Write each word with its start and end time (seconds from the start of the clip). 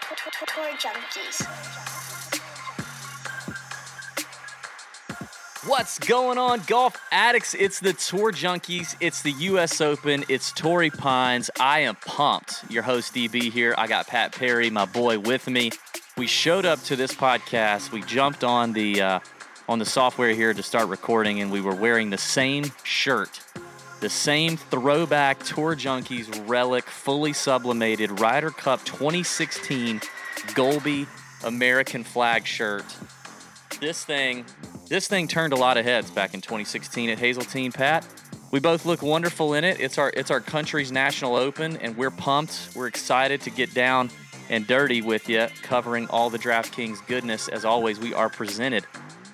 Tour 0.00 0.70
Junkies. 0.76 1.46
What's 5.68 6.00
going 6.00 6.36
on, 6.36 6.62
golf 6.66 6.96
addicts? 7.12 7.54
It's 7.54 7.78
the 7.78 7.92
Tour 7.92 8.32
Junkies. 8.32 8.96
It's 9.00 9.22
the 9.22 9.30
U.S. 9.30 9.80
Open. 9.80 10.24
It's 10.28 10.50
Torrey 10.52 10.90
Pines. 10.90 11.48
I 11.60 11.80
am 11.80 11.94
pumped. 11.94 12.68
Your 12.68 12.82
host 12.82 13.14
DB 13.14 13.52
here. 13.52 13.74
I 13.78 13.86
got 13.86 14.08
Pat 14.08 14.32
Perry, 14.32 14.68
my 14.68 14.84
boy, 14.84 15.20
with 15.20 15.48
me. 15.48 15.70
We 16.16 16.26
showed 16.26 16.66
up 16.66 16.82
to 16.84 16.96
this 16.96 17.12
podcast. 17.14 17.92
We 17.92 18.02
jumped 18.02 18.42
on 18.42 18.72
the 18.72 19.00
uh, 19.00 19.20
on 19.68 19.78
the 19.78 19.86
software 19.86 20.34
here 20.34 20.52
to 20.52 20.62
start 20.62 20.88
recording, 20.88 21.40
and 21.40 21.52
we 21.52 21.60
were 21.60 21.74
wearing 21.74 22.10
the 22.10 22.18
same 22.18 22.64
shirt, 22.82 23.40
the 24.04 24.10
same 24.10 24.58
throwback 24.58 25.42
Tour 25.44 25.74
Junkies 25.74 26.46
relic, 26.46 26.84
fully 26.84 27.32
sublimated 27.32 28.20
Ryder 28.20 28.50
Cup 28.50 28.84
2016 28.84 30.00
Golby 30.48 31.06
American 31.42 32.04
flag 32.04 32.44
shirt. 32.44 32.84
This 33.80 34.04
thing, 34.04 34.44
this 34.90 35.08
thing 35.08 35.26
turned 35.26 35.54
a 35.54 35.56
lot 35.56 35.78
of 35.78 35.86
heads 35.86 36.10
back 36.10 36.34
in 36.34 36.42
2016 36.42 37.08
at 37.08 37.18
Hazeltine. 37.18 37.72
Pat, 37.72 38.06
we 38.50 38.60
both 38.60 38.84
look 38.84 39.00
wonderful 39.00 39.54
in 39.54 39.64
it. 39.64 39.80
It's 39.80 39.96
our 39.96 40.12
it's 40.14 40.30
our 40.30 40.40
country's 40.40 40.92
national 40.92 41.34
open, 41.34 41.78
and 41.78 41.96
we're 41.96 42.10
pumped. 42.10 42.76
We're 42.76 42.88
excited 42.88 43.40
to 43.40 43.50
get 43.50 43.72
down 43.72 44.10
and 44.50 44.66
dirty 44.66 45.00
with 45.00 45.30
you, 45.30 45.46
covering 45.62 46.08
all 46.08 46.28
the 46.28 46.38
DraftKings 46.38 47.06
goodness. 47.06 47.48
As 47.48 47.64
always, 47.64 47.98
we 47.98 48.12
are 48.12 48.28
presented 48.28 48.84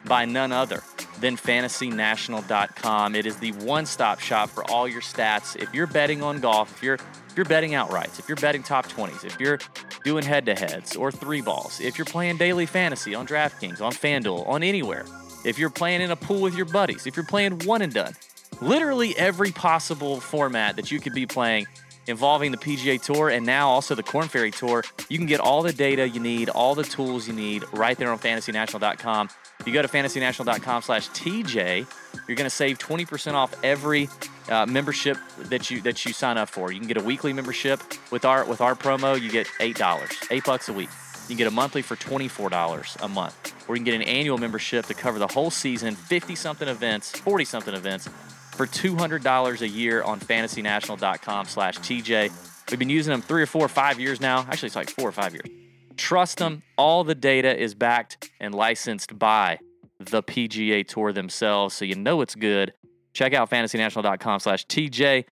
by 0.04 0.26
none 0.26 0.52
other 0.52 0.84
than 1.20 1.36
FantasyNational.com. 1.36 3.14
It 3.14 3.26
is 3.26 3.36
the 3.36 3.52
one-stop 3.52 4.20
shop 4.20 4.50
for 4.50 4.68
all 4.70 4.88
your 4.88 5.00
stats. 5.02 5.56
If 5.56 5.72
you're 5.74 5.86
betting 5.86 6.22
on 6.22 6.40
golf, 6.40 6.72
if 6.76 6.82
you're 6.82 6.98
if 7.30 7.36
you're 7.36 7.44
betting 7.44 7.72
outrights, 7.72 8.18
if 8.18 8.28
you're 8.28 8.36
betting 8.36 8.64
top 8.64 8.88
20s, 8.88 9.24
if 9.24 9.38
you're 9.38 9.60
doing 10.04 10.24
head-to-heads 10.24 10.96
or 10.96 11.12
three 11.12 11.40
balls, 11.40 11.80
if 11.80 11.96
you're 11.96 12.04
playing 12.04 12.38
daily 12.38 12.66
fantasy 12.66 13.14
on 13.14 13.24
DraftKings, 13.24 13.80
on 13.80 13.92
FanDuel, 13.92 14.48
on 14.48 14.64
anywhere, 14.64 15.04
if 15.44 15.56
you're 15.56 15.70
playing 15.70 16.00
in 16.00 16.10
a 16.10 16.16
pool 16.16 16.40
with 16.40 16.56
your 16.56 16.66
buddies, 16.66 17.06
if 17.06 17.16
you're 17.16 17.24
playing 17.24 17.60
one 17.60 17.82
and 17.82 17.94
done, 17.94 18.14
literally 18.60 19.16
every 19.16 19.52
possible 19.52 20.18
format 20.18 20.74
that 20.74 20.90
you 20.90 20.98
could 20.98 21.14
be 21.14 21.24
playing 21.24 21.68
involving 22.06 22.50
the 22.50 22.58
PGA 22.58 23.00
Tour 23.00 23.28
and 23.28 23.46
now 23.46 23.68
also 23.68 23.94
the 23.94 24.02
Korn 24.02 24.28
Ferry 24.28 24.50
Tour. 24.50 24.82
You 25.08 25.16
can 25.16 25.26
get 25.26 25.40
all 25.40 25.62
the 25.62 25.72
data 25.72 26.08
you 26.08 26.20
need, 26.20 26.48
all 26.48 26.74
the 26.74 26.82
tools 26.82 27.28
you 27.28 27.32
need 27.32 27.64
right 27.72 27.96
there 27.96 28.10
on 28.10 28.18
fantasynational.com. 28.18 29.30
You 29.66 29.72
go 29.72 29.82
to 29.82 29.88
fantasynational.com 29.88 30.82
slash 30.82 31.08
TJ, 31.10 31.86
you're 32.26 32.36
going 32.36 32.48
to 32.48 32.50
save 32.50 32.78
20% 32.78 33.34
off 33.34 33.54
every 33.62 34.08
uh, 34.48 34.66
membership 34.66 35.16
that 35.38 35.70
you 35.70 35.80
that 35.82 36.04
you 36.04 36.12
sign 36.12 36.38
up 36.38 36.48
for. 36.48 36.72
You 36.72 36.78
can 36.78 36.88
get 36.88 36.96
a 36.96 37.02
weekly 37.02 37.32
membership 37.32 37.80
with 38.10 38.24
our 38.24 38.44
with 38.44 38.60
our 38.60 38.74
promo. 38.74 39.20
You 39.20 39.30
get 39.30 39.46
eight 39.60 39.76
dollars, 39.76 40.10
eight 40.30 40.44
bucks 40.44 40.68
a 40.68 40.72
week. 40.72 40.88
You 41.22 41.28
can 41.28 41.36
get 41.36 41.46
a 41.46 41.52
monthly 41.52 41.82
for 41.82 41.96
twenty 41.96 42.26
four 42.26 42.48
dollars 42.50 42.96
a 43.02 43.08
month, 43.08 43.54
or 43.68 43.76
you 43.76 43.80
can 43.80 43.84
get 43.84 43.94
an 43.94 44.02
annual 44.02 44.38
membership 44.38 44.86
to 44.86 44.94
cover 44.94 45.18
the 45.18 45.28
whole 45.28 45.50
season, 45.50 45.94
fifty 45.94 46.34
something 46.34 46.68
events, 46.68 47.12
forty 47.12 47.44
something 47.44 47.74
events, 47.74 48.08
for 48.56 48.66
two 48.66 48.96
hundred 48.96 49.22
dollars 49.22 49.62
a 49.62 49.68
year 49.68 50.02
on 50.02 50.18
FantasyNational.com/slash 50.20 51.78
TJ. 51.78 52.32
We've 52.70 52.78
been 52.78 52.90
using 52.90 53.10
them 53.12 53.22
three 53.22 53.42
or 53.42 53.46
four 53.46 53.64
or 53.64 53.68
five 53.68 54.00
years 54.00 54.20
now. 54.20 54.40
Actually, 54.50 54.68
it's 54.68 54.76
like 54.76 54.90
four 54.90 55.08
or 55.08 55.12
five 55.12 55.34
years. 55.34 55.59
Trust 56.00 56.38
them. 56.38 56.62
All 56.78 57.04
the 57.04 57.14
data 57.14 57.54
is 57.56 57.74
backed 57.74 58.30
and 58.40 58.54
licensed 58.54 59.18
by 59.18 59.58
the 59.98 60.22
PGA 60.22 60.86
Tour 60.86 61.12
themselves, 61.12 61.74
so 61.74 61.84
you 61.84 61.94
know 61.94 62.22
it's 62.22 62.34
good. 62.34 62.72
Check 63.12 63.34
out 63.34 63.50
FantasyNational.com/TJ. 63.50 65.24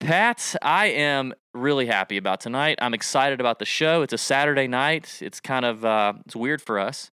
Pat, 0.00 0.56
I 0.62 0.86
am 0.86 1.32
really 1.54 1.86
happy 1.86 2.16
about 2.16 2.40
tonight. 2.40 2.78
I'm 2.82 2.92
excited 2.94 3.38
about 3.40 3.60
the 3.60 3.64
show. 3.64 4.02
It's 4.02 4.12
a 4.12 4.18
Saturday 4.18 4.66
night. 4.66 5.18
It's 5.20 5.40
kind 5.40 5.64
of 5.64 5.84
uh, 5.84 6.14
it's 6.26 6.34
weird 6.34 6.60
for 6.60 6.80
us. 6.80 7.10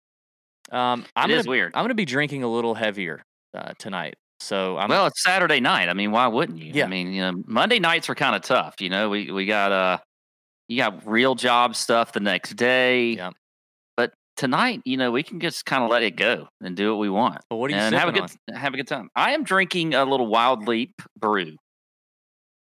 Um, 0.73 1.05
I'm 1.15 1.31
It 1.31 1.35
gonna, 1.35 1.41
is 1.41 1.47
weird. 1.47 1.73
I'm 1.75 1.83
going 1.83 1.91
to 1.91 1.95
be 1.95 2.05
drinking 2.05 2.43
a 2.43 2.49
little 2.49 2.75
heavier 2.75 3.23
uh, 3.55 3.73
tonight. 3.79 4.17
So 4.41 4.79
I'm 4.79 4.89
well, 4.89 5.07
it's 5.07 5.23
Saturday 5.23 5.61
night. 5.61 5.89
I 5.89 5.93
mean, 5.95 6.11
why 6.11 6.27
wouldn't 6.27 6.59
you? 6.59 6.73
Yeah. 6.75 6.87
I 6.87 6.89
mean, 6.89 7.13
you 7.13 7.21
know, 7.21 7.43
Monday 7.47 7.79
nights 7.79 8.09
are 8.11 8.15
kind 8.15 8.35
of 8.35 8.43
tough. 8.43 8.81
You 8.81 8.89
know, 8.89 9.11
we 9.11 9.31
we 9.31 9.47
got 9.47 9.71
uh, 9.71 9.99
you 10.71 10.77
got 10.77 11.05
real 11.05 11.35
job 11.35 11.75
stuff 11.75 12.13
the 12.13 12.21
next 12.21 12.55
day. 12.55 13.11
Yeah. 13.11 13.31
But 13.97 14.13
tonight, 14.37 14.81
you 14.85 14.97
know, 14.97 15.11
we 15.11 15.25
can 15.25 15.41
just 15.41 15.67
kind 15.67 15.83
of 15.83 15.91
let 15.91 16.05
it 16.05 16.15
go 16.15 16.49
and 16.63 16.77
do 16.77 16.91
what 16.91 17.01
we 17.01 17.11
want. 17.11 17.41
Well, 17.51 17.59
what 17.59 17.73
are 17.73 17.75
you 17.75 17.81
and 17.81 17.95
have 17.95 18.09
a 18.09 18.13
good 18.13 18.31
have 18.55 18.73
a 18.73 18.77
good 18.77 18.87
time. 18.87 19.11
I 19.17 19.33
am 19.33 19.43
drinking 19.43 19.95
a 19.95 20.05
little 20.05 20.29
Wild 20.29 20.69
Leap 20.69 21.03
brew. 21.19 21.57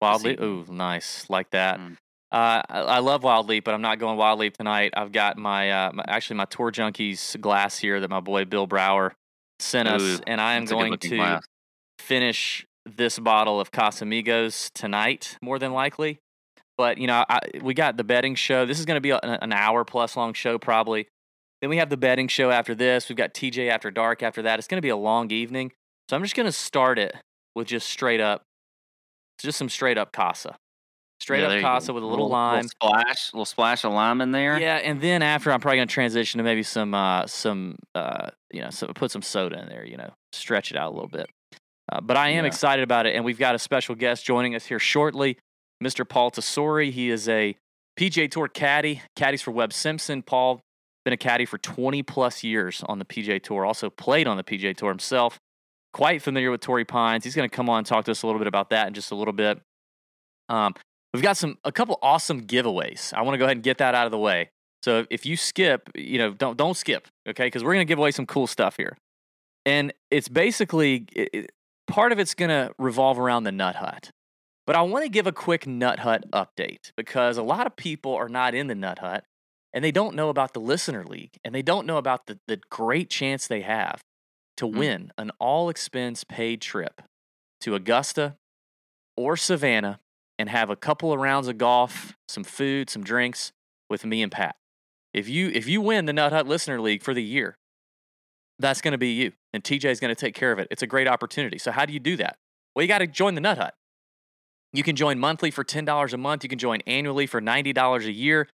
Wildly. 0.03 0.33
evening. 0.33 0.67
Ooh, 0.69 0.73
nice. 0.73 1.31
Like 1.31 1.51
that. 1.51 1.79
Mm. 1.79 1.97
Uh, 2.33 2.63
I, 2.69 2.81
I 2.81 2.99
love 2.99 3.23
Wild 3.23 3.49
Leap, 3.49 3.65
but 3.65 3.75
I'm 3.75 3.81
not 3.81 4.01
going 4.01 4.19
Wild 4.19 4.41
Leap 4.41 4.57
tonight. 4.57 4.93
I've 4.97 5.13
got 5.13 5.39
my, 5.39 5.71
uh, 5.71 5.93
my 5.95 6.05
actually 6.09 6.37
my 6.37 6.47
Tour 6.47 6.73
Junkies 6.73 7.41
glass 7.41 7.79
here 7.79 8.01
that 8.01 8.11
my 8.11 8.19
boy 8.19 8.45
Bill 8.45 8.67
Brower 8.67 9.15
sent 9.61 9.89
us, 9.89 10.03
Ooh, 10.03 10.19
and 10.27 10.41
I 10.41 10.55
am 10.55 10.65
going 10.65 10.99
to 10.99 11.17
glass. 11.17 11.45
finish 12.01 12.67
this 12.85 13.21
bottle 13.21 13.61
of 13.61 13.71
Casamigos 13.71 14.73
tonight, 14.75 15.39
more 15.41 15.61
than 15.61 15.73
likely. 15.73 16.19
But 16.77 16.99
you 16.99 17.07
know, 17.07 17.25
I, 17.29 17.39
we 17.63 17.75
got 17.75 17.97
the 17.97 18.05
betting 18.05 18.35
show. 18.35 18.67
This 18.67 18.79
is 18.81 18.85
going 18.87 18.97
to 18.97 19.01
be 19.01 19.11
a, 19.11 19.19
an 19.19 19.53
hour 19.53 19.85
plus 19.85 20.17
long 20.17 20.33
show, 20.35 20.59
probably. 20.59 21.07
Then 21.61 21.71
we 21.71 21.77
have 21.79 21.89
the 21.89 21.97
betting 21.97 22.29
show 22.29 22.51
after 22.51 22.75
this. 22.75 23.09
We've 23.09 23.17
got 23.17 23.33
TJ 23.33 23.69
after 23.71 23.91
dark 23.91 24.23
after 24.23 24.43
that. 24.43 24.59
It's 24.59 24.69
going 24.69 24.79
to 24.79 24.83
be 24.83 24.89
a 24.91 24.97
long 24.97 25.31
evening, 25.31 25.73
so 26.11 26.17
I'm 26.17 26.23
just 26.23 26.35
going 26.37 26.47
to 26.47 26.53
start 26.53 26.99
it 26.99 27.15
with 27.55 27.69
just 27.69 27.89
straight 27.89 28.21
up, 28.21 28.43
just 29.39 29.57
some 29.59 29.69
straight 29.69 29.97
up 29.97 30.13
Casa, 30.13 30.57
straight 31.21 31.41
Yeah, 31.43 31.49
up. 31.55 31.61
Casa 31.63 31.93
with 31.93 32.03
a 32.03 32.07
little 32.07 32.29
lime. 32.29 32.69
splash, 32.69 33.33
a 33.33 33.37
little 33.37 33.45
splash 33.45 33.85
of 33.85 33.93
lime 33.93 34.21
in 34.21 34.33
there. 34.33 34.59
Yeah, 34.59 34.77
and 34.77 35.01
then 35.01 35.23
after 35.23 35.53
I'm 35.53 35.61
probably 35.61 35.79
gonna 35.79 35.87
transition 35.87 36.39
to 36.39 36.45
maybe 36.45 36.63
some 36.65 36.93
uh 36.93 37.27
some 37.27 37.77
uh 37.95 38.31
you 38.53 38.61
know 38.61 38.71
so 38.71 38.89
put 38.89 39.11
some 39.13 39.23
soda 39.23 39.61
in 39.61 39.69
there, 39.69 39.87
you 39.87 39.97
know, 39.97 40.13
stretch 40.33 40.71
it 40.73 40.77
out 40.77 40.91
a 40.91 40.95
little 40.95 41.09
bit. 41.09 41.31
Uh, 41.91 42.01
but 42.01 42.17
I 42.17 42.31
am 42.31 42.45
Yeah. 42.45 42.49
excited 42.49 42.83
about 42.83 43.07
it, 43.07 43.15
and 43.15 43.25
we've 43.25 43.39
got 43.39 43.55
a 43.55 43.59
special 43.59 43.95
guest 43.95 44.25
joining 44.27 44.55
us 44.55 44.67
here 44.67 44.79
shortly, 44.79 45.39
Mr. 45.85 46.09
Paul 46.09 46.31
Tesori. 46.31 46.91
He 46.91 47.11
is 47.11 47.29
a 47.29 47.57
PGA 47.99 48.31
Tour 48.31 48.49
caddy, 48.49 49.03
caddies 49.15 49.43
for 49.43 49.51
Webb 49.51 49.73
Simpson. 49.73 50.23
Paul 50.23 50.61
been 51.05 51.13
a 51.13 51.19
caddy 51.19 51.45
for 51.45 51.59
20 51.59 52.03
plus 52.03 52.43
years 52.43 52.83
on 52.87 52.99
the 52.99 53.05
PGA 53.05 53.43
Tour. 53.43 53.65
Also 53.65 53.91
played 53.91 54.27
on 54.27 54.37
the 54.37 54.45
PGA 54.45 54.75
Tour 54.77 54.89
himself. 54.91 55.39
Quite 55.93 56.23
familiar 56.23 56.51
with 56.51 56.61
Torrey 56.61 56.85
Pines. 56.85 57.25
He's 57.25 57.35
going 57.35 57.49
to 57.49 57.55
come 57.55 57.69
on 57.69 57.79
and 57.79 57.87
talk 57.87 58.07
to 58.07 58.11
us 58.11 58.23
a 58.23 58.27
little 58.27 58.41
bit 58.41 58.49
about 58.49 58.71
that 58.71 58.89
in 58.89 58.95
just 58.95 59.13
a 59.13 59.15
little 59.15 59.35
bit. 59.35 59.61
Um, 60.49 60.75
we've 61.13 61.23
got 61.23 61.37
some 61.37 61.59
a 61.65 61.71
couple 61.71 61.99
awesome 62.03 62.47
giveaways. 62.47 63.15
I 63.15 63.23
want 63.23 63.35
to 63.35 63.39
go 63.39 63.45
ahead 63.45 63.59
and 63.59 63.63
get 63.63 63.79
that 63.79 63.95
out 63.95 64.07
of 64.07 64.11
the 64.11 64.19
way. 64.19 64.51
So 64.83 65.07
if 65.11 65.25
you 65.25 65.37
skip, 65.37 65.89
you 65.95 66.19
know, 66.19 66.35
don't 66.35 66.59
don't 66.59 66.77
skip, 66.77 67.09
okay? 67.27 67.47
Because 67.47 67.65
we're 67.65 67.73
gonna 67.73 67.87
give 67.87 67.99
away 67.99 68.11
some 68.11 68.27
cool 68.27 68.47
stuff 68.47 68.77
here, 68.77 68.99
and 69.65 69.95
it's 70.11 70.29
basically 70.29 71.07
it, 71.13 71.51
part 71.87 72.13
of 72.13 72.19
it's 72.19 72.35
gonna 72.35 72.71
revolve 72.79 73.19
around 73.19 73.45
the 73.45 73.53
Nut 73.53 73.77
Hut. 73.77 74.11
But 74.67 74.77
I 74.77 74.83
want 74.83 75.05
to 75.05 75.11
give 75.11 75.27
a 75.27 75.33
quick 75.33 75.67
Nut 75.67 76.01
Hut 76.01 76.25
update 76.33 76.93
because 76.97 77.37
a 77.37 77.43
lot 77.43 77.67
of 77.67 77.77
people 77.77 78.15
are 78.15 78.29
not 78.29 78.55
in 78.55 78.67
the 78.67 78.75
Nut 78.75 78.99
Hut 79.01 79.25
and 79.73 79.85
they 79.85 79.93
don't 79.93 80.15
know 80.15 80.31
about 80.31 80.55
the 80.55 80.61
Listener 80.61 81.05
League 81.05 81.39
and 81.45 81.55
they 81.55 81.63
don't 81.63 81.87
know 81.87 81.99
about 81.99 82.27
the, 82.27 82.39
the 82.47 82.61
great 82.71 83.11
chance 83.11 83.47
they 83.47 83.61
have 83.63 84.01
to 84.57 84.67
Mm. 84.67 84.79
win 84.79 85.13
an 85.19 85.33
all 85.39 85.69
expense 85.69 86.25
paid 86.25 86.61
trip 86.63 87.03
to 87.61 87.75
Augusta 87.75 88.37
or 89.17 89.37
Savannah 89.37 90.01
and 90.39 90.49
have 90.49 90.71
a 90.71 90.77
couple 90.77 91.13
of 91.13 91.21
rounds 91.21 91.49
of 91.49 91.59
golf, 91.59 92.15
some 92.29 92.45
food, 92.45 92.89
some 92.89 93.05
drinks 93.05 93.53
with 93.91 94.05
me 94.07 94.23
and 94.23 94.33
Pat. 94.33 94.57
If 95.13 95.29
you 95.29 95.49
if 95.53 95.69
you 95.69 95.81
win 95.81 96.07
the 96.07 96.13
Nut 96.13 96.33
Hut 96.33 96.47
Listener 96.49 96.81
League 96.81 97.03
for 97.03 97.13
the 97.15 97.23
year, 97.23 97.57
that's 98.59 98.81
going 98.81 98.93
to 98.93 98.99
be 98.99 99.13
you, 99.13 99.33
and 99.53 99.63
TJ 99.63 99.85
is 99.87 100.01
going 100.01 100.15
to 100.15 100.21
take 100.21 100.35
care 100.35 100.53
of 100.53 100.59
it. 100.59 100.69
It's 100.71 100.83
a 100.83 100.87
great 100.87 101.07
opportunity. 101.09 101.59
So 101.59 101.71
how 101.71 101.85
do 101.85 101.93
you 101.93 102.01
do 102.01 102.17
that? 102.17 102.37
Well, 102.75 102.83
you 102.83 102.89
got 102.89 102.99
to 102.99 103.07
join 103.07 103.35
the 103.35 103.41
Nut 103.41 103.59
Hut. 103.59 103.75
You 104.75 104.83
can 104.83 104.97
join 104.97 105.21
monthly 105.21 105.53
for 105.53 105.63
ten 105.63 105.85
dollars 105.85 106.13
a 106.13 106.19
month. 106.19 106.43
You 106.43 106.49
can 106.49 106.59
join 106.59 106.81
annually 106.87 107.27
for 107.27 107.41
ninety 107.41 107.73
dollars 107.73 108.07
a 108.07 108.13
year, 108.13 108.49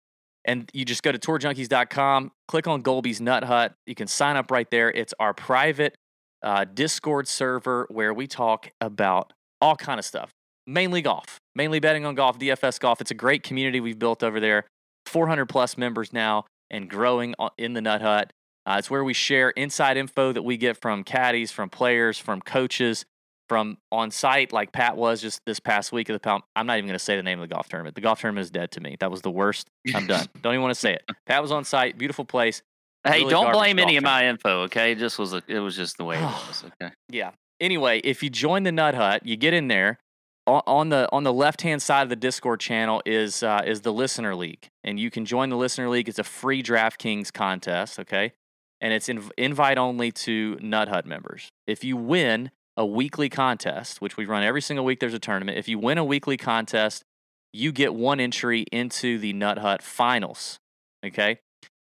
and 0.45 0.71
you 0.75 0.85
just 0.85 1.03
go 1.03 1.11
to 1.11 1.19
tourjunkies.com, 1.19 2.31
click 2.47 2.69
on 2.69 2.83
Golby's 2.83 3.23
Nut 3.23 3.43
Hut. 3.43 3.75
You 3.87 3.95
can 3.95 4.06
sign 4.06 4.37
up 4.37 4.50
right 4.50 4.71
there. 4.71 4.91
It's 4.91 5.15
our 5.19 5.33
private 5.33 5.95
uh, 6.43 6.67
Discord 6.67 7.27
server 7.27 7.87
where 7.91 8.12
we 8.12 8.27
talk 8.27 8.71
about 8.83 9.33
all 9.62 9.77
kind 9.77 9.99
of 9.99 10.05
stuff, 10.05 10.31
mainly 10.67 11.00
golf, 11.00 11.39
mainly 11.55 11.81
betting 11.81 12.05
on 12.05 12.15
golf, 12.15 12.39
DFS 12.39 12.79
golf. 12.79 13.00
It's 13.00 13.11
a 13.11 13.15
great 13.15 13.43
community 13.43 13.81
we've 13.81 13.99
built 13.99 14.23
over 14.23 14.41
there. 14.41 14.67
400 15.06 15.47
plus 15.47 15.79
members 15.79 16.12
now 16.12 16.45
and 16.71 16.89
growing 16.89 17.35
in 17.56 17.73
the 17.73 17.81
Nut 17.81 18.03
Hut. 18.03 18.31
Uh, 18.67 18.77
it's 18.79 18.91
where 18.91 19.03
we 19.03 19.15
share 19.15 19.50
inside 19.50 19.97
info 19.97 20.33
that 20.33 20.43
we 20.43 20.59
get 20.59 20.77
from 20.81 21.03
caddies, 21.03 21.50
from 21.50 21.71
players, 21.71 22.19
from 22.19 22.43
coaches, 22.43 23.05
from 23.50 23.79
on 23.91 24.12
site, 24.12 24.52
like 24.52 24.70
Pat 24.70 24.97
was 24.97 25.20
just 25.20 25.41
this 25.44 25.58
past 25.58 25.91
week 25.91 26.08
of 26.08 26.12
the 26.14 26.20
Palm. 26.20 26.43
I'm 26.55 26.67
not 26.69 26.79
even 26.79 26.87
going 26.87 26.94
to 26.99 27.05
say 27.05 27.17
the 27.17 27.23
name 27.25 27.41
of 27.43 27.49
the 27.49 27.52
golf 27.52 27.69
tournament. 27.69 27.97
The 27.97 28.00
golf 28.00 28.20
tournament 28.20 28.44
is 28.44 28.50
dead 28.52 28.70
to 28.70 28.81
me. 28.81 28.97
That 29.00 29.11
was 29.11 29.23
the 29.23 29.31
worst. 29.32 29.67
I'm 29.93 30.06
done. 30.06 30.26
Don't 30.41 30.52
even 30.55 30.62
want 30.62 30.73
to 30.73 30.81
say 30.81 30.94
it. 30.94 31.02
Pat 31.26 31.43
was 31.43 31.50
on 31.50 31.64
site. 31.64 31.99
Beautiful 31.99 32.25
place. 32.25 32.62
Hey, 33.02 33.19
Really 33.19 33.31
don't 33.31 33.52
blame 33.52 33.81
any 33.81 33.94
golf 33.94 33.99
of 33.99 34.05
my 34.05 34.29
info, 34.29 34.62
okay? 34.62 34.93
It 34.93 34.99
just 34.99 35.19
was 35.19 35.32
a, 35.32 35.43
it 35.49 35.58
was 35.58 35.75
just 35.75 35.97
the 35.99 36.05
way 36.05 36.19
it 36.19 36.23
was, 36.49 36.62
okay? 36.81 36.93
Yeah. 37.08 37.32
Anyway, 37.58 37.99
if 38.05 38.23
you 38.23 38.31
join 38.31 38.62
the 38.62 38.70
Nut 38.70 38.94
Hut, 38.94 39.26
you 39.26 39.37
get 39.37 39.52
in 39.52 39.67
there. 39.67 39.99
o- 40.47 40.62
on 40.69 40.91
the 40.91 41.08
on 41.11 41.25
the 41.25 41.32
left 41.32 41.62
hand 41.62 41.82
side 41.82 42.05
of 42.05 42.08
the 42.08 42.14
Discord 42.17 42.61
channel 42.61 43.02
is 43.05 43.43
uh, 43.43 43.62
is 43.67 43.81
the 43.81 43.93
listener 43.93 44.37
league, 44.37 44.69
and 44.85 45.00
you 45.00 45.11
can 45.11 45.25
join 45.25 45.49
the 45.49 45.56
listener 45.56 45.88
league. 45.88 46.08
It's 46.08 46.20
a 46.20 46.25
free 46.25 46.62
DraftKings 46.62 47.32
contest, 47.32 47.99
okay, 47.99 48.32
and 48.81 48.93
it's 48.93 49.08
inv- 49.08 49.31
invite 49.37 49.76
only 49.79 50.12
to 50.12 50.56
Nut 50.61 50.88
Hut 50.88 51.05
members. 51.05 51.49
If 51.67 51.82
you 51.82 51.97
win 51.97 52.50
a 52.81 52.87
weekly 52.87 53.29
contest, 53.29 54.00
which 54.00 54.17
we 54.17 54.25
run 54.25 54.43
every 54.43 54.62
single 54.62 54.87
week, 54.87 55.00
there's 55.00 55.12
a 55.12 55.19
tournament. 55.19 55.59
If 55.59 55.69
you 55.69 55.79
win 55.79 55.99
a 55.99 56.05
weekly 56.05 56.38
contest, 56.38 57.05
you 57.53 57.73
get 57.73 57.93
one 57.93 58.21
entry 58.21 58.65
into 58.73 59.19
the 59.19 59.35
Nut 59.35 59.59
Hut 59.59 59.82
finals, 59.82 60.59
okay. 61.05 61.41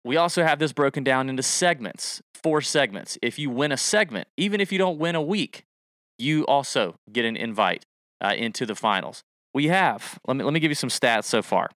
We 0.04 0.18
also 0.18 0.44
have 0.44 0.58
this 0.58 0.74
broken 0.74 1.04
down 1.04 1.30
into 1.30 1.44
segments, 1.44 2.20
four 2.34 2.62
segments. 2.62 3.16
If 3.22 3.38
you 3.38 3.52
win 3.52 3.72
a 3.72 3.78
segment, 3.78 4.28
even 4.38 4.60
if 4.60 4.72
you 4.72 4.80
don't 4.80 4.98
win 4.98 5.14
a 5.14 5.22
week, 5.22 5.66
you 6.18 6.48
also 6.48 6.96
get 7.12 7.26
an 7.26 7.36
invite 7.38 7.86
uh, 8.20 8.34
into 8.36 8.66
the 8.66 8.74
finals. 8.74 9.22
We 9.54 9.68
have, 9.68 10.18
let 10.28 10.36
me, 10.36 10.44
let 10.44 10.52
me 10.52 10.60
give 10.60 10.72
you 10.72 10.76
some 10.76 10.90
stats 10.90 11.26
so 11.26 11.44
far. 11.44 11.70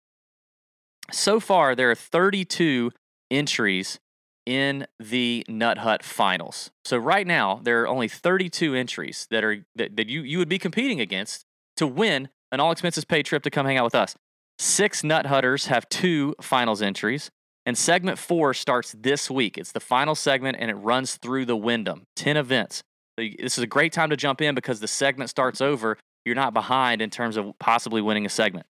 So 1.12 1.40
far, 1.40 1.75
there 1.75 1.92
are 1.92 1.96
32 1.96 2.92
entries 3.30 4.00
in 4.46 4.86
the 5.00 5.44
Nut 5.48 5.80
Hut 5.80 6.04
finals. 6.04 6.72
So 6.84 6.98
right 6.98 7.26
now, 7.26 7.60
there 7.64 7.82
are 7.82 7.88
only 7.88 8.08
32 8.08 8.76
entries 8.76 9.28
that 9.32 9.44
are 9.44 9.66
that, 9.76 9.96
that 9.98 10.08
you, 10.08 10.22
you 10.22 10.38
would 10.38 10.50
be 10.50 10.60
competing 10.60 11.00
against 11.02 11.46
to 11.78 11.88
win 11.88 12.30
an 12.52 12.60
all 12.60 12.72
expenses 12.72 13.06
paid 13.06 13.26
trip 13.26 13.44
to 13.44 13.50
come 13.50 13.66
hang 13.66 13.78
out 13.78 13.86
with 13.86 13.96
us. 13.96 14.16
Six 14.60 15.04
Nut 15.04 15.26
Hutters 15.26 15.68
have 15.68 15.90
two 15.90 16.36
finals 16.42 16.82
entries. 16.82 17.30
And 17.66 17.78
segment 17.78 18.20
four 18.20 18.54
starts 18.54 18.96
this 18.98 19.30
week. 19.30 19.58
It's 19.58 19.72
the 19.72 19.80
final 19.80 20.14
segment 20.14 20.58
and 20.60 20.70
it 20.70 20.76
runs 20.76 21.16
through 21.16 21.46
the 21.46 21.58
Wyndham. 21.58 22.04
10 22.16 22.38
events. 22.38 22.84
So 23.18 23.26
this 23.40 23.58
is 23.58 23.64
a 23.64 23.68
great 23.68 23.92
time 23.92 24.12
to 24.12 24.18
jump 24.18 24.42
in 24.42 24.54
because 24.54 24.80
the 24.80 24.88
segment 24.88 25.30
starts 25.30 25.62
over. 25.62 25.98
You're 26.26 26.36
not 26.36 26.54
behind 26.54 27.02
in 27.02 27.10
terms 27.10 27.38
of 27.38 27.58
possibly 27.60 28.02
winning 28.02 28.26
a 28.26 28.30
segment. 28.30 28.68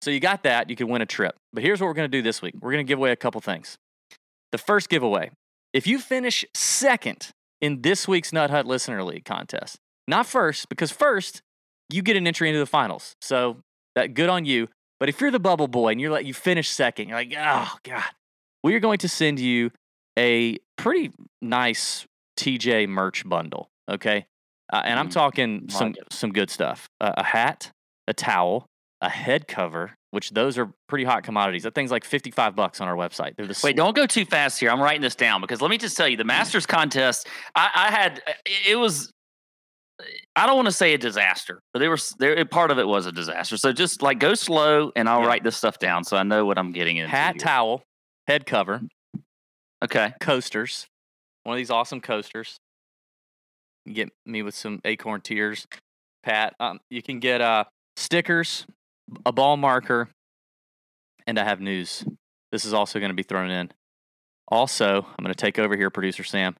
So 0.00 0.10
you 0.10 0.20
got 0.20 0.42
that. 0.44 0.70
You 0.70 0.76
can 0.76 0.88
win 0.88 1.02
a 1.02 1.06
trip. 1.06 1.36
But 1.52 1.62
here's 1.62 1.80
what 1.80 1.86
we're 1.86 1.94
going 1.94 2.10
to 2.10 2.16
do 2.16 2.22
this 2.22 2.40
week 2.40 2.54
we're 2.60 2.72
going 2.72 2.84
to 2.84 2.88
give 2.88 2.98
away 2.98 3.10
a 3.10 3.16
couple 3.16 3.40
things. 3.40 3.76
The 4.54 4.58
first 4.58 4.88
giveaway 4.88 5.32
if 5.72 5.84
you 5.84 5.98
finish 5.98 6.44
second 6.54 7.30
in 7.60 7.82
this 7.82 8.06
week's 8.06 8.32
Nut 8.32 8.50
Hut 8.50 8.66
Listener 8.66 9.02
League 9.02 9.24
contest, 9.24 9.78
not 10.06 10.26
first, 10.26 10.68
because 10.68 10.92
first 10.92 11.42
you 11.90 12.02
get 12.02 12.16
an 12.16 12.24
entry 12.24 12.48
into 12.48 12.60
the 12.60 12.66
finals. 12.66 13.16
So 13.20 13.56
that 13.96 14.14
good 14.14 14.28
on 14.28 14.44
you. 14.44 14.68
But 15.00 15.08
if 15.08 15.20
you're 15.20 15.32
the 15.32 15.40
bubble 15.40 15.66
boy 15.66 15.88
and 15.88 16.00
you're 16.00 16.12
like 16.12 16.24
you 16.24 16.34
finish 16.34 16.68
second, 16.68 17.08
you're 17.08 17.18
like, 17.18 17.34
oh 17.36 17.76
god, 17.82 18.04
we 18.62 18.76
are 18.76 18.80
going 18.80 18.98
to 18.98 19.08
send 19.08 19.40
you 19.40 19.72
a 20.16 20.58
pretty 20.76 21.10
nice 21.42 22.06
TJ 22.38 22.88
merch 22.88 23.28
bundle. 23.28 23.70
Okay, 23.90 24.24
uh, 24.72 24.82
and 24.84 25.00
I'm 25.00 25.08
Mm, 25.08 25.12
talking 25.14 25.66
some 25.68 25.94
some 26.12 26.30
good 26.30 26.48
stuff: 26.48 26.88
uh, 27.00 27.14
a 27.16 27.24
hat, 27.24 27.72
a 28.06 28.14
towel, 28.14 28.66
a 29.00 29.08
head 29.10 29.48
cover, 29.48 29.96
which 30.14 30.30
those 30.30 30.56
are 30.56 30.72
pretty 30.88 31.04
hot 31.04 31.22
commodities. 31.24 31.64
That 31.64 31.74
thing's 31.74 31.90
like 31.90 32.04
55 32.04 32.54
bucks 32.56 32.80
on 32.80 32.88
our 32.88 32.94
website. 32.96 33.36
They're 33.36 33.46
the 33.46 33.58
Wait, 33.62 33.76
don't 33.76 33.94
go 33.94 34.06
too 34.06 34.24
fast 34.24 34.58
here. 34.60 34.70
I'm 34.70 34.80
writing 34.80 35.02
this 35.02 35.14
down 35.14 35.40
because 35.40 35.60
let 35.60 35.70
me 35.70 35.76
just 35.78 35.96
tell 35.96 36.08
you, 36.08 36.16
the 36.16 36.24
Masters 36.24 36.64
contest, 36.66 37.26
I, 37.54 37.70
I 37.74 37.90
had 37.90 38.22
it 38.46 38.70
it 38.70 38.76
was. 38.76 39.10
I 40.34 40.46
don't 40.46 40.56
want 40.56 40.66
to 40.66 40.72
say 40.72 40.92
a 40.94 40.98
disaster, 40.98 41.60
but 41.72 41.78
there 41.78 41.90
was 41.90 42.14
there 42.18 42.44
part 42.46 42.70
of 42.72 42.78
it 42.78 42.86
was 42.86 43.06
a 43.06 43.12
disaster. 43.12 43.56
So 43.56 43.72
just 43.72 44.02
like 44.02 44.18
go 44.18 44.34
slow, 44.34 44.90
and 44.96 45.08
I'll 45.08 45.20
Yeah. 45.20 45.26
write 45.26 45.44
this 45.44 45.56
stuff 45.56 45.78
down 45.78 46.02
so 46.04 46.16
I 46.16 46.22
know 46.24 46.44
what 46.46 46.58
I'm 46.58 46.72
getting 46.72 46.96
into. 46.96 47.10
hat, 47.10 47.34
here. 47.34 47.40
towel, 47.40 47.82
head 48.26 48.44
cover, 48.44 48.82
Okay. 49.84 50.12
coasters. 50.20 50.86
One 51.44 51.54
of 51.54 51.58
these 51.58 51.70
awesome 51.70 52.00
coasters. 52.00 52.56
You 53.84 53.92
get 53.94 54.08
me 54.26 54.42
with 54.42 54.54
some 54.54 54.80
acorn 54.84 55.20
tears, 55.20 55.66
Pat. 56.22 56.54
Um, 56.58 56.80
you 56.90 57.02
can 57.02 57.20
get 57.20 57.40
uh, 57.40 57.64
stickers, 57.96 58.66
a 59.24 59.32
ball 59.32 59.56
marker, 59.56 60.08
and 61.26 61.38
I 61.38 61.44
have 61.44 61.60
news. 61.60 62.04
This 62.52 62.64
is 62.64 62.72
also 62.72 62.98
going 62.98 63.10
to 63.10 63.14
be 63.14 63.22
thrown 63.22 63.50
in. 63.50 63.70
Also, 64.48 65.02
I'm 65.02 65.24
going 65.24 65.34
to 65.34 65.34
take 65.34 65.58
over 65.58 65.76
here, 65.76 65.90
producer 65.90 66.24
Sam. 66.24 66.56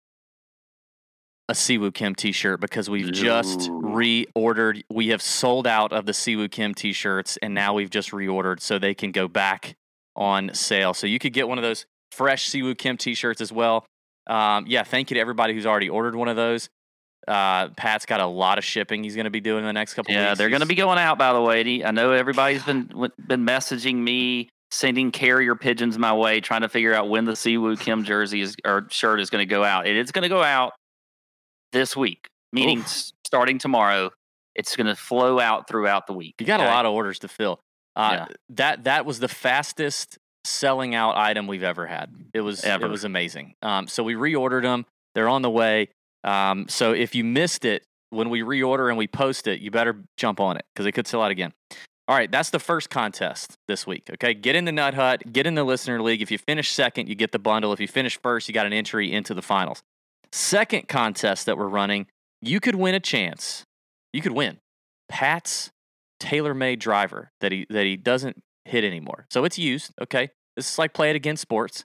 A 1.49 1.53
Siwoo 1.53 1.93
Kim 1.93 2.15
T-shirt 2.15 2.59
because 2.59 2.89
we've 2.89 3.13
just 3.13 3.69
reordered. 3.71 4.83
We 4.91 5.09
have 5.09 5.21
sold 5.21 5.67
out 5.67 5.93
of 5.93 6.07
the 6.07 6.13
Siwoo 6.13 6.51
Kim 6.51 6.75
T-shirts, 6.75 7.37
and 7.43 7.53
now 7.53 7.75
we've 7.75 7.91
just 7.91 8.13
reordered 8.13 8.61
so 8.61 8.79
they 8.79 8.95
can 8.95 9.13
go 9.13 9.29
back 9.29 9.77
on 10.17 10.55
sale. 10.55 10.95
So 10.95 11.07
you 11.07 11.19
could 11.19 11.35
get 11.35 11.47
one 11.47 11.59
of 11.59 11.63
those 11.63 11.85
fresh 12.13 12.49
Siwoo 12.49 12.77
Kim 12.79 12.97
T-shirts 12.97 13.43
as 13.43 13.53
well. 13.53 13.85
Um, 14.27 14.65
yeah, 14.67 14.85
thank 14.85 15.11
you 15.11 15.17
to 15.17 15.21
everybody 15.21 15.53
who's 15.53 15.67
already 15.67 15.91
ordered 15.91 16.15
one 16.15 16.29
of 16.29 16.37
those. 16.37 16.71
Uh, 17.27 17.69
Pat's 17.71 18.07
got 18.07 18.21
a 18.21 18.27
lot 18.27 18.59
of 18.59 18.65
shipping 18.65 19.03
he's 19.05 19.15
going 19.15 19.25
to 19.25 19.31
be 19.31 19.41
doing 19.41 19.61
in 19.61 19.65
the 19.67 19.73
next 19.73 19.95
couple 19.95 20.13
Yeah, 20.15 20.31
weeks. 20.31 20.39
they're 20.39 20.51
going 20.51 20.61
to 20.61 20.67
be 20.67 20.75
going 20.75 20.99
out. 20.99 21.19
By 21.19 21.33
the 21.33 21.41
way, 21.41 21.85
I 21.85 21.91
know 21.91 22.13
everybody's 22.13 22.63
been 22.65 22.87
been 23.27 23.47
messaging 23.47 23.97
me, 23.97 24.49
sending 24.71 25.11
carrier 25.11 25.55
pigeons 25.55 25.99
my 25.99 26.13
way, 26.15 26.41
trying 26.41 26.61
to 26.63 26.69
figure 26.69 26.93
out 26.95 27.09
when 27.09 27.25
the 27.25 27.33
Siwoo 27.33 27.79
Kim 27.81 28.05
jersey 28.05 28.41
is 28.43 28.57
or 28.65 28.87
shirt 28.91 29.21
is 29.21 29.31
going 29.31 29.41
to 29.47 29.51
go 29.51 29.65
out. 29.65 29.87
It 29.87 29.97
is 29.97 30.13
going 30.13 30.23
to 30.25 30.29
go 30.29 30.43
out 30.43 30.73
this 31.73 31.97
week, 31.97 32.27
meaning 32.53 32.79
Oof. 32.81 33.13
starting 33.27 33.59
tomorrow. 33.59 34.11
It's 34.55 34.77
going 34.77 34.87
to 34.87 34.95
flow 34.95 35.41
out 35.41 35.67
throughout 35.67 36.07
the 36.07 36.13
week. 36.13 36.35
You 36.39 36.47
got 36.47 36.61
a 36.61 36.65
lot 36.65 36.87
of 36.87 36.93
orders 36.93 37.19
to 37.21 37.29
fill. 37.29 37.59
Uh, 37.97 38.11
Yeah. 38.13 38.27
That 38.51 38.85
that 38.85 39.07
was 39.07 39.19
the 39.19 39.29
fastest 39.29 40.19
selling 40.45 40.95
out 40.95 41.17
item 41.17 41.47
we've 41.47 41.63
ever 41.63 41.87
had. 41.87 42.11
It 42.35 42.43
was 42.43 42.63
Ever. 42.65 42.87
it 42.87 42.89
was 42.91 43.05
amazing. 43.05 43.55
Um, 43.63 43.89
so 43.89 44.03
we 44.05 44.15
reordered 44.15 44.63
them. 44.63 44.85
They're 45.15 45.29
on 45.29 45.43
the 45.43 45.51
way. 45.51 45.89
Um, 46.25 46.67
so 46.69 46.93
if 46.93 47.15
you 47.15 47.23
missed 47.23 47.65
it 47.65 47.85
when 48.11 48.31
we 48.31 48.41
reorder 48.41 48.89
and 48.89 48.97
we 48.97 49.07
post 49.07 49.47
it, 49.47 49.61
you 49.61 49.71
better 49.71 50.05
jump 50.17 50.41
on 50.41 50.57
it 50.57 50.65
because 50.75 50.87
it 50.87 50.93
could 50.93 51.07
sell 51.07 51.23
out 51.23 51.31
again. 51.31 51.53
All 52.07 52.15
right, 52.15 52.31
that's 52.31 52.51
the 52.51 52.59
first 52.59 52.91
contest 52.91 53.57
this 53.67 53.87
week. 53.87 54.11
Okay, 54.13 54.35
get 54.35 54.55
in 54.57 54.67
the 54.67 54.73
Nut 54.73 54.95
Hut, 54.95 55.33
get 55.33 55.47
in 55.47 55.55
the 55.55 55.65
Listener 55.65 56.03
League. 56.03 56.21
If 56.21 56.31
you 56.31 56.37
finish 56.37 56.71
second, 56.71 57.09
you 57.09 57.15
get 57.15 57.33
the 57.33 57.39
bundle. 57.39 57.73
If 57.73 57.81
you 57.81 57.89
finish 57.89 58.21
first, 58.21 58.47
you 58.47 58.53
got 58.53 58.67
an 58.67 58.75
entry 58.75 59.11
into 59.11 59.33
the 59.33 59.41
finals. 59.41 59.83
Second 60.31 60.89
contest 60.89 61.47
that 61.47 61.57
we're 61.57 61.69
running, 61.69 62.07
you 62.43 62.61
could 62.61 62.75
win 62.75 62.95
a 62.95 63.01
chance. 63.01 63.65
You 64.13 64.21
could 64.21 64.33
win 64.33 64.59
Pat's 65.09 65.71
tailor-made 66.21 66.79
driver 66.79 67.31
that 67.41 67.53
he 67.53 67.67
that 67.71 67.87
he 67.87 67.97
doesn't 67.97 68.43
hit 68.67 68.85
anymore. 68.85 69.27
So 69.31 69.45
it's 69.45 69.59
used. 69.59 69.93
Okay, 70.01 70.31
this 70.57 70.71
is 70.71 70.79
like 70.79 70.93
play 70.93 71.09
it 71.09 71.17
against 71.17 71.41
sports. 71.41 71.85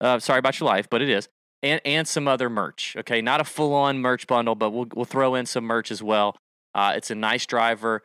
Uh, 0.00 0.18
sorry 0.18 0.40
about 0.40 0.58
your 0.58 0.68
life, 0.68 0.88
but 0.90 1.02
it 1.02 1.08
is. 1.08 1.28
And 1.62 1.80
and 1.84 2.06
some 2.06 2.28
other 2.28 2.50
merch. 2.50 2.94
Okay, 2.98 3.22
not 3.22 3.40
a 3.40 3.44
full-on 3.44 3.98
merch 3.98 4.26
bundle, 4.26 4.54
but 4.54 4.70
we'll 4.70 4.86
we'll 4.94 5.04
throw 5.04 5.34
in 5.34 5.46
some 5.46 5.64
merch 5.64 5.90
as 5.90 6.02
well. 6.02 6.36
Uh, 6.74 6.92
it's 6.96 7.10
a 7.10 7.14
nice 7.14 7.46
driver. 7.46 8.02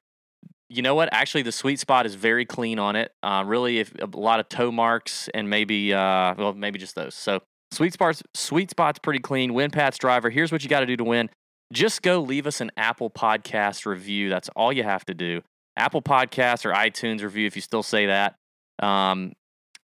You 0.69 0.81
know 0.81 0.95
what? 0.95 1.09
Actually, 1.11 1.41
the 1.41 1.51
sweet 1.51 1.79
spot 1.79 2.05
is 2.05 2.15
very 2.15 2.45
clean 2.45 2.79
on 2.79 2.95
it. 2.95 3.11
Uh, 3.21 3.43
really, 3.45 3.79
if 3.79 3.93
a 4.01 4.05
lot 4.17 4.39
of 4.39 4.47
toe 4.47 4.71
marks 4.71 5.29
and 5.33 5.49
maybe 5.49 5.93
uh, 5.93 6.33
well, 6.37 6.53
maybe 6.53 6.79
just 6.79 6.95
those. 6.95 7.13
So 7.13 7.41
sweet 7.71 7.93
spots, 7.93 8.23
sweet 8.33 8.69
spot's 8.69 8.99
pretty 8.99 9.19
clean. 9.19 9.53
Win 9.53 9.69
Pat's 9.69 9.97
driver. 9.97 10.29
Here's 10.29 10.51
what 10.51 10.63
you 10.63 10.69
got 10.69 10.79
to 10.79 10.85
do 10.85 10.95
to 10.95 11.03
win. 11.03 11.29
Just 11.73 12.01
go 12.01 12.21
leave 12.21 12.47
us 12.47 12.61
an 12.61 12.71
Apple 12.77 13.09
Podcast 13.09 13.85
review. 13.85 14.29
That's 14.29 14.49
all 14.55 14.71
you 14.71 14.83
have 14.83 15.05
to 15.05 15.13
do. 15.13 15.41
Apple 15.77 16.01
Podcast 16.01 16.65
or 16.65 16.73
iTunes 16.73 17.21
review, 17.21 17.47
if 17.47 17.55
you 17.55 17.61
still 17.61 17.83
say 17.83 18.07
that. 18.07 18.35
Um, 18.81 19.33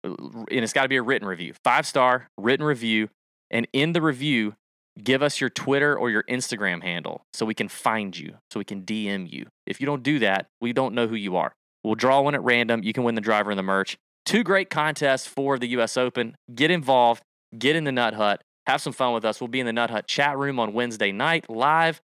and 0.04 0.46
it's 0.50 0.72
got 0.72 0.82
to 0.82 0.88
be 0.88 0.96
a 0.96 1.02
written 1.02 1.26
review, 1.26 1.54
five 1.64 1.86
star 1.86 2.28
written 2.38 2.64
review. 2.64 3.08
And 3.50 3.66
in 3.72 3.92
the 3.92 4.02
review, 4.02 4.54
give 5.02 5.22
us 5.22 5.40
your 5.40 5.50
Twitter 5.50 5.96
or 5.96 6.10
your 6.10 6.24
Instagram 6.24 6.82
handle 6.82 7.22
so 7.32 7.46
we 7.46 7.54
can 7.54 7.68
find 7.68 8.16
you, 8.16 8.34
so 8.50 8.58
we 8.58 8.64
can 8.64 8.82
DM 8.82 9.30
you. 9.30 9.46
If 9.66 9.80
you 9.80 9.86
don't 9.86 10.02
do 10.02 10.18
that, 10.20 10.48
we 10.60 10.72
don't 10.72 10.94
know 10.94 11.06
who 11.06 11.14
you 11.14 11.36
are. 11.36 11.52
We'll 11.84 11.94
draw 11.94 12.20
one 12.20 12.34
at 12.34 12.42
random. 12.42 12.82
You 12.82 12.92
can 12.92 13.04
win 13.04 13.14
the 13.14 13.20
driver 13.20 13.50
and 13.50 13.58
the 13.58 13.62
merch. 13.62 13.96
Two 14.26 14.42
great 14.42 14.68
contests 14.68 15.26
for 15.26 15.58
the 15.58 15.68
US 15.68 15.96
Open. 15.96 16.36
Get 16.54 16.70
involved, 16.70 17.22
get 17.56 17.76
in 17.76 17.84
the 17.84 17.92
Nut 17.92 18.14
Hut, 18.14 18.42
have 18.66 18.82
some 18.82 18.92
fun 18.92 19.14
with 19.14 19.24
us. 19.24 19.40
We'll 19.40 19.48
be 19.48 19.60
in 19.60 19.66
the 19.66 19.72
Nut 19.72 19.90
Hut 19.90 20.06
chat 20.06 20.36
room 20.36 20.60
on 20.60 20.74
Wednesday 20.74 21.12
night 21.12 21.48
live. 21.48 22.02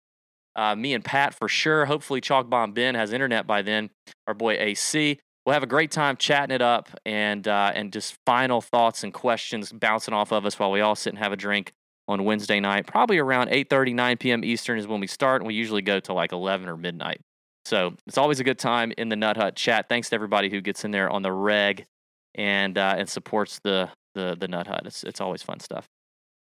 Uh, 0.57 0.75
me 0.75 0.92
and 0.92 1.04
Pat 1.04 1.35
for 1.35 1.49
sure. 1.49 1.85
Hopefully, 1.85 2.21
Chalk 2.21 2.50
Bomb 2.50 2.73
Ben 2.73 2.97
has 2.97 3.12
internet 3.12 3.47
by 3.47 3.62
then. 3.62 3.90
Our 4.26 4.35
boy 4.35 4.57
AC. 4.59 5.21
We'll 5.49 5.55
have 5.55 5.62
a 5.62 5.67
great 5.67 5.90
time 5.90 6.19
chatting 6.19 6.55
it 6.55 6.61
up 6.61 6.90
and 7.07 7.49
uh, 7.49 7.73
and 7.75 7.90
just 7.90 8.17
final 8.26 8.61
thoughts 8.61 9.02
and 9.02 9.14
questions 9.14 9.73
bouncing 9.73 10.12
off 10.12 10.31
of 10.31 10.45
us 10.45 10.59
while 10.59 10.71
we 10.71 10.83
all 10.83 10.95
sit 10.95 11.14
and 11.14 11.19
have 11.19 11.33
a 11.33 11.37
drink 11.37 11.73
on 12.07 12.25
Wednesday 12.25 12.61
night. 12.61 12.87
Probably 12.87 13.17
around 13.17 13.49
8:30, 13.49 13.95
9 13.95 14.17
p.m. 14.19 14.45
Eastern 14.45 14.78
is 14.78 14.87
when 14.87 15.00
we 15.00 15.07
start, 15.07 15.40
and 15.40 15.47
we 15.47 15.55
usually 15.55 15.81
go 15.81 16.00
to 16.00 16.12
like 16.12 16.33
11 16.33 16.69
or 16.69 16.76
midnight. 16.76 17.23
So 17.64 17.95
it's 18.07 18.19
always 18.19 18.40
a 18.40 18.45
good 18.45 18.59
time 18.59 18.93
in 18.99 19.09
the 19.09 19.17
Nut 19.17 19.38
Hut 19.38 19.57
chat. 19.57 19.88
Thanks 19.88 20.11
to 20.11 20.17
everybody 20.17 20.50
who 20.50 20.61
gets 20.61 20.85
in 20.85 20.90
there 20.90 21.09
on 21.09 21.23
the 21.23 21.33
reg 21.33 21.87
and 22.35 22.76
uh, 22.76 22.97
and 22.99 23.09
supports 23.09 23.59
the 23.64 23.88
the 24.14 24.37
the 24.38 24.49
Nut 24.49 24.67
Hut. 24.67 24.83
It's 24.85 25.02
it's 25.02 25.23
always 25.23 25.43
fun 25.43 25.61
stuff. 25.61 25.87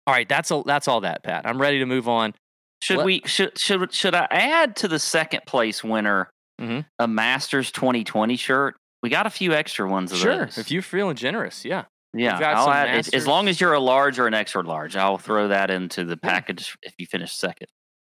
All 0.07 0.13
right, 0.13 0.29
that's 0.29 0.51
all. 0.51 0.65
That's 0.65 0.87
all 0.87 1.01
that, 1.01 1.23
Pat. 1.23 1.47
I'm 1.47 1.59
ready 1.59 1.79
to 1.79 1.87
move 1.87 2.11
on. 2.11 2.35
Should 2.83 2.99
Let- 2.99 3.07
we 3.07 3.23
should 3.25 3.59
should 3.59 3.91
should 3.95 4.15
I 4.15 4.27
add 4.31 4.77
to 4.77 4.87
the 4.87 4.99
second 4.99 5.47
place 5.47 5.83
winner 5.83 6.29
Mhm. 6.61 6.85
a 6.99 7.09
Masters 7.09 7.73
2020 7.73 8.37
shirt? 8.37 8.77
We 9.03 9.09
got 9.11 9.27
a 9.27 9.31
few 9.31 9.53
extra 9.53 9.89
ones 9.89 10.13
of 10.13 10.19
Sure, 10.19 10.47
those. 10.47 10.59
if 10.59 10.71
you're 10.71 10.83
feeling 10.83 11.17
generous, 11.17 11.65
yeah. 11.65 11.85
yeah, 12.15 12.39
add, 12.39 12.89
as- 12.99 13.09
as 13.09 13.27
long 13.27 13.49
as 13.49 13.61
you're 13.61 13.73
a 13.73 13.81
large 13.81 14.19
or 14.19 14.27
an 14.27 14.35
extra 14.35 14.63
large, 14.63 14.95
I'll 14.97 15.19
throw 15.19 15.49
that 15.49 15.71
into 15.71 16.05
the 16.05 16.17
package 16.17 16.77
if 16.83 16.95
you 16.99 17.07
finish 17.07 17.33
second. 17.35 17.69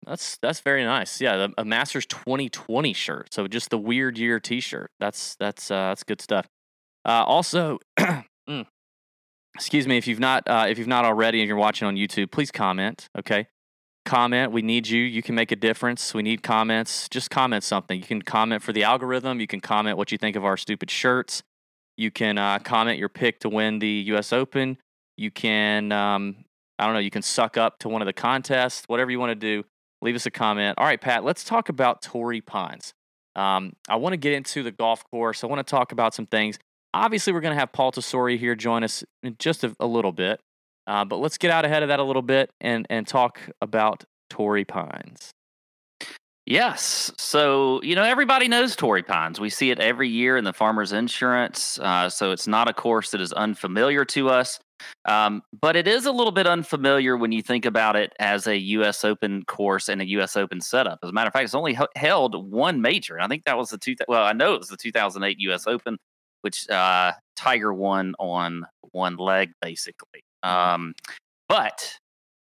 That's 0.06 0.38
that's 0.40 0.60
very 0.60 0.84
nice. 0.84 1.20
Yeah, 1.20 1.36
the, 1.36 1.52
a 1.58 1.64
Masters 1.64 2.06
2020 2.06 2.92
shirt. 2.92 3.34
So 3.34 3.48
just 3.48 3.70
the 3.70 3.78
weird 3.78 4.16
year 4.16 4.38
T-shirt. 4.38 4.90
That's 5.00 5.34
that's 5.40 5.68
uh, 5.70 5.88
that's 5.88 6.04
good 6.04 6.20
stuff. 6.20 6.46
Uh, 7.04 7.24
also, 7.26 7.80
mm, 7.98 8.66
excuse 9.56 9.88
me 9.88 9.96
if 9.96 10.06
you've 10.06 10.20
not 10.20 10.44
uh, 10.46 10.66
if 10.68 10.78
you've 10.78 10.86
not 10.86 11.04
already 11.04 11.40
and 11.40 11.48
you're 11.48 11.56
watching 11.56 11.88
on 11.88 11.96
YouTube, 11.96 12.30
please 12.30 12.52
comment. 12.52 13.08
Okay, 13.18 13.48
comment. 14.06 14.52
We 14.52 14.62
need 14.62 14.88
you. 14.88 15.02
You 15.02 15.22
can 15.22 15.34
make 15.34 15.52
a 15.52 15.56
difference. 15.56 16.14
We 16.14 16.22
need 16.22 16.42
comments. 16.42 17.08
Just 17.10 17.28
comment 17.28 17.62
something. 17.62 18.00
You 18.00 18.06
can 18.06 18.22
comment 18.22 18.62
for 18.62 18.72
the 18.72 18.84
algorithm. 18.84 19.38
You 19.40 19.46
can 19.46 19.60
comment 19.60 19.98
what 19.98 20.10
you 20.10 20.16
think 20.16 20.36
of 20.36 20.44
our 20.44 20.56
stupid 20.56 20.90
shirts. 20.90 21.42
You 21.98 22.10
can 22.10 22.38
uh, 22.38 22.60
comment 22.60 22.98
your 22.98 23.10
pick 23.10 23.40
to 23.40 23.50
win 23.50 23.80
the 23.80 24.04
U.S. 24.08 24.32
Open. 24.32 24.78
You 25.18 25.30
can 25.30 25.92
um, 25.92 26.44
I 26.78 26.86
don't 26.86 26.94
know. 26.94 27.00
You 27.00 27.10
can 27.10 27.22
suck 27.22 27.58
up 27.58 27.78
to 27.80 27.90
one 27.90 28.00
of 28.00 28.06
the 28.06 28.14
contests. 28.14 28.84
Whatever 28.86 29.10
you 29.10 29.20
want 29.20 29.30
to 29.30 29.34
do 29.34 29.64
leave 30.02 30.14
us 30.14 30.26
a 30.26 30.30
comment. 30.30 30.78
All 30.78 30.86
right, 30.86 31.00
Pat, 31.00 31.24
let's 31.24 31.44
talk 31.44 31.68
about 31.68 32.02
Torrey 32.02 32.40
Pines. 32.40 32.94
Um, 33.34 33.72
I 33.88 33.96
want 33.96 34.12
to 34.12 34.16
get 34.16 34.32
into 34.32 34.62
the 34.62 34.70
golf 34.70 35.04
course. 35.10 35.44
I 35.44 35.46
want 35.46 35.66
to 35.66 35.70
talk 35.70 35.92
about 35.92 36.14
some 36.14 36.26
things. 36.26 36.58
Obviously, 36.94 37.32
we're 37.32 37.40
going 37.40 37.54
to 37.54 37.58
have 37.58 37.72
Paul 37.72 37.92
Tesori 37.92 38.38
here 38.38 38.54
join 38.54 38.82
us 38.82 39.04
in 39.22 39.36
just 39.38 39.64
a, 39.64 39.76
a 39.78 39.86
little 39.86 40.12
bit, 40.12 40.40
uh, 40.86 41.04
but 41.04 41.16
let's 41.16 41.38
get 41.38 41.50
out 41.50 41.64
ahead 41.64 41.82
of 41.82 41.88
that 41.88 42.00
a 42.00 42.04
little 42.04 42.22
bit 42.22 42.50
and 42.60 42.86
and 42.90 43.06
talk 43.06 43.40
about 43.60 44.04
Torrey 44.30 44.64
Pines. 44.64 45.32
Yes. 46.46 47.10
So, 47.18 47.82
you 47.82 47.96
know, 47.96 48.04
everybody 48.04 48.46
knows 48.46 48.76
Torrey 48.76 49.02
Pines. 49.02 49.40
We 49.40 49.50
see 49.50 49.72
it 49.72 49.80
every 49.80 50.08
year 50.08 50.36
in 50.36 50.44
the 50.44 50.52
Farmers 50.52 50.92
Insurance. 50.92 51.76
Uh, 51.80 52.08
so 52.08 52.30
it's 52.30 52.46
not 52.46 52.68
a 52.68 52.72
course 52.72 53.10
that 53.10 53.20
is 53.20 53.32
unfamiliar 53.32 54.04
to 54.06 54.28
us. 54.28 54.60
Um, 55.06 55.42
but 55.60 55.74
it 55.74 55.88
is 55.88 56.06
a 56.06 56.12
little 56.12 56.30
bit 56.30 56.46
unfamiliar 56.46 57.16
when 57.16 57.32
you 57.32 57.42
think 57.42 57.64
about 57.64 57.96
it 57.96 58.12
as 58.20 58.46
a 58.46 58.56
U.S. 58.56 59.04
Open 59.04 59.42
course 59.44 59.88
and 59.88 60.00
a 60.00 60.08
U.S. 60.10 60.36
Open 60.36 60.60
setup. 60.60 61.00
As 61.02 61.10
a 61.10 61.12
matter 61.12 61.26
of 61.26 61.32
fact, 61.32 61.44
it's 61.44 61.54
only 61.54 61.72
h- 61.72 61.88
held 61.96 62.50
one 62.50 62.80
major. 62.80 63.16
And 63.16 63.24
I 63.24 63.28
think 63.28 63.44
that 63.44 63.56
was 63.56 63.70
the 63.70 63.78
two. 63.78 63.96
Well, 64.06 64.22
I 64.22 64.32
know 64.32 64.54
it 64.54 64.58
was 64.58 64.68
the 64.68 64.76
2008 64.76 65.40
U.S. 65.40 65.66
Open, 65.66 65.98
which 66.42 66.68
uh, 66.70 67.12
Tiger 67.34 67.72
won 67.74 68.14
on 68.20 68.66
one 68.92 69.16
leg, 69.16 69.50
basically. 69.60 70.22
Mm-hmm. 70.46 70.74
Um, 70.74 70.94
but 71.48 71.92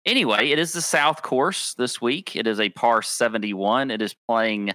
anyway, 0.06 0.50
it 0.50 0.60
is 0.60 0.74
the 0.74 0.82
South 0.82 1.22
Course 1.22 1.74
this 1.76 2.02
week. 2.02 2.36
It 2.36 2.48
is 2.48 2.60
a 2.60 2.70
par 2.70 3.02
71. 3.02 3.92
It 3.92 4.02
is 4.02 4.16
playing 4.28 4.74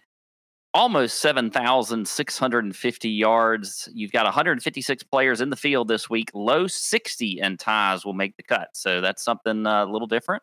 almost 0.74 1.18
7,650 1.18 3.08
yards. 3.08 3.88
You've 3.92 4.12
got 4.12 4.24
156 4.24 5.02
players 5.04 5.40
in 5.40 5.50
the 5.50 5.56
field 5.56 5.88
this 5.88 6.08
week. 6.08 6.30
Low 6.34 6.66
60 6.66 7.40
and 7.40 7.58
ties 7.58 8.04
will 8.04 8.14
make 8.14 8.36
the 8.36 8.42
cut. 8.42 8.68
So 8.74 9.00
that's 9.00 9.22
something 9.22 9.66
uh, 9.66 9.84
a 9.84 9.90
little 9.90 10.08
different. 10.08 10.42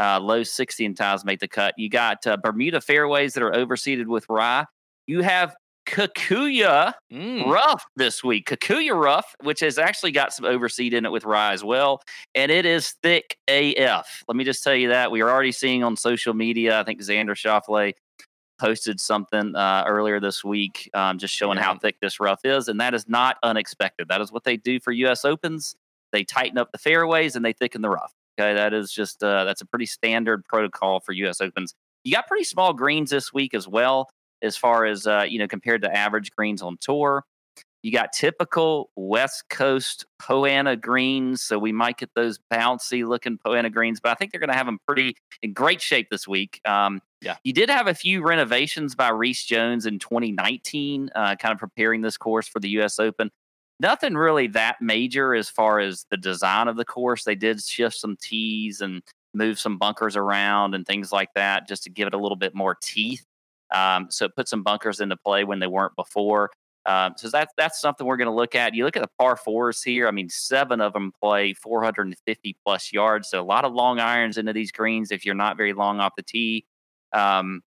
Uh, 0.00 0.18
low 0.20 0.42
60 0.42 0.86
and 0.86 0.96
ties 0.96 1.24
make 1.24 1.40
the 1.40 1.48
cut. 1.48 1.74
You 1.76 1.88
got 1.88 2.26
uh, 2.26 2.36
Bermuda 2.36 2.80
fairways 2.80 3.34
that 3.34 3.42
are 3.42 3.52
overseeded 3.52 4.06
with 4.06 4.26
rye. 4.28 4.64
You 5.06 5.22
have 5.22 5.54
Kikuyu 5.86 6.92
mm. 7.12 7.46
Rough 7.46 7.84
this 7.96 8.24
week. 8.24 8.48
Kikuyu 8.48 9.00
Rough, 9.00 9.34
which 9.42 9.60
has 9.60 9.78
actually 9.78 10.12
got 10.12 10.32
some 10.32 10.46
overseed 10.46 10.92
in 10.92 11.04
it 11.04 11.12
with 11.12 11.24
rye 11.24 11.52
as 11.52 11.62
well. 11.62 12.00
And 12.34 12.50
it 12.50 12.66
is 12.66 12.94
thick 13.02 13.36
AF. 13.48 14.24
Let 14.28 14.36
me 14.36 14.44
just 14.44 14.64
tell 14.64 14.74
you 14.74 14.88
that. 14.88 15.10
We 15.10 15.20
are 15.20 15.30
already 15.30 15.52
seeing 15.52 15.84
on 15.84 15.96
social 15.96 16.34
media, 16.34 16.80
I 16.80 16.84
think 16.84 17.00
Xander 17.00 17.30
Schauffele 17.30 17.92
posted 18.58 19.00
something 19.00 19.54
uh, 19.54 19.84
earlier 19.86 20.20
this 20.20 20.44
week, 20.44 20.90
um, 20.94 21.18
just 21.18 21.34
showing 21.34 21.58
yeah. 21.58 21.64
how 21.64 21.78
thick 21.78 21.96
this 22.00 22.20
rough 22.20 22.40
is, 22.44 22.68
and 22.68 22.80
that 22.80 22.94
is 22.94 23.08
not 23.08 23.36
unexpected. 23.42 24.08
That 24.08 24.20
is 24.20 24.32
what 24.32 24.44
they 24.44 24.56
do 24.56 24.80
for 24.80 24.92
U.S. 24.92 25.24
Opens. 25.24 25.74
They 26.12 26.24
tighten 26.24 26.58
up 26.58 26.70
the 26.72 26.78
fairways 26.78 27.34
and 27.34 27.44
they 27.44 27.52
thicken 27.52 27.82
the 27.82 27.90
rough. 27.90 28.12
Okay, 28.38 28.54
that 28.54 28.72
is 28.72 28.92
just 28.92 29.22
uh, 29.22 29.44
that's 29.44 29.60
a 29.60 29.66
pretty 29.66 29.86
standard 29.86 30.44
protocol 30.44 31.00
for 31.00 31.12
U.S. 31.12 31.40
Opens. 31.40 31.74
You 32.04 32.12
got 32.12 32.26
pretty 32.26 32.44
small 32.44 32.72
greens 32.72 33.10
this 33.10 33.32
week 33.32 33.54
as 33.54 33.66
well, 33.66 34.08
as 34.42 34.56
far 34.56 34.84
as 34.84 35.06
uh, 35.06 35.24
you 35.28 35.38
know 35.38 35.48
compared 35.48 35.82
to 35.82 35.94
average 35.94 36.30
greens 36.32 36.62
on 36.62 36.76
tour. 36.80 37.24
You 37.82 37.92
got 37.92 38.14
typical 38.14 38.88
West 38.96 39.44
Coast 39.50 40.06
Poa 40.18 40.48
annua 40.48 40.80
greens, 40.80 41.42
so 41.42 41.58
we 41.58 41.70
might 41.70 41.98
get 41.98 42.08
those 42.14 42.38
bouncy 42.50 43.06
looking 43.06 43.36
Poa 43.36 43.56
annua 43.56 43.70
greens, 43.72 44.00
but 44.00 44.10
I 44.10 44.14
think 44.14 44.32
they're 44.32 44.40
going 44.40 44.48
to 44.48 44.56
have 44.56 44.64
them 44.64 44.78
pretty 44.88 45.16
in 45.42 45.52
great 45.52 45.82
shape 45.82 46.08
this 46.10 46.26
week. 46.26 46.62
Um, 46.64 47.02
yeah, 47.20 47.36
you 47.44 47.52
did 47.52 47.68
have 47.68 47.86
a 47.86 47.94
few 47.94 48.22
renovations 48.22 48.94
by 48.94 49.10
Rees 49.10 49.44
Jones 49.44 49.84
in 49.84 49.98
2019, 49.98 51.10
uh, 51.14 51.36
kind 51.36 51.52
of 51.52 51.58
preparing 51.58 52.00
this 52.00 52.16
course 52.16 52.48
for 52.48 52.58
the 52.58 52.70
U.S. 52.70 52.98
Open. 52.98 53.30
Nothing 53.80 54.14
really 54.14 54.46
that 54.48 54.76
major 54.80 55.34
as 55.34 55.50
far 55.50 55.80
as 55.80 56.06
the 56.10 56.16
design 56.16 56.68
of 56.68 56.76
the 56.76 56.84
course. 56.86 57.24
They 57.24 57.34
did 57.34 57.62
shift 57.62 57.96
some 57.96 58.16
tees 58.18 58.80
and 58.80 59.02
move 59.34 59.58
some 59.58 59.76
bunkers 59.76 60.16
around 60.16 60.74
and 60.74 60.86
things 60.86 61.12
like 61.12 61.34
that, 61.34 61.68
just 61.68 61.82
to 61.84 61.90
give 61.90 62.06
it 62.06 62.14
a 62.14 62.18
little 62.18 62.36
bit 62.36 62.54
more 62.54 62.76
teeth. 62.80 63.26
Um, 63.74 64.06
so 64.10 64.26
it 64.26 64.36
put 64.36 64.48
some 64.48 64.62
bunkers 64.62 65.00
into 65.00 65.16
play 65.16 65.44
when 65.44 65.58
they 65.58 65.66
weren't 65.66 65.96
before. 65.96 66.50
Um, 66.86 67.14
so 67.16 67.28
that's 67.28 67.52
that's 67.56 67.80
something 67.80 68.06
we're 68.06 68.18
going 68.18 68.28
to 68.28 68.34
look 68.34 68.54
at. 68.54 68.74
You 68.74 68.84
look 68.84 68.96
at 68.96 69.02
the 69.02 69.10
par 69.18 69.36
fours 69.36 69.82
here. 69.82 70.06
I 70.06 70.10
mean, 70.10 70.28
seven 70.28 70.80
of 70.80 70.92
them 70.92 71.12
play 71.20 71.54
450 71.54 72.56
plus 72.64 72.92
yards. 72.92 73.30
So 73.30 73.40
a 73.40 73.44
lot 73.44 73.64
of 73.64 73.72
long 73.72 73.98
irons 73.98 74.36
into 74.38 74.52
these 74.52 74.70
greens 74.70 75.10
if 75.10 75.24
you're 75.24 75.34
not 75.34 75.56
very 75.56 75.72
long 75.72 76.00
off 76.00 76.12
the 76.16 76.22
tee. 76.22 76.66
Um, 77.12 77.62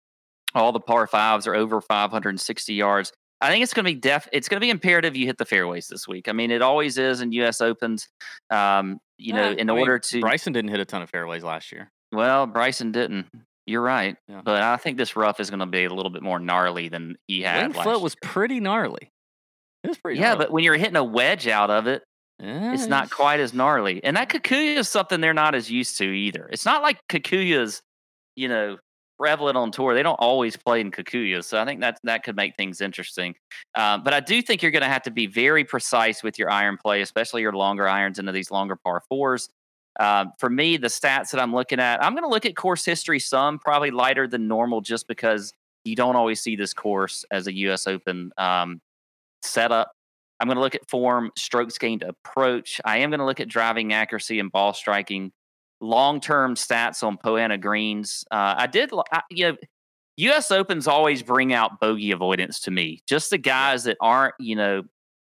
all 0.54 0.72
the 0.72 0.80
par 0.80 1.06
fives 1.06 1.46
are 1.46 1.54
over 1.54 1.80
560 1.80 2.74
yards. 2.74 3.12
I 3.40 3.50
think 3.50 3.62
it's 3.62 3.74
going 3.74 3.84
to 3.84 3.92
be 3.92 3.98
def. 3.98 4.28
It's 4.32 4.48
going 4.48 4.60
to 4.60 4.64
be 4.64 4.70
imperative 4.70 5.16
you 5.16 5.26
hit 5.26 5.36
the 5.36 5.44
fairways 5.44 5.88
this 5.88 6.06
week. 6.06 6.28
I 6.28 6.32
mean, 6.32 6.50
it 6.50 6.62
always 6.62 6.96
is 6.96 7.20
in 7.20 7.32
U.S. 7.32 7.60
Opens. 7.60 8.08
Um, 8.50 9.00
you 9.18 9.32
know, 9.32 9.50
in 9.50 9.68
I 9.68 9.72
order 9.72 9.94
mean, 9.94 10.00
to 10.00 10.20
Bryson 10.20 10.52
didn't 10.52 10.70
hit 10.70 10.80
a 10.80 10.84
ton 10.84 11.02
of 11.02 11.10
fairways 11.10 11.42
last 11.42 11.72
year. 11.72 11.90
Well, 12.12 12.46
Bryson 12.46 12.92
didn't. 12.92 13.26
You're 13.66 13.82
right, 13.82 14.16
yeah. 14.28 14.42
but 14.44 14.60
I 14.60 14.76
think 14.76 14.98
this 14.98 15.14
rough 15.14 15.38
is 15.38 15.48
going 15.48 15.60
to 15.60 15.66
be 15.66 15.84
a 15.84 15.94
little 15.94 16.10
bit 16.10 16.22
more 16.22 16.40
gnarly 16.40 16.88
than 16.88 17.16
he 17.28 17.42
had. 17.42 17.62
Winged 17.62 17.76
Foot 17.76 18.00
was 18.00 18.16
pretty 18.20 18.58
gnarly. 18.58 19.12
It 19.84 19.88
was 19.88 19.98
pretty. 19.98 20.18
Yeah, 20.18 20.30
gnarly. 20.30 20.38
but 20.38 20.52
when 20.52 20.64
you're 20.64 20.76
hitting 20.76 20.96
a 20.96 21.04
wedge 21.04 21.46
out 21.46 21.70
of 21.70 21.86
it, 21.86 22.02
yeah, 22.40 22.74
it's 22.74 22.86
not 22.86 23.10
quite 23.10 23.38
as 23.38 23.54
gnarly. 23.54 24.02
And 24.02 24.16
that 24.16 24.28
Kikuyu 24.28 24.78
is 24.78 24.88
something 24.88 25.20
they're 25.20 25.32
not 25.32 25.54
as 25.54 25.70
used 25.70 25.96
to 25.98 26.04
either. 26.04 26.48
It's 26.50 26.64
not 26.64 26.82
like 26.82 26.98
Kikuyu's, 27.08 27.82
you 28.34 28.48
know, 28.48 28.78
prevalent 29.16 29.56
on 29.56 29.70
tour. 29.70 29.94
They 29.94 30.02
don't 30.02 30.18
always 30.18 30.56
play 30.56 30.80
in 30.80 30.90
Kikuyu, 30.90 31.44
so 31.44 31.60
I 31.60 31.64
think 31.64 31.80
that 31.82 31.98
that 32.02 32.24
could 32.24 32.34
make 32.34 32.56
things 32.56 32.80
interesting. 32.80 33.36
Um, 33.76 34.02
but 34.02 34.12
I 34.12 34.18
do 34.18 34.42
think 34.42 34.62
you're 34.62 34.72
going 34.72 34.82
to 34.82 34.88
have 34.88 35.02
to 35.02 35.12
be 35.12 35.28
very 35.28 35.62
precise 35.62 36.24
with 36.24 36.36
your 36.36 36.50
iron 36.50 36.78
play, 36.82 37.00
especially 37.00 37.42
your 37.42 37.52
longer 37.52 37.86
irons 37.86 38.18
into 38.18 38.32
these 38.32 38.50
longer 38.50 38.74
par 38.74 39.02
fours. 39.08 39.48
Um, 40.00 40.32
for 40.38 40.48
me, 40.48 40.76
the 40.76 40.88
stats 40.88 41.30
that 41.32 41.40
I'm 41.40 41.54
looking 41.54 41.80
at, 41.80 42.02
I'm 42.02 42.14
going 42.14 42.24
to 42.24 42.28
look 42.28 42.46
at 42.46 42.56
course 42.56 42.84
history 42.84 43.18
some, 43.18 43.58
probably 43.58 43.90
lighter 43.90 44.26
than 44.26 44.48
normal, 44.48 44.80
just 44.80 45.06
because 45.06 45.52
you 45.84 45.96
don't 45.96 46.16
always 46.16 46.40
see 46.40 46.56
this 46.56 46.72
course 46.72 47.24
as 47.30 47.46
a 47.46 47.54
U.S. 47.54 47.86
Open 47.86 48.32
um, 48.38 48.80
setup. 49.42 49.92
I'm 50.40 50.48
going 50.48 50.56
to 50.56 50.62
look 50.62 50.74
at 50.74 50.88
form, 50.88 51.30
strokes 51.36 51.78
gained 51.78 52.02
approach. 52.02 52.80
I 52.84 52.98
am 52.98 53.10
going 53.10 53.20
to 53.20 53.26
look 53.26 53.40
at 53.40 53.48
driving 53.48 53.92
accuracy 53.92 54.40
and 54.40 54.50
ball 54.50 54.72
striking. 54.72 55.32
Long 55.80 56.20
term 56.20 56.54
stats 56.54 57.02
on 57.02 57.16
Poa 57.16 57.40
annua 57.40 57.60
greens. 57.60 58.24
Uh, 58.30 58.54
I 58.58 58.66
did, 58.66 58.90
I, 59.12 59.22
you 59.30 59.48
know, 59.48 59.56
U.S. 60.16 60.50
Opens 60.50 60.86
always 60.86 61.22
bring 61.22 61.52
out 61.52 61.80
bogey 61.80 62.12
avoidance 62.12 62.60
to 62.60 62.70
me. 62.70 63.02
Just 63.06 63.30
the 63.30 63.38
guys 63.38 63.84
that 63.84 63.96
aren't, 64.00 64.34
you 64.38 64.56
know, 64.56 64.82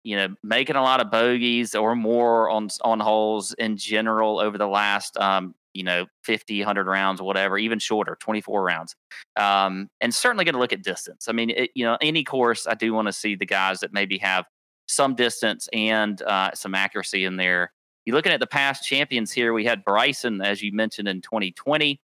you 0.04 0.18
know, 0.18 0.36
making 0.44 0.76
a 0.76 0.82
lot 0.82 1.00
of 1.00 1.10
bogeys 1.10 1.76
or 1.76 1.96
more 1.96 2.50
on 2.50 2.70
on 2.82 3.00
holes 3.00 3.54
in 3.54 3.78
general 3.78 4.40
over 4.40 4.58
the 4.58 4.68
last 4.68 5.18
um, 5.18 5.56
you 5.74 5.84
know 5.84 6.06
50 6.24 6.60
100 6.60 6.88
rounds 6.88 7.22
whatever 7.22 7.58
even 7.58 7.80
shorter 7.80 8.18
24 8.20 8.64
rounds. 8.64 8.96
Um, 9.36 9.90
and 10.02 10.14
certainly 10.14 10.46
going 10.46 10.54
to 10.54 10.60
look 10.60 10.74
at 10.74 10.84
distance. 10.84 11.28
I 11.28 11.32
mean 11.32 11.50
it, 11.50 11.72
you 11.74 11.86
know 11.86 11.98
any 12.02 12.24
course 12.24 12.68
i 12.68 12.74
do 12.74 12.94
want 12.94 13.08
to 13.08 13.14
see 13.14 13.36
the 13.36 13.46
guys 13.46 13.80
that 13.80 13.94
maybe 13.94 14.18
have 14.20 14.46
some 14.88 15.16
distance 15.16 15.70
and 15.74 16.22
uh, 16.24 16.52
some 16.54 16.76
accuracy 16.76 17.26
in 17.26 17.38
there. 17.38 17.72
You're 18.06 18.16
looking 18.18 18.34
at 18.34 18.42
the 18.42 18.48
past 18.48 18.84
champions 18.84 19.32
here 19.32 19.54
we 19.54 19.64
had 19.64 19.84
bryson 19.86 20.42
as 20.42 20.62
you 20.62 20.74
mentioned 20.74 21.08
in 21.08 21.22
2020 21.22 22.02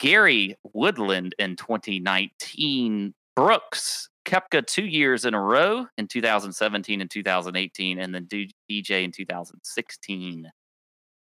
gary 0.00 0.56
woodland 0.74 1.34
in 1.38 1.54
2019 1.54 3.14
brooks 3.36 4.10
Koepka 4.28 4.66
two 4.66 4.84
years 4.84 5.24
in 5.24 5.32
a 5.32 5.40
row 5.40 5.86
in 5.96 6.06
2017 6.06 7.00
and 7.00 7.10
2018, 7.10 7.98
and 7.98 8.14
then 8.14 8.26
DJ 8.26 9.04
in 9.04 9.10
2016 9.10 10.50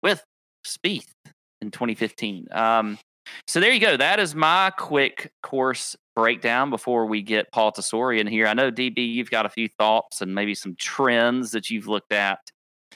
with 0.03 0.25
Spieth 0.67 1.13
in 1.61 1.71
2015. 1.71 2.49
Um, 2.51 2.99
so 3.47 3.61
there 3.61 3.73
you 3.73 3.81
go. 3.81 3.97
That 3.97 4.19
is 4.19 4.35
my 4.35 4.71
quick 4.77 5.31
course 5.43 5.95
breakdown 6.17 6.69
before 6.69 7.07
we 7.07 7.23
get 7.23 7.53
Paul 7.53 7.71
Tesori 7.71 8.19
in 8.19 8.27
here. 8.27 8.49
I 8.49 8.55
know 8.55 8.73
DB, 8.73 9.13
you've 9.13 9.31
got 9.31 9.47
a 9.47 9.51
few 9.51 9.69
thoughts 9.69 10.21
and 10.21 10.35
maybe 10.35 10.55
some 10.55 10.75
trends 10.77 11.53
that 11.53 11.71
you've 11.71 11.87
looked 11.87 12.13
at 12.13 12.41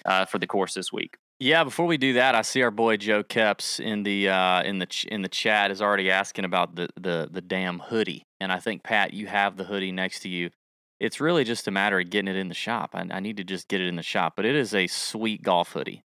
uh, 0.04 0.24
for 0.24 0.38
the 0.38 0.46
course 0.46 0.74
this 0.74 0.92
week. 0.92 1.16
Yeah, 1.42 1.64
before 1.64 1.86
we 1.86 1.96
do 1.96 2.12
that, 2.14 2.34
I 2.34 2.42
see 2.42 2.60
our 2.62 2.70
boy 2.70 2.98
Joe 2.98 3.22
Keps 3.22 3.80
in 3.80 4.02
the 4.02 4.28
uh, 4.28 4.62
in 4.62 4.78
the 4.78 4.86
ch- 4.86 5.06
in 5.06 5.22
the 5.22 5.28
chat 5.28 5.70
is 5.70 5.80
already 5.80 6.10
asking 6.10 6.44
about 6.44 6.76
the 6.76 6.88
the 6.96 7.28
the 7.30 7.40
damn 7.40 7.78
hoodie, 7.78 8.24
and 8.40 8.52
I 8.52 8.58
think 8.60 8.82
Pat, 8.82 9.14
you 9.14 9.26
have 9.26 9.56
the 9.56 9.64
hoodie 9.64 9.90
next 9.92 10.20
to 10.20 10.28
you. 10.28 10.50
It's 11.00 11.18
really 11.18 11.44
just 11.44 11.66
a 11.66 11.70
matter 11.70 11.98
of 11.98 12.10
getting 12.10 12.28
it 12.28 12.36
in 12.36 12.48
the 12.48 12.54
shop. 12.54 12.90
I, 12.92 13.06
I 13.10 13.20
need 13.20 13.38
to 13.38 13.44
just 13.44 13.68
get 13.68 13.80
it 13.80 13.88
in 13.88 13.96
the 13.96 14.02
shop, 14.02 14.34
but 14.36 14.44
it 14.44 14.54
is 14.54 14.74
a 14.74 14.86
sweet 14.86 15.42
golf 15.42 15.72
hoodie. 15.72 16.02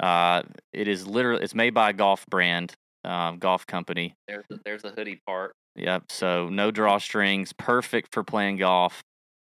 Uh, 0.00 0.42
it 0.72 0.88
is 0.88 1.06
literally 1.06 1.44
it's 1.44 1.54
made 1.54 1.72
by 1.72 1.90
a 1.90 1.92
golf 1.92 2.26
brand. 2.26 2.74
um, 3.04 3.38
Golf 3.38 3.66
Company. 3.68 4.16
There's 4.26 4.44
the, 4.50 4.58
there's 4.64 4.82
the 4.82 4.90
hoodie 4.90 5.20
part. 5.24 5.54
Yep. 5.76 6.04
So 6.10 6.48
no 6.48 6.72
drawstrings, 6.72 7.52
perfect 7.56 8.12
for 8.12 8.24
playing 8.24 8.56
golf. 8.56 9.02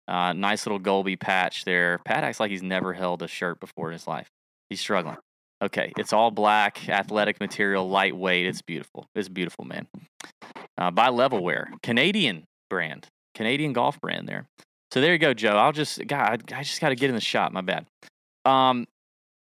Uh, 0.06 0.32
nice 0.32 0.64
little 0.64 0.80
Golby 0.80 1.20
patch 1.20 1.66
there. 1.66 1.98
Pat 2.06 2.24
acts 2.24 2.40
like 2.40 2.50
he's 2.50 2.62
never 2.62 2.94
held 2.94 3.22
a 3.22 3.28
shirt 3.28 3.60
before 3.60 3.88
in 3.88 3.92
his 3.92 4.06
life. 4.06 4.28
He's 4.70 4.80
struggling. 4.80 5.16
Okay, 5.62 5.92
it's 5.96 6.12
all 6.12 6.30
black, 6.30 6.88
athletic 6.88 7.40
material, 7.40 7.88
lightweight. 7.88 8.46
It's 8.46 8.62
beautiful. 8.62 9.06
It's 9.14 9.28
beautiful, 9.28 9.64
man. 9.64 9.88
Uh, 10.76 10.90
by 10.92 11.08
Levelwear, 11.08 11.66
Canadian 11.82 12.44
brand, 12.70 13.08
Canadian 13.34 13.72
golf 13.72 14.00
brand 14.00 14.28
there. 14.28 14.46
So 14.92 15.00
there 15.00 15.12
you 15.12 15.18
go, 15.18 15.34
Joe. 15.34 15.56
I'll 15.56 15.72
just, 15.72 16.06
God, 16.06 16.52
I 16.52 16.62
just 16.62 16.80
got 16.80 16.90
to 16.90 16.94
get 16.94 17.08
in 17.08 17.14
the 17.14 17.20
shot. 17.20 17.52
My 17.52 17.60
bad. 17.60 17.86
Um, 18.44 18.86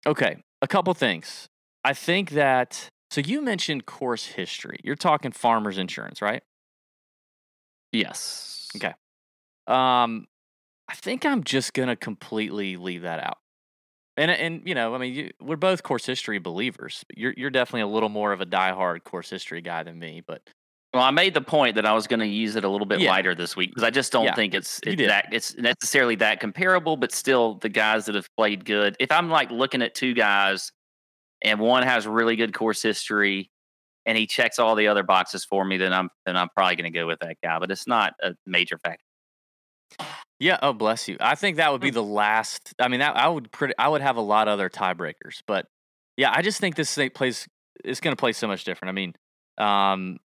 okay, 0.07 0.37
a 0.61 0.67
couple 0.67 0.93
things. 0.93 1.47
I 1.83 1.93
think 1.93 2.31
that. 2.31 2.89
So 3.11 3.21
you 3.21 3.41
mentioned 3.41 3.85
course 3.85 4.25
history. 4.25 4.79
You're 4.83 4.95
talking 4.95 5.31
farmers 5.31 5.77
insurance, 5.77 6.21
right? 6.21 6.43
Yes. 7.91 8.67
Okay. 8.75 8.93
Um, 9.65 10.27
I 10.87 10.95
think 10.95 11.25
I'm 11.25 11.43
just 11.43 11.73
gonna 11.73 11.95
completely 11.95 12.77
leave 12.77 13.03
that 13.03 13.19
out. 13.19 13.37
And 14.19 14.31
and 14.31 14.67
you 14.67 14.75
know, 14.75 14.95
I 14.95 14.97
mean, 14.97 15.13
you, 15.13 15.31
we're 15.41 15.55
both 15.55 15.83
course 15.83 16.05
history 16.05 16.39
believers. 16.39 17.05
You're 17.15 17.33
you're 17.37 17.49
definitely 17.49 17.81
a 17.81 17.87
little 17.87 18.09
more 18.09 18.31
of 18.33 18.41
a 18.41 18.45
diehard 18.45 19.03
course 19.03 19.29
history 19.29 19.61
guy 19.61 19.83
than 19.83 19.99
me, 19.99 20.21
but 20.25 20.49
Well, 20.93 21.03
I 21.03 21.11
made 21.11 21.35
the 21.35 21.41
point 21.41 21.75
that 21.75 21.85
I 21.85 21.93
was 21.93 22.07
going 22.07 22.19
to 22.19 22.25
use 22.25 22.55
it 22.55 22.63
a 22.63 22.69
little 22.69 22.87
bit 22.87 22.99
Yeah. 22.99 23.03
lighter 23.03 23.35
this 23.35 23.55
week 23.55 23.69
because 23.69 23.83
I 23.83 23.91
just 23.91 24.11
don't 24.11 24.33
Yeah, 24.33 24.35
think 24.35 24.55
it's, 24.55 24.81
it's 24.87 25.03
that 25.03 25.27
it's 25.31 25.55
necessarily 25.55 26.15
that 26.15 26.39
comparable, 26.39 26.97
but 26.97 27.11
still 27.11 27.55
the 27.55 27.69
guys 27.69 28.05
that 28.05 28.15
have 28.15 28.27
played 28.35 28.65
good. 28.65 28.95
If 28.99 29.11
I'm 29.11 29.29
like 29.29 29.51
looking 29.51 29.83
at 29.83 29.93
two 29.93 30.15
guys 30.15 30.71
and 31.43 31.59
one 31.59 31.83
has 31.83 32.07
really 32.07 32.35
good 32.37 32.53
course 32.53 32.81
history 32.81 33.51
and 34.05 34.17
he 34.17 34.27
checks 34.27 34.59
all 34.59 34.75
the 34.75 34.87
other 34.87 35.03
boxes 35.03 35.45
for 35.45 35.65
me, 35.65 35.77
then 35.77 35.93
I'm 35.93 36.09
then 36.25 36.37
I'm 36.37 36.49
probably 36.55 36.77
going 36.77 36.91
to 36.93 36.99
go 36.99 37.07
with 37.07 37.19
that 37.21 37.37
guy. 37.43 37.59
But 37.59 37.71
it's 37.71 37.87
not 37.87 38.13
a 38.23 38.35
major 38.47 38.77
factor. 38.79 39.03
Yeah. 40.39 40.57
Oh, 40.61 40.73
bless 40.73 41.07
you. 41.07 41.17
I 41.19 41.35
think 41.35 41.57
that 41.57 41.71
would 41.71 41.81
be 41.81 41.89
the 41.89 42.03
last. 42.03 42.73
I 42.79 42.87
mean, 42.87 43.01
that 43.01 43.17
I 43.17 43.27
would 43.27 43.51
pretty. 43.51 43.73
I 43.77 43.89
would 43.89 44.01
have 44.01 44.15
a 44.15 44.21
lot 44.21 44.47
of 44.47 44.53
other 44.53 44.69
tiebreakers, 44.69 45.41
but 45.45 45.67
yeah, 46.17 46.31
I 46.33 46.41
just 46.41 46.59
think 46.59 46.75
this 46.75 46.93
thing 46.93 47.09
plays. 47.09 47.47
It's 47.83 47.99
going 47.99 48.15
to 48.15 48.19
play 48.19 48.31
so 48.31 48.47
much 48.47 48.63
different. 48.63 48.89
I 48.89 48.93
mean, 48.93 49.13
um, 49.57 50.19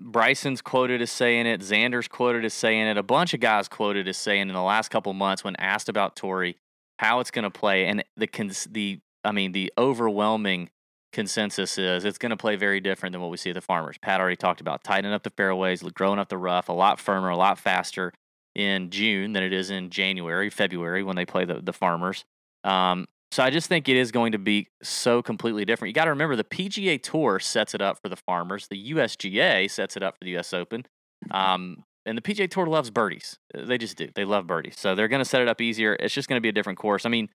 Bryson's 0.00 0.60
quoted 0.62 1.02
as 1.02 1.10
saying 1.10 1.46
it. 1.46 1.60
Xander's 1.60 2.08
quoted 2.08 2.44
as 2.44 2.54
saying 2.54 2.86
it. 2.86 2.96
A 2.96 3.02
bunch 3.02 3.34
of 3.34 3.40
guys 3.40 3.68
quoted 3.68 4.06
as 4.06 4.16
saying 4.16 4.42
in 4.42 4.54
the 4.54 4.62
last 4.62 4.90
couple 4.90 5.12
months 5.12 5.42
when 5.42 5.56
asked 5.56 5.88
about 5.88 6.14
Torrey 6.14 6.56
how 6.98 7.20
it's 7.20 7.30
going 7.30 7.44
to 7.44 7.50
play, 7.50 7.86
and 7.86 8.04
the 8.16 8.26
cons- 8.26 8.68
the 8.70 9.00
I 9.24 9.32
mean 9.32 9.52
the 9.52 9.72
overwhelming 9.78 10.68
consensus 11.10 11.78
is 11.78 12.04
it's 12.04 12.18
going 12.18 12.30
to 12.30 12.36
play 12.36 12.56
very 12.56 12.80
different 12.80 13.14
than 13.14 13.22
what 13.22 13.30
we 13.30 13.38
see 13.38 13.48
at 13.48 13.54
the 13.54 13.62
Farmers. 13.62 13.96
Pat 13.96 14.20
already 14.20 14.36
talked 14.36 14.60
about 14.60 14.84
tightening 14.84 15.14
up 15.14 15.22
the 15.22 15.30
fairways, 15.30 15.82
growing 15.82 16.18
up 16.18 16.28
the 16.28 16.36
rough, 16.36 16.68
a 16.68 16.72
lot 16.72 17.00
firmer, 17.00 17.30
a 17.30 17.36
lot 17.36 17.58
faster 17.58 18.12
in 18.54 18.90
June 18.90 19.32
than 19.32 19.42
it 19.42 19.52
is 19.52 19.70
in 19.70 19.90
January, 19.90 20.50
February 20.50 21.02
when 21.02 21.16
they 21.16 21.26
play 21.26 21.44
the 21.44 21.60
the 21.60 21.72
Farmers. 21.72 22.24
Um, 22.64 23.06
so 23.30 23.42
I 23.42 23.50
just 23.50 23.68
think 23.68 23.88
it 23.88 23.96
is 23.96 24.10
going 24.10 24.32
to 24.32 24.38
be 24.38 24.68
so 24.82 25.22
completely 25.22 25.64
different. 25.64 25.90
You 25.90 25.94
got 25.94 26.04
to 26.04 26.10
remember 26.10 26.34
the 26.34 26.44
PGA 26.44 27.00
Tour 27.02 27.38
sets 27.38 27.74
it 27.74 27.82
up 27.82 28.00
for 28.00 28.08
the 28.08 28.16
Farmers. 28.16 28.68
The 28.68 28.92
USGA 28.92 29.70
sets 29.70 29.96
it 29.96 30.02
up 30.02 30.16
for 30.18 30.24
the 30.24 30.36
US 30.38 30.54
Open. 30.54 30.86
Um, 31.30 31.84
and 32.06 32.16
the 32.16 32.22
PGA 32.22 32.50
Tour 32.50 32.66
loves 32.66 32.90
birdies. 32.90 33.38
Uh, 33.54 33.66
They 33.66 33.76
just 33.76 33.98
do. 33.98 34.08
They 34.14 34.24
love 34.24 34.46
birdies. 34.46 34.78
So 34.78 34.94
they're 34.94 35.08
going 35.08 35.20
to 35.20 35.28
set 35.28 35.42
it 35.42 35.48
up 35.48 35.60
easier. 35.60 35.94
It's 36.00 36.14
just 36.14 36.28
going 36.28 36.38
to 36.38 36.40
be 36.40 36.48
a 36.48 36.52
different 36.52 36.78
course. 36.78 37.04
I 37.04 37.10
mean, 37.10 37.28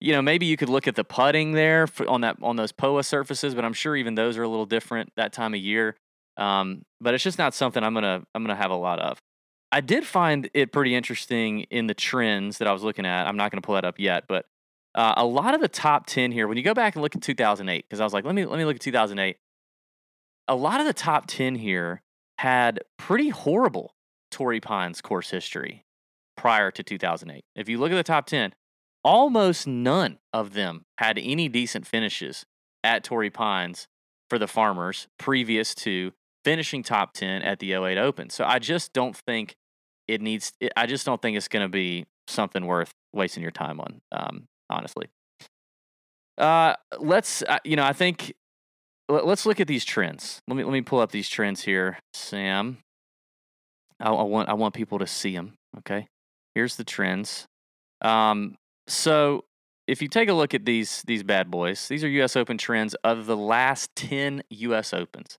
you 0.00 0.12
know, 0.12 0.22
maybe 0.22 0.46
you 0.46 0.56
could 0.56 0.70
look 0.70 0.88
at 0.88 0.96
the 0.96 1.04
putting 1.04 1.52
there 1.52 1.86
on 2.08 2.22
that 2.22 2.36
on 2.42 2.56
those 2.56 2.72
POA 2.72 3.04
surfaces, 3.04 3.54
but 3.54 3.64
I'm 3.64 3.72
sure 3.74 3.96
even 3.96 4.14
those 4.14 4.38
are 4.38 4.42
a 4.42 4.48
little 4.48 4.66
different 4.66 5.12
that 5.16 5.32
time 5.32 5.52
of 5.54 5.60
year. 5.60 5.96
Um, 6.36 6.82
but 7.00 7.14
it's 7.14 7.22
just 7.22 7.38
not 7.38 7.54
something 7.54 7.82
I'm 7.82 7.94
gonna 7.94 8.22
I'm 8.34 8.42
gonna 8.42 8.56
have 8.56 8.70
a 8.70 8.76
lot 8.76 8.98
of. 8.98 9.18
I 9.74 9.80
did 9.80 10.06
find 10.06 10.48
it 10.54 10.70
pretty 10.70 10.94
interesting 10.94 11.62
in 11.62 11.88
the 11.88 11.94
trends 11.94 12.58
that 12.58 12.68
I 12.68 12.72
was 12.72 12.84
looking 12.84 13.04
at. 13.04 13.26
I'm 13.26 13.36
not 13.36 13.50
gonna 13.50 13.60
pull 13.60 13.74
that 13.74 13.84
up 13.84 13.98
yet, 13.98 14.22
but 14.28 14.46
uh, 14.94 15.14
a 15.16 15.26
lot 15.26 15.52
of 15.52 15.60
the 15.60 15.66
top 15.66 16.06
ten 16.06 16.30
here. 16.30 16.46
When 16.46 16.56
you 16.56 16.62
go 16.62 16.74
back 16.74 16.94
and 16.94 17.02
look 17.02 17.16
at 17.16 17.22
2008, 17.22 17.84
because 17.84 17.98
I 17.98 18.04
was 18.04 18.12
like, 18.12 18.24
let 18.24 18.36
me 18.36 18.46
let 18.46 18.56
me 18.56 18.64
look 18.64 18.76
at 18.76 18.80
2008. 18.80 19.36
A 20.46 20.54
lot 20.54 20.78
of 20.78 20.86
the 20.86 20.92
top 20.92 21.26
ten 21.26 21.56
here 21.56 22.02
had 22.38 22.84
pretty 22.98 23.30
horrible 23.30 23.96
Torrey 24.30 24.60
Pines 24.60 25.00
course 25.00 25.30
history 25.30 25.84
prior 26.36 26.70
to 26.70 26.84
2008. 26.84 27.44
If 27.56 27.68
you 27.68 27.78
look 27.78 27.90
at 27.90 27.96
the 27.96 28.04
top 28.04 28.26
10, 28.26 28.54
almost 29.02 29.66
none 29.66 30.18
of 30.32 30.52
them 30.52 30.84
had 30.98 31.18
any 31.18 31.48
decent 31.48 31.84
finishes 31.84 32.46
at 32.84 33.02
Torrey 33.02 33.30
Pines 33.30 33.88
for 34.30 34.38
the 34.38 34.46
Farmers 34.46 35.08
previous 35.18 35.74
to 35.76 36.12
finishing 36.44 36.84
top 36.84 37.12
10 37.14 37.42
at 37.42 37.58
the 37.58 37.72
08 37.72 37.98
Open. 37.98 38.30
So 38.30 38.44
I 38.44 38.60
just 38.60 38.92
don't 38.92 39.16
think 39.16 39.56
it 40.08 40.20
needs, 40.20 40.52
it, 40.60 40.72
I 40.76 40.86
just 40.86 41.06
don't 41.06 41.20
think 41.20 41.36
it's 41.36 41.48
going 41.48 41.64
to 41.64 41.68
be 41.68 42.06
something 42.28 42.66
worth 42.66 42.90
wasting 43.12 43.42
your 43.42 43.52
time 43.52 43.80
on, 43.80 44.00
um, 44.12 44.44
honestly. 44.70 45.08
Uh, 46.36 46.74
let's, 46.98 47.42
uh, 47.42 47.58
you 47.64 47.76
know, 47.76 47.84
I 47.84 47.92
think 47.92 48.34
let, 49.08 49.24
us 49.24 49.46
look 49.46 49.60
at 49.60 49.66
these 49.66 49.84
trends. 49.84 50.40
Let 50.48 50.56
me 50.56 50.64
let 50.64 50.72
me 50.72 50.80
pull 50.80 51.00
up 51.00 51.12
these 51.12 51.28
trends 51.28 51.62
here, 51.62 51.98
Sam. 52.12 52.78
I, 54.00 54.10
I 54.10 54.22
want 54.22 54.48
I 54.48 54.54
want 54.54 54.74
people 54.74 54.98
to 54.98 55.06
see 55.06 55.34
them. 55.34 55.54
Okay, 55.78 56.06
here's 56.54 56.76
the 56.76 56.84
trends. 56.84 57.46
Um, 58.00 58.56
so 58.88 59.44
if 59.86 60.00
you 60.02 60.08
take 60.08 60.28
a 60.28 60.32
look 60.32 60.54
at 60.54 60.64
these 60.64 61.02
these 61.06 61.22
bad 61.22 61.50
boys, 61.50 61.88
these 61.88 62.02
are 62.02 62.08
U.S. 62.08 62.36
Open 62.36 62.58
trends 62.58 62.94
of 63.04 63.26
the 63.26 63.36
last 63.36 63.90
ten 63.94 64.42
U.S. 64.50 64.92
Opens. 64.92 65.36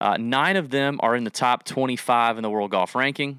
Uh, 0.00 0.16
nine 0.18 0.56
of 0.56 0.70
them 0.70 0.98
are 1.02 1.16
in 1.16 1.24
the 1.24 1.30
top 1.30 1.64
25 1.64 2.36
in 2.36 2.42
the 2.42 2.50
world 2.50 2.70
golf 2.70 2.94
ranking. 2.94 3.38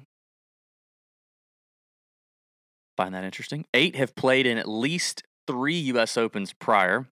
Find 2.96 3.14
that 3.14 3.24
interesting. 3.24 3.66
Eight 3.74 3.96
have 3.96 4.14
played 4.14 4.46
in 4.46 4.58
at 4.58 4.68
least 4.68 5.22
three 5.46 5.78
U.S. 5.78 6.16
Opens 6.16 6.52
prior, 6.52 7.06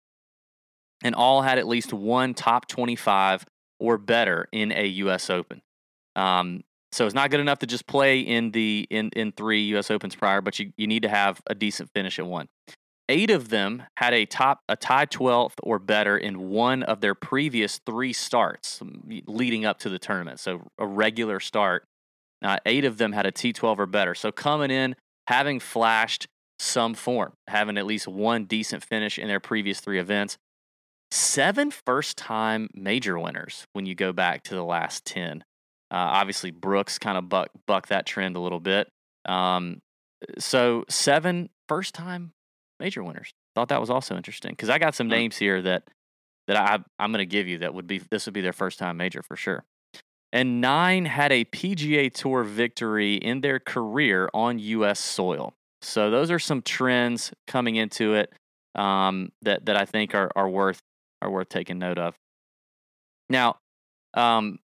and 1.02 1.14
all 1.14 1.42
had 1.42 1.58
at 1.58 1.66
least 1.66 1.92
one 1.92 2.34
top 2.34 2.66
25 2.68 3.44
or 3.78 3.98
better 3.98 4.48
in 4.52 4.72
a 4.72 4.86
U.S. 4.86 5.28
Open. 5.30 5.60
Um, 6.16 6.62
so 6.92 7.06
it's 7.06 7.14
not 7.14 7.30
good 7.30 7.40
enough 7.40 7.58
to 7.58 7.66
just 7.66 7.86
play 7.86 8.20
in 8.20 8.52
the 8.52 8.86
in 8.88 9.10
in 9.10 9.32
three 9.32 9.64
U.S. 9.70 9.90
Opens 9.90 10.14
prior, 10.14 10.40
but 10.40 10.58
you, 10.58 10.72
you 10.76 10.86
need 10.86 11.02
to 11.02 11.08
have 11.08 11.42
a 11.48 11.54
decent 11.54 11.90
finish 11.92 12.18
at 12.18 12.26
one. 12.26 12.48
Eight 13.08 13.30
of 13.30 13.50
them 13.50 13.82
had 13.96 14.14
a 14.14 14.24
top 14.24 14.60
a 14.68 14.76
tie 14.76 15.06
12th 15.06 15.54
or 15.62 15.78
better 15.78 16.16
in 16.16 16.48
one 16.50 16.82
of 16.82 17.00
their 17.00 17.14
previous 17.14 17.80
three 17.84 18.12
starts 18.12 18.80
leading 19.26 19.66
up 19.66 19.78
to 19.80 19.88
the 19.88 19.98
tournament. 19.98 20.40
So 20.40 20.62
a 20.78 20.86
regular 20.86 21.40
start. 21.40 21.84
Uh, 22.42 22.58
eight 22.64 22.84
of 22.84 22.98
them 22.98 23.12
had 23.12 23.26
a 23.26 23.32
T12 23.32 23.78
or 23.78 23.86
better. 23.86 24.14
So 24.14 24.30
coming 24.30 24.70
in, 24.70 24.96
having 25.26 25.60
flashed 25.60 26.26
some 26.58 26.94
form, 26.94 27.32
having 27.48 27.76
at 27.78 27.86
least 27.86 28.06
one 28.08 28.44
decent 28.44 28.84
finish 28.84 29.18
in 29.18 29.28
their 29.28 29.40
previous 29.40 29.80
three 29.80 29.98
events. 29.98 30.38
Seven 31.10 31.70
first 31.70 32.16
time 32.16 32.68
major 32.74 33.18
winners 33.18 33.66
when 33.72 33.86
you 33.86 33.94
go 33.94 34.12
back 34.12 34.42
to 34.44 34.54
the 34.54 34.64
last 34.64 35.04
10. 35.04 35.44
Uh, 35.90 35.96
obviously, 35.96 36.50
Brooks 36.50 36.98
kind 36.98 37.16
of 37.16 37.28
buck, 37.28 37.50
buck 37.66 37.88
that 37.88 38.06
trend 38.06 38.36
a 38.36 38.40
little 38.40 38.58
bit. 38.58 38.88
Um, 39.26 39.80
so, 40.38 40.84
seven 40.88 41.50
first 41.68 41.94
time 41.94 42.32
major 42.80 43.04
winners. 43.04 43.32
Thought 43.54 43.68
that 43.68 43.80
was 43.80 43.90
also 43.90 44.16
interesting 44.16 44.50
because 44.50 44.70
I 44.70 44.78
got 44.78 44.94
some 44.94 45.08
names 45.08 45.36
here 45.36 45.62
that 45.62 45.84
that 46.48 46.56
I 46.56 46.78
I'm 46.98 47.12
going 47.12 47.20
to 47.20 47.26
give 47.26 47.46
you 47.46 47.58
that 47.58 47.74
would 47.74 47.86
be 47.86 47.98
this 48.10 48.26
would 48.26 48.34
be 48.34 48.40
their 48.40 48.52
first 48.52 48.78
time 48.78 48.96
major 48.96 49.22
for 49.22 49.36
sure. 49.36 49.64
And 50.34 50.60
nine 50.60 51.04
had 51.04 51.30
a 51.30 51.44
PGA 51.44 52.12
Tour 52.12 52.42
victory 52.42 53.14
in 53.14 53.40
their 53.40 53.60
career 53.60 54.28
on 54.34 54.58
U.S. 54.58 54.98
soil. 54.98 55.54
So 55.80 56.10
those 56.10 56.32
are 56.32 56.40
some 56.40 56.60
trends 56.60 57.32
coming 57.46 57.76
into 57.76 58.14
it 58.14 58.32
um, 58.74 59.30
that 59.42 59.66
that 59.66 59.76
I 59.76 59.84
think 59.84 60.12
are 60.12 60.32
are 60.34 60.48
worth 60.48 60.80
are 61.22 61.30
worth 61.30 61.48
taking 61.48 61.78
note 61.78 61.98
of. 61.98 62.16
Now, 63.30 63.58
um, 64.14 64.58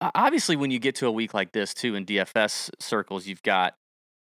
obviously, 0.00 0.56
when 0.56 0.72
you 0.72 0.80
get 0.80 0.96
to 0.96 1.06
a 1.06 1.12
week 1.12 1.32
like 1.32 1.52
this 1.52 1.72
too 1.72 1.94
in 1.94 2.04
DFS 2.04 2.70
circles, 2.80 3.28
you've 3.28 3.42
got 3.44 3.74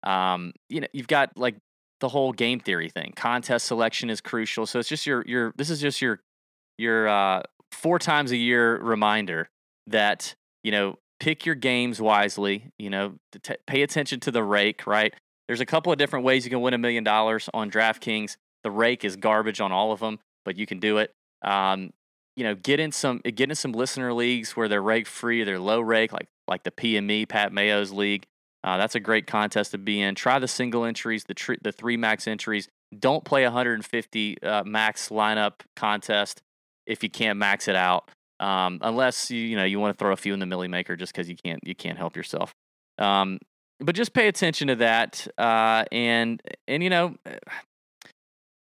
um, 0.03 0.51
you 0.67 0.81
know 0.81 0.87
you've 0.91 1.07
got 1.07 1.37
like 1.37 1.55
the 2.01 2.09
whole 2.09 2.33
game 2.33 2.59
theory 2.59 2.89
thing. 2.89 3.13
Contest 3.15 3.65
selection 3.65 4.09
is 4.09 4.19
crucial. 4.19 4.65
So 4.65 4.79
it's 4.79 4.89
just 4.89 5.05
your 5.05 5.23
your 5.25 5.53
this 5.55 5.69
is 5.69 5.79
just 5.79 6.01
your 6.01 6.19
your 6.77 7.07
uh, 7.07 7.43
four 7.71 7.97
times 7.97 8.33
a 8.33 8.37
year 8.37 8.77
reminder 8.81 9.47
that 9.87 10.35
you 10.63 10.71
know 10.71 10.97
pick 11.19 11.45
your 11.45 11.55
games 11.55 12.01
wisely. 12.01 12.71
You 12.77 12.89
know, 12.89 13.15
t- 13.41 13.55
pay 13.67 13.81
attention 13.81 14.19
to 14.21 14.31
the 14.31 14.43
rake. 14.43 14.85
Right. 14.87 15.13
There's 15.47 15.61
a 15.61 15.65
couple 15.65 15.91
of 15.91 15.97
different 15.97 16.25
ways 16.25 16.43
you 16.43 16.49
can 16.49 16.61
win 16.61 16.73
a 16.73 16.77
million 16.77 17.03
dollars 17.03 17.49
on 17.53 17.69
DraftKings. 17.69 18.35
The 18.63 18.71
rake 18.71 19.05
is 19.05 19.15
garbage 19.15 19.61
on 19.61 19.71
all 19.71 19.91
of 19.91 19.99
them, 19.99 20.19
but 20.43 20.55
you 20.55 20.65
can 20.65 20.79
do 20.79 20.97
it. 20.97 21.11
Um, 21.43 21.91
you 22.35 22.43
know, 22.43 22.55
get 22.55 22.79
in 22.79 22.91
some 22.91 23.19
get 23.19 23.49
in 23.49 23.55
some 23.55 23.71
listener 23.71 24.13
leagues 24.13 24.55
where 24.57 24.67
they're 24.67 24.81
rake 24.81 25.07
free, 25.07 25.43
they're 25.43 25.59
low 25.59 25.79
rake, 25.79 26.11
like 26.11 26.27
like 26.47 26.63
the 26.63 26.71
PME 26.71 27.29
Pat 27.29 27.53
Mayo's 27.53 27.91
league. 27.91 28.25
Uh, 28.63 28.77
that's 28.77 28.95
a 28.95 28.99
great 28.99 29.27
contest 29.27 29.71
to 29.71 29.77
be 29.77 30.01
in. 30.01 30.15
Try 30.15 30.39
the 30.39 30.47
single 30.47 30.85
entries, 30.85 31.23
the 31.25 31.35
tr- 31.35 31.53
the 31.61 31.71
three 31.71 31.97
max 31.97 32.27
entries. 32.27 32.67
Don't 32.97 33.23
play 33.23 33.43
150 33.43 34.41
uh, 34.41 34.63
max 34.63 35.09
lineup 35.09 35.61
contest. 35.75 36.41
if 36.87 37.03
you 37.03 37.09
can't 37.09 37.37
max 37.37 37.67
it 37.67 37.75
out, 37.75 38.09
um, 38.39 38.79
unless 38.81 39.31
you 39.31 39.41
you 39.41 39.55
know 39.55 39.63
you 39.63 39.79
want 39.79 39.97
to 39.97 40.01
throw 40.01 40.13
a 40.13 40.17
few 40.17 40.33
in 40.33 40.39
the 40.39 40.45
milli 40.45 40.69
maker 40.69 40.95
just 40.95 41.13
because 41.13 41.29
you 41.29 41.35
can't 41.43 41.59
you 41.63 41.75
can't 41.75 41.97
help 41.97 42.15
yourself. 42.15 42.53
Um, 42.97 43.39
but 43.79 43.95
just 43.95 44.13
pay 44.13 44.27
attention 44.27 44.69
to 44.69 44.75
that, 44.77 45.27
uh, 45.37 45.85
and 45.91 46.41
and 46.67 46.83
you 46.83 46.89
know. 46.89 47.15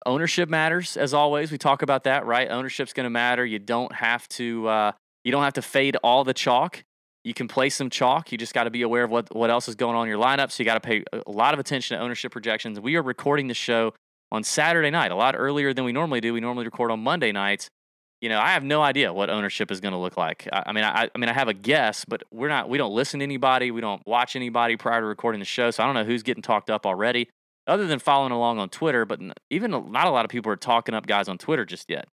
Ownership 0.06 0.48
matters 0.48 0.96
as 0.96 1.12
always. 1.12 1.52
We 1.52 1.58
talk 1.58 1.82
about 1.82 2.04
that, 2.04 2.24
right? 2.24 2.50
Ownership's 2.50 2.94
going 2.94 3.04
to 3.04 3.10
matter. 3.10 3.44
You 3.44 3.58
don't 3.58 3.94
have 3.94 4.26
to 4.30 4.66
uh, 4.66 4.92
you 5.24 5.32
don't 5.32 5.42
have 5.42 5.52
to 5.54 5.62
fade 5.62 5.96
all 6.02 6.24
the 6.24 6.32
chalk. 6.32 6.82
You 7.24 7.34
can 7.34 7.48
play 7.48 7.68
some 7.68 7.90
chalk. 7.90 8.32
You 8.32 8.38
just 8.38 8.54
got 8.54 8.64
to 8.64 8.70
be 8.70 8.82
aware 8.82 9.04
of 9.04 9.10
what, 9.10 9.34
what 9.34 9.50
else 9.50 9.68
is 9.68 9.74
going 9.74 9.94
on 9.94 10.06
in 10.06 10.08
your 10.08 10.18
lineup. 10.18 10.50
So 10.50 10.62
you 10.62 10.64
got 10.64 10.74
to 10.74 10.86
pay 10.86 11.04
a 11.12 11.30
lot 11.30 11.52
of 11.52 11.60
attention 11.60 11.98
to 11.98 12.02
ownership 12.02 12.32
projections. 12.32 12.80
We 12.80 12.96
are 12.96 13.02
recording 13.02 13.48
the 13.48 13.54
show 13.54 13.92
on 14.32 14.42
Saturday 14.42 14.90
night, 14.90 15.10
a 15.10 15.16
lot 15.16 15.34
earlier 15.36 15.74
than 15.74 15.84
we 15.84 15.92
normally 15.92 16.20
do. 16.20 16.32
We 16.32 16.40
normally 16.40 16.64
record 16.64 16.90
on 16.90 17.00
Monday 17.00 17.32
nights. 17.32 17.68
You 18.20 18.28
know, 18.28 18.38
I 18.38 18.52
have 18.52 18.62
no 18.62 18.82
idea 18.82 19.12
what 19.12 19.30
ownership 19.30 19.70
is 19.70 19.80
going 19.80 19.92
to 19.92 19.98
look 19.98 20.16
like. 20.16 20.46
I, 20.52 20.64
I 20.66 20.72
mean, 20.72 20.84
I, 20.84 21.08
I 21.14 21.18
mean, 21.18 21.28
I 21.28 21.32
have 21.32 21.48
a 21.48 21.54
guess, 21.54 22.04
but 22.04 22.22
we're 22.30 22.48
not. 22.48 22.68
We 22.68 22.78
don't 22.78 22.92
listen 22.92 23.20
to 23.20 23.24
anybody. 23.24 23.70
We 23.70 23.80
don't 23.80 24.06
watch 24.06 24.36
anybody 24.36 24.76
prior 24.76 25.00
to 25.00 25.06
recording 25.06 25.38
the 25.38 25.46
show. 25.46 25.70
So 25.70 25.82
I 25.82 25.86
don't 25.86 25.94
know 25.94 26.04
who's 26.04 26.22
getting 26.22 26.42
talked 26.42 26.70
up 26.70 26.84
already, 26.84 27.28
other 27.66 27.86
than 27.86 27.98
following 27.98 28.32
along 28.32 28.58
on 28.58 28.68
Twitter. 28.68 29.04
But 29.04 29.20
even 29.48 29.70
not 29.70 30.06
a 30.06 30.10
lot 30.10 30.24
of 30.24 30.30
people 30.30 30.52
are 30.52 30.56
talking 30.56 30.94
up 30.94 31.06
guys 31.06 31.28
on 31.28 31.38
Twitter 31.38 31.64
just 31.64 31.88
yet. 31.88 32.08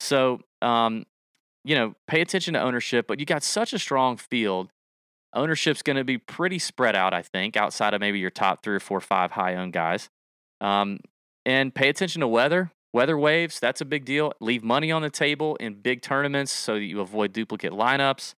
So, 0.00 0.40
um, 0.60 1.06
you 1.64 1.74
know, 1.74 1.94
pay 2.06 2.20
attention 2.20 2.54
to 2.54 2.60
ownership. 2.60 3.06
But 3.06 3.18
you 3.18 3.26
got 3.26 3.42
such 3.42 3.72
a 3.72 3.78
strong 3.78 4.18
field 4.18 4.70
Ownership's 5.36 5.82
going 5.82 5.96
to 5.98 6.04
be 6.04 6.16
pretty 6.16 6.58
spread 6.58 6.96
out, 6.96 7.12
I 7.12 7.20
think, 7.20 7.56
outside 7.56 7.92
of 7.92 8.00
maybe 8.00 8.18
your 8.18 8.30
top 8.30 8.62
three 8.62 8.74
or 8.74 8.80
four, 8.80 8.98
or 8.98 9.02
five 9.02 9.32
high 9.32 9.54
owned 9.54 9.74
guys. 9.74 10.08
Um, 10.62 10.98
and 11.44 11.74
pay 11.74 11.90
attention 11.90 12.20
to 12.20 12.28
weather. 12.28 12.72
Weather 12.96 13.18
waves, 13.18 13.60
that's 13.60 13.82
a 13.82 13.84
big 13.84 14.06
deal. 14.06 14.32
Leave 14.40 14.64
money 14.64 14.90
on 14.90 15.02
the 15.02 15.10
table 15.10 15.56
in 15.56 15.74
big 15.74 16.00
tournaments 16.00 16.50
so 16.50 16.74
that 16.76 16.84
you 16.84 17.00
avoid 17.02 17.34
duplicate 17.34 17.72
lineups. 17.72 18.32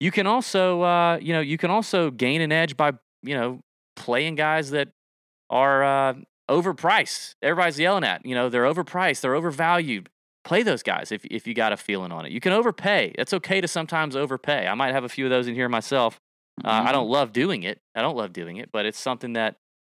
You 0.00 0.10
can 0.10 0.26
also, 0.26 0.82
uh, 0.82 1.18
you 1.22 1.32
know, 1.32 1.38
you 1.40 1.56
can 1.56 1.70
also 1.70 2.10
gain 2.10 2.40
an 2.40 2.50
edge 2.50 2.76
by, 2.76 2.94
you 3.22 3.36
know, 3.36 3.60
playing 3.94 4.34
guys 4.34 4.70
that 4.72 4.88
are 5.50 5.84
uh, 5.84 6.14
overpriced. 6.50 7.36
Everybody's 7.42 7.78
yelling 7.78 8.02
at, 8.02 8.26
you 8.26 8.34
know, 8.34 8.48
they're 8.48 8.64
overpriced, 8.64 9.20
they're 9.20 9.34
overvalued. 9.36 10.08
Play 10.42 10.64
those 10.64 10.82
guys 10.82 11.12
if 11.12 11.24
if 11.26 11.46
you 11.46 11.54
got 11.54 11.72
a 11.72 11.76
feeling 11.76 12.10
on 12.10 12.26
it. 12.26 12.32
You 12.32 12.40
can 12.40 12.52
overpay. 12.52 13.12
It's 13.16 13.32
okay 13.32 13.60
to 13.60 13.68
sometimes 13.68 14.16
overpay. 14.16 14.66
I 14.66 14.74
might 14.74 14.92
have 14.92 15.04
a 15.04 15.08
few 15.08 15.26
of 15.26 15.30
those 15.30 15.46
in 15.46 15.54
here 15.54 15.68
myself. 15.68 16.18
Uh, 16.64 16.68
I 16.68 16.72
Mm-hmm. 16.80 16.92
don't 16.92 17.08
love 17.08 17.32
doing 17.32 17.62
it. 17.62 17.80
I 17.94 18.02
don't 18.02 18.16
love 18.16 18.32
doing 18.32 18.56
it, 18.56 18.70
but 18.72 18.84
it's 18.84 18.98
something 18.98 19.34
that 19.34 19.54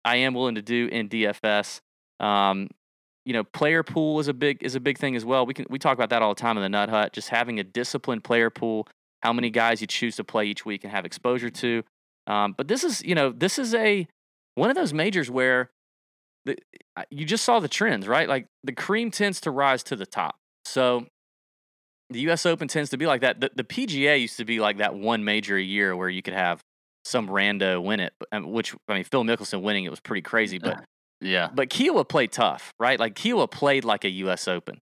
I 0.05 0.17
am 0.17 0.35
willing 0.35 0.57
to 0.57 0.62
do 0.62 0.88
in 0.91 1.09
DFS. 1.09 1.81
Um, 2.19 2.69
you 3.25 3.33
know, 3.33 3.45
player 3.45 3.83
pool 3.83 4.19
is 4.21 4.29
a 4.29 4.35
big 4.35 4.63
is 4.63 4.75
a 4.75 4.81
big 4.81 4.99
thing 4.99 5.17
as 5.17 5.25
well. 5.25 5.47
We 5.47 5.55
can 5.55 5.67
we 5.69 5.79
talk 5.79 5.95
about 5.95 6.11
that 6.11 6.23
all 6.23 6.35
the 6.35 6.41
time 6.41 6.57
in 6.57 6.63
the 6.63 6.69
Nut 6.69 6.89
Hut. 6.89 7.13
Just 7.13 7.29
having 7.29 7.61
a 7.61 7.65
disciplined 7.65 8.25
player 8.25 8.51
pool, 8.51 8.89
how 9.23 9.33
many 9.33 9.51
guys 9.51 9.81
you 9.81 9.87
choose 9.87 10.17
to 10.17 10.25
play 10.25 10.47
each 10.47 10.65
week 10.65 10.85
and 10.85 10.93
have 10.93 11.05
exposure 11.05 11.51
to. 11.51 11.83
Um, 12.27 12.55
but 12.57 12.69
this 12.69 12.85
is 12.85 13.03
you 13.03 13.15
know 13.15 13.31
this 13.31 13.59
is 13.59 13.75
a 13.75 14.07
one 14.55 14.71
of 14.71 14.77
those 14.77 14.93
majors 14.93 15.31
where 15.31 15.71
the 16.45 16.57
you 17.11 17.25
just 17.25 17.45
saw 17.45 17.61
the 17.61 17.69
trends 17.69 18.09
right. 18.09 18.29
Like 18.29 18.47
the 18.65 18.73
cream 18.73 19.11
tends 19.11 19.41
to 19.43 19.51
rise 19.51 19.83
to 19.85 19.97
the 19.97 20.07
top. 20.07 20.37
So 20.65 21.07
the 22.11 22.21
U.S. 22.21 22.45
Open 22.47 22.69
tends 22.69 22.91
to 22.91 22.97
be 22.97 23.07
like 23.07 23.23
that. 23.23 23.41
The, 23.41 23.51
the 23.55 23.65
PGA 23.65 24.21
used 24.21 24.37
to 24.37 24.45
be 24.45 24.61
like 24.61 24.79
that 24.79 24.95
one 24.95 25.25
major 25.25 25.57
a 25.57 25.63
year 25.63 25.97
where 25.97 26.09
you 26.09 26.23
could 26.23 26.35
have 26.35 26.63
some 27.05 27.29
rando 27.29 27.83
win 27.83 28.01
it, 28.01 28.13
um, 28.31 28.53
which 28.53 28.75
I 28.89 28.95
mean 28.95 29.05
Phil 29.05 29.25
Mickelson 29.25 29.63
winning 29.63 29.85
it 29.85 29.91
was 29.91 30.01
pretty 30.01 30.23
crazy, 30.23 30.59
but 30.59 30.85
Yeah. 31.23 31.49
but 31.55 31.71
Kiawah 31.71 32.09
played 32.09 32.33
tough, 32.33 32.73
right? 32.79 32.99
Like 32.99 33.15
Kiawah 33.15 33.51
played 33.51 33.85
like 33.85 34.05
a 34.05 34.11
U.S. 34.11 34.49
Open. 34.49 34.81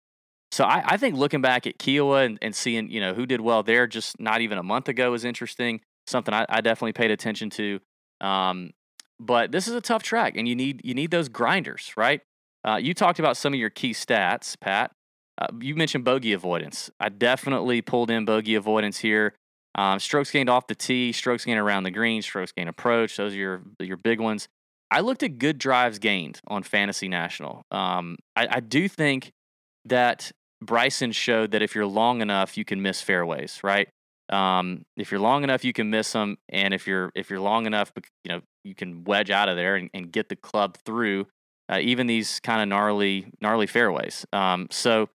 So 0.52 0.64
I, 0.64 0.82
I 0.86 0.96
think 0.96 1.16
looking 1.16 1.40
back 1.40 1.66
at 1.66 1.78
Kiawah 1.78 2.26
and, 2.26 2.38
and 2.40 2.54
seeing 2.54 2.90
you 2.90 3.00
know 3.00 3.14
who 3.14 3.26
did 3.26 3.40
well 3.40 3.62
there 3.62 3.86
just 3.86 4.20
not 4.20 4.40
even 4.40 4.58
a 4.58 4.62
month 4.62 4.88
ago 4.88 5.12
is 5.14 5.24
interesting. 5.24 5.80
Something 6.06 6.34
I, 6.34 6.46
I 6.48 6.60
definitely 6.60 6.92
paid 6.92 7.10
attention 7.10 7.50
to. 7.50 7.80
Um, 8.20 8.70
but 9.18 9.52
this 9.52 9.68
is 9.68 9.74
a 9.74 9.80
tough 9.80 10.02
track, 10.02 10.36
and 10.36 10.46
you 10.46 10.54
need 10.54 10.80
you 10.84 10.94
need 10.94 11.10
those 11.10 11.28
grinders, 11.28 11.92
right? 11.96 12.20
Uh, 12.66 12.76
you 12.76 12.94
talked 12.94 13.18
about 13.18 13.36
some 13.36 13.52
of 13.52 13.60
your 13.60 13.70
key 13.70 13.92
stats, 13.92 14.58
Pat. 14.58 14.92
Uh, 15.36 15.48
you 15.60 15.74
mentioned 15.74 16.04
bogey 16.04 16.32
avoidance. 16.32 16.90
I 17.00 17.08
definitely 17.08 17.82
pulled 17.82 18.10
in 18.10 18.24
bogey 18.24 18.54
avoidance 18.54 18.98
here. 18.98 19.34
Um, 19.74 19.98
strokes 19.98 20.30
gained 20.30 20.48
off 20.48 20.68
the 20.68 20.74
tee, 20.74 21.10
strokes 21.10 21.44
gained 21.44 21.58
around 21.58 21.82
the 21.82 21.90
green, 21.90 22.22
strokes 22.22 22.52
gained 22.52 22.68
approach. 22.68 23.16
Those 23.16 23.34
are 23.34 23.36
your 23.36 23.62
your 23.80 23.96
big 23.96 24.20
ones. 24.20 24.48
I 24.94 25.00
looked 25.00 25.24
at 25.24 25.38
good 25.38 25.58
drives 25.58 25.98
gained 25.98 26.40
on 26.46 26.62
Fantasy 26.62 27.08
National. 27.08 27.64
Um, 27.72 28.16
I, 28.36 28.46
I 28.48 28.60
do 28.60 28.86
think 28.86 29.32
that 29.86 30.30
Bryson 30.62 31.10
showed 31.10 31.50
that 31.50 31.62
if 31.62 31.74
you're 31.74 31.84
long 31.84 32.20
enough, 32.20 32.56
you 32.56 32.64
can 32.64 32.80
miss 32.80 33.02
fairways, 33.02 33.58
right? 33.64 33.88
Um, 34.28 34.82
if 34.96 35.10
you're 35.10 35.20
long 35.20 35.42
enough, 35.42 35.64
you 35.64 35.72
can 35.72 35.90
miss 35.90 36.12
them, 36.12 36.36
and 36.48 36.72
if 36.72 36.86
you're 36.86 37.10
if 37.16 37.28
you're 37.28 37.40
long 37.40 37.66
enough, 37.66 37.92
you 38.24 38.32
know 38.32 38.40
you 38.62 38.76
can 38.76 39.02
wedge 39.02 39.30
out 39.30 39.48
of 39.48 39.56
there 39.56 39.74
and, 39.74 39.90
and 39.92 40.12
get 40.12 40.28
the 40.28 40.36
club 40.36 40.78
through 40.86 41.26
uh, 41.68 41.78
even 41.82 42.06
these 42.06 42.38
kind 42.40 42.62
of 42.62 42.68
gnarly 42.68 43.26
gnarly 43.40 43.66
fairways. 43.66 44.24
Um, 44.32 44.68
so 44.70 45.08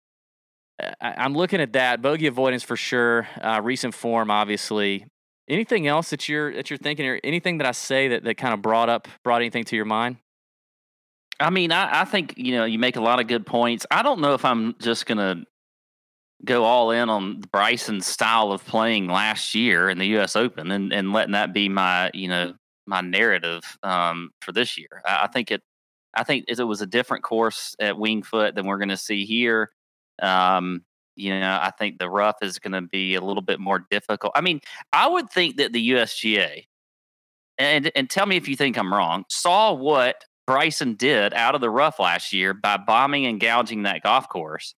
uh, 0.82 0.92
I, 1.00 1.14
I'm 1.18 1.36
looking 1.36 1.62
at 1.62 1.74
that 1.74 2.02
bogey 2.02 2.26
avoidance 2.26 2.64
for 2.64 2.76
sure. 2.76 3.28
Uh, 3.40 3.62
recent 3.64 3.94
form, 3.94 4.32
obviously. 4.32 5.06
Anything 5.50 5.88
else 5.88 6.10
that 6.10 6.28
you're 6.28 6.54
that 6.54 6.70
you're 6.70 6.78
thinking, 6.78 7.06
or 7.06 7.20
anything 7.24 7.60
that 7.60 7.68
I 7.68 7.72
say 7.72 8.10
that, 8.10 8.24
that 8.24 8.36
kind 8.36 8.54
of 8.54 8.62
brought 8.62 8.90
up 8.90 9.08
brought 9.24 9.42
anything 9.42 9.64
to 9.66 9.76
your 9.76 9.86
mind? 9.86 10.18
I 11.40 11.50
mean, 11.50 11.72
I, 11.72 12.02
I 12.02 12.06
think 12.06 12.34
you 12.38 12.54
know 12.54 12.66
you 12.66 12.80
make 12.80 12.96
a 12.96 13.02
lot 13.02 13.20
of 13.20 13.28
good 13.28 13.46
points. 13.46 13.86
I 13.90 14.04
don't 14.04 14.20
know 14.20 14.34
if 14.34 14.44
I'm 14.44 14.76
just 14.80 15.06
gonna 15.06 15.44
go 16.46 16.64
all 16.64 16.92
in 16.92 17.10
on 17.10 17.42
Bryson's 17.52 18.06
style 18.06 18.52
of 18.52 18.66
playing 18.66 19.08
last 19.08 19.56
year 19.56 19.90
in 19.90 19.98
the 19.98 20.08
U.S. 20.08 20.36
Open 20.36 20.72
and, 20.72 20.94
and 20.94 21.14
letting 21.14 21.34
that 21.34 21.54
be 21.54 21.70
my 21.70 22.12
you 22.14 22.28
know 22.28 22.54
my 22.86 23.02
narrative 23.02 23.64
um, 23.84 24.32
for 24.42 24.52
this 24.52 24.78
year. 24.78 25.02
I, 25.06 25.24
I 25.24 25.28
think 25.28 25.52
it. 25.52 25.62
I 26.14 26.24
think 26.24 26.46
it 26.48 26.64
was 26.64 26.82
a 26.82 26.88
different 26.88 27.24
course 27.24 27.76
at 27.80 27.96
Wingfoot 27.96 28.56
than 28.56 28.66
we're 28.66 28.80
going 28.80 28.90
to 28.90 28.98
see 28.98 29.24
here. 29.26 29.70
Um, 30.20 30.84
you 31.18 31.38
know, 31.38 31.60
I 31.62 31.72
think 31.78 32.00
the 32.00 32.10
rough 32.10 32.38
is 32.42 32.60
going 32.60 32.74
to 32.74 32.82
be 32.82 33.16
a 33.16 33.22
little 33.22 33.42
bit 33.42 33.60
more 33.60 33.86
difficult. 33.90 34.34
I 34.36 34.42
mean, 34.42 34.62
I 34.94 35.08
would 35.08 35.30
think 35.30 35.58
that 35.58 35.74
the 35.74 35.92
USGA, 35.92 36.66
and 37.58 37.92
and 37.96 38.10
tell 38.10 38.26
me 38.26 38.38
if 38.38 38.48
you 38.48 38.56
think 38.56 38.78
I'm 38.78 38.94
wrong, 38.94 39.26
saw 39.30 39.74
what 39.74 40.24
Bryson 40.46 40.94
did 40.94 41.34
out 41.34 41.56
of 41.56 41.62
the 41.62 41.70
rough 41.70 42.00
last 42.00 42.32
year 42.34 42.54
by 42.54 42.78
bombing 42.78 43.26
and 43.26 43.40
gouging 43.40 43.84
that 43.84 44.04
golf 44.04 44.30
course, 44.30 44.76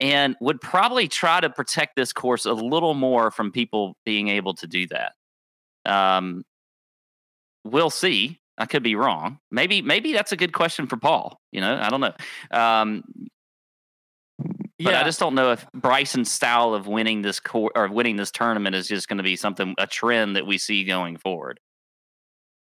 and 0.00 0.36
would 0.40 0.60
probably 0.60 1.06
try 1.06 1.40
to 1.40 1.50
protect 1.50 1.96
this 1.96 2.12
course 2.12 2.46
a 2.46 2.52
little 2.52 2.94
more 2.94 3.30
from 3.30 3.52
people 3.52 3.96
being 4.04 4.28
able 4.28 4.54
to 4.54 4.66
do 4.66 4.86
that. 4.88 5.12
Um, 5.84 6.44
we'll 7.64 7.90
see. 7.90 8.40
I 8.58 8.66
could 8.66 8.82
be 8.82 8.94
wrong. 8.94 9.38
Maybe 9.50 9.82
maybe 9.82 10.12
that's 10.12 10.32
a 10.32 10.36
good 10.36 10.52
question 10.52 10.86
for 10.86 10.96
Paul. 10.96 11.40
You 11.52 11.60
know, 11.60 11.78
I 11.80 11.88
don't 11.88 12.00
know. 12.00 12.12
Um, 12.50 13.04
but 14.84 14.94
I 14.94 15.04
just 15.04 15.20
don't 15.20 15.34
know 15.34 15.52
if 15.52 15.66
Bryson's 15.72 16.30
style 16.30 16.74
of 16.74 16.86
winning 16.86 17.22
this 17.22 17.40
cour 17.40 17.70
or 17.74 17.88
winning 17.88 18.16
this 18.16 18.30
tournament 18.30 18.74
is 18.74 18.88
just 18.88 19.08
going 19.08 19.18
to 19.18 19.22
be 19.22 19.36
something 19.36 19.74
a 19.78 19.86
trend 19.86 20.36
that 20.36 20.46
we 20.46 20.58
see 20.58 20.84
going 20.84 21.16
forward. 21.16 21.60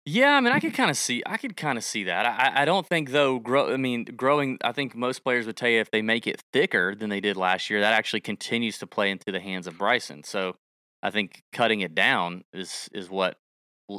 Yeah, 0.07 0.33
I 0.33 0.41
mean, 0.41 0.53
I 0.53 0.61
could 0.61 0.73
kind 0.73 0.91
of 0.91 0.97
see, 0.97 1.23
I 1.27 1.37
could 1.37 1.57
kind 1.57 1.77
of 1.77 1.85
see 1.85 2.05
that. 2.05 2.25
I, 2.25 2.63
I 2.63 2.65
don't 2.65 2.87
think 2.87 3.11
though. 3.11 3.39
Grow, 3.39 3.73
I 3.73 3.77
mean, 3.77 4.05
growing. 4.05 4.59
I 4.65 4.73
think 4.73 4.95
most 4.95 5.23
players 5.23 5.47
would 5.47 5.57
tell 5.57 5.69
you 5.69 5.81
if 5.81 5.91
they 5.91 6.03
make 6.03 6.27
it 6.27 6.43
thicker 6.53 6.95
than 6.95 7.11
they 7.11 7.21
did 7.21 7.37
last 7.37 7.69
year, 7.69 7.81
that 7.81 7.93
actually 7.93 8.21
continues 8.21 8.79
to 8.79 8.87
play 8.87 9.11
into 9.11 9.31
the 9.31 9.41
hands 9.41 9.67
of 9.67 9.77
Bryson. 9.77 10.25
So, 10.25 10.57
I 11.03 11.11
think 11.11 11.43
cutting 11.53 11.81
it 11.81 11.95
down 11.95 12.45
is 12.53 12.89
is 12.93 13.11
what 13.11 13.37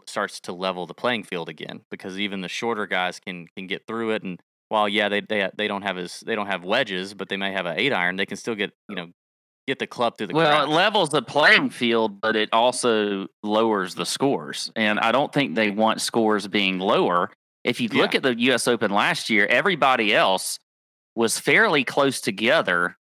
starts 0.08 0.40
to 0.42 0.54
level 0.54 0.86
the 0.86 0.94
playing 0.94 1.24
field 1.24 1.50
again 1.50 1.82
because 1.90 2.18
even 2.18 2.42
the 2.42 2.48
shorter 2.48 2.88
guys 2.88 3.20
can 3.20 3.48
can 3.56 3.68
get 3.68 3.86
through 3.86 4.12
it. 4.12 4.24
And 4.24 4.42
while 4.72 4.88
yeah, 4.90 5.10
they 5.10 5.22
they 5.22 5.50
they 5.56 5.68
don't 5.68 5.82
have 5.84 5.98
as 5.98 6.22
they 6.26 6.34
don't 6.36 6.48
have 6.48 6.64
wedges, 6.64 7.14
but 7.14 7.30
they 7.30 7.38
may 7.38 7.52
have 7.52 7.66
an 7.66 7.78
eight 7.78 7.94
iron, 7.94 8.16
they 8.16 8.26
can 8.26 8.38
still 8.38 8.56
get 8.56 8.72
you 8.90 8.96
know 8.96 9.08
get 9.68 9.78
the 9.78 9.86
club 9.88 10.18
through 10.18 10.28
the 10.28 10.34
Well, 10.34 10.48
cracks. 10.50 10.68
it 10.68 10.74
levels 10.74 11.10
the 11.10 11.22
playing 11.22 11.70
field, 11.70 12.20
but 12.20 12.36
it 12.36 12.50
also 12.52 13.28
lowers 13.44 13.94
the 13.94 14.06
scores. 14.06 14.72
And 14.76 15.00
I 15.00 15.12
don't 15.12 15.32
think 15.32 15.54
they 15.56 15.70
want 15.70 16.02
scores 16.02 16.48
being 16.48 16.80
lower. 16.80 17.30
If 17.64 17.80
you 17.80 17.88
look 17.90 18.14
Yeah. 18.14 18.18
at 18.18 18.24
the 18.24 18.40
U.S. 18.46 18.68
Open 18.68 18.90
last 18.92 19.30
year, 19.30 19.46
everybody 19.46 20.16
else 20.16 20.58
was 21.16 21.38
fairly 21.38 21.84
close 21.84 22.20
together, 22.22 22.98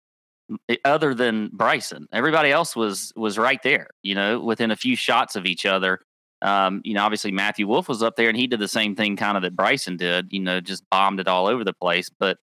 other 0.85 1.15
than 1.15 1.49
Bryson. 1.53 2.09
Everybody 2.13 2.51
else 2.51 2.75
was 2.75 3.13
was 3.15 3.39
right 3.39 3.63
there, 3.63 3.89
you 4.03 4.15
know, 4.15 4.41
within 4.41 4.71
a 4.71 4.77
few 4.77 4.97
shots 4.97 5.37
of 5.37 5.47
each 5.47 5.65
other. 5.67 6.01
Um, 6.41 6.81
you 6.85 6.95
know, 6.95 7.03
obviously 7.03 7.33
Matthew 7.33 7.67
Wolff 7.67 7.89
was 7.89 8.03
up 8.03 8.17
there, 8.17 8.29
and 8.29 8.37
he 8.37 8.47
did 8.47 8.61
the 8.61 8.69
same 8.69 8.95
thing 8.95 9.17
kind 9.17 9.37
of 9.37 9.43
that 9.43 9.57
Bryson 9.57 9.97
did. 9.97 10.29
You 10.31 10.41
know, 10.41 10.61
just 10.61 10.89
bombed 10.91 11.21
it 11.21 11.29
all 11.29 11.47
over 11.47 11.65
the 11.65 11.73
place. 11.73 12.11
But 12.19 12.39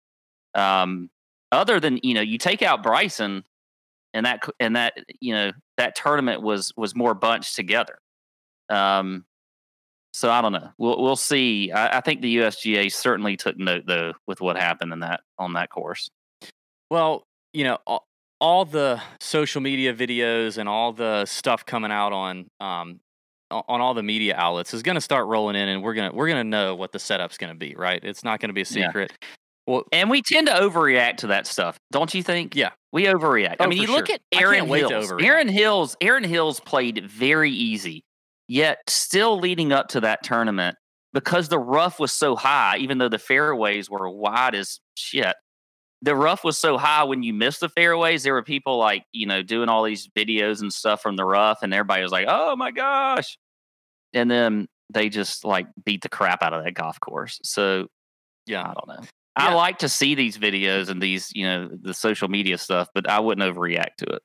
um, 0.55 1.09
other 1.51 1.79
than 1.79 1.99
you 2.03 2.13
know, 2.13 2.21
you 2.21 2.37
take 2.37 2.61
out 2.61 2.83
Bryson 2.83 3.43
and 4.13 4.25
that 4.25 4.43
and 4.59 4.75
that 4.75 4.93
you 5.19 5.33
know 5.33 5.51
that 5.77 5.95
tournament 5.95 6.41
was 6.41 6.71
was 6.77 6.95
more 6.95 7.13
bunched 7.13 7.55
together. 7.55 7.97
Um, 8.69 9.25
so 10.13 10.29
I 10.29 10.41
don't 10.41 10.53
know. 10.53 10.69
We'll 10.77 11.01
we'll 11.01 11.15
see. 11.15 11.71
I, 11.71 11.97
I 11.97 12.01
think 12.01 12.21
the 12.21 12.37
USGA 12.37 12.91
certainly 12.91 13.37
took 13.37 13.57
note 13.57 13.83
though 13.87 14.13
with 14.27 14.41
what 14.41 14.57
happened 14.57 14.93
in 14.93 14.99
that 14.99 15.21
on 15.37 15.53
that 15.53 15.69
course. 15.69 16.09
Well, 16.89 17.25
you 17.53 17.63
know, 17.63 17.77
all, 17.87 18.05
all 18.39 18.65
the 18.65 19.01
social 19.19 19.61
media 19.61 19.93
videos 19.93 20.57
and 20.57 20.67
all 20.67 20.91
the 20.91 21.25
stuff 21.25 21.65
coming 21.65 21.91
out 21.91 22.11
on 22.11 22.49
um, 22.59 22.99
on 23.51 23.81
all 23.81 23.93
the 23.93 24.03
media 24.03 24.35
outlets 24.37 24.73
is 24.73 24.81
going 24.81 24.95
to 24.95 25.01
start 25.01 25.27
rolling 25.27 25.55
in, 25.55 25.67
and 25.69 25.83
we're 25.83 25.93
gonna 25.93 26.11
we're 26.13 26.27
gonna 26.27 26.43
know 26.43 26.75
what 26.75 26.91
the 26.91 26.99
setup's 26.99 27.37
going 27.37 27.51
to 27.53 27.57
be. 27.57 27.75
Right? 27.75 28.03
It's 28.03 28.23
not 28.23 28.39
going 28.39 28.49
to 28.49 28.53
be 28.53 28.61
a 28.61 28.65
Yeah. 28.69 28.87
secret. 28.87 29.13
Well, 29.67 29.83
And 29.91 30.09
we 30.09 30.23
tend 30.23 30.47
to 30.47 30.53
overreact 30.53 31.17
to 31.17 31.27
that 31.27 31.45
stuff, 31.45 31.77
don't 31.91 32.11
you 32.15 32.23
think? 32.23 32.55
Yeah. 32.55 32.71
we 32.91 33.05
overreact. 33.05 33.57
I 33.59 33.65
Oh, 33.65 33.67
mean, 33.67 33.77
for 33.77 33.83
you 33.91 33.95
look 33.95 34.07
sure. 34.07 34.15
at 34.15 34.21
Erin 34.41 34.65
Hills. 34.67 35.11
Erin 35.21 35.47
Hills. 35.47 35.95
Erin 36.01 36.23
Hills 36.23 36.59
played 36.59 37.05
very 37.07 37.51
easy, 37.51 38.03
yet 38.47 38.79
still 38.87 39.39
leading 39.39 39.71
up 39.71 39.87
to 39.89 40.01
that 40.01 40.23
tournament 40.23 40.77
because 41.13 41.47
the 41.49 41.59
rough 41.59 41.99
was 41.99 42.11
so 42.11 42.35
high. 42.35 42.77
Even 42.77 42.97
though 42.97 43.07
the 43.07 43.19
fairways 43.19 43.87
were 43.89 44.09
wide 44.09 44.55
as 44.55 44.79
shit, 44.95 45.35
the 46.01 46.15
rough 46.15 46.43
was 46.43 46.57
so 46.57 46.79
high. 46.79 47.03
When 47.03 47.21
you 47.21 47.31
missed 47.31 47.59
the 47.59 47.69
fairways, 47.69 48.23
there 48.23 48.33
were 48.33 48.43
people 48.43 48.77
like 48.79 49.03
you 49.13 49.27
know 49.27 49.43
doing 49.43 49.69
all 49.69 49.83
these 49.83 50.07
videos 50.17 50.59
and 50.61 50.73
stuff 50.73 51.01
from 51.03 51.15
the 51.17 51.23
rough, 51.25 51.59
and 51.61 51.71
everybody 51.73 52.01
was 52.01 52.11
like, 52.11 52.25
"Oh 52.27 52.55
my 52.55 52.71
gosh!" 52.71 53.37
And 54.13 54.29
then 54.29 54.67
they 54.93 55.09
just 55.09 55.45
like 55.45 55.67
beat 55.83 56.01
the 56.01 56.09
crap 56.09 56.43
out 56.43 56.53
of 56.53 56.63
that 56.63 56.73
golf 56.73 56.99
course. 56.99 57.39
So 57.43 57.87
yeah. 58.45 58.61
I 58.61 58.73
don't 58.73 58.87
know. 58.87 59.07
Yeah. 59.37 59.47
I 59.47 59.53
like 59.53 59.79
to 59.79 59.89
see 59.89 60.15
these 60.15 60.37
videos 60.37 60.89
and 60.89 61.01
these, 61.01 61.31
you 61.33 61.45
know, 61.45 61.69
the 61.71 61.93
social 61.93 62.27
media 62.27 62.57
stuff, 62.57 62.89
but 62.93 63.09
I 63.09 63.19
wouldn't 63.19 63.49
overreact 63.49 63.95
to 63.99 64.15
it. 64.15 64.21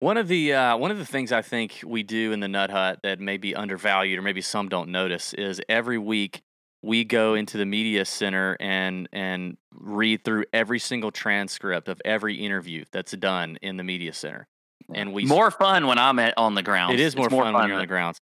One 0.00 0.16
of 0.16 0.28
the 0.28 0.54
uh, 0.54 0.76
one 0.78 0.90
of 0.90 0.98
the 0.98 1.04
things 1.04 1.30
I 1.30 1.42
think 1.42 1.80
we 1.86 2.02
do 2.02 2.32
in 2.32 2.40
the 2.40 2.48
Nut 2.48 2.70
Hut 2.70 3.00
that 3.02 3.20
may 3.20 3.36
be 3.36 3.54
undervalued 3.54 4.18
or 4.18 4.22
maybe 4.22 4.40
some 4.40 4.68
don't 4.68 4.88
notice 4.88 5.34
is 5.34 5.60
every 5.68 5.98
week 5.98 6.40
we 6.82 7.04
go 7.04 7.34
into 7.34 7.58
the 7.58 7.66
media 7.66 8.06
center 8.06 8.56
and 8.60 9.08
and 9.12 9.58
read 9.72 10.24
through 10.24 10.44
every 10.52 10.78
single 10.78 11.10
transcript 11.10 11.88
of 11.88 12.00
every 12.04 12.36
interview 12.36 12.84
that's 12.92 13.12
done 13.12 13.58
in 13.60 13.76
the 13.76 13.84
media 13.84 14.14
center. 14.14 14.48
And 14.94 15.12
we 15.12 15.26
more 15.26 15.50
fun 15.50 15.86
when 15.86 15.98
I'm 15.98 16.18
at 16.18 16.34
on 16.36 16.54
the 16.54 16.62
ground. 16.62 16.94
It 16.94 17.00
is 17.00 17.14
more, 17.14 17.28
fun, 17.28 17.52
when 17.52 17.68
you're 17.68 17.74
on 17.74 17.80
the 17.80 17.86
grounds. 17.86 18.18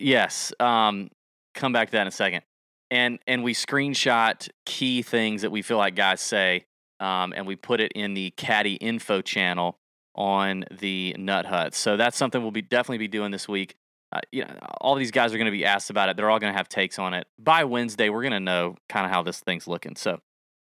Yes. 0.00 0.52
Um, 0.60 1.10
come 1.54 1.72
back 1.72 1.88
to 1.88 1.92
that 1.92 2.02
in 2.02 2.08
a 2.08 2.12
second. 2.12 2.42
And 2.90 3.18
and 3.26 3.44
we 3.44 3.52
screenshot 3.52 4.48
key 4.64 5.02
things 5.02 5.42
that 5.42 5.50
we 5.50 5.60
feel 5.60 5.76
like 5.76 5.94
guys 5.94 6.22
say, 6.22 6.64
um, 7.00 7.34
and 7.36 7.46
we 7.46 7.54
put 7.54 7.80
it 7.80 7.92
in 7.92 8.14
the 8.14 8.30
caddy 8.30 8.74
info 8.74 9.20
channel 9.20 9.78
on 10.14 10.64
the 10.70 11.14
Nut 11.18 11.44
Hut. 11.44 11.74
So 11.74 11.96
that's 11.96 12.16
something 12.16 12.40
we'll 12.40 12.50
be 12.50 12.62
definitely 12.62 12.98
be 12.98 13.08
doing 13.08 13.30
this 13.30 13.46
week. 13.46 13.76
Uh, 14.10 14.20
you 14.32 14.42
know, 14.42 14.54
all 14.80 14.94
these 14.94 15.10
guys 15.10 15.34
are 15.34 15.36
going 15.36 15.46
to 15.46 15.52
be 15.52 15.66
asked 15.66 15.90
about 15.90 16.08
it. 16.08 16.16
They're 16.16 16.30
all 16.30 16.38
going 16.38 16.52
to 16.52 16.56
have 16.56 16.68
takes 16.68 16.98
on 16.98 17.12
it. 17.12 17.26
By 17.38 17.64
Wednesday, 17.64 18.08
we're 18.08 18.22
going 18.22 18.32
to 18.32 18.40
know 18.40 18.76
kind 18.88 19.04
of 19.04 19.12
how 19.12 19.22
this 19.22 19.40
thing's 19.40 19.68
looking. 19.68 19.96
So, 19.96 20.20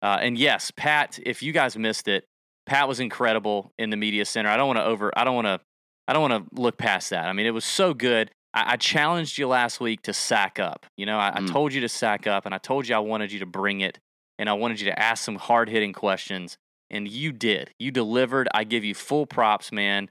uh, 0.03 0.19
and 0.21 0.37
yes, 0.37 0.71
Pat, 0.75 1.19
if 1.23 1.41
you 1.41 1.51
guys 1.51 1.75
missed 1.75 2.07
it, 2.07 2.27
Pat 2.67 2.87
was 2.87 2.99
incredible 2.99 3.73
in 3.79 3.89
the 3.89 3.97
media 3.97 4.25
center. 4.25 4.49
I 4.49 4.55
don't 4.55 4.67
want 4.67 4.77
to 4.77 4.85
over. 4.85 5.11
I 5.17 5.23
don't 5.23 5.35
want 5.35 5.47
to. 5.47 5.59
I 6.07 6.13
don't 6.13 6.29
want 6.29 6.51
to 6.51 6.61
look 6.61 6.77
past 6.77 7.09
that. 7.09 7.25
I 7.25 7.33
mean, 7.33 7.45
it 7.45 7.53
was 7.53 7.65
so 7.65 7.93
good. 7.93 8.29
I, 8.53 8.73
I 8.73 8.77
challenged 8.77 9.37
you 9.37 9.47
last 9.47 9.79
week 9.79 10.01
to 10.03 10.13
sack 10.13 10.59
up. 10.59 10.85
You 10.97 11.05
know, 11.05 11.17
I, 11.19 11.31
Mm. 11.31 11.49
I 11.49 11.51
told 11.51 11.73
you 11.73 11.81
to 11.81 11.89
sack 11.89 12.27
up, 12.27 12.45
and 12.45 12.53
I 12.53 12.57
told 12.57 12.87
you 12.87 12.95
I 12.95 12.99
wanted 12.99 13.31
you 13.31 13.39
to 13.39 13.45
bring 13.45 13.81
it, 13.81 13.99
and 14.39 14.49
I 14.49 14.53
wanted 14.53 14.79
you 14.79 14.85
to 14.91 14.99
ask 14.99 15.23
some 15.23 15.35
hard 15.35 15.69
hitting 15.69 15.93
questions, 15.93 16.57
and 16.89 17.07
you 17.07 17.31
did. 17.31 17.71
You 17.79 17.91
delivered. 17.91 18.47
I 18.53 18.63
give 18.63 18.83
you 18.83 18.93
full 18.95 19.25
props, 19.25 19.71
man. 19.71 20.09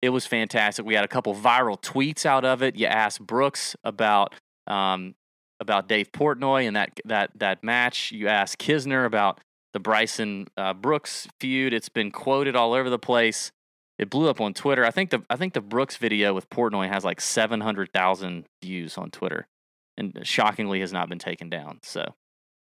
It 0.00 0.10
was 0.10 0.26
fantastic. 0.26 0.86
We 0.86 0.94
had 0.94 1.04
a 1.04 1.08
couple 1.08 1.34
viral 1.34 1.80
tweets 1.80 2.24
out 2.24 2.44
of 2.44 2.62
it. 2.62 2.76
You 2.76 2.86
asked 2.86 3.20
Brooks 3.20 3.74
about 3.84 4.34
um, 4.66 5.14
about 5.60 5.88
Dave 5.88 6.12
Portnoy 6.12 6.68
and 6.68 6.76
that 6.76 7.00
that 7.04 7.30
that 7.36 7.64
match. 7.64 8.12
You 8.12 8.28
asked 8.28 8.58
Kisner 8.58 9.04
about 9.04 9.40
the 9.72 9.80
Bryson 9.80 10.46
uh, 10.56 10.72
Brooks 10.72 11.26
feud. 11.40 11.72
It's 11.74 11.88
been 11.88 12.12
quoted 12.12 12.54
all 12.54 12.74
over 12.74 12.88
the 12.88 12.98
place. 12.98 13.50
It 13.98 14.10
blew 14.10 14.28
up 14.28 14.40
on 14.40 14.54
Twitter. 14.54 14.84
I 14.84 14.90
think 14.90 15.10
the 15.10 15.22
I 15.28 15.36
think 15.36 15.54
the 15.54 15.60
Brooks 15.60 15.96
video 15.96 16.32
with 16.32 16.48
Portnoy 16.50 16.88
has 16.88 17.04
like 17.04 17.20
seven 17.20 17.60
hundred 17.60 17.92
thousand 17.92 18.46
views 18.62 18.96
on 18.96 19.10
Twitter, 19.10 19.46
and 19.96 20.18
shockingly 20.22 20.80
has 20.80 20.92
not 20.92 21.08
been 21.08 21.18
taken 21.18 21.48
down. 21.48 21.80
So, 21.82 22.14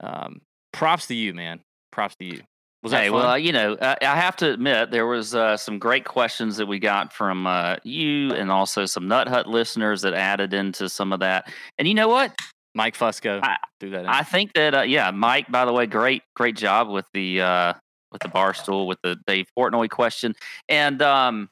um, 0.01 0.40
props 0.73 1.07
to 1.07 1.14
you, 1.14 1.33
man. 1.33 1.61
Props 1.93 2.16
to 2.16 2.25
you. 2.25 2.40
Was 2.83 2.93
hey, 2.93 3.09
fun? 3.09 3.19
well, 3.19 3.38
you 3.38 3.53
know, 3.53 3.77
I, 3.81 3.97
I 4.01 4.16
have 4.16 4.37
to 4.37 4.51
admit 4.51 4.90
there 4.90 5.07
was 5.07 5.35
uh, 5.35 5.57
some 5.57 5.79
great 5.79 6.05
questions 6.05 6.57
that 6.57 6.66
we 6.66 6.79
got 6.79 7.12
from 7.12 7.47
uh, 7.47 7.77
you, 7.85 8.33
and 8.33 8.51
also 8.51 8.87
some 8.87 9.07
Nut 9.07 9.29
Hut 9.29 9.47
listeners 9.47 10.03
that 10.03 10.14
added 10.14 10.55
into 10.55 10.88
some 10.88 11.12
of 11.12 11.21
that. 11.21 11.53
And 11.79 11.87
you 11.87 11.95
know 11.95 12.09
what? 12.09 12.35
Mike 12.75 12.97
Fusco, 12.97 13.40
I- 13.43 13.59
do 13.81 13.90
that. 13.90 14.01
In. 14.01 14.07
I 14.07 14.23
think 14.23 14.55
that 14.55 14.75
uh, 14.75 14.83
yeah, 14.83 15.11
Mike. 15.11 15.51
By 15.51 15.64
the 15.64 15.73
way, 15.73 15.87
great 15.87 16.23
great 16.35 16.57
job 16.57 16.88
with 16.88 17.07
the 17.12 17.43
uh, 17.43 17.73
with 18.12 18.23
the 18.23 18.29
Barstool 18.29 18.87
with 18.87 18.99
the 19.03 19.16
Dave 19.27 19.46
Portnoy 19.57 19.88
question, 19.90 20.35
and 20.68 21.01
um, 21.03 21.49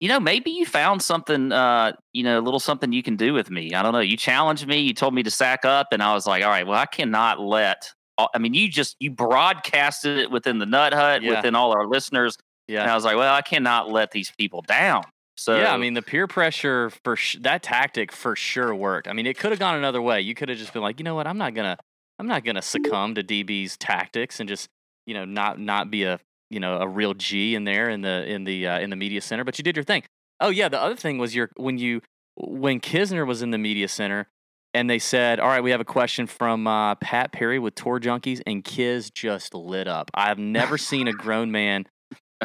you 0.00 0.08
know 0.08 0.20
maybe 0.20 0.50
you 0.50 0.66
found 0.66 1.02
something 1.02 1.52
uh, 1.52 1.92
you 2.12 2.22
know 2.22 2.38
a 2.38 2.42
little 2.42 2.60
something 2.60 2.92
you 2.92 3.02
can 3.02 3.16
do 3.16 3.32
with 3.32 3.50
me. 3.50 3.74
I 3.74 3.82
don't 3.82 3.92
know. 3.92 4.00
You 4.00 4.16
challenged 4.16 4.66
me. 4.66 4.78
You 4.80 4.94
told 4.94 5.14
me 5.14 5.22
to 5.22 5.30
sack 5.30 5.64
up, 5.64 5.88
and 5.92 6.02
I 6.02 6.14
was 6.14 6.26
like, 6.26 6.42
all 6.44 6.50
right, 6.50 6.66
well, 6.66 6.78
I 6.78 6.86
cannot 6.86 7.40
let. 7.40 7.92
I 8.34 8.38
mean, 8.38 8.54
you 8.54 8.68
just 8.68 8.96
you 8.98 9.10
broadcasted 9.10 10.18
it 10.18 10.30
within 10.30 10.58
the 10.58 10.66
Nut 10.66 10.94
Hut, 10.94 11.22
Yeah. 11.22 11.36
within 11.36 11.54
all 11.54 11.72
our 11.72 11.86
listeners, 11.86 12.36
yeah. 12.66 12.80
and 12.82 12.90
I 12.90 12.94
was 12.94 13.04
like, 13.04 13.16
well, 13.16 13.34
I 13.34 13.42
cannot 13.42 13.90
let 13.90 14.10
these 14.12 14.32
people 14.38 14.62
down. 14.62 15.02
So 15.38 15.58
yeah, 15.58 15.74
I 15.74 15.76
mean 15.76 15.92
the 15.92 16.00
peer 16.00 16.26
pressure 16.26 16.90
for 17.04 17.14
sh- 17.14 17.36
that 17.42 17.62
tactic 17.62 18.10
for 18.10 18.34
sure 18.34 18.74
worked. 18.74 19.06
I 19.06 19.12
mean, 19.12 19.26
it 19.26 19.38
could 19.38 19.50
have 19.50 19.58
gone 19.58 19.76
another 19.76 20.00
way. 20.00 20.22
You 20.22 20.34
could 20.34 20.48
have 20.48 20.56
just 20.56 20.72
been 20.72 20.80
like, 20.80 20.98
you 20.98 21.04
know 21.04 21.14
what, 21.14 21.26
I'm 21.26 21.36
not 21.36 21.52
gonna, 21.52 21.76
I'm 22.18 22.26
not 22.26 22.42
gonna 22.42 22.62
succumb 22.62 23.14
to 23.16 23.22
DB's 23.22 23.76
tactics 23.76 24.40
and 24.40 24.48
just, 24.48 24.70
you 25.06 25.14
know, 25.14 25.24
not 25.24 25.58
not 25.58 25.90
be 25.90 26.04
a, 26.04 26.20
you 26.50 26.60
know, 26.60 26.78
a 26.80 26.88
real 26.88 27.14
G 27.14 27.54
in 27.54 27.64
there 27.64 27.88
in 27.88 28.02
the 28.02 28.26
in 28.26 28.44
the 28.44 28.66
uh, 28.66 28.80
in 28.80 28.90
the 28.90 28.96
media 28.96 29.20
center. 29.20 29.44
But 29.44 29.58
you 29.58 29.64
did 29.64 29.76
your 29.76 29.84
thing. 29.84 30.02
Oh 30.40 30.50
yeah, 30.50 30.68
the 30.68 30.80
other 30.80 30.96
thing 30.96 31.18
was 31.18 31.34
your 31.34 31.50
when 31.56 31.78
you 31.78 32.02
when 32.36 32.80
Kisner 32.80 33.26
was 33.26 33.42
in 33.42 33.50
the 33.50 33.58
media 33.58 33.88
center 33.88 34.28
and 34.76 34.90
they 34.90 34.98
said, 34.98 35.40
all 35.40 35.48
right, 35.48 35.62
we 35.62 35.70
have 35.70 35.80
a 35.80 35.86
question 35.86 36.26
from 36.26 36.66
uh, 36.66 36.96
Pat 36.96 37.32
Perry 37.32 37.58
with 37.58 37.74
Tour 37.74 37.98
Junkies, 37.98 38.42
and 38.46 38.62
Kiz 38.62 39.10
just 39.10 39.54
lit 39.54 39.88
up. 39.88 40.10
I've 40.12 40.38
never 40.38 40.76
seen 40.76 41.08
a 41.08 41.14
grown 41.14 41.50
man 41.50 41.86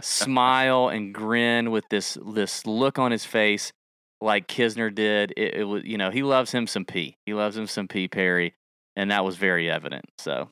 smile 0.02 0.88
and 0.88 1.14
grin 1.14 1.72
with 1.72 1.84
this 1.90 2.18
this 2.34 2.66
look 2.66 2.98
on 2.98 3.12
his 3.12 3.26
face 3.26 3.74
like 4.22 4.48
Kisner 4.48 4.94
did. 4.96 5.34
It, 5.36 5.56
it 5.56 5.64
was 5.66 5.84
you 5.84 5.98
know 5.98 6.10
he 6.10 6.24
loves 6.24 6.52
him 6.52 6.68
some 6.68 6.86
P. 6.86 7.18
He 7.26 7.34
loves 7.34 7.58
him 7.58 7.68
some 7.68 7.90
P 7.90 8.08
Perry, 8.08 8.54
and 8.96 9.12
that 9.12 9.26
was 9.26 9.36
very 9.36 9.70
evident. 9.70 10.06
So 10.18 10.50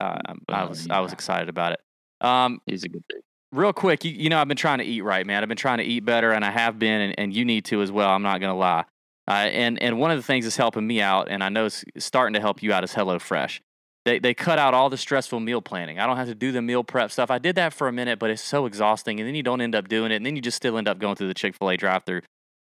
uh, 0.00 0.18
I 0.48 0.64
was 0.64 0.88
I 0.88 1.00
was 1.00 1.12
excited 1.12 1.48
about 1.48 1.72
it. 1.72 1.80
Um, 2.20 2.60
he's 2.66 2.84
a 2.84 2.88
good 2.88 3.04
dude. 3.08 3.22
real 3.52 3.72
quick, 3.72 4.04
you, 4.04 4.12
you 4.12 4.28
know 4.28 4.40
I've 4.40 4.48
been 4.48 4.56
trying 4.56 4.78
to 4.78 4.84
eat 4.84 5.02
right, 5.02 5.26
man. 5.26 5.42
I've 5.42 5.48
been 5.48 5.56
trying 5.56 5.78
to 5.78 5.84
eat 5.84 6.00
better, 6.00 6.32
and 6.32 6.44
I 6.44 6.50
have 6.50 6.78
been, 6.78 7.00
and, 7.00 7.14
and 7.18 7.34
you 7.34 7.44
need 7.44 7.64
to 7.66 7.82
as 7.82 7.90
well. 7.90 8.10
I'm 8.10 8.22
not 8.22 8.40
gonna 8.40 8.56
lie. 8.56 8.84
Uh, 9.28 9.32
and 9.32 9.80
and 9.82 9.98
one 9.98 10.10
of 10.10 10.18
the 10.18 10.22
things 10.22 10.44
that's 10.44 10.56
helping 10.56 10.86
me 10.86 11.00
out, 11.00 11.28
and 11.28 11.42
I 11.42 11.48
know 11.48 11.66
it's 11.66 11.84
starting 11.98 12.34
to 12.34 12.40
help 12.40 12.62
you 12.62 12.72
out, 12.72 12.84
is 12.84 12.92
HelloFresh. 12.92 13.60
They 14.04 14.18
they 14.20 14.34
cut 14.34 14.58
out 14.58 14.72
all 14.72 14.88
the 14.88 14.96
stressful 14.96 15.40
meal 15.40 15.60
planning. 15.60 15.98
I 15.98 16.06
don't 16.06 16.16
have 16.16 16.28
to 16.28 16.34
do 16.34 16.52
the 16.52 16.62
meal 16.62 16.84
prep 16.84 17.10
stuff. 17.10 17.30
I 17.30 17.38
did 17.38 17.56
that 17.56 17.72
for 17.72 17.88
a 17.88 17.92
minute, 17.92 18.18
but 18.18 18.30
it's 18.30 18.42
so 18.42 18.66
exhausting, 18.66 19.18
and 19.18 19.26
then 19.26 19.34
you 19.34 19.42
don't 19.42 19.60
end 19.60 19.74
up 19.74 19.88
doing 19.88 20.12
it, 20.12 20.16
and 20.16 20.26
then 20.26 20.36
you 20.36 20.42
just 20.42 20.56
still 20.56 20.78
end 20.78 20.86
up 20.86 20.98
going 20.98 21.16
through 21.16 21.28
the 21.28 21.34
Chick 21.34 21.56
Fil 21.56 21.70
A 21.70 21.76
drive-through. 21.76 22.20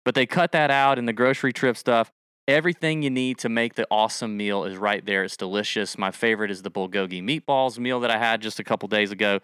But 0.04 0.16
they 0.16 0.26
cut 0.26 0.52
that 0.54 0.72
out, 0.72 0.98
and 0.98 1.08
the 1.08 1.13
grocery 1.13 1.54
trip 1.54 1.78
stuff. 1.78 2.12
Everything 2.48 3.02
you 3.02 3.10
need 3.10 3.40
to 3.40 3.50
make 3.50 3.76
the 3.76 3.86
awesome 3.92 4.38
meal 4.38 4.64
is 4.64 4.78
right 4.78 5.06
there. 5.06 5.24
It's 5.24 5.36
delicious. 5.36 5.98
My 5.98 6.12
favorite 6.12 6.50
is 6.50 6.62
the 6.62 6.72
bulgogi 6.72 7.22
meatballs 7.22 7.78
meal 7.78 8.00
that 8.00 8.12
I 8.12 8.18
had 8.18 8.42
just 8.42 8.60
a 8.60 8.64
couple 8.64 8.88
days 8.88 9.12
ago. 9.12 9.40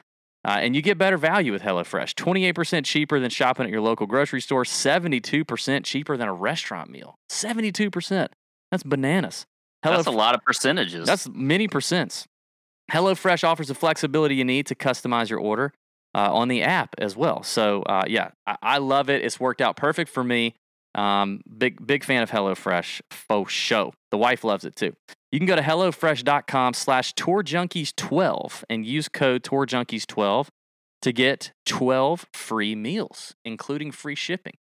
Uh, 0.45 0.59
and 0.61 0.75
you 0.75 0.81
get 0.81 0.97
better 0.97 1.17
value 1.17 1.51
with 1.51 1.61
HelloFresh. 1.61 2.15
28% 2.15 2.85
cheaper 2.85 3.19
than 3.19 3.29
shopping 3.29 3.65
at 3.65 3.71
your 3.71 3.81
local 3.81 4.07
grocery 4.07 4.41
store, 4.41 4.63
72% 4.63 5.83
cheaper 5.85 6.17
than 6.17 6.27
a 6.27 6.33
restaurant 6.33 6.89
meal. 6.89 7.15
72%. 7.29 8.27
That's 8.71 8.83
bananas. 8.83 9.45
That's 9.81 10.07
a 10.07 10.11
lot 10.11 10.35
of 10.35 10.43
percentages. 10.43 11.05
That's 11.05 11.27
many 11.29 11.67
percents. 11.67 12.25
HelloFresh 12.91 13.43
offers 13.43 13.67
the 13.67 13.75
flexibility 13.75 14.35
you 14.35 14.45
need 14.45 14.65
to 14.67 14.75
customize 14.75 15.29
your 15.29 15.39
order 15.39 15.73
uh, 16.15 16.33
on 16.33 16.47
the 16.47 16.61
app 16.61 16.95
as 16.97 17.15
well. 17.15 17.43
So, 17.43 17.81
uh, 17.83 18.03
yeah, 18.07 18.31
I, 18.45 18.57
I 18.61 18.77
love 18.77 19.09
it. 19.09 19.23
It's 19.23 19.39
worked 19.39 19.61
out 19.61 19.75
perfect 19.75 20.09
for 20.09 20.23
me. 20.23 20.55
Um, 20.95 21.41
big 21.57 21.85
big 21.85 22.03
fan 22.03 22.21
of 22.23 22.29
HelloFresh 22.31 23.01
faux 23.11 23.51
show. 23.51 23.93
The 24.11 24.17
wife 24.17 24.43
loves 24.43 24.63
it 24.65 24.75
too. 24.75 24.93
You 25.31 25.39
can 25.39 25.47
go 25.47 25.55
to 25.55 25.61
HelloFresh.com 25.63 26.73
slash 26.75 27.13
TourJunkies12 27.15 28.63
and 28.69 28.85
use 28.85 29.09
code 29.09 29.43
TourJunkies12 29.43 30.47
to 31.01 31.11
get 31.11 31.51
12 31.65 32.25
free 32.33 32.75
meals, 32.75 33.33
including 33.43 33.91
free 33.91 34.15
shipping. 34.15 34.53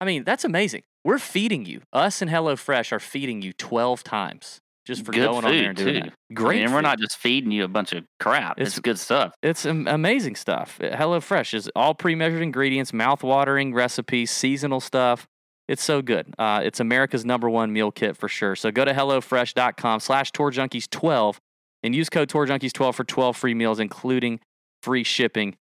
I 0.00 0.04
mean, 0.04 0.24
that's 0.24 0.44
amazing. 0.44 0.82
We're 1.04 1.18
feeding 1.18 1.64
you. 1.64 1.80
Us 1.92 2.22
and 2.22 2.30
HelloFresh 2.30 2.92
are 2.92 3.00
feeding 3.00 3.42
you 3.42 3.52
12 3.54 4.04
times 4.04 4.60
just 4.84 5.04
for 5.04 5.12
Good 5.12 5.24
going 5.24 5.44
on 5.44 5.52
there 5.52 5.68
and 5.70 5.76
doing 5.78 5.94
too. 5.94 6.10
that. 6.10 6.34
Great. 6.34 6.62
and 6.62 6.72
we're 6.74 6.80
not 6.80 6.98
just 6.98 7.16
feeding 7.16 7.52
you 7.52 7.64
a 7.64 7.68
bunch 7.68 7.92
of 7.92 8.04
crap. 8.20 8.58
It's, 8.58 8.70
It's- 8.72 8.80
good 8.80 8.98
stuff. 8.98 9.32
It's 9.42 9.64
amazing 9.64 10.36
stuff. 10.36 10.78
HelloFresh 10.80 11.54
is 11.54 11.70
all 11.76 11.94
pre-measured 11.94 12.42
ingredients, 12.42 12.92
mouth-watering 12.92 13.74
recipes, 13.74 14.30
seasonal 14.30 14.80
stuff. 14.80 15.26
It's 15.68 15.82
so 15.82 16.02
good. 16.02 16.34
Uh, 16.38 16.60
it's 16.64 16.80
America's 16.80 17.24
number 17.24 17.48
one 17.48 17.72
meal 17.72 17.90
kit 17.90 18.16
for 18.16 18.28
sure. 18.28 18.56
So 18.56 18.70
go 18.70 18.84
to 18.84 18.92
HelloFresh.com 18.92 20.00
slash 20.00 20.32
TourJunkies12 20.32 21.36
and 21.82 21.94
use 21.94 22.10
code 22.10 22.28
TourJunkies12 22.28 22.94
for 22.94 23.04
12 23.04 23.36
free 23.36 23.54
meals, 23.54 23.78
including 23.80 24.40
free 24.82 25.04
shipping. 25.04 25.56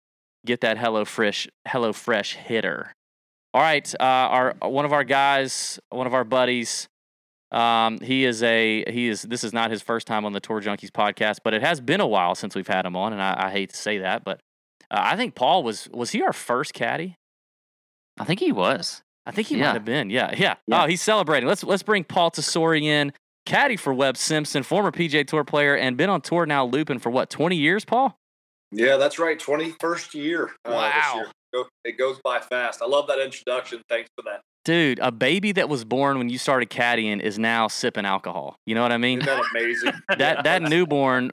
get 0.46 0.62
that 0.62 0.78
Hello 0.78 1.06
Fresh 1.06 1.48
Hello 1.68 1.94
Fresh 1.94 2.36
hitter. 2.36 2.94
All 3.54 3.62
right, 3.62 3.94
uh, 4.00 4.04
our 4.04 4.56
one 4.62 4.86
of 4.86 4.94
our 4.94 5.04
guys, 5.04 5.80
one 5.90 6.08
of 6.08 6.14
our 6.14 6.24
buddies. 6.24 6.88
Um, 7.52 8.00
he 8.00 8.26
is 8.26 8.44
a 8.44 8.84
he 8.90 9.08
is. 9.08 9.24
This 9.24 9.44
is 9.44 9.54
not 9.54 9.72
his 9.72 9.82
first 9.82 10.06
time 10.06 10.24
on 10.24 10.34
the 10.34 10.40
Tour 10.40 10.62
Junkies 10.62 10.92
podcast, 10.92 11.38
but 11.44 11.54
it 11.54 11.62
has 11.64 11.82
been 11.82 12.00
a 12.00 12.08
while 12.08 12.36
since 12.36 12.56
we've 12.56 12.68
had 12.68 12.86
him 12.86 12.96
on, 12.96 13.12
and 13.12 13.22
I, 13.22 13.48
I 13.48 13.52
hate 13.52 13.72
to 13.72 13.76
say 13.76 13.98
that, 13.98 14.24
but 14.24 14.40
uh, 14.92 15.00
I 15.02 15.16
think 15.16 15.34
Paul 15.36 15.64
was 15.64 15.90
was 15.92 16.12
he 16.12 16.22
our 16.22 16.34
first 16.34 16.74
caddy? 16.74 17.16
I 18.20 18.24
think 18.24 18.40
he 18.40 18.52
was. 18.52 19.02
I 19.30 19.32
think 19.32 19.48
he 19.48 19.56
Yeah. 19.58 19.68
might 19.68 19.74
have 19.74 19.86
been. 19.86 20.10
Yeah, 20.10 20.34
yeah. 20.36 20.56
Yeah. 20.68 20.84
Oh, 20.84 20.88
he's 20.88 21.02
celebrating. 21.02 21.48
Let's 21.48 21.64
let's 21.64 21.84
bring 21.84 22.04
Paul 22.04 22.32
Tesori 22.32 22.84
in, 22.84 23.14
caddy 23.46 23.78
for 23.78 23.94
Webb 23.94 24.18
Simpson, 24.18 24.64
former 24.64 24.92
PGA 24.92 25.26
Tour 25.26 25.44
player, 25.44 25.76
and 25.76 25.96
been 25.98 26.10
on 26.10 26.22
tour 26.22 26.46
now 26.46 26.66
looping 26.66 27.00
for 27.00 27.10
what 27.10 27.30
twenty 27.30 27.56
years, 27.56 27.86
Paul? 27.86 28.18
Yeah, 28.72 28.98
that's 28.98 29.18
right. 29.18 29.40
21st 29.40 30.14
year. 30.14 30.52
uh, 30.64 30.70
this 30.70 30.74
Wow. 30.76 31.16
year. 31.16 31.66
It 31.84 31.98
goes 31.98 32.20
by 32.24 32.40
fast. 32.40 32.84
I 32.84 32.86
love 32.86 33.08
that 33.08 33.18
introduction. 33.18 33.82
Thanks 33.90 34.10
for 34.16 34.22
that. 34.30 34.42
Dude, 34.66 35.00
a 35.00 35.12
baby 35.12 35.52
that 35.54 35.68
was 35.70 35.84
born 35.84 36.20
when 36.20 36.30
you 36.30 36.38
started 36.38 36.70
caddying 36.70 37.20
is 37.20 37.40
now 37.40 37.68
sipping 37.68 38.06
alcohol. 38.06 38.58
You 38.68 38.76
know 38.76 38.84
what 38.84 38.92
I 38.92 38.98
mean? 38.98 39.22
Isn't 39.22 39.26
that 39.36 39.44
amazing? 39.56 39.94
that 40.20 40.44
that 40.44 40.62
newborn 40.70 41.32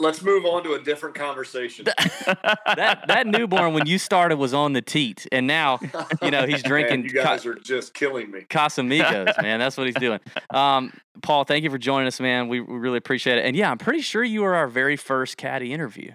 Let's 0.00 0.22
move 0.22 0.44
on 0.44 0.62
to 0.62 0.74
a 0.74 0.82
different 0.82 1.16
conversation. 1.16 1.84
that 2.24 3.04
that 3.08 3.26
newborn 3.26 3.74
when 3.74 3.86
you 3.86 3.98
started 3.98 4.36
was 4.36 4.54
on 4.54 4.72
the 4.72 4.82
teat, 4.82 5.26
and 5.32 5.46
now 5.46 5.80
you 6.22 6.30
know, 6.30 6.46
he's 6.46 6.62
Man, 6.62 6.68
drinking 6.68 7.04
you 7.04 7.10
guys 7.10 7.44
are 7.46 7.54
just 7.54 7.94
killing 7.94 8.30
me. 8.30 8.46
Casamigos, 8.48 9.36
man. 9.42 9.58
That's 9.58 9.76
what 9.76 9.86
he's 9.86 9.96
doing. 9.96 10.20
Um, 10.50 10.92
Paul, 11.22 11.44
thank 11.44 11.64
you 11.64 11.70
for 11.70 11.78
joining 11.78 12.06
us, 12.06 12.20
man. 12.20 12.48
We, 12.48 12.60
we 12.60 12.78
really 12.78 12.98
appreciate 12.98 13.38
it. 13.38 13.44
And 13.44 13.56
yeah, 13.56 13.70
I'm 13.70 13.78
pretty 13.78 14.02
sure 14.02 14.22
you 14.22 14.42
were 14.42 14.54
our 14.54 14.68
very 14.68 14.96
first 14.96 15.36
caddy 15.36 15.72
interview. 15.72 16.12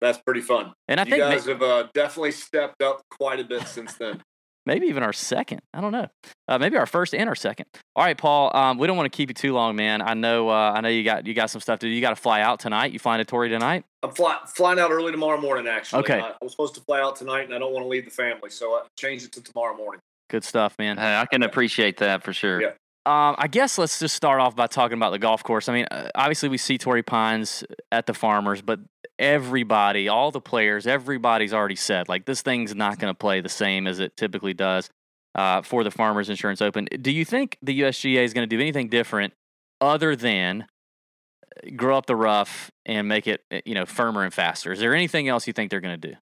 That's 0.00 0.18
pretty 0.18 0.40
fun. 0.40 0.72
And 0.88 0.98
I 0.98 1.04
you 1.04 1.10
think 1.10 1.22
ma- 1.22 1.30
guys 1.30 1.46
have 1.46 1.62
uh, 1.62 1.88
definitely 1.94 2.32
stepped 2.32 2.82
up 2.82 3.02
quite 3.10 3.38
a 3.38 3.44
bit 3.44 3.68
since 3.68 3.94
then. 3.94 4.22
Maybe 4.70 4.86
even 4.86 5.02
our 5.02 5.12
second. 5.12 5.62
I 5.74 5.80
don't 5.80 5.90
know. 5.90 6.06
Uh, 6.46 6.58
maybe 6.58 6.76
our 6.76 6.86
first 6.86 7.12
and 7.12 7.28
our 7.28 7.34
second. 7.34 7.66
All 7.96 8.04
right, 8.04 8.16
Paul. 8.16 8.56
Um, 8.56 8.78
we 8.78 8.86
don't 8.86 8.96
want 8.96 9.12
to 9.12 9.16
keep 9.16 9.28
you 9.28 9.34
too 9.34 9.52
long, 9.52 9.74
man. 9.74 10.00
I 10.00 10.14
know. 10.14 10.48
Uh, 10.48 10.72
I 10.74 10.80
know 10.80 10.88
you 10.88 11.02
got 11.02 11.26
you 11.26 11.34
got 11.34 11.50
some 11.50 11.60
stuff 11.60 11.80
to 11.80 11.86
do. 11.86 11.90
You 11.90 12.00
got 12.00 12.10
to 12.10 12.16
fly 12.16 12.40
out 12.40 12.60
tonight. 12.60 12.92
You 12.92 13.00
flying 13.00 13.18
to 13.18 13.24
Torrey 13.24 13.48
tonight? 13.48 13.84
I'm 14.04 14.12
fly, 14.12 14.38
flying 14.46 14.78
out 14.78 14.92
early 14.92 15.10
tomorrow 15.10 15.40
morning, 15.40 15.66
actually. 15.66 16.00
Okay. 16.04 16.20
I, 16.20 16.28
I 16.28 16.34
was 16.40 16.52
supposed 16.52 16.76
to 16.76 16.80
fly 16.82 17.00
out 17.00 17.16
tonight, 17.16 17.44
and 17.46 17.54
I 17.54 17.58
don't 17.58 17.72
want 17.72 17.84
to 17.84 17.88
leave 17.88 18.04
the 18.04 18.12
family, 18.12 18.50
so 18.50 18.74
I 18.74 18.82
changed 18.96 19.24
it 19.24 19.32
to 19.32 19.42
tomorrow 19.42 19.76
morning. 19.76 20.00
Good 20.30 20.44
stuff, 20.44 20.76
man. 20.78 20.96
Hey, 20.96 21.16
I 21.16 21.26
can 21.26 21.42
appreciate 21.42 21.96
that 21.96 22.22
for 22.22 22.32
sure. 22.32 22.62
Yeah. 22.62 22.68
Um, 23.06 23.34
I 23.38 23.48
guess 23.48 23.76
let's 23.76 23.98
just 23.98 24.14
start 24.14 24.40
off 24.40 24.54
by 24.54 24.68
talking 24.68 24.96
about 24.96 25.10
the 25.10 25.18
golf 25.18 25.42
course. 25.42 25.68
I 25.68 25.72
mean, 25.72 25.86
uh, 25.90 26.10
obviously 26.14 26.48
we 26.48 26.58
see 26.58 26.78
Torrey 26.78 27.02
Pines 27.02 27.64
at 27.90 28.06
the 28.06 28.14
Farmers, 28.14 28.62
but 28.62 28.78
everybody, 29.20 30.08
all 30.08 30.30
the 30.30 30.40
players, 30.40 30.86
everybody's 30.86 31.52
already 31.52 31.76
said 31.76 32.08
like 32.08 32.24
this 32.24 32.42
thing's 32.42 32.74
not 32.74 32.98
going 32.98 33.12
to 33.12 33.16
play 33.16 33.40
the 33.40 33.48
same 33.48 33.86
as 33.86 34.00
it 34.00 34.16
typically 34.16 34.54
does 34.54 34.88
uh, 35.34 35.62
for 35.62 35.84
the 35.84 35.90
Farmers 35.90 36.30
Insurance 36.30 36.60
Open. 36.62 36.88
Do 37.00 37.12
you 37.12 37.24
think 37.24 37.58
the 37.62 37.82
USGA 37.82 38.24
is 38.24 38.32
going 38.32 38.48
to 38.48 38.56
do 38.56 38.60
anything 38.60 38.88
different 38.88 39.34
other 39.80 40.16
than 40.16 40.62
uh, 40.62 41.70
grow 41.76 41.96
up 41.98 42.06
the 42.06 42.16
rough 42.16 42.70
and 42.86 43.06
make 43.06 43.26
it 43.28 43.44
uh, 43.52 43.60
you 43.64 43.74
know 43.74 43.84
firmer 43.84 44.24
and 44.24 44.32
faster? 44.32 44.72
Is 44.72 44.80
there 44.80 44.94
anything 44.94 45.28
else 45.28 45.46
you 45.46 45.52
think 45.52 45.70
they're 45.70 45.80
going 45.80 46.00
to 46.00 46.08
do? 46.08 46.16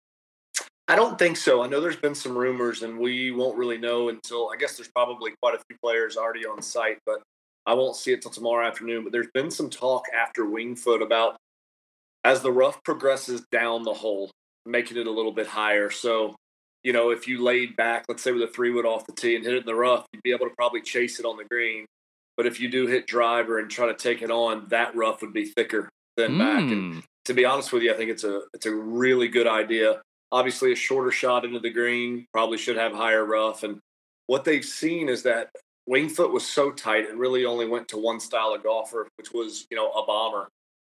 I 0.88 0.96
don't 0.96 1.18
think 1.18 1.36
so. 1.36 1.62
I 1.62 1.68
know 1.68 1.80
there's 1.80 1.96
been 1.96 2.14
some 2.14 2.36
rumors, 2.36 2.82
and 2.82 2.98
we 2.98 3.30
won't 3.30 3.56
really 3.56 3.78
know 3.78 4.08
until 4.08 4.50
I 4.52 4.56
guess 4.56 4.76
there's 4.76 4.88
probably 4.88 5.32
quite 5.40 5.54
a 5.54 5.58
few 5.68 5.76
players 5.82 6.16
already 6.16 6.46
on 6.46 6.62
site, 6.62 6.98
but 7.06 7.20
I 7.66 7.74
won't 7.74 7.94
see 7.94 8.12
it 8.12 8.22
till 8.22 8.30
tomorrow 8.30 8.66
afternoon. 8.66 9.04
But 9.04 9.12
there's 9.12 9.30
been 9.34 9.50
some 9.50 9.70
talk 9.70 10.06
after 10.12 10.46
Winged 10.46 10.78
Foot 10.80 11.02
about 11.02 11.36
as 12.24 12.42
the 12.42 12.52
rough 12.52 12.82
progresses 12.84 13.42
down 13.52 13.82
the 13.82 13.94
hole, 13.94 14.30
making 14.66 14.96
it 14.96 15.06
a 15.06 15.10
little 15.10 15.32
bit 15.32 15.46
higher. 15.46 15.90
So, 15.90 16.34
you 16.82 16.92
know, 16.92 17.10
if 17.10 17.26
you 17.28 17.42
laid 17.42 17.76
back, 17.76 18.04
let's 18.08 18.22
say 18.22 18.32
with 18.32 18.42
a 18.42 18.48
three 18.48 18.70
wood 18.70 18.86
off 18.86 19.06
the 19.06 19.12
tee 19.12 19.36
and 19.36 19.44
hit 19.44 19.54
it 19.54 19.58
in 19.60 19.66
the 19.66 19.74
rough, 19.74 20.06
you'd 20.12 20.22
be 20.22 20.32
able 20.32 20.46
to 20.48 20.54
probably 20.56 20.80
chase 20.82 21.18
it 21.18 21.24
on 21.26 21.36
the 21.36 21.44
green. 21.44 21.86
But 22.36 22.46
if 22.46 22.60
you 22.60 22.70
do 22.70 22.86
hit 22.86 23.06
driver 23.06 23.58
and 23.58 23.70
try 23.70 23.86
to 23.86 23.94
take 23.94 24.22
it 24.22 24.30
on, 24.30 24.66
that 24.68 24.94
rough 24.94 25.20
would 25.22 25.32
be 25.32 25.46
thicker 25.46 25.88
than 26.16 26.38
back. 26.38 26.62
And 26.70 26.94
Mm. 26.94 27.02
to 27.24 27.34
be 27.34 27.44
honest 27.44 27.72
with 27.72 27.82
you, 27.82 27.92
I 27.92 27.96
think 27.96 28.10
it's 28.10 28.24
a 28.24 28.42
it's 28.54 28.66
a 28.66 28.74
really 28.74 29.28
good 29.28 29.46
idea. 29.46 30.02
Obviously, 30.30 30.72
a 30.72 30.76
shorter 30.76 31.10
shot 31.10 31.44
into 31.44 31.58
the 31.58 31.70
green 31.70 32.26
probably 32.32 32.58
should 32.58 32.76
have 32.76 32.92
higher 32.92 33.24
rough. 33.24 33.62
And 33.62 33.78
what 34.26 34.44
they've 34.44 34.64
seen 34.64 35.08
is 35.08 35.22
that 35.24 35.50
Winged 35.86 36.12
Foot 36.12 36.32
was 36.32 36.46
so 36.46 36.70
tight, 36.70 37.04
it 37.04 37.16
really 37.16 37.44
only 37.44 37.66
went 37.66 37.88
to 37.88 37.96
one 37.98 38.20
style 38.20 38.52
of 38.54 38.62
golfer, 38.62 39.08
which 39.16 39.32
was 39.32 39.66
you 39.70 39.76
know 39.76 39.90
a 39.92 40.04
bomber, 40.06 40.48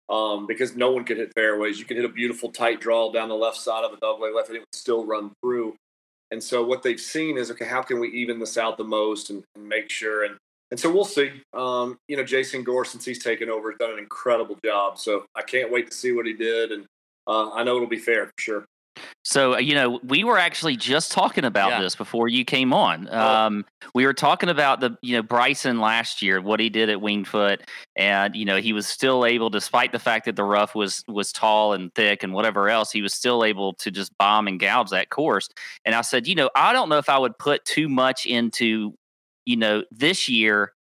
um, 0.10 0.46
because 0.48 0.76
no 0.76 0.92
one 0.92 1.04
could 1.04 1.18
hit 1.18 1.32
fairways. 1.36 1.80
You 1.80 1.86
could 1.86 1.98
hit 1.98 2.06
a 2.06 2.10
beautiful 2.10 2.52
tight 2.52 2.82
draw 2.82 3.12
down 3.12 3.30
the 3.30 3.36
left 3.36 3.58
side 3.58 3.84
of 3.84 3.94
a 3.94 3.98
double 3.98 4.34
left, 4.34 4.50
and 4.50 4.58
it 4.58 4.62
would 4.62 4.76
still 4.76 5.06
run 5.06 5.32
through. 5.42 5.76
And 6.32 6.44
so 6.44 6.64
what 6.64 6.84
they've 6.84 7.00
seen 7.00 7.38
is 7.38 7.52
okay, 7.52 7.66
how 7.66 7.82
can 7.82 8.00
we 8.00 8.10
even 8.10 8.40
this 8.40 8.58
out 8.58 8.78
the 8.78 8.84
most 8.84 9.30
and, 9.30 9.44
and 9.56 9.68
make 9.68 9.90
sure 9.90 10.24
and 10.24 10.38
and 10.72 10.80
so 10.80 10.92
we'll 10.92 11.06
see. 11.06 11.32
Um, 11.54 12.00
you 12.08 12.18
know, 12.18 12.24
Jason 12.24 12.64
Gore, 12.64 12.86
since 12.86 13.06
he's 13.06 13.24
taken 13.24 13.50
over, 13.50 13.72
has 13.72 13.78
done 13.78 13.92
an 13.92 14.00
incredible 14.00 14.58
job. 14.66 14.98
So 14.98 15.26
I 15.36 15.44
can't 15.44 15.72
wait 15.72 15.88
to 15.88 15.96
see 15.96 16.12
what 16.12 16.26
he 16.26 16.34
did, 16.34 16.72
and 16.72 16.86
uh, 17.28 17.52
I 17.52 17.64
know 17.64 17.76
it'll 17.76 17.88
be 17.88 18.00
fair 18.00 18.26
for 18.26 18.34
sure. 18.40 18.66
So, 19.24 19.56
uh, 19.56 19.58
you 19.58 19.74
know, 19.74 20.00
we 20.04 20.24
were 20.24 20.38
actually 20.38 20.76
just 20.78 21.12
talking 21.12 21.46
about 21.46 21.72
Yeah. 21.72 21.82
this 21.82 21.96
before 21.96 22.28
you 22.28 22.46
came 22.46 22.74
on. 22.74 23.10
Oh. 23.12 23.20
Um, 23.20 23.66
we 23.94 24.06
were 24.06 24.14
talking 24.14 24.50
about 24.50 24.80
the, 24.82 24.98
you 25.02 25.16
know, 25.16 25.24
Bryson 25.24 25.80
last 25.80 26.22
year, 26.22 26.40
what 26.42 26.60
he 26.60 26.70
did 26.70 26.90
at 26.90 27.02
Winged 27.02 27.28
Foot, 27.28 27.62
and 27.96 28.36
you 28.36 28.46
know, 28.46 28.58
he 28.58 28.74
was 28.74 28.88
still 28.88 29.26
able, 29.26 29.50
despite 29.50 29.92
the 29.92 30.00
fact 30.00 30.26
that 30.26 30.36
the 30.36 30.44
rough 30.44 30.76
was 30.76 31.04
was 31.08 31.32
tall 31.32 31.74
and 31.74 31.94
thick 31.96 32.22
and 32.24 32.34
whatever 32.34 32.70
else, 32.70 32.92
he 32.92 33.02
was 33.02 33.14
still 33.14 33.44
able 33.44 33.74
to 33.74 33.90
just 33.90 34.16
bomb 34.18 34.48
and 34.48 34.60
gouge 34.60 34.90
that 34.92 35.10
course. 35.10 35.50
And 35.86 35.96
I 35.96 36.02
said, 36.02 36.28
you 36.28 36.36
know, 36.36 36.50
I 36.56 36.72
don't 36.74 36.90
know 36.90 36.98
if 37.00 37.10
I 37.10 37.18
would 37.18 37.38
put 37.40 37.66
too 37.66 37.90
much 37.90 38.26
into, 38.28 38.94
you 39.46 39.58
know, 39.58 39.84
this 39.92 40.30
year 40.30 40.74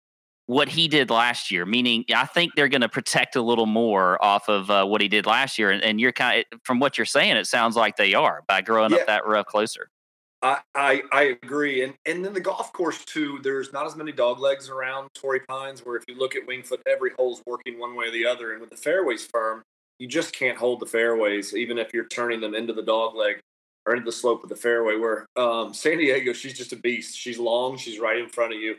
what 0.48 0.70
he 0.70 0.88
did 0.88 1.10
last 1.10 1.52
year. 1.52 1.66
Meaning, 1.66 2.06
I 2.16 2.26
think 2.26 2.54
they're 2.56 2.70
going 2.70 2.82
to 2.82 2.90
protect 2.90 3.36
a 3.36 3.42
little 3.42 3.66
more 3.66 4.24
off 4.24 4.48
of 4.50 4.70
uh, 4.70 4.86
what 4.86 5.02
he 5.02 5.08
did 5.08 5.26
last 5.26 5.58
year. 5.58 5.72
And, 5.72 5.84
and 5.84 6.00
you're 6.00 6.12
kind 6.12 6.46
of, 6.52 6.60
from 6.64 6.80
what 6.80 6.98
you're 6.98 7.06
saying, 7.06 7.36
it 7.38 7.48
sounds 7.48 7.76
like 7.76 7.98
they 7.98 8.14
are 8.14 8.44
by 8.48 8.62
growing 8.62 8.92
Yeah. 8.92 8.98
up 8.98 9.08
that 9.08 9.28
rough 9.28 9.48
closer. 9.48 9.90
I, 10.42 10.60
I 10.76 11.02
I 11.12 11.22
agree, 11.42 11.84
and 11.84 11.96
and 12.06 12.24
then 12.24 12.34
the 12.34 12.40
golf 12.42 12.72
course 12.72 13.04
too. 13.06 13.40
There's 13.42 13.74
not 13.74 13.88
as 13.88 13.96
many 13.96 14.12
dog 14.12 14.40
legs 14.40 14.70
around 14.70 15.10
Torrey 15.16 15.40
Pines. 15.40 15.84
Where 15.84 15.96
if 15.96 16.04
you 16.08 16.16
look 16.16 16.36
at 16.36 16.46
Winged 16.46 16.68
Foot, 16.68 16.82
every 16.86 17.12
hole's 17.18 17.42
working 17.48 17.80
one 17.80 17.96
way 17.96 18.08
or 18.08 18.12
the 18.12 18.28
other, 18.28 18.52
and 18.52 18.62
with 18.62 18.70
the 18.70 18.78
fairways 18.78 19.26
firm, 19.26 19.64
you 19.98 20.08
just 20.08 20.36
can't 20.36 20.58
hold 20.58 20.82
the 20.82 20.86
fairways, 20.86 21.56
even 21.56 21.80
if 21.80 21.94
you're 21.94 22.08
turning 22.10 22.42
them 22.42 22.54
into 22.54 22.74
the 22.74 22.84
dog 22.84 23.16
leg 23.16 23.40
or 23.88 23.96
into 23.96 24.06
the 24.06 24.12
slope 24.12 24.44
of 24.44 24.50
the 24.50 24.56
fairway. 24.56 24.98
Where 24.98 25.26
um, 25.36 25.74
San 25.74 25.98
Diego, 25.98 26.32
she's 26.34 26.56
just 26.56 26.74
a 26.74 26.78
beast. 26.78 27.18
She's 27.18 27.40
long. 27.40 27.78
She's 27.78 27.98
right 27.98 28.20
in 28.20 28.30
front 28.30 28.54
of 28.54 28.60
you. 28.60 28.76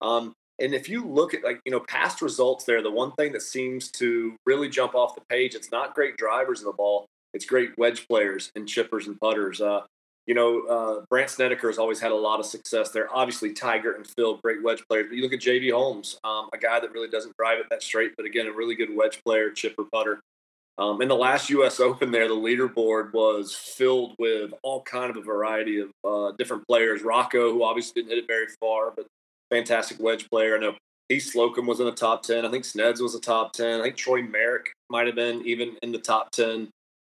Um, 0.00 0.32
and 0.60 0.74
if 0.74 0.88
you 0.88 1.06
look 1.06 1.34
at 1.34 1.42
like 1.42 1.60
you 1.64 1.72
know 1.72 1.80
past 1.80 2.22
results 2.22 2.64
there, 2.64 2.82
the 2.82 2.90
one 2.90 3.12
thing 3.12 3.32
that 3.32 3.42
seems 3.42 3.90
to 3.92 4.36
really 4.46 4.68
jump 4.68 4.94
off 4.94 5.14
the 5.14 5.22
page, 5.28 5.54
it's 5.54 5.70
not 5.70 5.94
great 5.94 6.16
drivers 6.16 6.60
of 6.60 6.66
the 6.66 6.72
ball. 6.72 7.06
It's 7.32 7.44
great 7.44 7.76
wedge 7.76 8.06
players 8.06 8.50
and 8.54 8.66
chippers 8.66 9.06
and 9.06 9.18
putters. 9.20 9.60
Uh, 9.60 9.82
you 10.26 10.34
know, 10.34 10.62
uh, 10.66 11.04
Brandt 11.10 11.30
Snedeker 11.30 11.66
has 11.68 11.78
always 11.78 12.00
had 12.00 12.12
a 12.12 12.16
lot 12.16 12.40
of 12.40 12.46
success 12.46 12.90
there. 12.90 13.14
Obviously, 13.14 13.52
Tiger 13.52 13.92
and 13.92 14.06
Phil, 14.06 14.38
great 14.42 14.62
wedge 14.62 14.82
players. 14.88 15.06
But 15.08 15.16
you 15.16 15.22
look 15.22 15.34
at 15.34 15.40
JB 15.40 15.72
Holmes, 15.72 16.18
um, 16.24 16.48
a 16.54 16.58
guy 16.58 16.80
that 16.80 16.92
really 16.92 17.10
doesn't 17.10 17.36
drive 17.36 17.58
it 17.58 17.66
that 17.70 17.82
straight, 17.82 18.12
but 18.16 18.24
again, 18.24 18.46
a 18.46 18.52
really 18.52 18.74
good 18.74 18.94
wedge 18.94 19.20
player, 19.24 19.50
chipper, 19.50 19.84
putter. 19.92 20.20
Um, 20.78 21.02
in 21.02 21.08
the 21.08 21.16
last 21.16 21.50
U.S. 21.50 21.78
Open, 21.80 22.10
there 22.10 22.28
the 22.28 22.34
leaderboard 22.34 23.12
was 23.12 23.54
filled 23.54 24.14
with 24.18 24.52
all 24.62 24.82
kind 24.82 25.10
of 25.10 25.16
a 25.16 25.22
variety 25.22 25.80
of 25.80 25.90
uh, 26.04 26.32
different 26.38 26.66
players. 26.66 27.02
Rocco, 27.02 27.52
who 27.52 27.62
obviously 27.62 28.00
didn't 28.00 28.14
hit 28.14 28.24
it 28.24 28.28
very 28.28 28.46
far, 28.60 28.92
but 28.96 29.06
fantastic 29.54 30.00
wedge 30.00 30.28
player. 30.28 30.56
I 30.56 30.60
know 30.60 30.74
Heath 31.08 31.30
Slocum 31.32 31.66
was 31.66 31.80
in 31.80 31.86
the 31.86 31.92
top 31.92 32.22
ten. 32.22 32.44
I 32.44 32.50
think 32.50 32.64
Sneds 32.64 33.00
was 33.00 33.14
a 33.14 33.20
top 33.20 33.52
ten. 33.52 33.80
I 33.80 33.84
think 33.84 33.96
Troy 33.96 34.22
Merrick 34.22 34.72
might 34.90 35.06
have 35.06 35.14
been 35.14 35.46
even 35.46 35.76
in 35.82 35.92
the 35.92 35.98
top 35.98 36.30
ten. 36.32 36.70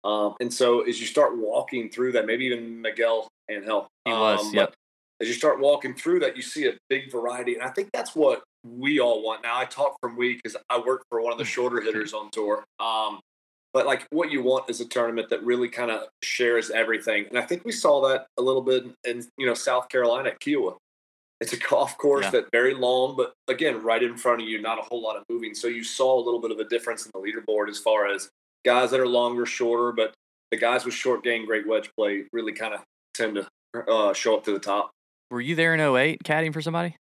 Um, 0.04 0.34
and 0.40 0.52
so 0.52 0.82
as 0.82 1.00
you 1.00 1.06
start 1.06 1.36
walking 1.36 1.88
through 1.88 2.12
that, 2.12 2.26
maybe 2.26 2.44
even 2.46 2.80
Miguel 2.80 3.28
Angel. 3.50 3.88
He 4.04 4.12
was, 4.12 4.40
um, 4.40 4.54
yep. 4.54 4.74
As 5.20 5.28
you 5.28 5.34
start 5.34 5.60
walking 5.60 5.94
through 5.94 6.20
that, 6.20 6.36
you 6.36 6.42
see 6.42 6.68
a 6.68 6.74
big 6.90 7.10
variety, 7.10 7.54
and 7.54 7.62
I 7.62 7.70
think 7.70 7.88
that's 7.92 8.14
what 8.14 8.42
we 8.64 9.00
all 9.00 9.22
want. 9.22 9.42
Now, 9.42 9.58
I 9.58 9.64
talk 9.64 9.96
from 10.00 10.16
we 10.16 10.34
because 10.34 10.56
I 10.68 10.78
work 10.78 11.04
for 11.08 11.22
one 11.22 11.32
of 11.32 11.38
the 11.38 11.44
shorter 11.44 11.80
hitters 11.80 12.12
on 12.12 12.30
tour. 12.30 12.64
Um, 12.78 13.20
but 13.72 13.86
like 13.86 14.06
what 14.10 14.30
you 14.30 14.42
want 14.42 14.68
is 14.68 14.80
a 14.80 14.84
tournament 14.84 15.30
that 15.30 15.42
really 15.42 15.68
kind 15.68 15.90
of 15.90 16.02
shares 16.22 16.70
everything, 16.70 17.26
and 17.28 17.38
I 17.38 17.42
think 17.42 17.64
we 17.64 17.72
saw 17.72 18.06
that 18.08 18.26
a 18.38 18.42
little 18.42 18.62
bit 18.62 18.84
in 19.04 19.24
you 19.38 19.46
know 19.46 19.54
South 19.54 19.88
Carolina 19.88 20.30
at 20.30 20.40
Kiawah. 20.40 20.76
It's 21.40 21.52
a 21.52 21.58
golf 21.58 21.98
course 21.98 22.24
Yeah. 22.24 22.30
that 22.30 22.44
very 22.52 22.74
long, 22.74 23.14
but 23.16 23.32
again, 23.48 23.82
right 23.82 24.02
in 24.02 24.16
front 24.16 24.40
of 24.42 24.48
you, 24.48 24.60
not 24.60 24.78
a 24.78 24.82
whole 24.82 25.02
lot 25.02 25.16
of 25.16 25.22
moving. 25.28 25.54
So 25.54 25.68
you 25.68 25.84
saw 25.84 26.18
a 26.18 26.22
little 26.22 26.40
bit 26.40 26.50
of 26.50 26.58
a 26.58 26.64
difference 26.64 27.04
in 27.04 27.12
the 27.14 27.20
leaderboard 27.20 27.68
as 27.68 27.78
far 27.78 28.06
as 28.06 28.30
guys 28.64 28.90
that 28.90 29.00
are 29.00 29.06
longer, 29.06 29.44
shorter, 29.44 29.92
but 29.92 30.14
the 30.50 30.56
guys 30.56 30.84
with 30.84 30.94
short 30.94 31.22
game, 31.22 31.44
great 31.44 31.66
wedge 31.66 31.90
play 31.98 32.24
really 32.32 32.52
kind 32.52 32.72
of 32.74 32.80
tend 33.14 33.34
to 33.36 33.46
uh, 33.90 34.12
show 34.14 34.34
up 34.36 34.44
to 34.44 34.52
the 34.52 34.58
top. 34.58 34.90
Were 35.30 35.40
you 35.40 35.54
there 35.54 35.74
in 35.74 35.80
08 35.80 36.22
caddying 36.24 36.52
for 36.52 36.62
somebody? 36.62 36.96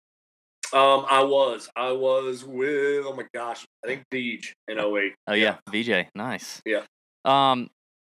Um, 0.72 1.06
I 1.08 1.22
was, 1.22 1.68
I 1.76 1.92
was 1.92 2.44
with, 2.44 3.04
oh 3.06 3.14
my 3.14 3.26
gosh, 3.32 3.64
I 3.84 3.86
think 3.86 4.02
Deej 4.12 4.46
in 4.66 4.78
08. 4.80 5.14
Oh 5.28 5.34
yeah, 5.34 5.56
VJ. 5.70 6.08
Nice. 6.16 6.60
Yeah. 6.66 6.82
Um, 7.24 7.68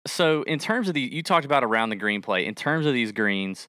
so 0.06 0.42
in 0.42 0.58
terms 0.60 0.86
of 0.88 0.94
the, 0.94 1.00
you 1.00 1.22
talked 1.22 1.46
about 1.46 1.64
around 1.64 1.88
the 1.88 1.96
green 1.96 2.22
play. 2.22 2.46
In 2.46 2.54
terms 2.54 2.86
of 2.86 2.92
these 2.92 3.10
greens, 3.10 3.66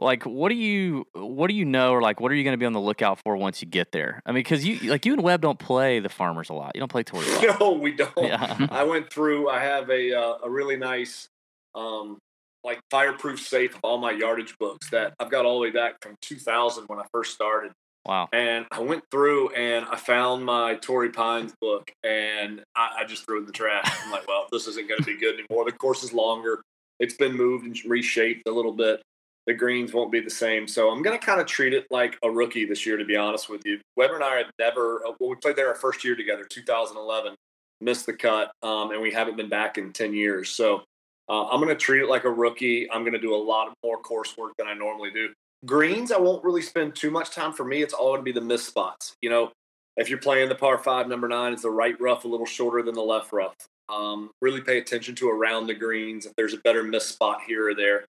like 0.00 0.24
what 0.24 0.50
do 0.50 0.54
you 0.54 1.06
what 1.12 1.48
do 1.48 1.54
you 1.54 1.64
know 1.64 1.92
or 1.92 2.00
like 2.00 2.20
what 2.20 2.30
are 2.30 2.34
you 2.34 2.44
going 2.44 2.52
to 2.52 2.58
be 2.58 2.66
on 2.66 2.72
the 2.72 2.80
lookout 2.80 3.18
for 3.20 3.36
once 3.36 3.60
you 3.60 3.68
get 3.68 3.92
there? 3.92 4.22
I 4.24 4.30
mean, 4.30 4.40
because 4.40 4.64
you 4.64 4.90
like 4.90 5.04
you 5.04 5.12
and 5.12 5.22
Webb 5.22 5.40
don't 5.40 5.58
play 5.58 5.98
the 6.00 6.08
farmers 6.08 6.50
a 6.50 6.54
lot. 6.54 6.72
You 6.74 6.80
don't 6.80 6.90
play 6.90 7.02
Torrey. 7.02 7.26
a 7.26 7.46
lot. 7.46 7.60
No, 7.60 7.72
we 7.72 7.92
don't. 7.92 8.12
Yeah. 8.16 8.66
I 8.70 8.84
went 8.84 9.12
through. 9.12 9.48
I 9.48 9.60
have 9.60 9.90
a 9.90 10.14
uh, 10.14 10.34
a 10.44 10.50
really 10.50 10.76
nice, 10.76 11.28
um, 11.74 12.18
like 12.62 12.80
fireproof 12.90 13.40
safe 13.40 13.74
of 13.74 13.80
all 13.82 13.98
my 13.98 14.12
yardage 14.12 14.56
books 14.58 14.90
that 14.90 15.14
I've 15.18 15.30
got 15.30 15.44
all 15.44 15.54
the 15.54 15.62
way 15.62 15.70
back 15.70 15.96
from 16.00 16.16
2000 16.22 16.84
when 16.86 17.00
I 17.00 17.04
first 17.12 17.34
started. 17.34 17.72
Wow. 18.06 18.28
And 18.32 18.66
I 18.70 18.80
went 18.80 19.04
through 19.10 19.50
and 19.50 19.84
I 19.84 19.96
found 19.96 20.44
my 20.44 20.76
Torrey 20.76 21.10
Pines 21.10 21.52
book 21.60 21.92
and 22.02 22.62
I, 22.74 23.00
I 23.00 23.04
just 23.04 23.26
threw 23.26 23.36
it 23.36 23.40
in 23.40 23.46
the 23.46 23.52
trash. 23.52 23.84
I'm 24.02 24.10
like, 24.10 24.26
well, 24.26 24.46
this 24.50 24.66
isn't 24.66 24.88
going 24.88 25.00
to 25.00 25.04
be 25.04 25.18
good 25.18 25.34
anymore. 25.34 25.66
The 25.66 25.72
course 25.72 26.02
is 26.02 26.14
longer. 26.14 26.62
It's 27.00 27.14
been 27.14 27.36
moved 27.36 27.66
and 27.66 27.78
reshaped 27.84 28.48
a 28.48 28.50
little 28.50 28.72
bit. 28.72 29.02
The 29.48 29.54
greens 29.54 29.94
won't 29.94 30.12
be 30.12 30.20
the 30.20 30.28
same. 30.28 30.68
So 30.68 30.90
I'm 30.90 31.00
going 31.00 31.18
to 31.18 31.24
kind 31.24 31.40
of 31.40 31.46
treat 31.46 31.72
it 31.72 31.86
like 31.90 32.18
a 32.22 32.30
rookie 32.30 32.66
this 32.66 32.84
year, 32.84 32.98
to 32.98 33.04
be 33.06 33.16
honest 33.16 33.48
with 33.48 33.64
you. 33.64 33.80
Weber 33.96 34.16
and 34.16 34.22
I 34.22 34.36
had 34.36 34.46
never, 34.58 34.96
uh, 35.06 35.12
well, 35.18 35.30
we 35.30 35.36
played 35.36 35.56
there 35.56 35.68
our 35.68 35.74
first 35.74 36.04
year 36.04 36.14
together, 36.14 36.44
2011, 36.44 37.34
missed 37.80 38.04
the 38.04 38.12
cut, 38.12 38.52
um, 38.62 38.90
and 38.90 39.00
we 39.00 39.10
haven't 39.10 39.38
been 39.38 39.48
back 39.48 39.78
in 39.78 39.90
10 39.90 40.12
years. 40.12 40.50
So 40.50 40.82
uh, 41.30 41.46
I'm 41.46 41.62
going 41.62 41.70
to 41.70 41.82
treat 41.82 42.02
it 42.02 42.10
like 42.10 42.24
a 42.24 42.30
rookie. 42.30 42.90
I'm 42.90 43.04
going 43.04 43.14
to 43.14 43.18
do 43.18 43.34
a 43.34 43.42
lot 43.42 43.72
more 43.82 44.02
coursework 44.02 44.50
than 44.58 44.66
I 44.66 44.74
normally 44.74 45.10
do. 45.12 45.30
Greens, 45.64 46.12
I 46.12 46.18
won't 46.18 46.44
really 46.44 46.60
spend 46.60 46.94
too 46.94 47.10
much 47.10 47.30
time. 47.30 47.54
For 47.54 47.64
me, 47.64 47.82
it's 47.82 47.94
all 47.94 48.08
going 48.08 48.20
to 48.20 48.24
be 48.24 48.32
the 48.32 48.42
missed 48.42 48.66
spots. 48.66 49.14
You 49.22 49.30
know, 49.30 49.50
if 49.96 50.10
you're 50.10 50.18
playing 50.18 50.50
the 50.50 50.56
par 50.56 50.76
five, 50.76 51.08
number 51.08 51.26
nine, 51.26 51.54
it's 51.54 51.62
the 51.62 51.70
right 51.70 51.98
rough 51.98 52.26
a 52.26 52.28
little 52.28 52.44
shorter 52.44 52.82
than 52.82 52.94
the 52.94 53.00
left 53.00 53.32
rough. 53.32 53.54
Um, 53.88 54.30
really 54.42 54.60
pay 54.60 54.76
attention 54.76 55.14
to 55.14 55.30
around 55.30 55.68
the 55.68 55.74
greens 55.74 56.26
if 56.26 56.34
there's 56.36 56.52
a 56.52 56.58
better 56.58 56.84
missed 56.84 57.08
spot 57.08 57.40
here 57.46 57.70
or 57.70 57.74
there. 57.74 58.04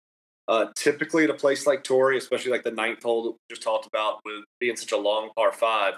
Uh, 0.47 0.67
typically, 0.75 1.23
at 1.23 1.29
a 1.29 1.33
place 1.33 1.65
like 1.65 1.83
Torrey, 1.83 2.17
especially 2.17 2.51
like 2.51 2.63
the 2.63 2.71
ninth 2.71 3.03
hole 3.03 3.23
that 3.23 3.31
we 3.31 3.37
just 3.49 3.63
talked 3.63 3.87
about, 3.87 4.19
with 4.25 4.43
being 4.59 4.75
such 4.75 4.91
a 4.91 4.97
long 4.97 5.29
par 5.35 5.51
five, 5.51 5.95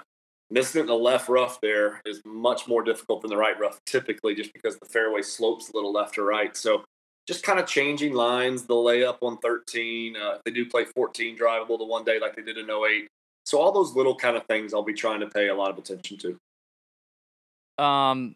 missing 0.50 0.78
it 0.78 0.82
in 0.82 0.86
the 0.86 0.94
left 0.94 1.28
rough 1.28 1.60
there 1.60 2.00
is 2.06 2.22
much 2.24 2.66
more 2.66 2.82
difficult 2.82 3.20
than 3.20 3.30
the 3.30 3.36
right 3.36 3.58
rough. 3.60 3.78
Typically, 3.84 4.34
just 4.34 4.52
because 4.52 4.78
the 4.78 4.86
fairway 4.86 5.22
slopes 5.22 5.68
a 5.68 5.76
little 5.76 5.92
left 5.92 6.16
or 6.18 6.24
right. 6.24 6.56
So 6.56 6.84
just 7.26 7.42
kind 7.42 7.60
of 7.60 7.66
changing 7.66 8.14
lines, 8.14 8.64
the 8.64 8.74
layup 8.74 9.18
on 9.20 9.36
13. 9.38 10.16
Uh, 10.16 10.38
they 10.46 10.50
do 10.50 10.64
play 10.64 10.86
14 10.86 11.36
drivable 11.36 11.76
the 11.76 11.84
one 11.84 12.04
day 12.04 12.18
like 12.18 12.34
they 12.34 12.42
did 12.42 12.56
in 12.56 12.70
08. 12.70 13.06
So 13.44 13.58
all 13.58 13.70
those 13.70 13.94
little 13.94 14.16
kind 14.16 14.36
of 14.36 14.46
things 14.46 14.72
I'll 14.72 14.82
be 14.82 14.94
trying 14.94 15.20
to 15.20 15.26
pay 15.26 15.48
a 15.48 15.54
lot 15.54 15.70
of 15.70 15.76
attention 15.76 16.16
to. 16.18 17.84
Um, 17.84 18.34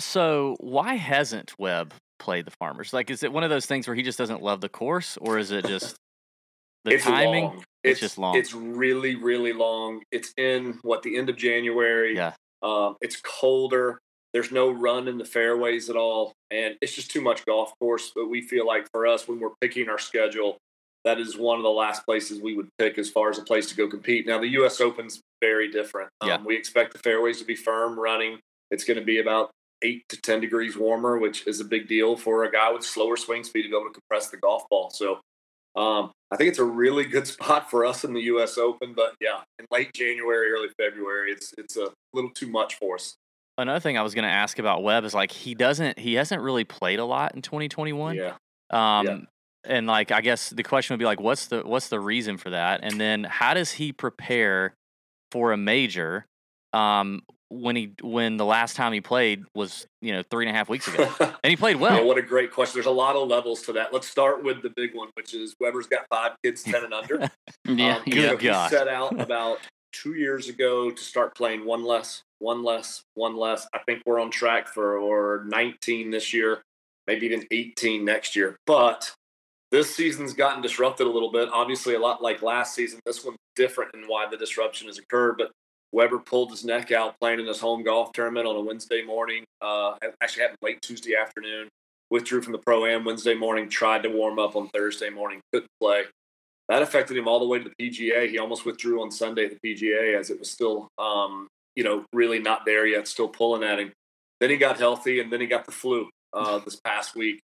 so 0.00 0.56
why 0.58 0.94
hasn't 0.94 1.58
Webb 1.58 1.94
played 2.20 2.44
the 2.44 2.52
farmers? 2.52 2.92
Like, 2.92 3.10
is 3.10 3.24
it 3.24 3.32
one 3.32 3.42
of 3.42 3.50
those 3.50 3.66
things 3.66 3.88
where 3.88 3.96
he 3.96 4.02
just 4.02 4.18
doesn't 4.18 4.42
love 4.42 4.60
the 4.60 4.68
course, 4.68 5.16
or 5.20 5.38
is 5.38 5.50
it 5.50 5.66
just 5.66 5.96
the 6.84 6.92
it's 6.92 7.04
timing? 7.04 7.44
Long. 7.44 7.64
It's 7.82 7.98
just 7.98 8.18
long. 8.18 8.36
It's 8.36 8.54
really, 8.54 9.16
really 9.16 9.52
long. 9.52 10.02
It's 10.12 10.32
in 10.36 10.78
what 10.82 11.02
the 11.02 11.16
end 11.16 11.28
of 11.30 11.36
January. 11.36 12.14
Yeah. 12.14 12.34
Um, 12.62 12.96
it's 13.00 13.20
colder. 13.20 13.98
There's 14.32 14.52
no 14.52 14.70
run 14.70 15.08
in 15.08 15.18
the 15.18 15.24
fairways 15.24 15.90
at 15.90 15.96
all, 15.96 16.34
and 16.52 16.76
it's 16.80 16.94
just 16.94 17.10
too 17.10 17.20
much 17.20 17.44
golf 17.46 17.72
course. 17.80 18.12
But 18.14 18.28
we 18.28 18.42
feel 18.42 18.66
like 18.66 18.86
for 18.92 19.06
us, 19.06 19.26
when 19.26 19.40
we're 19.40 19.56
picking 19.60 19.88
our 19.88 19.98
schedule, 19.98 20.58
that 21.04 21.18
is 21.18 21.36
one 21.36 21.56
of 21.56 21.62
the 21.62 21.70
last 21.70 22.04
places 22.04 22.40
we 22.40 22.54
would 22.54 22.68
pick 22.78 22.98
as 22.98 23.10
far 23.10 23.30
as 23.30 23.38
a 23.38 23.42
place 23.42 23.68
to 23.70 23.74
go 23.74 23.88
compete. 23.88 24.26
Now, 24.26 24.38
the 24.38 24.48
U.S. 24.48 24.80
Open's 24.80 25.20
very 25.40 25.70
different. 25.70 26.10
Um, 26.20 26.28
Yeah. 26.28 26.42
We 26.44 26.56
expect 26.56 26.92
the 26.92 26.98
fairways 26.98 27.38
to 27.38 27.44
be 27.44 27.56
firm 27.56 27.98
running. 27.98 28.38
It's 28.70 28.84
going 28.84 28.98
to 28.98 29.04
be 29.04 29.18
about 29.18 29.50
eight 29.82 30.02
to 30.08 30.20
ten 30.20 30.40
degrees 30.40 30.76
warmer, 30.76 31.18
which 31.18 31.46
is 31.46 31.60
a 31.60 31.64
big 31.64 31.88
deal 31.88 32.16
for 32.16 32.44
a 32.44 32.50
guy 32.50 32.70
with 32.72 32.84
slower 32.84 33.16
swing 33.16 33.44
speed 33.44 33.62
to 33.62 33.68
be 33.68 33.76
able 33.76 33.86
to 33.92 34.00
compress 34.00 34.30
the 34.30 34.36
golf 34.36 34.64
ball. 34.70 34.90
So. 34.90 35.20
Um, 35.76 36.10
I 36.32 36.36
think 36.36 36.48
it's 36.48 36.58
a 36.58 36.64
really 36.64 37.04
good 37.04 37.26
spot 37.28 37.70
for 37.70 37.84
us 37.84 38.02
in 38.02 38.12
the 38.12 38.22
U.S. 38.22 38.58
Open, 38.58 38.92
but 38.92 39.14
yeah, 39.20 39.42
in 39.60 39.66
late 39.70 39.92
January, 39.94 40.50
early 40.50 40.66
February, 40.76 41.30
it's 41.30 41.54
it's 41.56 41.76
a 41.76 41.90
little 42.12 42.30
too 42.30 42.48
much 42.48 42.74
for 42.74 42.96
us. 42.96 43.14
Another 43.56 43.78
thing 43.78 43.96
I 43.96 44.02
was 44.02 44.12
going 44.12 44.24
to 44.24 44.30
ask 44.34 44.58
about 44.58 44.82
Webb 44.82 45.04
is 45.04 45.14
like 45.14 45.30
he 45.30 45.54
doesn't 45.54 45.96
he 45.96 46.14
hasn't 46.14 46.42
really 46.42 46.64
played 46.64 46.98
a 46.98 47.04
lot 47.04 47.36
in 47.36 47.42
2021. 47.42 48.16
Yeah, 48.16 48.34
Um, 48.70 49.06
Yeah. 49.06 49.18
and 49.62 49.86
like 49.86 50.10
I 50.10 50.22
guess 50.22 50.50
the 50.50 50.64
question 50.64 50.94
would 50.94 50.98
be 50.98 51.04
like, 51.04 51.20
what's 51.20 51.46
the 51.46 51.60
what's 51.60 51.88
the 51.88 52.00
reason 52.00 52.36
for 52.36 52.50
that? 52.50 52.80
And 52.82 53.00
then 53.00 53.22
how 53.22 53.54
does 53.54 53.70
he 53.70 53.92
prepare 53.92 54.74
for 55.30 55.52
a 55.52 55.56
major? 55.56 56.26
Um, 56.72 57.22
when 57.50 57.74
he 57.76 57.92
when 58.00 58.36
the 58.36 58.44
last 58.44 58.76
time 58.76 58.92
he 58.92 59.00
played 59.00 59.44
was 59.54 59.86
you 60.00 60.12
know 60.12 60.22
three 60.30 60.46
and 60.46 60.54
a 60.54 60.56
half 60.56 60.68
weeks 60.68 60.86
ago, 60.88 61.08
and 61.42 61.50
he 61.50 61.56
played 61.56 61.76
Yeah, 61.76 61.82
well. 61.96 62.06
what 62.06 62.16
a 62.16 62.22
great 62.22 62.52
question. 62.52 62.74
There's 62.76 62.86
a 62.86 62.90
lot 62.90 63.16
of 63.16 63.28
levels 63.28 63.62
to 63.62 63.72
that. 63.74 63.92
Let's 63.92 64.08
start 64.08 64.42
with 64.44 64.62
the 64.62 64.70
big 64.70 64.94
one, 64.94 65.08
which 65.14 65.34
is 65.34 65.54
Weber's 65.60 65.86
got 65.86 66.06
five 66.10 66.32
kids, 66.44 66.62
ten 66.62 66.84
and 66.84 66.94
under. 66.94 67.28
Yeah, 67.66 67.96
Um, 67.96 68.02
Good 68.04 68.42
you 68.42 68.48
gosh. 68.50 68.70
Set 68.70 68.88
out 68.88 69.20
about 69.20 69.58
two 69.92 70.14
years 70.14 70.48
ago 70.48 70.90
to 70.90 71.02
start 71.02 71.34
playing 71.34 71.64
one 71.66 71.84
less, 71.84 72.22
one 72.38 72.62
less, 72.62 73.02
one 73.14 73.36
less. 73.36 73.66
I 73.74 73.80
think 73.80 74.02
we're 74.06 74.20
on 74.20 74.30
track 74.30 74.68
for 74.68 74.96
or 74.98 75.44
19 75.48 76.10
this 76.10 76.32
year, 76.32 76.62
maybe 77.06 77.26
even 77.26 77.44
18 77.50 78.04
next 78.04 78.34
year. 78.36 78.56
But 78.66 79.12
this 79.72 79.94
season's 79.94 80.32
gotten 80.32 80.62
disrupted 80.62 81.06
a 81.06 81.10
little 81.10 81.30
bit. 81.32 81.48
Obviously, 81.52 81.94
a 81.94 81.98
lot 81.98 82.22
like 82.22 82.42
last 82.42 82.74
season. 82.74 83.00
This 83.04 83.24
one's 83.24 83.36
different 83.56 83.94
in 83.94 84.04
why 84.04 84.26
the 84.30 84.36
disruption 84.36 84.86
has 84.86 84.98
occurred. 84.98 85.34
But 85.38 85.50
Weber 85.92 86.18
pulled 86.18 86.50
his 86.50 86.64
neck 86.64 86.92
out 86.92 87.18
playing 87.20 87.40
in 87.40 87.46
this 87.46 87.60
home 87.60 87.82
golf 87.82 88.12
tournament 88.12 88.46
on 88.46 88.56
a 88.56 88.60
Wednesday 88.60 89.02
morning. 89.02 89.44
Uh, 89.60 89.94
actually 90.22 90.42
happened 90.42 90.58
late 90.62 90.80
Tuesday 90.82 91.14
afternoon. 91.16 91.68
Withdrew 92.10 92.42
from 92.42 92.52
the 92.52 92.58
pro 92.58 92.86
am 92.86 93.04
Wednesday 93.04 93.34
morning. 93.34 93.68
Tried 93.68 94.02
to 94.02 94.08
warm 94.08 94.38
up 94.38 94.56
on 94.56 94.68
Thursday 94.68 95.10
morning. 95.10 95.40
Couldn't 95.52 95.70
play 95.80 96.04
that 96.70 96.82
affected 96.82 97.16
him 97.16 97.26
all 97.26 97.40
the 97.40 97.46
way 97.46 97.58
to 97.58 97.68
the 97.68 97.90
PGA. 97.90 98.30
He 98.30 98.38
almost 98.38 98.64
withdrew 98.64 99.02
on 99.02 99.10
Sunday 99.10 99.46
at 99.46 99.60
the 99.60 99.74
PGA 99.74 100.16
as 100.16 100.30
it 100.30 100.38
was 100.38 100.48
still, 100.48 100.88
um, 100.98 101.48
you 101.74 101.82
know, 101.82 102.04
really 102.12 102.38
not 102.38 102.64
there 102.64 102.86
yet, 102.86 103.08
still 103.08 103.26
pulling 103.26 103.64
at 103.64 103.80
him. 103.80 103.92
Then 104.38 104.50
he 104.50 104.56
got 104.56 104.78
healthy, 104.78 105.18
and 105.18 105.32
then 105.32 105.40
he 105.40 105.48
got 105.48 105.66
the 105.66 105.72
flu 105.72 106.08
uh, 106.32 106.60
this 106.60 106.78
past 106.84 107.16
week. 107.16 107.40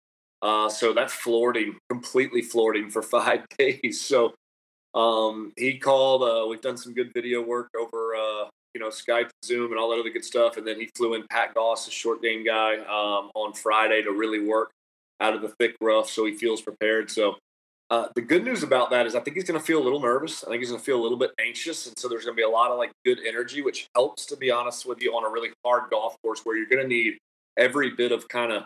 Uh, 0.41 0.67
so 0.69 0.91
that 0.93 1.11
floored 1.11 1.55
him, 1.55 1.77
completely 1.87 2.41
floored 2.41 2.75
him 2.75 2.89
for 2.89 3.01
five 3.03 3.45
days. 3.59 4.01
So 4.01 4.33
um, 4.93 5.53
he 5.57 5.77
called. 5.77 6.23
Uh, 6.23 6.47
we've 6.47 6.61
done 6.61 6.77
some 6.77 6.93
good 6.93 7.11
video 7.13 7.41
work 7.41 7.69
over, 7.79 8.15
uh, 8.15 8.49
you 8.73 8.79
know, 8.79 8.89
Skype, 8.89 9.29
Zoom, 9.43 9.71
and 9.71 9.79
all 9.79 9.89
that 9.91 9.99
other 9.99 10.09
good 10.09 10.25
stuff. 10.25 10.57
And 10.57 10.67
then 10.67 10.79
he 10.79 10.89
flew 10.95 11.13
in 11.13 11.25
Pat 11.29 11.53
Goss, 11.53 11.87
a 11.87 11.91
short 11.91 12.21
game 12.21 12.45
guy, 12.45 12.77
um, 12.77 13.31
on 13.35 13.53
Friday 13.53 14.01
to 14.03 14.11
really 14.11 14.39
work 14.39 14.71
out 15.21 15.35
of 15.35 15.41
the 15.41 15.49
thick 15.59 15.75
rough, 15.79 16.09
so 16.09 16.25
he 16.25 16.33
feels 16.33 16.61
prepared. 16.61 17.09
So 17.09 17.37
uh, 17.91 18.07
the 18.15 18.21
good 18.21 18.43
news 18.43 18.63
about 18.63 18.89
that 18.89 19.05
is 19.05 19.15
I 19.15 19.19
think 19.19 19.35
he's 19.35 19.45
going 19.45 19.59
to 19.59 19.65
feel 19.65 19.81
a 19.81 19.83
little 19.83 19.99
nervous. 19.99 20.43
I 20.43 20.47
think 20.47 20.59
he's 20.59 20.69
going 20.69 20.79
to 20.79 20.85
feel 20.85 20.99
a 20.99 21.03
little 21.03 21.17
bit 21.17 21.31
anxious, 21.39 21.87
and 21.87 21.97
so 21.97 22.07
there's 22.09 22.25
going 22.25 22.35
to 22.35 22.39
be 22.39 22.43
a 22.43 22.49
lot 22.49 22.71
of 22.71 22.77
like 22.77 22.91
good 23.05 23.19
energy, 23.25 23.61
which 23.61 23.87
helps 23.95 24.25
to 24.27 24.35
be 24.35 24.49
honest 24.49 24.85
with 24.85 25.01
you 25.01 25.11
on 25.11 25.23
a 25.23 25.29
really 25.29 25.51
hard 25.63 25.89
golf 25.91 26.15
course 26.23 26.41
where 26.43 26.57
you're 26.57 26.69
going 26.69 26.81
to 26.81 26.87
need 26.87 27.17
every 27.57 27.91
bit 27.91 28.11
of 28.11 28.27
kind 28.27 28.51
of 28.51 28.65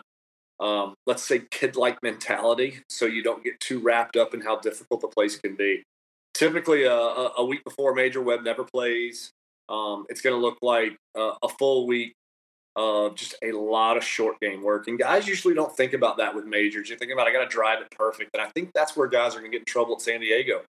um, 0.58 0.94
let's 1.06 1.22
say 1.22 1.42
kid-like 1.50 2.02
mentality, 2.02 2.78
so 2.88 3.04
you 3.04 3.22
don't 3.22 3.44
get 3.44 3.60
too 3.60 3.78
wrapped 3.80 4.16
up 4.16 4.32
in 4.32 4.40
how 4.40 4.58
difficult 4.58 5.02
the 5.02 5.08
place 5.08 5.36
can 5.36 5.54
be. 5.54 5.82
Typically, 6.36 6.84
a, 6.84 6.92
a, 6.92 7.44
week 7.44 7.64
before 7.64 7.94
major, 7.94 8.20
Webb 8.20 8.42
never 8.42 8.62
plays. 8.62 9.32
Um, 9.70 10.04
it's 10.10 10.20
going 10.20 10.36
to 10.36 10.40
look 10.40 10.58
like 10.60 10.96
a 11.16 11.48
full 11.58 11.86
week 11.86 12.12
of 12.76 13.14
just 13.14 13.34
a 13.42 13.52
lot 13.52 13.96
of 13.96 14.04
short 14.04 14.38
game 14.40 14.62
work. 14.62 14.86
And 14.86 14.98
guys 14.98 15.26
usually 15.26 15.54
don't 15.54 15.74
think 15.74 15.94
about 15.94 16.18
that 16.18 16.34
with 16.34 16.44
majors. 16.44 16.90
You 16.90 16.96
think 16.96 17.10
about 17.10 17.26
I 17.26 17.32
got 17.32 17.42
to 17.42 17.48
drive 17.48 17.80
it 17.80 17.90
perfect, 17.90 18.30
and 18.34 18.42
I 18.42 18.50
think 18.50 18.70
that's 18.74 18.94
where 18.94 19.08
guys 19.08 19.34
are 19.34 19.38
going 19.38 19.50
to 19.50 19.54
get 19.56 19.62
in 19.62 19.72
trouble 19.72 19.94
at 19.94 20.02
San 20.02 20.20
Diego. 20.20 20.62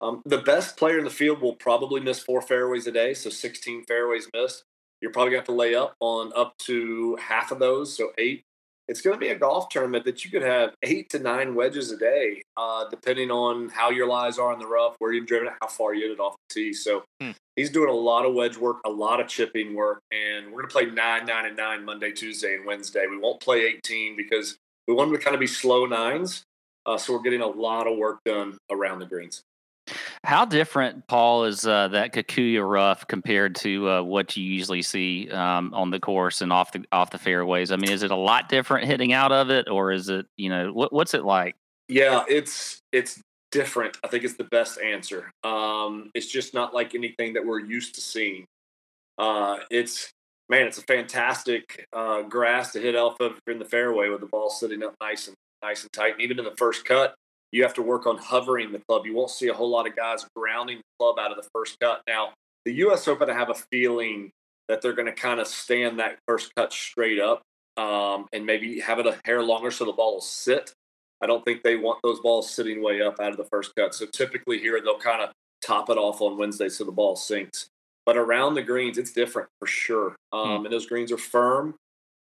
Um, 0.00 0.22
the 0.24 0.38
best 0.38 0.76
player 0.76 0.98
in 0.98 1.04
the 1.04 1.10
field 1.10 1.40
will 1.40 1.56
probably 1.56 2.00
miss 2.00 2.20
four 2.20 2.40
fairways 2.40 2.86
a 2.86 2.92
day, 2.92 3.12
so 3.12 3.28
16 3.28 3.84
fairways 3.86 4.28
missed. 4.32 4.62
You're 5.00 5.10
probably 5.10 5.32
going 5.32 5.42
to 5.44 5.50
have 5.50 5.56
to 5.56 5.60
lay 5.60 5.74
up 5.74 5.94
on 5.98 6.32
up 6.36 6.56
to 6.66 7.16
half 7.16 7.50
of 7.50 7.58
those, 7.58 7.96
so 7.96 8.12
eight. 8.18 8.42
It's 8.88 9.02
going 9.02 9.14
to 9.14 9.20
be 9.20 9.28
a 9.28 9.38
golf 9.38 9.68
tournament 9.68 10.06
that 10.06 10.24
you 10.24 10.30
could 10.30 10.42
have 10.42 10.72
eight 10.82 11.10
to 11.10 11.18
nine 11.18 11.54
wedges 11.54 11.92
a 11.92 11.98
day, 11.98 12.40
uh, 12.56 12.88
depending 12.88 13.30
on 13.30 13.68
how 13.68 13.90
your 13.90 14.06
lies 14.06 14.38
are 14.38 14.50
in 14.54 14.58
the 14.58 14.66
rough, 14.66 14.96
where 14.98 15.12
you've 15.12 15.26
driven 15.26 15.48
it, 15.48 15.54
how 15.60 15.68
far 15.68 15.94
you 15.94 16.04
hit 16.08 16.12
it 16.12 16.20
off 16.20 16.36
the 16.48 16.54
tee. 16.54 16.72
So 16.72 17.04
Hmm. 17.20 17.32
he's 17.54 17.68
doing 17.70 17.90
a 17.90 17.92
lot 17.92 18.24
of 18.24 18.34
wedge 18.34 18.56
work, 18.56 18.78
a 18.86 18.90
lot 18.90 19.20
of 19.20 19.28
chipping 19.28 19.74
work, 19.74 20.00
and 20.10 20.46
we're 20.46 20.62
going 20.62 20.68
to 20.68 20.72
play 20.72 20.86
nine, 20.86 21.26
nine, 21.26 21.44
and 21.44 21.56
nine 21.56 21.84
Monday, 21.84 22.12
Tuesday, 22.12 22.54
and 22.54 22.64
Wednesday. 22.64 23.06
We 23.06 23.18
won't 23.18 23.40
play 23.40 23.66
18 23.66 24.16
because 24.16 24.56
we 24.86 24.94
want 24.94 25.10
them 25.10 25.18
to 25.18 25.24
kind 25.24 25.34
of 25.34 25.40
be 25.40 25.46
slow 25.46 25.84
nines. 25.84 26.42
Uh, 26.86 26.96
so 26.96 27.12
we're 27.12 27.22
getting 27.22 27.42
a 27.42 27.46
lot 27.46 27.86
of 27.86 27.98
work 27.98 28.20
done 28.24 28.56
around 28.70 29.00
the 29.00 29.06
greens. 29.06 29.42
How 30.24 30.44
different, 30.44 31.06
Paul, 31.06 31.44
is 31.44 31.66
uh, 31.66 31.88
that 31.88 32.12
Kikuyu 32.12 32.68
rough 32.68 33.06
compared 33.06 33.54
to 33.56 33.88
uh, 33.88 34.02
what 34.02 34.36
you 34.36 34.44
usually 34.44 34.82
see 34.82 35.30
um, 35.30 35.72
on 35.72 35.90
the 35.90 36.00
course 36.00 36.40
and 36.40 36.52
off 36.52 36.72
the 36.72 36.84
off 36.92 37.10
the 37.10 37.18
fairways? 37.18 37.70
I 37.70 37.76
mean, 37.76 37.90
is 37.90 38.02
it 38.02 38.10
a 38.10 38.16
lot 38.16 38.48
different 38.48 38.86
hitting 38.86 39.12
out 39.12 39.32
of 39.32 39.50
it, 39.50 39.68
or 39.68 39.92
is 39.92 40.08
it 40.08 40.26
you 40.36 40.50
know 40.50 40.72
what, 40.72 40.92
what's 40.92 41.14
it 41.14 41.24
like? 41.24 41.54
Yeah, 41.88 42.24
it's 42.28 42.80
it's 42.92 43.20
different. 43.50 43.96
I 44.04 44.08
think 44.08 44.24
it's 44.24 44.34
the 44.34 44.44
best 44.44 44.80
answer. 44.80 45.30
Um, 45.44 46.10
it's 46.14 46.26
just 46.26 46.52
not 46.52 46.74
like 46.74 46.94
anything 46.94 47.34
that 47.34 47.46
we're 47.46 47.60
used 47.60 47.94
to 47.94 48.00
seeing. 48.00 48.44
Uh, 49.18 49.58
it's 49.70 50.10
man, 50.48 50.66
it's 50.66 50.78
a 50.78 50.82
fantastic 50.82 51.86
uh, 51.92 52.22
grass 52.22 52.72
to 52.72 52.80
hit 52.80 52.96
off 52.96 53.20
of 53.20 53.38
in 53.46 53.58
the 53.58 53.64
fairway 53.64 54.08
with 54.08 54.20
the 54.20 54.26
ball 54.26 54.50
sitting 54.50 54.82
up 54.82 54.94
nice 55.00 55.28
and 55.28 55.36
nice 55.62 55.82
and 55.82 55.92
tight. 55.92 56.14
And 56.14 56.22
even 56.22 56.38
in 56.38 56.44
the 56.44 56.56
first 56.56 56.84
cut, 56.84 57.14
you 57.52 57.62
have 57.62 57.74
to 57.74 57.82
work 57.82 58.06
on 58.06 58.18
hovering 58.18 58.72
the 58.72 58.80
club. 58.88 59.06
You 59.06 59.14
won't 59.14 59.30
see 59.30 59.48
a 59.48 59.54
whole 59.54 59.70
lot 59.70 59.86
of 59.86 59.96
guys 59.96 60.26
grounding 60.36 60.78
the 60.78 61.04
club 61.04 61.18
out 61.18 61.30
of 61.30 61.36
the 61.36 61.48
first 61.54 61.78
cut. 61.80 62.02
Now, 62.06 62.32
the 62.64 62.72
U.S. 62.74 63.08
Open, 63.08 63.30
I 63.30 63.34
have 63.34 63.50
a 63.50 63.54
feeling 63.54 64.30
that 64.68 64.82
they're 64.82 64.92
going 64.92 65.06
to 65.06 65.12
kind 65.12 65.40
of 65.40 65.46
stand 65.46 65.98
that 65.98 66.18
first 66.26 66.52
cut 66.54 66.72
straight 66.72 67.18
up 67.18 67.42
um, 67.76 68.26
and 68.32 68.44
maybe 68.44 68.80
have 68.80 68.98
it 68.98 69.06
a 69.06 69.16
hair 69.24 69.42
longer 69.42 69.70
so 69.70 69.84
the 69.84 69.92
ball 69.92 70.14
will 70.14 70.20
sit. 70.20 70.72
I 71.22 71.26
don't 71.26 71.44
think 71.44 71.62
they 71.62 71.76
want 71.76 72.00
those 72.02 72.20
balls 72.20 72.50
sitting 72.50 72.82
way 72.82 73.00
up 73.00 73.18
out 73.20 73.30
of 73.30 73.38
the 73.38 73.44
first 73.44 73.72
cut. 73.76 73.94
So 73.94 74.06
typically 74.06 74.58
here 74.58 74.80
they'll 74.80 74.98
kind 74.98 75.22
of 75.22 75.30
top 75.64 75.90
it 75.90 75.96
off 75.96 76.20
on 76.20 76.38
Wednesday 76.38 76.68
so 76.68 76.84
the 76.84 76.92
ball 76.92 77.16
sinks. 77.16 77.68
But 78.04 78.16
around 78.16 78.54
the 78.54 78.62
greens, 78.62 78.98
it's 78.98 79.12
different 79.12 79.48
for 79.58 79.66
sure. 79.66 80.16
Um, 80.32 80.62
mm. 80.62 80.64
And 80.64 80.72
those 80.72 80.86
greens 80.86 81.12
are 81.12 81.18
firm, 81.18 81.74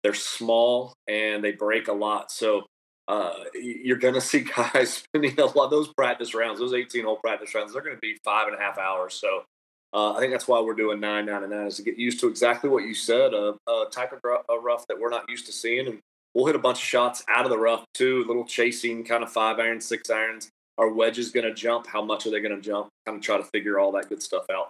they're 0.04 0.14
small, 0.14 0.94
and 1.08 1.44
they 1.44 1.52
break 1.52 1.88
a 1.88 1.94
lot. 1.94 2.32
So 2.32 2.66
uh, 3.10 3.34
you're 3.56 3.98
going 3.98 4.14
to 4.14 4.22
see 4.22 4.42
guys 4.42 4.94
spending 4.94 5.38
a 5.40 5.46
lot 5.46 5.66
of 5.66 5.72
those 5.72 5.92
practice 5.94 6.34
rounds, 6.34 6.60
those 6.60 6.74
18 6.74 7.04
hole 7.04 7.18
practice 7.18 7.54
rounds, 7.54 7.74
they're 7.74 7.82
going 7.82 7.96
to 7.96 8.02
be 8.02 8.18
five 8.24 8.48
and 8.48 8.56
a 8.56 8.60
half 8.60 8.78
hours. 8.78 9.16
So 9.16 9.44
uh, 9.92 10.14
I 10.14 10.20
think 10.20 10.32
that's 10.32 10.48
why 10.48 10.62
we're 10.62 10.76
doing 10.76 11.00
nine, 11.00 11.26
nine, 11.26 11.44
and 11.44 11.52
nine 11.52 11.68
is 11.68 11.78
to 11.78 11.84
get 11.84 11.98
used 11.98 12.20
to 12.22 12.28
exactly 12.28 12.70
what 12.70 12.86
you 12.86 12.94
said, 12.94 13.34
a, 13.34 13.56
a 13.68 13.86
type 13.92 14.14
of 14.14 14.20
rough 14.64 14.86
that 14.88 15.00
we're 15.00 15.10
not 15.10 15.28
used 15.28 15.48
to 15.48 15.52
seeing. 15.52 15.88
And 15.88 16.00
we'll 16.34 16.46
hit 16.46 16.56
a 16.56 16.60
bunch 16.60 16.78
of 16.78 16.84
shots 16.84 17.24
out 17.28 17.46
of 17.46 17.50
the 17.50 17.58
rough 17.58 17.84
too, 17.96 18.24
little 18.28 18.46
chasing 18.46 19.04
kind 19.04 19.24
of 19.24 19.32
five 19.32 19.60
irons, 19.60 19.86
six 19.86 20.10
irons. 20.10 20.50
Are 20.78 20.94
wedges 20.94 21.32
going 21.32 21.46
to 21.46 21.54
jump? 21.54 21.88
How 21.88 22.02
much 22.02 22.26
are 22.26 22.32
they 22.32 22.40
going 22.40 22.56
to 22.56 22.62
jump? 22.62 22.88
Kind 23.06 23.18
of 23.18 23.24
try 23.24 23.36
to 23.38 23.44
figure 23.44 23.80
all 23.80 23.92
that 23.94 24.08
good 24.08 24.24
stuff 24.24 24.46
out. 24.50 24.70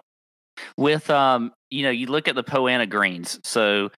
With 0.76 1.08
um, 1.08 1.52
you 1.70 1.84
know, 1.84 1.90
you 1.90 2.06
look 2.06 2.26
at 2.26 2.34
the 2.34 2.42
Poa 2.42 2.70
annua 2.70 2.88
greens. 2.88 3.38
So 3.44 3.90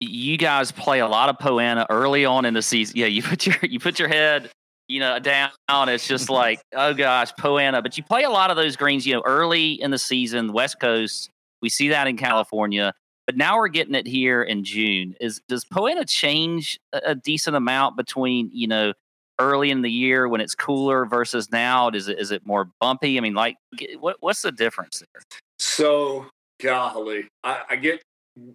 you 0.00 0.36
guys 0.36 0.72
play 0.72 1.00
a 1.00 1.06
lot 1.06 1.28
of 1.28 1.38
Poa 1.38 1.62
annua 1.62 1.86
early 1.90 2.24
on 2.24 2.44
in 2.44 2.54
the 2.54 2.62
season. 2.62 2.96
Yeah, 2.96 3.06
you 3.06 3.22
put 3.22 3.46
your 3.46 3.56
you 3.62 3.78
put 3.78 3.98
your 3.98 4.08
head, 4.08 4.50
you 4.88 5.00
know, 5.00 5.18
down. 5.18 5.50
It's 5.68 6.06
just 6.06 6.24
mm-hmm. 6.24 6.34
like, 6.34 6.60
oh 6.74 6.94
gosh, 6.94 7.32
Poa 7.38 7.60
annua. 7.60 7.82
But 7.82 7.96
you 7.96 8.04
play 8.04 8.24
a 8.24 8.30
lot 8.30 8.50
of 8.50 8.56
those 8.56 8.76
greens, 8.76 9.06
you 9.06 9.14
know, 9.14 9.22
early 9.24 9.72
in 9.72 9.90
the 9.90 9.98
season, 9.98 10.52
West 10.52 10.80
Coast. 10.80 11.30
We 11.62 11.68
see 11.68 11.88
that 11.88 12.06
in 12.06 12.16
California, 12.16 12.92
but 13.26 13.36
now 13.36 13.56
we're 13.56 13.68
getting 13.68 13.94
it 13.94 14.06
here 14.06 14.42
in 14.42 14.64
June. 14.64 15.14
Is 15.20 15.40
does 15.48 15.64
Poa 15.64 15.94
annua 15.94 16.08
change 16.08 16.78
a, 16.92 17.00
a 17.06 17.14
decent 17.14 17.56
amount 17.56 17.96
between 17.96 18.50
you 18.52 18.68
know 18.68 18.92
early 19.38 19.70
in 19.70 19.82
the 19.82 19.90
year 19.90 20.28
when 20.28 20.40
it's 20.40 20.54
cooler 20.54 21.06
versus 21.06 21.50
now? 21.50 21.88
Is 21.90 22.08
it 22.08 22.18
is 22.18 22.30
it 22.30 22.46
more 22.46 22.68
bumpy? 22.80 23.16
I 23.16 23.20
mean, 23.20 23.34
like, 23.34 23.56
what 23.98 24.16
what's 24.20 24.42
the 24.42 24.52
difference 24.52 25.00
there? 25.00 25.22
So, 25.58 26.26
golly, 26.60 27.28
I, 27.42 27.62
I 27.70 27.76
get 27.76 28.02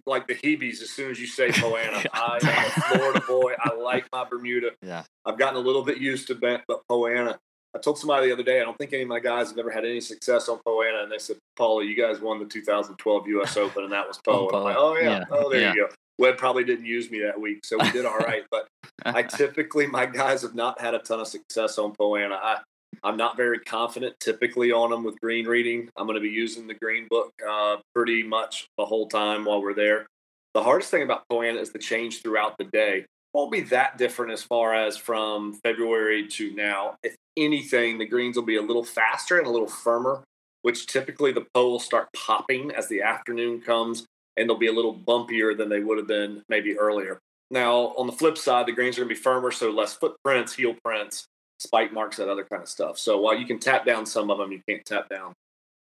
like 0.06 0.26
the 0.26 0.34
Heebies 0.34 0.82
as 0.82 0.90
soon 0.90 1.10
as 1.10 1.20
you 1.20 1.26
say 1.26 1.50
Poa 1.52 1.80
annua. 1.80 2.06
I 2.12 2.38
am 2.42 2.66
a 2.66 2.96
Florida 2.96 3.20
boy. 3.26 3.54
I 3.58 3.74
like 3.74 4.06
my 4.12 4.24
Bermuda. 4.24 4.70
Yeah. 4.82 5.04
I've 5.24 5.38
gotten 5.38 5.56
a 5.56 5.60
little 5.60 5.82
bit 5.82 5.98
used 5.98 6.26
to 6.28 6.34
Bent, 6.34 6.62
but 6.68 6.82
Poa 6.88 7.10
annua. 7.10 7.38
I 7.74 7.78
told 7.78 7.98
somebody 7.98 8.26
the 8.26 8.32
other 8.32 8.42
day, 8.42 8.60
I 8.60 8.64
don't 8.64 8.76
think 8.76 8.92
any 8.92 9.02
of 9.02 9.08
my 9.08 9.20
guys 9.20 9.50
have 9.50 9.58
ever 9.58 9.70
had 9.70 9.84
any 9.84 10.00
success 10.00 10.48
on 10.48 10.58
Poa 10.64 10.86
annua. 10.86 11.04
And 11.04 11.12
they 11.12 11.18
said, 11.18 11.36
Paulie, 11.58 11.86
you 11.86 11.96
guys 11.96 12.20
won 12.20 12.38
the 12.38 12.46
2012 12.46 13.28
US 13.28 13.56
Open, 13.56 13.84
and 13.84 13.92
that 13.92 14.06
was 14.06 14.18
Poa. 14.24 14.50
Oh, 14.52 14.62
like, 14.64 14.76
oh 14.78 14.96
yeah. 14.96 15.10
yeah. 15.10 15.24
Oh, 15.30 15.50
there 15.50 15.60
yeah. 15.60 15.74
you 15.74 15.86
go. 15.88 15.94
Webb 16.18 16.36
probably 16.36 16.64
didn't 16.64 16.84
use 16.84 17.10
me 17.10 17.20
that 17.20 17.40
week, 17.40 17.64
so 17.64 17.78
we 17.78 17.90
did 17.92 18.04
all 18.04 18.18
right. 18.18 18.44
But 18.50 18.68
I 19.04 19.22
typically, 19.22 19.86
my 19.86 20.04
guys 20.04 20.42
have 20.42 20.54
not 20.54 20.78
had 20.78 20.94
a 20.94 20.98
ton 20.98 21.20
of 21.20 21.28
success 21.28 21.78
on 21.78 21.92
Poa 21.92 22.18
annua. 22.18 22.38
I, 22.42 22.58
I'm 23.02 23.16
not 23.16 23.36
very 23.36 23.58
confident 23.58 24.18
typically 24.20 24.72
on 24.72 24.90
them 24.90 25.04
with 25.04 25.20
green 25.20 25.46
reading. 25.46 25.88
I'm 25.96 26.06
going 26.06 26.16
to 26.16 26.20
be 26.20 26.28
using 26.28 26.66
the 26.66 26.74
green 26.74 27.06
book 27.08 27.32
uh, 27.48 27.76
pretty 27.94 28.22
much 28.22 28.66
the 28.76 28.84
whole 28.84 29.08
time 29.08 29.44
while 29.44 29.62
we're 29.62 29.74
there. 29.74 30.06
The 30.54 30.62
hardest 30.62 30.90
thing 30.90 31.02
about 31.02 31.22
Poa 31.28 31.54
is 31.54 31.70
the 31.70 31.78
change 31.78 32.22
throughout 32.22 32.56
the 32.58 32.64
day. 32.64 33.06
Won't 33.32 33.52
be 33.52 33.60
that 33.62 33.96
different 33.96 34.32
as 34.32 34.42
far 34.42 34.74
as 34.74 34.96
from 34.96 35.54
February 35.62 36.26
to 36.28 36.52
now. 36.54 36.96
If 37.02 37.14
anything, 37.36 37.98
the 37.98 38.06
greens 38.06 38.36
will 38.36 38.44
be 38.44 38.56
a 38.56 38.62
little 38.62 38.84
faster 38.84 39.38
and 39.38 39.46
a 39.46 39.50
little 39.50 39.68
firmer, 39.68 40.24
which 40.62 40.86
typically 40.86 41.32
the 41.32 41.46
Poa 41.54 41.70
will 41.70 41.78
start 41.78 42.08
popping 42.14 42.72
as 42.72 42.88
the 42.88 43.02
afternoon 43.02 43.60
comes 43.60 44.06
and 44.36 44.48
they'll 44.48 44.58
be 44.58 44.66
a 44.66 44.72
little 44.72 44.94
bumpier 44.94 45.56
than 45.56 45.68
they 45.68 45.80
would 45.80 45.98
have 45.98 46.08
been 46.08 46.42
maybe 46.48 46.78
earlier. 46.78 47.18
Now, 47.50 47.94
on 47.96 48.06
the 48.06 48.12
flip 48.12 48.38
side, 48.38 48.66
the 48.66 48.72
greens 48.72 48.96
are 48.96 49.02
going 49.02 49.08
to 49.08 49.14
be 49.14 49.20
firmer, 49.20 49.50
so 49.50 49.70
less 49.70 49.94
footprints, 49.94 50.54
heel 50.54 50.76
prints, 50.84 51.26
spike 51.60 51.92
marks, 51.92 52.16
that 52.16 52.28
other 52.28 52.44
kind 52.44 52.62
of 52.62 52.68
stuff. 52.68 52.98
So 52.98 53.20
while 53.20 53.36
you 53.36 53.46
can 53.46 53.58
tap 53.58 53.84
down 53.84 54.06
some 54.06 54.30
of 54.30 54.38
them, 54.38 54.50
you 54.50 54.60
can't 54.68 54.84
tap 54.84 55.08
down 55.08 55.34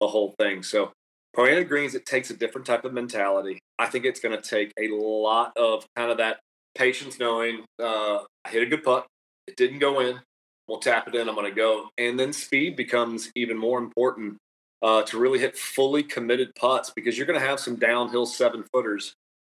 the 0.00 0.08
whole 0.08 0.34
thing. 0.38 0.62
So 0.62 0.92
annua 1.36 1.66
Greens, 1.66 1.94
it 1.94 2.06
takes 2.06 2.30
a 2.30 2.34
different 2.34 2.66
type 2.66 2.84
of 2.84 2.92
mentality. 2.92 3.58
I 3.78 3.86
think 3.86 4.04
it's 4.04 4.20
going 4.20 4.40
to 4.40 4.42
take 4.42 4.72
a 4.78 4.88
lot 4.94 5.56
of 5.56 5.84
kind 5.96 6.10
of 6.10 6.18
that 6.18 6.38
patience, 6.76 7.18
knowing 7.18 7.64
uh, 7.82 8.18
I 8.44 8.50
hit 8.50 8.62
a 8.62 8.66
good 8.66 8.84
putt, 8.84 9.06
it 9.46 9.56
didn't 9.56 9.80
go 9.80 10.00
in. 10.00 10.20
We'll 10.68 10.78
tap 10.78 11.08
it 11.08 11.14
in. 11.14 11.28
I'm 11.28 11.34
going 11.34 11.50
to 11.50 11.54
go, 11.54 11.90
and 11.98 12.18
then 12.18 12.32
speed 12.32 12.74
becomes 12.74 13.30
even 13.34 13.58
more 13.58 13.78
important 13.78 14.38
uh, 14.80 15.02
to 15.02 15.18
really 15.18 15.38
hit 15.38 15.58
fully 15.58 16.02
committed 16.02 16.54
putts 16.54 16.90
because 16.90 17.18
you're 17.18 17.26
going 17.26 17.38
to 17.38 17.46
have 17.46 17.60
some 17.60 17.76
downhill 17.76 18.24
seven 18.24 18.64
footers 18.72 19.14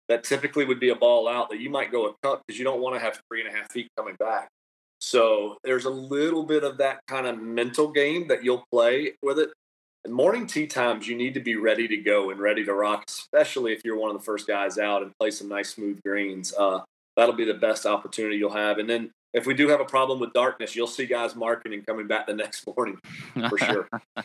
that 0.07 0.23
typically 0.23 0.65
would 0.65 0.79
be 0.79 0.89
a 0.89 0.95
ball 0.95 1.27
out 1.27 1.49
that 1.49 1.59
you 1.59 1.69
might 1.69 1.91
go 1.91 2.07
a 2.07 2.13
cut 2.23 2.41
because 2.45 2.57
you 2.57 2.65
don't 2.65 2.81
want 2.81 2.95
to 2.95 2.99
have 2.99 3.19
three 3.27 3.41
and 3.41 3.53
a 3.53 3.55
half 3.55 3.71
feet 3.71 3.87
coming 3.97 4.15
back. 4.19 4.49
So 4.99 5.57
there's 5.63 5.85
a 5.85 5.89
little 5.89 6.43
bit 6.43 6.63
of 6.63 6.77
that 6.77 6.99
kind 7.07 7.27
of 7.27 7.41
mental 7.41 7.91
game 7.91 8.27
that 8.27 8.43
you'll 8.43 8.65
play 8.71 9.13
with 9.21 9.39
it. 9.39 9.49
And 10.03 10.13
morning 10.13 10.47
tee 10.47 10.67
times, 10.67 11.07
you 11.07 11.15
need 11.15 11.33
to 11.33 11.39
be 11.39 11.55
ready 11.55 11.87
to 11.87 11.97
go 11.97 12.29
and 12.29 12.39
ready 12.39 12.63
to 12.65 12.73
rock, 12.73 13.05
especially 13.07 13.73
if 13.73 13.83
you're 13.83 13.97
one 13.97 14.11
of 14.11 14.17
the 14.17 14.23
first 14.23 14.47
guys 14.47 14.77
out 14.77 15.01
and 15.01 15.11
play 15.19 15.31
some 15.31 15.49
nice 15.49 15.69
smooth 15.69 15.99
greens. 16.03 16.53
Uh, 16.53 16.81
that'll 17.15 17.35
be 17.35 17.45
the 17.45 17.53
best 17.53 17.85
opportunity 17.85 18.37
you'll 18.37 18.53
have. 18.53 18.77
And 18.77 18.89
then 18.89 19.11
if 19.33 19.45
we 19.45 19.53
do 19.53 19.67
have 19.69 19.81
a 19.81 19.85
problem 19.85 20.19
with 20.19 20.33
darkness, 20.33 20.75
you'll 20.75 20.87
see 20.87 21.05
guys 21.05 21.35
marking 21.35 21.73
and 21.73 21.85
coming 21.85 22.07
back 22.07 22.27
the 22.27 22.33
next 22.35 22.65
morning 22.67 22.97
for 23.49 23.57
sure. 23.57 23.87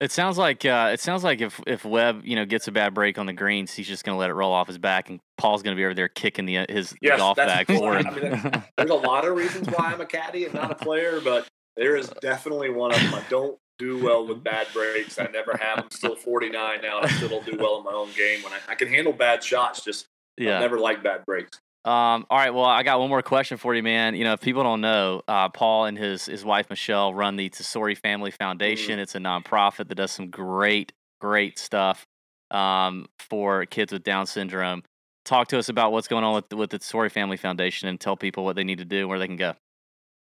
It 0.00 0.10
sounds 0.12 0.38
like 0.38 0.64
uh, 0.64 0.90
it 0.92 1.00
sounds 1.00 1.22
like 1.22 1.42
if 1.42 1.60
if 1.66 1.84
Webb 1.84 2.22
you 2.24 2.34
know 2.34 2.46
gets 2.46 2.68
a 2.68 2.72
bad 2.72 2.94
break 2.94 3.18
on 3.18 3.26
the 3.26 3.34
greens, 3.34 3.74
he's 3.74 3.86
just 3.86 4.02
going 4.02 4.16
to 4.16 4.18
let 4.18 4.30
it 4.30 4.34
roll 4.34 4.52
off 4.52 4.66
his 4.66 4.78
back, 4.78 5.10
and 5.10 5.20
Paul's 5.36 5.62
going 5.62 5.76
to 5.76 5.78
be 5.78 5.84
over 5.84 5.92
there 5.92 6.08
kicking 6.08 6.46
the 6.46 6.64
his 6.70 6.94
yes, 7.02 7.18
golf 7.18 7.36
bag 7.36 7.66
for 7.66 7.98
him. 7.98 8.06
I 8.08 8.10
mean, 8.10 8.64
there's 8.78 8.90
a 8.90 8.94
lot 8.94 9.26
of 9.26 9.36
reasons 9.36 9.68
why 9.68 9.92
I'm 9.92 10.00
a 10.00 10.06
caddy 10.06 10.46
and 10.46 10.54
not 10.54 10.70
a 10.70 10.74
player, 10.74 11.20
but 11.20 11.48
there 11.76 11.96
is 11.96 12.08
definitely 12.22 12.70
one 12.70 12.92
of 12.92 13.00
them. 13.00 13.14
I 13.14 13.22
don't 13.28 13.58
do 13.78 14.02
well 14.02 14.26
with 14.26 14.42
bad 14.42 14.68
breaks. 14.72 15.18
I 15.18 15.26
never 15.26 15.54
have. 15.56 15.80
I'm 15.80 15.90
still 15.90 16.16
49 16.16 16.80
now, 16.80 16.98
and 17.00 17.06
I 17.06 17.10
still 17.10 17.28
don't 17.28 17.44
do 17.44 17.58
well 17.58 17.78
in 17.78 17.84
my 17.84 17.92
own 17.92 18.08
game. 18.16 18.42
When 18.42 18.54
I, 18.54 18.58
I 18.68 18.74
can 18.76 18.88
handle 18.88 19.12
bad 19.12 19.44
shots, 19.44 19.84
just 19.84 20.06
yeah. 20.38 20.56
I 20.56 20.60
never 20.60 20.78
like 20.78 21.02
bad 21.02 21.26
breaks. 21.26 21.60
Um, 21.82 22.26
all 22.28 22.36
right. 22.36 22.52
Well, 22.52 22.66
I 22.66 22.82
got 22.82 23.00
one 23.00 23.08
more 23.08 23.22
question 23.22 23.56
for 23.56 23.74
you, 23.74 23.82
man. 23.82 24.14
You 24.14 24.24
know, 24.24 24.34
if 24.34 24.42
people 24.42 24.62
don't 24.62 24.82
know, 24.82 25.22
uh, 25.26 25.48
Paul 25.48 25.86
and 25.86 25.96
his 25.96 26.26
his 26.26 26.44
wife 26.44 26.68
Michelle 26.68 27.14
run 27.14 27.36
the 27.36 27.48
Tesori 27.48 27.96
Family 27.96 28.30
Foundation. 28.30 28.92
Mm-hmm. 28.92 29.00
It's 29.00 29.14
a 29.14 29.18
nonprofit 29.18 29.88
that 29.88 29.94
does 29.94 30.12
some 30.12 30.28
great, 30.28 30.92
great 31.20 31.58
stuff 31.58 32.06
um, 32.50 33.06
for 33.18 33.64
kids 33.64 33.92
with 33.92 34.04
Down 34.04 34.26
syndrome. 34.26 34.82
Talk 35.24 35.48
to 35.48 35.58
us 35.58 35.70
about 35.70 35.92
what's 35.92 36.06
going 36.06 36.22
on 36.22 36.34
with 36.34 36.52
with 36.52 36.68
the 36.68 36.78
Tesori 36.78 37.10
Family 37.10 37.38
Foundation, 37.38 37.88
and 37.88 37.98
tell 37.98 38.16
people 38.16 38.44
what 38.44 38.56
they 38.56 38.64
need 38.64 38.78
to 38.78 38.84
do, 38.84 39.00
and 39.00 39.08
where 39.08 39.18
they 39.18 39.26
can 39.26 39.36
go. 39.36 39.54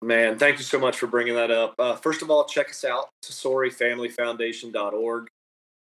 Man, 0.02 0.38
thank 0.38 0.58
you 0.58 0.64
so 0.64 0.78
much 0.78 0.96
for 0.96 1.08
bringing 1.08 1.34
that 1.34 1.50
up. 1.50 1.74
Uh, 1.78 1.96
first 1.96 2.22
of 2.22 2.30
all, 2.30 2.44
check 2.44 2.70
us 2.70 2.84
out, 2.84 3.08
TesoriFamilyFoundation.org. 3.24 5.26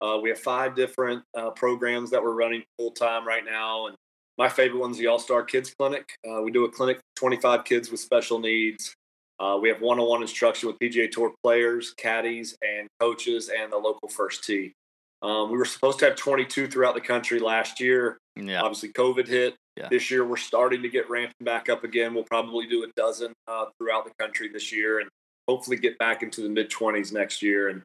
Uh, 0.00 0.18
we 0.20 0.30
have 0.30 0.38
five 0.38 0.74
different 0.74 1.22
uh, 1.36 1.50
programs 1.50 2.10
that 2.10 2.22
we're 2.22 2.34
running 2.34 2.64
full 2.78 2.90
time 2.90 3.26
right 3.26 3.44
now, 3.44 3.86
and 3.86 3.96
my 4.40 4.48
favorite 4.48 4.80
one's 4.80 4.96
the 4.96 5.06
All 5.06 5.18
Star 5.18 5.42
Kids 5.42 5.74
Clinic. 5.78 6.16
Uh, 6.26 6.40
we 6.40 6.50
do 6.50 6.64
a 6.64 6.70
clinic 6.70 6.96
for 6.96 7.20
25 7.20 7.62
kids 7.62 7.90
with 7.90 8.00
special 8.00 8.38
needs. 8.38 8.94
Uh, 9.38 9.58
we 9.60 9.68
have 9.68 9.82
one-on-one 9.82 10.22
instruction 10.22 10.66
with 10.66 10.78
PGA 10.78 11.10
Tour 11.10 11.34
players, 11.44 11.92
caddies, 11.98 12.56
and 12.62 12.88
coaches, 13.00 13.50
and 13.54 13.70
the 13.70 13.76
local 13.76 14.08
first 14.08 14.42
tee. 14.42 14.72
Um, 15.20 15.50
we 15.50 15.58
were 15.58 15.66
supposed 15.66 15.98
to 15.98 16.06
have 16.06 16.16
22 16.16 16.68
throughout 16.68 16.94
the 16.94 17.02
country 17.02 17.38
last 17.38 17.80
year. 17.80 18.16
Yeah. 18.34 18.62
Obviously, 18.62 18.88
COVID 18.88 19.28
hit. 19.28 19.56
Yeah. 19.76 19.88
This 19.90 20.10
year, 20.10 20.26
we're 20.26 20.38
starting 20.38 20.80
to 20.84 20.88
get 20.88 21.10
ramped 21.10 21.34
back 21.44 21.68
up 21.68 21.84
again. 21.84 22.14
We'll 22.14 22.24
probably 22.24 22.66
do 22.66 22.84
a 22.84 22.86
dozen 22.96 23.34
uh, 23.46 23.66
throughout 23.76 24.06
the 24.06 24.12
country 24.18 24.48
this 24.50 24.72
year, 24.72 25.00
and 25.00 25.10
hopefully 25.48 25.76
get 25.76 25.98
back 25.98 26.22
into 26.22 26.40
the 26.40 26.48
mid 26.48 26.70
20s 26.70 27.12
next 27.12 27.42
year. 27.42 27.68
And 27.68 27.82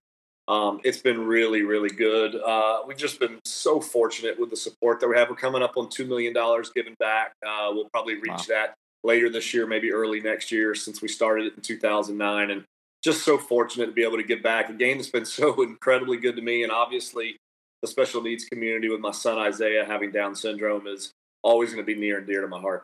um, 0.48 0.80
it's 0.84 1.00
been 1.00 1.26
really, 1.26 1.64
really 1.64 1.90
good. 1.90 2.36
Uh, 2.36 2.80
we've 2.86 2.98
just 2.98 3.20
been 3.20 3.40
so 3.46 3.82
fortunate 3.82 4.40
with 4.40 4.52
the 4.52 4.56
support 4.56 5.00
that 5.00 5.08
we 5.08 5.18
have. 5.18 5.30
We're 5.30 5.36
coming 5.36 5.64
up 5.64 5.76
on 5.76 5.88
$2 5.88 6.08
million 6.08 6.34
given 6.76 6.96
back. 7.00 7.34
Uh, 7.46 7.70
we'll 7.72 7.90
probably 7.90 8.16
reach 8.16 8.28
wow. 8.28 8.46
that 8.50 8.76
later 9.04 9.30
this 9.30 9.54
year, 9.54 9.66
maybe 9.66 9.92
early 9.92 10.22
next 10.22 10.52
year, 10.52 10.76
since 10.76 11.02
we 11.02 11.08
started 11.08 11.48
it 11.48 11.56
in 11.56 11.62
2009. 11.62 12.52
And 12.52 12.64
just 13.04 13.24
so 13.24 13.38
fortunate 13.38 13.88
to 13.88 13.92
be 13.92 14.04
able 14.04 14.18
to 14.18 14.24
give 14.24 14.44
back 14.44 14.70
a 14.70 14.74
game 14.74 14.98
that's 14.98 15.10
been 15.10 15.26
so 15.26 15.62
incredibly 15.64 16.18
good 16.18 16.36
to 16.36 16.42
me. 16.42 16.64
And 16.64 16.72
obviously, 16.72 17.38
the 17.82 17.88
special 17.88 18.22
needs 18.22 18.46
community 18.46 18.90
with 18.90 19.00
my 19.00 19.12
son 19.12 19.40
Isaiah 19.40 19.86
having 19.86 20.12
Down 20.12 20.36
syndrome 20.36 20.88
is 20.88 21.12
always 21.44 21.74
going 21.74 21.86
to 21.86 21.94
be 21.94 22.00
near 22.00 22.20
and 22.20 22.28
dear 22.28 22.42
to 22.42 22.48
my 22.48 22.60
heart. 22.60 22.84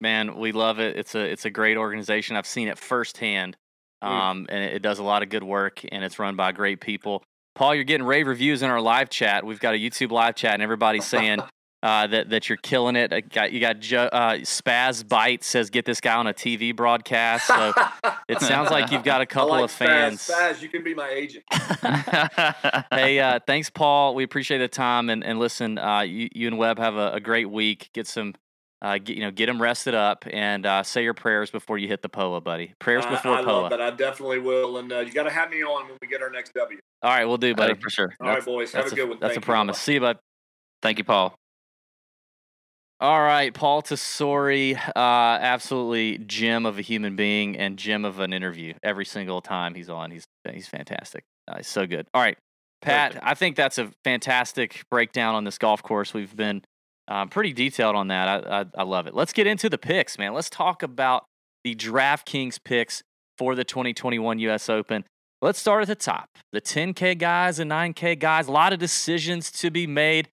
Man, 0.00 0.36
we 0.36 0.52
love 0.52 0.80
it. 0.80 0.96
It's 0.96 1.14
a 1.14 1.20
it's 1.20 1.44
a 1.44 1.50
great 1.50 1.76
organization. 1.76 2.36
I've 2.36 2.46
seen 2.46 2.68
it 2.68 2.76
firsthand. 2.76 3.56
Mm. 4.02 4.08
Um, 4.08 4.46
and 4.48 4.64
it, 4.64 4.82
does 4.82 4.98
a 4.98 5.02
lot 5.02 5.22
of 5.22 5.28
good 5.28 5.44
work, 5.44 5.82
and 5.92 6.02
it's 6.02 6.18
run 6.18 6.34
by 6.34 6.52
great 6.52 6.80
people. 6.80 7.22
Paul, 7.54 7.74
you're 7.74 7.84
getting 7.84 8.06
rave 8.06 8.26
reviews 8.26 8.62
in 8.62 8.70
our 8.70 8.80
live 8.80 9.10
chat. 9.10 9.44
We've 9.44 9.60
got 9.60 9.74
a 9.74 9.78
YouTube 9.78 10.10
live 10.10 10.34
chat, 10.34 10.54
and 10.54 10.62
everybody's 10.62 11.04
saying 11.04 11.40
uh, 11.82 12.06
that 12.06 12.30
that 12.30 12.48
you're 12.48 12.58
killing 12.58 12.96
it. 12.96 13.12
I 13.12 13.20
got, 13.20 13.52
you 13.52 13.60
got 13.60 13.80
jo- 13.80 14.08
uh, 14.12 14.34
Spaz 14.38 15.06
Bite 15.06 15.44
says 15.44 15.70
get 15.70 15.84
this 15.84 16.00
guy 16.00 16.14
on 16.14 16.26
a 16.26 16.32
TV 16.32 16.74
broadcast. 16.74 17.46
So 17.46 17.72
it 18.28 18.40
sounds 18.40 18.70
like 18.70 18.90
you've 18.90 19.04
got 19.04 19.20
a 19.20 19.26
couple 19.26 19.50
like 19.50 19.64
of 19.64 19.70
fans. 19.70 20.20
Spaz, 20.20 20.54
Spaz, 20.54 20.62
you 20.62 20.68
can 20.68 20.82
be 20.82 20.94
my 20.94 21.08
agent. 21.08 21.44
hey, 22.90 23.20
uh, 23.20 23.40
thanks, 23.46 23.68
Paul. 23.70 24.14
We 24.14 24.24
appreciate 24.24 24.58
the 24.58 24.68
time 24.68 25.10
and 25.10 25.22
and 25.24 25.38
listen. 25.38 25.78
Uh, 25.78 26.00
you, 26.00 26.28
you 26.32 26.46
and 26.46 26.58
Webb 26.58 26.78
have 26.78 26.96
a, 26.96 27.12
a 27.12 27.20
great 27.20 27.50
week. 27.50 27.90
Get 27.92 28.06
some. 28.06 28.34
Uh, 28.82 28.98
get, 28.98 29.16
you 29.16 29.22
know, 29.22 29.30
get 29.30 29.46
them 29.46 29.62
rested 29.62 29.94
up 29.94 30.24
and 30.32 30.66
uh, 30.66 30.82
say 30.82 31.04
your 31.04 31.14
prayers 31.14 31.52
before 31.52 31.78
you 31.78 31.86
hit 31.86 32.02
the 32.02 32.08
POA, 32.08 32.40
buddy. 32.40 32.74
Prayers 32.80 33.06
before 33.06 33.32
I, 33.32 33.40
I 33.40 33.44
POA. 33.44 33.52
love 33.52 33.70
that. 33.70 33.80
I 33.80 33.90
definitely 33.90 34.40
will. 34.40 34.78
And 34.78 34.92
uh, 34.92 34.98
you 34.98 35.12
got 35.12 35.22
to 35.22 35.30
have 35.30 35.50
me 35.50 35.62
on 35.62 35.86
when 35.86 35.96
we 36.02 36.08
get 36.08 36.20
our 36.20 36.30
next 36.30 36.52
W. 36.54 36.78
All 37.00 37.10
right, 37.10 37.24
we'll 37.24 37.36
do, 37.36 37.54
buddy. 37.54 37.74
For 37.74 37.90
sure. 37.90 38.12
All 38.20 38.28
right, 38.28 38.44
boys. 38.44 38.72
Have 38.72 38.82
That's 38.82 38.92
a 38.92 38.96
good 38.96 39.08
one. 39.08 39.18
That's 39.20 39.34
Thank 39.34 39.44
a 39.44 39.46
you. 39.46 39.52
promise. 39.52 39.78
See 39.78 39.94
you, 39.94 40.00
bud. 40.00 40.18
Thank 40.82 40.98
you, 40.98 41.04
Paul. 41.04 41.36
All 42.98 43.20
right, 43.20 43.52
Paul 43.52 43.82
Tesori, 43.82 44.76
uh, 44.76 44.90
absolutely 44.96 46.18
gem 46.18 46.66
of 46.66 46.78
a 46.78 46.82
human 46.82 47.16
being 47.16 47.56
and 47.56 47.76
gem 47.76 48.04
of 48.04 48.20
an 48.20 48.32
interview. 48.32 48.74
Every 48.82 49.04
single 49.04 49.40
time 49.40 49.74
he's 49.74 49.88
on, 49.88 50.12
he's 50.12 50.24
he's 50.52 50.68
fantastic. 50.68 51.24
Uh, 51.48 51.56
he's 51.56 51.66
so 51.66 51.84
good. 51.84 52.06
All 52.14 52.22
right, 52.22 52.38
Pat, 52.80 53.18
I 53.20 53.34
think 53.34 53.56
that's 53.56 53.78
a 53.78 53.90
fantastic 54.04 54.84
breakdown 54.88 55.34
on 55.34 55.42
this 55.42 55.58
golf 55.58 55.82
course. 55.82 56.14
We've 56.14 56.34
been 56.36 56.62
uh, 57.08 57.26
pretty 57.26 57.52
detailed 57.52 57.96
on 57.96 58.08
that. 58.08 58.28
I, 58.28 58.60
I 58.60 58.66
I 58.78 58.82
love 58.84 59.06
it. 59.06 59.14
Let's 59.14 59.32
get 59.32 59.46
into 59.46 59.68
the 59.68 59.78
picks, 59.78 60.18
man. 60.18 60.34
Let's 60.34 60.50
talk 60.50 60.82
about 60.82 61.24
the 61.64 61.74
DraftKings 61.74 62.58
picks 62.64 63.02
for 63.38 63.54
the 63.54 63.64
2021 63.64 64.38
U.S. 64.40 64.68
Open. 64.68 65.04
Let's 65.40 65.58
start 65.58 65.82
at 65.82 65.88
the 65.88 65.96
top. 65.96 66.28
The 66.52 66.60
10K 66.60 67.18
guys 67.18 67.58
and 67.58 67.70
9K 67.70 68.18
guys. 68.18 68.46
A 68.46 68.52
lot 68.52 68.72
of 68.72 68.78
decisions 68.78 69.50
to 69.52 69.70
be 69.70 69.86
made. 69.86 70.28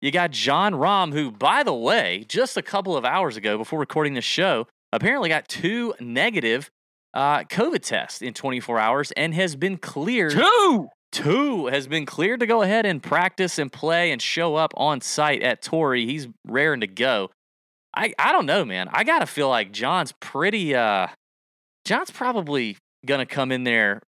You 0.00 0.10
got 0.10 0.30
Jon 0.30 0.74
Rahm, 0.74 1.12
who, 1.12 1.30
by 1.32 1.62
the 1.62 1.74
way, 1.74 2.24
just 2.28 2.56
a 2.56 2.62
couple 2.62 2.96
of 2.96 3.04
hours 3.04 3.36
ago 3.36 3.58
before 3.58 3.78
recording 3.80 4.14
this 4.14 4.24
show, 4.24 4.66
apparently 4.92 5.28
got 5.28 5.48
two 5.48 5.94
negative 6.00 6.70
uh, 7.14 7.40
COVID 7.44 7.82
tests 7.82 8.22
in 8.22 8.34
24 8.34 8.78
hours 8.78 9.12
and 9.12 9.34
has 9.34 9.56
been 9.56 9.78
cleared. 9.78 10.32
Two. 10.32 10.88
Two 11.12 11.66
has 11.66 11.86
been 11.86 12.06
cleared 12.06 12.40
to 12.40 12.46
go 12.46 12.62
ahead 12.62 12.86
and 12.86 13.02
practice 13.02 13.58
and 13.58 13.70
play 13.70 14.10
and 14.10 14.20
show 14.20 14.56
up 14.56 14.72
on 14.76 15.00
site 15.00 15.42
at 15.42 15.62
Torrey. 15.62 16.06
He's 16.06 16.26
raring 16.46 16.80
to 16.80 16.86
go. 16.86 17.30
I, 17.94 18.14
I 18.18 18.32
don't 18.32 18.46
know, 18.46 18.64
man. 18.64 18.88
I 18.90 19.04
gotta 19.04 19.26
feel 19.26 19.48
like 19.48 19.72
Jon's 19.72 20.12
pretty. 20.12 20.74
Uh, 20.74 21.08
Jon's 21.84 22.10
probably 22.10 22.78
gonna 23.04 23.26
come 23.26 23.52
in 23.52 23.64
there 23.64 24.00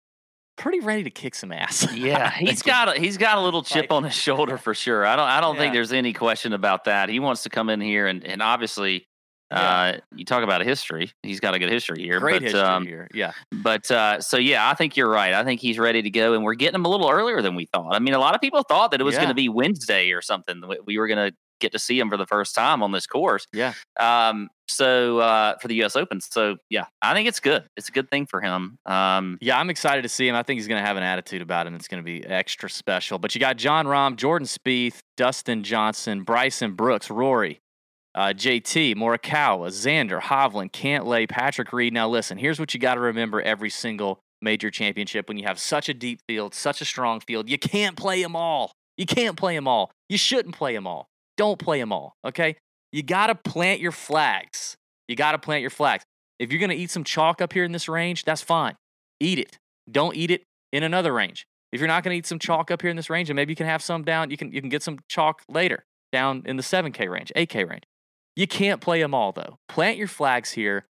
pretty 0.56 0.80
ready 0.80 1.02
to 1.02 1.10
kick 1.10 1.34
some 1.34 1.50
ass. 1.52 1.88
Yeah, 1.96 2.30
he's 2.30 2.62
got 2.62 2.96
a, 2.96 3.00
he's 3.00 3.16
got 3.16 3.38
a 3.38 3.40
little 3.40 3.62
chip 3.62 3.90
on 3.92 4.04
his 4.04 4.14
shoulder 4.14 4.56
for 4.56 4.74
sure. 4.74 5.04
I 5.04 5.16
don't 5.16 5.28
I 5.28 5.40
don't 5.40 5.56
think 5.56 5.72
there's 5.74 5.92
any 5.92 6.12
question 6.12 6.52
about 6.52 6.84
that. 6.84 7.08
He 7.08 7.20
wants 7.20 7.42
to 7.44 7.50
come 7.50 7.68
in 7.68 7.80
here 7.80 8.06
and 8.06 8.24
and 8.24 8.40
obviously. 8.42 9.04
Uh, 9.52 9.98
you 10.14 10.24
talk 10.24 10.42
about 10.42 10.60
a 10.62 10.64
history. 10.64 11.10
He's 11.22 11.40
got 11.40 11.54
a 11.54 11.58
good 11.58 11.70
history 11.70 12.02
here. 12.02 12.18
Great 12.20 12.34
but, 12.36 12.42
history 12.42 12.60
um, 12.60 12.86
here. 12.86 13.08
Yeah. 13.12 13.32
But 13.50 13.90
uh, 13.90 14.20
so 14.20 14.36
yeah, 14.38 14.68
I 14.68 14.74
think 14.74 14.96
you're 14.96 15.10
right. 15.10 15.34
I 15.34 15.44
think 15.44 15.60
he's 15.60 15.78
ready 15.78 16.02
to 16.02 16.10
go, 16.10 16.34
and 16.34 16.42
we're 16.44 16.54
getting 16.54 16.74
him 16.76 16.84
a 16.84 16.88
little 16.88 17.10
earlier 17.10 17.42
than 17.42 17.54
we 17.54 17.66
thought. 17.66 17.94
I 17.94 17.98
mean, 17.98 18.14
a 18.14 18.18
lot 18.18 18.34
of 18.34 18.40
people 18.40 18.62
thought 18.62 18.90
that 18.92 19.00
it 19.00 19.04
was 19.04 19.14
Yeah. 19.14 19.20
going 19.20 19.28
to 19.30 19.34
be 19.34 19.48
Wednesday 19.48 20.10
or 20.12 20.22
something. 20.22 20.62
We- 20.66 20.78
We 20.86 20.98
were 20.98 21.06
going 21.08 21.30
to 21.30 21.36
get 21.60 21.70
to 21.72 21.78
see 21.78 21.96
him 21.96 22.10
for 22.10 22.16
the 22.16 22.26
first 22.26 22.56
time 22.56 22.82
on 22.82 22.90
this 22.92 23.06
course. 23.06 23.46
Yeah. 23.52 23.74
Um. 24.00 24.48
So 24.68 25.18
uh, 25.18 25.58
for 25.60 25.68
the 25.68 25.74
U.S. 25.76 25.96
Open. 25.96 26.20
So 26.20 26.56
yeah, 26.70 26.86
I 27.02 27.12
think 27.14 27.28
it's 27.28 27.40
good. 27.40 27.64
It's 27.76 27.88
a 27.88 27.92
good 27.92 28.10
thing 28.10 28.26
for 28.26 28.40
him. 28.40 28.78
Um. 28.86 29.38
Yeah, 29.40 29.58
I'm 29.58 29.70
excited 29.70 30.02
to 30.02 30.08
see 30.08 30.26
him. 30.26 30.34
I 30.34 30.42
think 30.42 30.58
he's 30.58 30.66
going 30.66 30.80
to 30.80 30.86
have 30.86 30.96
an 30.96 31.02
attitude 31.02 31.42
about 31.42 31.66
him 31.66 31.74
that's 31.74 31.88
going 31.88 32.02
to 32.02 32.04
be 32.04 32.24
extra 32.26 32.68
special. 32.70 33.18
But 33.18 33.34
you 33.34 33.40
got 33.40 33.56
Jon 33.58 33.86
Rahm, 33.86 34.16
Jordan 34.16 34.46
Spieth, 34.48 35.00
Dustin 35.16 35.62
Johnson, 35.62 36.22
Bryson 36.24 36.72
Brooks, 36.74 37.10
Rory, 37.10 37.60
uh, 38.14 38.28
JT, 38.28 38.94
Morikawa, 38.96 39.68
Xander, 39.68 40.20
Hovland, 40.20 40.72
Cantlay, 40.72 41.28
Patrick 41.28 41.72
Reed. 41.72 41.92
Now, 41.92 42.08
listen, 42.08 42.38
here's 42.38 42.60
what 42.60 42.74
you 42.74 42.80
got 42.80 42.94
to 42.94 43.00
remember 43.00 43.40
every 43.40 43.70
single 43.70 44.20
major 44.40 44.70
championship 44.70 45.28
when 45.28 45.38
you 45.38 45.46
have 45.46 45.58
such 45.58 45.88
a 45.88 45.94
deep 45.94 46.20
field, 46.28 46.54
such 46.54 46.80
a 46.80 46.84
strong 46.84 47.20
field. 47.20 47.48
You 47.48 47.58
can't 47.58 47.96
play 47.96 48.22
them 48.22 48.36
all. 48.36 48.72
You 48.96 49.06
can't 49.06 49.36
play 49.36 49.54
them 49.54 49.66
all. 49.66 49.90
You 50.08 50.18
shouldn't 50.18 50.54
play 50.54 50.74
them 50.74 50.86
all. 50.86 51.08
Don't 51.36 51.58
play 51.58 51.78
them 51.78 51.92
all, 51.92 52.14
okay? 52.26 52.56
You 52.92 53.02
got 53.02 53.28
to 53.28 53.34
plant 53.34 53.80
your 53.80 53.92
flags. 53.92 54.76
You 55.08 55.16
got 55.16 55.32
to 55.32 55.38
plant 55.38 55.62
your 55.62 55.70
flags. 55.70 56.04
If 56.38 56.52
you're 56.52 56.58
going 56.58 56.70
to 56.70 56.76
eat 56.76 56.90
some 56.90 57.04
chalk 57.04 57.40
up 57.40 57.52
here 57.52 57.64
in 57.64 57.72
this 57.72 57.88
range, 57.88 58.24
that's 58.24 58.42
fine. 58.42 58.76
Eat 59.20 59.38
it. 59.38 59.58
Don't 59.90 60.16
eat 60.16 60.30
it 60.30 60.42
in 60.72 60.82
another 60.82 61.12
range. 61.12 61.46
If 61.72 61.80
you're 61.80 61.88
not 61.88 62.04
going 62.04 62.14
to 62.14 62.18
eat 62.18 62.26
some 62.26 62.38
chalk 62.38 62.70
up 62.70 62.82
here 62.82 62.90
in 62.90 62.96
this 62.96 63.08
range, 63.08 63.30
and 63.30 63.36
maybe 63.36 63.52
you 63.52 63.56
can 63.56 63.66
have 63.66 63.82
some 63.82 64.02
down, 64.02 64.30
you 64.30 64.36
can 64.36 64.52
you 64.52 64.60
can 64.60 64.68
get 64.68 64.82
some 64.82 64.98
chalk 65.08 65.42
later 65.48 65.84
down 66.12 66.42
in 66.44 66.56
the 66.56 66.62
7K 66.62 67.08
range, 67.08 67.32
8K 67.34 67.68
range. 67.68 67.84
You 68.36 68.46
can't 68.46 68.80
play 68.80 69.00
them 69.00 69.14
all 69.14 69.32
though. 69.32 69.58
Plant 69.68 69.98
your 69.98 70.08
flags 70.08 70.52
here, 70.52 70.86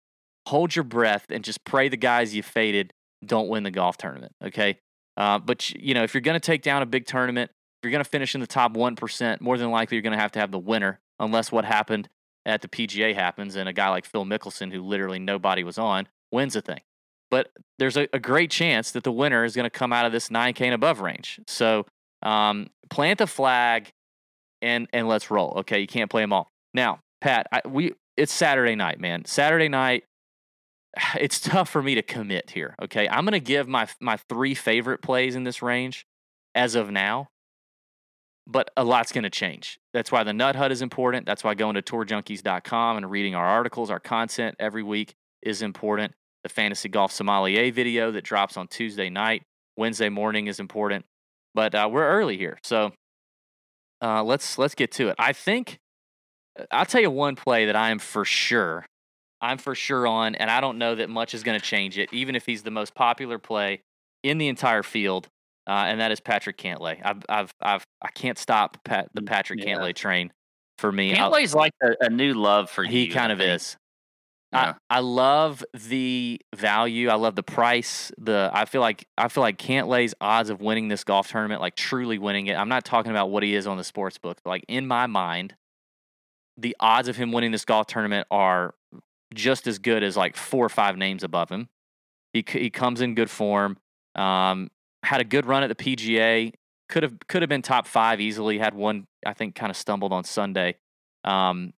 hold 0.47 0.75
your 0.75 0.83
breath, 0.83 1.25
and 1.29 1.43
just 1.43 1.63
pray 1.63 1.89
the 1.89 1.97
guys 1.97 2.35
you 2.35 2.43
faded 2.43 2.93
don't 3.25 3.49
win 3.49 3.63
the 3.63 3.71
golf 3.71 3.97
tournament. 3.97 4.33
Okay, 4.43 4.79
uh, 5.17 5.39
but 5.39 5.69
you 5.71 5.93
know 5.93 6.03
if 6.03 6.13
you're 6.13 6.21
going 6.21 6.39
to 6.39 6.45
take 6.45 6.61
down 6.61 6.81
a 6.81 6.85
big 6.85 7.05
tournament, 7.05 7.51
if 7.51 7.85
you're 7.85 7.91
going 7.91 8.03
to 8.03 8.09
finish 8.09 8.35
in 8.35 8.41
the 8.41 8.47
top 8.47 8.73
one 8.73 8.95
percent, 8.95 9.41
more 9.41 9.57
than 9.57 9.71
likely 9.71 9.95
you're 9.95 10.01
going 10.01 10.15
to 10.15 10.19
have 10.19 10.31
to 10.33 10.39
have 10.39 10.51
the 10.51 10.59
winner, 10.59 10.99
unless 11.19 11.51
what 11.51 11.65
happened 11.65 12.09
at 12.45 12.61
the 12.61 12.67
PGA 12.67 13.13
happens 13.13 13.55
and 13.55 13.69
a 13.69 13.73
guy 13.73 13.89
like 13.89 14.05
Phil 14.05 14.25
Mickelson, 14.25 14.71
who 14.71 14.81
literally 14.81 15.19
nobody 15.19 15.63
was 15.63 15.77
on, 15.77 16.07
wins 16.31 16.53
the 16.53 16.61
thing. 16.61 16.81
But 17.29 17.51
there's 17.77 17.95
a, 17.95 18.07
a 18.11 18.19
great 18.19 18.49
chance 18.49 18.91
that 18.91 19.03
the 19.03 19.11
winner 19.11 19.43
is 19.43 19.55
going 19.55 19.65
to 19.65 19.69
come 19.69 19.93
out 19.93 20.05
of 20.05 20.11
this 20.11 20.29
9K 20.29 20.61
and 20.61 20.73
above 20.73 20.99
range. 20.99 21.39
So 21.47 21.85
um, 22.23 22.67
plant 22.89 23.19
the 23.19 23.27
flag 23.27 23.91
and 24.61 24.87
and 24.91 25.07
let's 25.07 25.31
roll. 25.31 25.53
Okay, 25.59 25.79
you 25.79 25.87
can't 25.87 26.09
play 26.09 26.21
them 26.21 26.33
all. 26.33 26.51
Now, 26.73 26.99
Pat, 27.21 27.47
I, 27.51 27.61
we 27.67 27.93
it's 28.17 28.33
Saturday 28.33 28.75
night, 28.75 28.99
man. 28.99 29.25
Saturday 29.25 29.69
night. 29.69 30.03
It's 31.19 31.39
tough 31.39 31.69
for 31.69 31.81
me 31.81 31.95
to 31.95 32.01
commit 32.01 32.49
here. 32.51 32.75
Okay, 32.81 33.07
I'm 33.07 33.23
to 33.33 33.39
give 33.39 33.67
my 33.67 33.87
my 34.01 34.17
three 34.17 34.55
favorite 34.55 35.01
plays 35.01 35.35
in 35.35 35.43
this 35.43 35.61
range 35.61 36.05
as 36.55 36.75
of 36.75 36.89
now, 36.89 37.29
but 38.47 38.71
a 38.75 38.83
lot's 38.83 39.11
to 39.23 39.29
change. 39.29 39.79
That's 39.93 40.11
why 40.11 40.23
the 40.23 40.33
Nut 40.33 40.55
Hut 40.55 40.71
is 40.71 40.81
important. 40.81 41.25
That's 41.25 41.43
why 41.43 41.53
going 41.53 41.75
to 41.75 41.81
tourjunkies.com 41.81 42.97
and 42.97 43.09
reading 43.09 43.35
our 43.35 43.45
articles, 43.45 43.89
our 43.89 43.99
content 43.99 44.55
every 44.59 44.83
week 44.83 45.13
is 45.41 45.61
important. 45.61 46.13
The 46.43 46.49
Fantasy 46.49 46.89
Golf 46.89 47.11
Sommelier 47.11 47.71
video 47.71 48.11
that 48.11 48.23
drops 48.23 48.57
on 48.57 48.67
Tuesday 48.67 49.09
night, 49.09 49.43
Wednesday 49.77 50.09
morning 50.09 50.47
is 50.47 50.59
important. 50.59 51.05
But 51.53 51.75
uh, 51.75 51.87
we're 51.91 52.07
early 52.07 52.37
here, 52.37 52.57
so 52.63 52.93
uh, 54.01 54.23
let's 54.23 54.57
let's 54.57 54.75
get 54.75 54.91
to 54.93 55.09
it. 55.09 55.15
I 55.19 55.33
think 55.33 55.79
I'll 56.71 56.85
tell 56.85 57.01
you 57.01 57.11
one 57.11 57.35
play 57.35 57.65
that 57.67 57.75
I 57.75 57.89
am 57.91 57.99
for 57.99 58.25
sure, 58.25 58.85
I'm 59.41 59.57
for 59.57 59.75
sure 59.75 60.05
on, 60.07 60.35
and 60.35 60.49
I 60.51 60.61
don't 60.61 60.77
know 60.77 60.95
that 60.95 61.09
much 61.09 61.33
is 61.33 61.43
going 61.43 61.59
to 61.59 61.65
change 61.65 61.97
it, 61.97 62.09
even 62.13 62.35
if 62.35 62.45
he's 62.45 62.63
the 62.63 62.71
most 62.71 62.93
popular 62.95 63.37
play 63.39 63.81
in 64.23 64.37
the 64.37 64.47
entire 64.47 64.83
field, 64.83 65.27
uh, 65.67 65.71
and 65.87 65.99
that 66.01 66.11
is 66.11 66.19
Patrick 66.19 66.57
Cantlay. 66.57 66.99
I've 67.03 67.23
I've 67.29 67.51
I've 67.61 67.83
I 68.01 68.09
can't 68.11 68.37
stop 68.37 68.83
Pat, 68.83 69.09
the 69.13 69.21
Patrick 69.21 69.63
Yeah. 69.63 69.75
Cantlay 69.77 69.95
train 69.95 70.31
for 70.77 70.91
me. 70.91 71.13
Cantlay's 71.13 71.53
like 71.53 71.73
a, 71.81 72.05
a 72.05 72.09
new 72.09 72.33
love 72.33 72.69
for 72.69 72.83
you. 72.83 72.89
he 72.91 73.07
kind 73.07 73.31
I 73.31 73.33
of 73.33 73.39
think. 73.39 73.55
is. 73.55 73.77
Yeah. 74.51 74.73
I, 74.89 74.97
I 74.97 74.99
love 75.01 75.63
the 75.75 76.41
value. 76.55 77.09
I 77.09 77.13
love 77.15 77.35
the 77.35 77.43
price. 77.43 78.11
The 78.17 78.49
I 78.51 78.65
feel 78.65 78.81
like 78.81 79.05
I 79.17 79.27
feel 79.27 79.41
like 79.43 79.57
Cantlay's 79.59 80.15
odds 80.19 80.49
of 80.49 80.59
winning 80.59 80.87
this 80.87 81.03
golf 81.03 81.29
tournament, 81.29 81.61
like 81.61 81.75
truly 81.75 82.17
winning 82.17 82.47
it. 82.47 82.55
I'm 82.55 82.67
not 82.69 82.83
talking 82.83 83.11
about 83.11 83.29
what 83.29 83.43
he 83.43 83.53
is 83.53 83.67
on 83.67 83.77
the 83.77 83.83
sports 83.83 84.17
book, 84.17 84.39
but 84.43 84.49
like 84.49 84.65
in 84.67 84.87
my 84.87 85.05
mind, 85.05 85.53
the 86.59 86.75
odds 86.79 87.07
of 87.07 87.15
him 87.15 87.31
winning 87.31 87.51
this 87.51 87.65
golf 87.65 87.87
tournament 87.87 88.27
are 88.29 88.73
just 89.33 89.67
as 89.67 89.79
good 89.79 90.03
as 90.03 90.17
like 90.17 90.35
four 90.35 90.65
or 90.65 90.69
five 90.69 90.97
names 90.97 91.23
above 91.23 91.49
him. 91.49 91.69
He 92.33 92.43
he 92.47 92.69
comes 92.69 93.01
in 93.01 93.15
good 93.15 93.29
form. 93.29 93.77
Um, 94.15 94.69
had 95.03 95.21
a 95.21 95.23
good 95.23 95.45
run 95.45 95.63
at 95.63 95.69
the 95.69 95.75
PGA. 95.75 96.53
Could 96.89 97.03
have 97.03 97.15
could 97.27 97.41
have 97.41 97.49
been 97.49 97.61
top 97.61 97.87
five 97.87 98.19
easily. 98.19 98.59
Had 98.59 98.73
one 98.73 99.07
I 99.25 99.33
think 99.33 99.55
kind 99.55 99.69
of 99.69 99.77
stumbled 99.77 100.13
on 100.13 100.23
Sunday. 100.23 100.75
Um, 101.23 101.73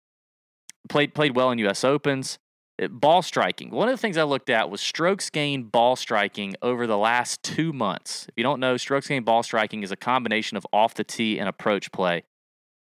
played 0.89 1.13
played 1.13 1.35
well 1.35 1.51
in 1.51 1.59
U.S. 1.59 1.83
Opens. 1.83 2.39
Uh, 2.81 2.87
Ball 2.87 3.21
striking. 3.21 3.69
One 3.69 3.89
of 3.89 3.93
the 3.93 4.01
things 4.01 4.17
I 4.17 4.23
looked 4.23 4.49
at 4.49 4.69
was 4.69 4.81
strokes 4.81 5.29
gained 5.29 5.71
ball 5.71 5.95
striking 5.95 6.55
over 6.61 6.87
the 6.87 6.97
last 6.97 7.43
two 7.43 7.73
months. 7.73 8.25
If 8.27 8.33
you 8.37 8.43
don't 8.43 8.59
know, 8.59 8.77
strokes 8.77 9.07
gained 9.07 9.25
ball 9.25 9.43
striking 9.43 9.83
is 9.83 9.91
a 9.91 9.97
combination 9.97 10.57
of 10.57 10.65
off 10.73 10.93
the 10.93 11.03
tee 11.03 11.39
and 11.39 11.47
approach 11.47 11.91
play. 11.91 12.23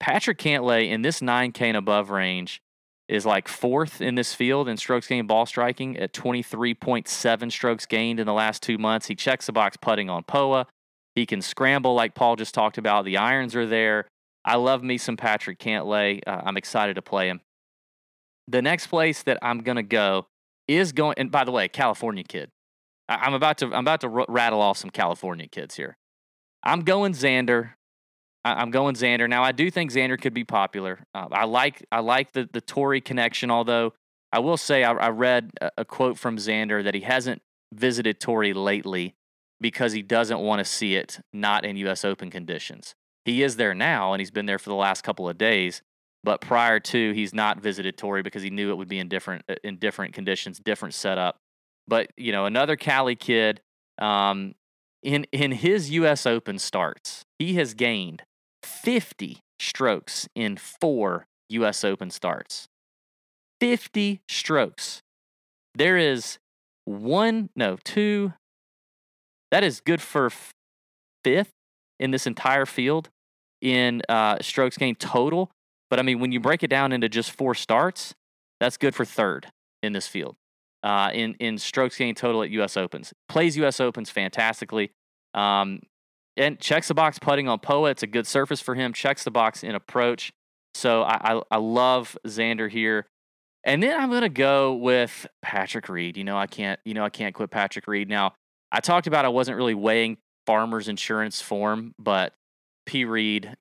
Patrick 0.01 0.38
Cantlay 0.38 0.90
in 0.90 1.03
this 1.03 1.20
9K 1.20 1.61
and 1.62 1.76
above 1.76 2.11
range 2.11 2.61
is 3.09 3.26
like 3.26 3.49
fourth 3.49 4.01
in 4.01 4.14
this 4.14 4.34
field 4.34 4.68
in 4.68 4.76
strokes 4.76 5.07
gained 5.07 5.28
ball 5.28 5.47
striking 5.47 5.97
at 5.99 6.12
23.7 6.12 7.53
strokes 7.53 7.86
gained 7.86 8.18
in 8.18 8.26
the 8.26 8.32
last 8.32 8.62
two 8.62 8.78
months. 8.78 9.07
He 9.07 9.14
checks 9.14 9.47
the 9.47 9.53
box 9.53 9.76
putting 9.76 10.09
on 10.09 10.24
POA. 10.24 10.66
He 11.14 11.26
can 11.26 11.42
scramble 11.42 11.95
like 11.95 12.14
Paul 12.14 12.36
just 12.36 12.55
talked 12.55 12.78
about. 12.78 13.05
The 13.05 13.18
irons 13.18 13.55
are 13.55 13.66
there. 13.66 14.09
I 14.45 14.57
love 14.57 14.82
me 14.82 14.99
some 14.99 15.16
Patrick 15.16 15.59
Cantlay. 15.59 16.20
Uh, 16.26 16.42
I'm 16.45 16.57
excited 16.57 16.95
to 16.95 17.03
play 17.03 17.28
him. 17.28 17.40
The 18.49 18.62
next 18.62 18.88
place 18.88 19.22
that 19.22 19.38
I'm 19.42 19.61
gonna 19.61 19.82
go 19.82 20.26
is 20.68 20.92
going. 20.92 21.14
And 21.16 21.30
by 21.30 21.45
the 21.45 21.53
way, 21.53 21.68
California 21.68 22.24
kid. 22.24 22.51
I, 23.09 23.16
I'm 23.16 23.34
about 23.34 23.59
to 23.59 23.66
I'm 23.66 23.84
about 23.84 24.01
to 24.03 24.09
r- 24.09 24.26
rattle 24.28 24.61
off 24.61 24.76
some 24.76 24.90
California 24.90 25.47
kids 25.47 25.76
here. 25.76 25.97
I'm 26.62 26.80
going 26.80 27.12
Xander. 27.12 27.72
I, 28.45 28.62
am 28.62 28.70
going 28.70 28.95
Xander. 28.95 29.28
Now 29.28 29.42
I 29.42 29.53
do 29.53 29.70
think 29.70 29.90
Xander 29.90 30.20
could 30.20 30.34
be 30.34 30.45
popular. 30.45 31.01
Uh, 31.14 31.28
I 31.32 31.45
like 31.45 31.84
I 31.90 32.01
like 32.01 32.32
the 32.32 32.49
the 32.53 32.61
Torrey 32.61 33.01
connection. 33.01 33.51
Although 33.51 33.95
I 34.32 34.40
will 34.40 34.57
say 34.57 34.84
I, 34.84 34.92
I 34.92 35.09
read 35.09 35.53
a, 35.61 35.70
a, 35.78 35.84
quote 35.84 36.18
from 36.18 36.36
Xander 36.36 36.84
that 36.84 36.95
he 36.95 37.01
hasn't 37.01 37.42
visited 37.72 38.20
Torrey 38.20 38.53
lately 38.53 39.14
because 39.61 39.92
he 39.92 40.03
doesn't 40.03 40.40
want 40.40 40.61
to 40.61 40.64
see 40.64 40.95
it 40.95 41.20
not 41.32 41.64
in 41.64 41.76
U.S. 41.78 42.05
Open 42.05 42.30
conditions. 42.30 42.95
He 43.24 43.42
is 43.42 43.57
there 43.57 43.74
now, 43.74 44.12
and 44.12 44.20
he's 44.20 44.30
been 44.30 44.47
there 44.47 44.59
for 44.59 44.68
the 44.68 44.76
last 44.76 45.03
couple 45.03 45.28
of 45.28 45.38
days. 45.38 45.82
But 46.22 46.40
prior 46.40 46.80
to, 46.80 47.12
he's 47.12 47.34
not 47.34 47.61
visited 47.61 47.97
Torrey 47.97 48.22
because 48.22 48.42
he 48.42 48.51
knew 48.51 48.70
it 48.70 48.76
would 48.76 48.88
be 48.88 48.99
in 48.99 49.09
different 49.09 49.45
uh, 49.49 49.55
in 49.64 49.76
different 49.76 50.14
conditions, 50.14 50.59
different 50.59 50.95
setup. 50.95 51.38
But 51.88 52.11
you 52.16 52.32
know, 52.32 52.45
another 52.47 52.76
Cali 52.76 53.16
kid. 53.16 53.61
Um, 53.99 54.55
in 55.03 55.24
in 55.32 55.53
his 55.53 55.90
U.S. 55.90 56.26
Open 56.26 56.59
starts, 56.59 57.24
he 57.38 57.55
has 57.55 57.74
gained 57.74 58.22
50 58.64 59.38
strokes 59.58 60.28
in 60.34 60.56
four 60.56 61.26
U.S. 61.50 61.84
Open 61.84 62.10
starts. 62.10 62.68
50 63.60 64.20
strokes. 64.28 65.02
There 65.74 65.96
is 65.96 66.38
one, 66.84 67.50
no, 67.56 67.76
two. 67.84 68.32
That 69.50 69.64
is 69.64 69.80
good 69.80 70.02
for 70.02 70.30
fifth 71.22 71.52
in 71.98 72.10
this 72.10 72.26
entire 72.26 72.66
field 72.66 73.10
in 73.60 74.02
uh, 74.08 74.38
strokes 74.40 74.76
gained 74.76 75.00
total. 75.00 75.50
But 75.90 75.98
I 75.98 76.02
mean, 76.02 76.20
when 76.20 76.32
you 76.32 76.40
break 76.40 76.62
it 76.62 76.68
down 76.68 76.92
into 76.92 77.08
just 77.08 77.32
four 77.32 77.54
starts, 77.54 78.14
that's 78.60 78.76
good 78.76 78.94
for 78.94 79.04
third 79.04 79.46
in 79.82 79.92
this 79.92 80.06
field. 80.06 80.36
Uh, 80.82 81.10
in 81.14 81.34
in 81.40 81.56
strokes 81.56 81.96
gained 81.96 82.16
total 82.16 82.42
at 82.42 82.50
U.S. 82.50 82.76
Opens, 82.76 83.14
plays 83.28 83.56
U.S. 83.56 83.80
Opens 83.80 84.10
fantastically, 84.10 84.90
um, 85.32 85.80
and 86.37 86.59
checks 86.59 86.89
the 86.89 86.95
box 86.95 87.18
putting 87.18 87.49
on 87.49 87.59
Poa. 87.59 87.91
It's 87.91 88.03
a 88.03 88.07
good 88.07 88.26
surface 88.26 88.61
for 88.61 88.74
him. 88.74 88.93
Checks 88.93 89.24
the 89.24 89.30
box 89.30 89.62
in 89.62 89.74
approach. 89.74 90.32
So 90.74 91.03
I 91.03 91.35
I, 91.35 91.43
I 91.51 91.57
love 91.59 92.16
Xander 92.26 92.70
here. 92.70 93.07
And 93.64 93.82
then 93.82 93.99
I'm 93.99 94.11
gonna 94.11 94.28
go 94.28 94.74
with 94.74 95.26
Patrick 95.43 95.89
Reed. 95.89 96.16
You 96.16 96.24
know 96.24 96.37
I 96.37 96.47
can't 96.47 96.80
you 96.85 96.95
know 96.95 97.05
I 97.05 97.11
can't 97.11 97.35
quit 97.35 97.51
Patrick 97.51 97.87
Reed. 97.87 98.09
Now 98.09 98.35
I 98.72 98.80
talked 98.80 99.07
about 99.07 99.24
I 99.24 99.28
wasn't 99.28 99.57
really 99.57 99.74
weighing 99.74 100.18
Farmers 100.47 100.89
Insurance 100.89 101.41
form, 101.41 101.95
but 101.99 102.35
P 102.87 103.05
Reed 103.05 103.55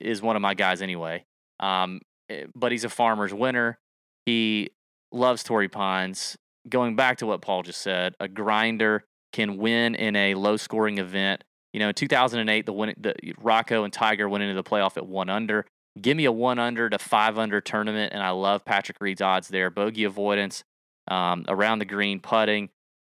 is 0.00 0.22
one 0.22 0.36
of 0.36 0.42
my 0.42 0.54
guys 0.54 0.82
anyway. 0.82 1.24
Um, 1.60 2.00
eh, 2.30 2.46
but 2.54 2.72
he's 2.72 2.84
a 2.84 2.88
Farmers 2.88 3.32
winner. 3.32 3.78
He 4.26 4.70
loves 5.12 5.42
Torrey 5.42 5.68
Pines. 5.68 6.36
Going 6.68 6.96
back 6.96 7.18
to 7.18 7.26
what 7.26 7.42
Paul 7.42 7.62
just 7.62 7.82
said, 7.82 8.14
a 8.18 8.26
grinder 8.26 9.04
can 9.32 9.58
win 9.58 9.94
in 9.94 10.16
a 10.16 10.34
low 10.34 10.56
scoring 10.56 10.98
event. 10.98 11.44
You 11.74 11.80
know, 11.80 11.88
in 11.88 11.94
2008, 11.94 12.66
the, 12.66 12.72
win, 12.72 12.94
the 12.96 13.14
Rocco 13.40 13.82
and 13.82 13.92
Tiger 13.92 14.28
went 14.28 14.44
into 14.44 14.54
the 14.54 14.62
playoff 14.62 14.96
at 14.96 15.06
one 15.06 15.28
under. 15.28 15.66
Give 16.00 16.16
me 16.16 16.24
a 16.24 16.32
one 16.32 16.60
under 16.60 16.88
to 16.88 16.98
five 16.98 17.36
under 17.36 17.60
tournament, 17.60 18.12
and 18.12 18.22
I 18.22 18.30
love 18.30 18.64
Patrick 18.64 18.98
Reed's 19.00 19.20
odds 19.20 19.48
there. 19.48 19.70
Bogey 19.70 20.04
avoidance, 20.04 20.62
um, 21.08 21.44
around 21.48 21.80
the 21.80 21.84
green 21.84 22.20
putting. 22.20 22.70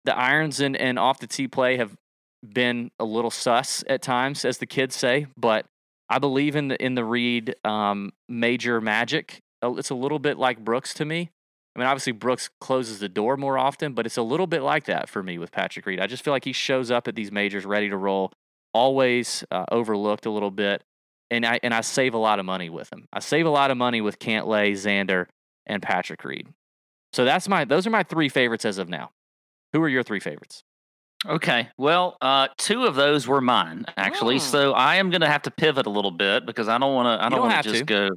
The 0.07 0.17
irons 0.17 0.61
and, 0.61 0.75
and 0.75 0.99
off 0.99 1.19
the 1.19 1.27
tee 1.27 1.49
play 1.49 1.77
have 1.77 1.97
been 2.43 2.91
a 2.99 3.05
little 3.05 3.31
sus 3.31 3.85
at 3.89 4.01
times, 4.01 4.45
as 4.45 4.57
the 4.57 4.67
kids 4.67 4.97
say, 4.97 5.27
but 5.37 5.67
I 6.09 6.19
believe 6.19 6.57
in 6.57 6.69
the 6.69 6.83
in 6.83 6.95
the 6.95 7.05
Reed 7.05 7.57
um, 7.63 8.13
major 8.27 8.81
magic. 8.81 9.41
Uh, 9.63 9.75
it's 9.75 9.91
a 9.91 9.95
little 9.95 10.19
bit 10.19 10.39
like 10.39 10.65
Brooks 10.65 10.95
to 10.95 11.05
me. 11.05 11.31
I 11.75 11.79
mean, 11.79 11.89
obviously 11.89 12.13
Brooks 12.13 12.49
closes 12.59 13.01
the 13.01 13.09
door 13.09 13.37
more 13.37 13.59
often, 13.59 13.93
but 13.93 14.07
it's 14.07 14.17
a 14.17 14.23
little 14.23 14.47
bit 14.47 14.63
like 14.63 14.85
that 14.85 15.11
for 15.11 15.23
me 15.23 15.37
with 15.37 15.53
Patrick 15.53 15.85
Reed. 15.85 16.01
I 16.01 16.07
just 16.07 16.25
feel 16.25 16.33
like 16.33 16.45
he 16.47 16.53
shows 16.53 16.91
up 16.91 17.07
at 17.07 17.15
these 17.15 17.31
majors 17.31 17.67
ready 17.67 17.91
to 17.91 17.97
roll, 17.99 18.33
always 18.77 19.45
uh, 19.51 19.65
overlooked 19.73 20.27
a 20.27 20.31
little 20.31 20.51
bit 20.51 20.83
and 21.31 21.45
I 21.45 21.59
and 21.63 21.75
I 21.75 21.81
save 21.81 22.15
a 22.15 22.19
lot 22.19 22.39
of 22.39 22.47
money 22.47 22.71
with 22.71 22.93
him. 22.93 23.09
I 23.13 23.21
save 23.21 23.47
a 23.47 23.51
lot 23.51 23.71
of 23.71 23.77
money 23.77 24.01
with 24.01 24.19
Cantlay, 24.19 24.73
Xander, 24.73 25.27
and 25.67 25.83
Patrick 25.83 26.25
Reed. 26.25 26.49
So 27.13 27.25
that's 27.25 27.49
my 27.49 27.65
those 27.65 27.87
are 27.87 27.91
my 27.91 28.03
three 28.03 28.29
favorites 28.29 28.65
as 28.65 28.79
of 28.79 28.89
now. 28.89 29.11
Who 29.73 29.83
are 29.83 29.89
your 29.89 30.03
three 30.03 30.21
favorites? 30.21 30.63
Okay. 31.25 31.69
Well, 31.77 32.17
uh, 32.21 32.49
two 32.57 32.85
of 32.85 32.95
those 32.95 33.27
were 33.27 33.41
mine 33.41 33.87
actually. 33.97 34.37
Oh. 34.37 34.39
So 34.39 34.73
I 34.73 34.97
am 34.97 35.11
going 35.11 35.23
to 35.23 35.27
have 35.29 35.43
to 35.43 35.51
pivot 35.51 35.87
a 35.87 35.91
little 35.91 36.11
bit 36.11 36.47
because 36.47 36.69
I 36.69 36.79
don't 36.79 36.95
want 36.95 37.07
to. 37.07 37.25
I 37.25 37.29
don't, 37.29 37.39
don't 37.39 37.49
want 37.49 37.65
to 37.65 37.71
just 37.71 37.87
go. 37.87 38.11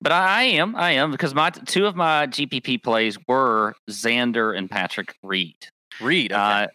But 0.00 0.12
I, 0.12 0.40
I, 0.40 0.42
am. 0.44 0.76
I 0.76 0.92
am 0.92 1.10
because 1.10 1.34
my 1.34 1.50
two 1.50 1.86
of 1.86 1.96
my 1.96 2.26
GPP 2.26 2.82
plays 2.82 3.18
were 3.26 3.74
Xander 3.90 4.56
and 4.56 4.70
Patrick 4.70 5.14
Reed. 5.22 5.56
Reed. 6.00 6.32
Okay. 6.32 6.40
Uh, 6.40 6.66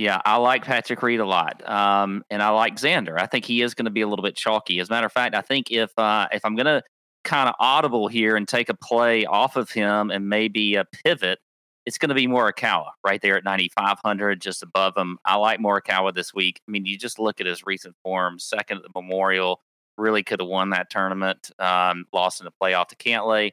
yeah, 0.00 0.22
I 0.24 0.36
like 0.36 0.64
Patrick 0.64 1.02
Reed 1.02 1.20
a 1.20 1.26
lot, 1.26 1.68
um, 1.68 2.24
and 2.30 2.42
I 2.42 2.48
like 2.48 2.76
Xander. 2.76 3.20
I 3.20 3.26
think 3.26 3.44
he 3.44 3.60
is 3.60 3.74
going 3.74 3.84
to 3.84 3.90
be 3.90 4.00
a 4.00 4.08
little 4.08 4.22
bit 4.22 4.34
chalky. 4.34 4.80
As 4.80 4.88
a 4.88 4.92
matter 4.92 5.06
of 5.06 5.12
fact, 5.12 5.34
I 5.34 5.42
think 5.42 5.70
if 5.70 5.96
uh, 5.98 6.26
if 6.32 6.42
I'm 6.42 6.56
going 6.56 6.66
to 6.66 6.82
kind 7.22 7.50
of 7.50 7.54
audible 7.60 8.08
here 8.08 8.34
and 8.34 8.48
take 8.48 8.70
a 8.70 8.74
play 8.74 9.26
off 9.26 9.56
of 9.56 9.70
him 9.70 10.10
and 10.10 10.26
maybe 10.26 10.76
a 10.76 10.86
pivot, 11.04 11.38
it's 11.84 11.98
going 11.98 12.08
to 12.08 12.14
be 12.14 12.26
Morikawa 12.26 12.92
right 13.04 13.20
there 13.20 13.36
at 13.36 13.44
9,500, 13.44 14.40
just 14.40 14.62
above 14.62 14.96
him. 14.96 15.18
I 15.26 15.36
like 15.36 15.60
Morikawa 15.60 16.14
this 16.14 16.32
week. 16.32 16.62
I 16.66 16.70
mean, 16.70 16.86
you 16.86 16.96
just 16.96 17.18
look 17.18 17.38
at 17.38 17.46
his 17.46 17.66
recent 17.66 17.94
form, 18.02 18.38
second 18.38 18.78
at 18.78 18.84
the 18.84 18.90
Memorial, 18.94 19.60
really 19.98 20.22
could 20.22 20.40
have 20.40 20.48
won 20.48 20.70
that 20.70 20.88
tournament, 20.88 21.50
um, 21.58 22.06
lost 22.10 22.40
in 22.40 22.46
the 22.46 22.52
playoff 22.52 22.88
to 22.88 22.96
Cantlay. 22.96 23.52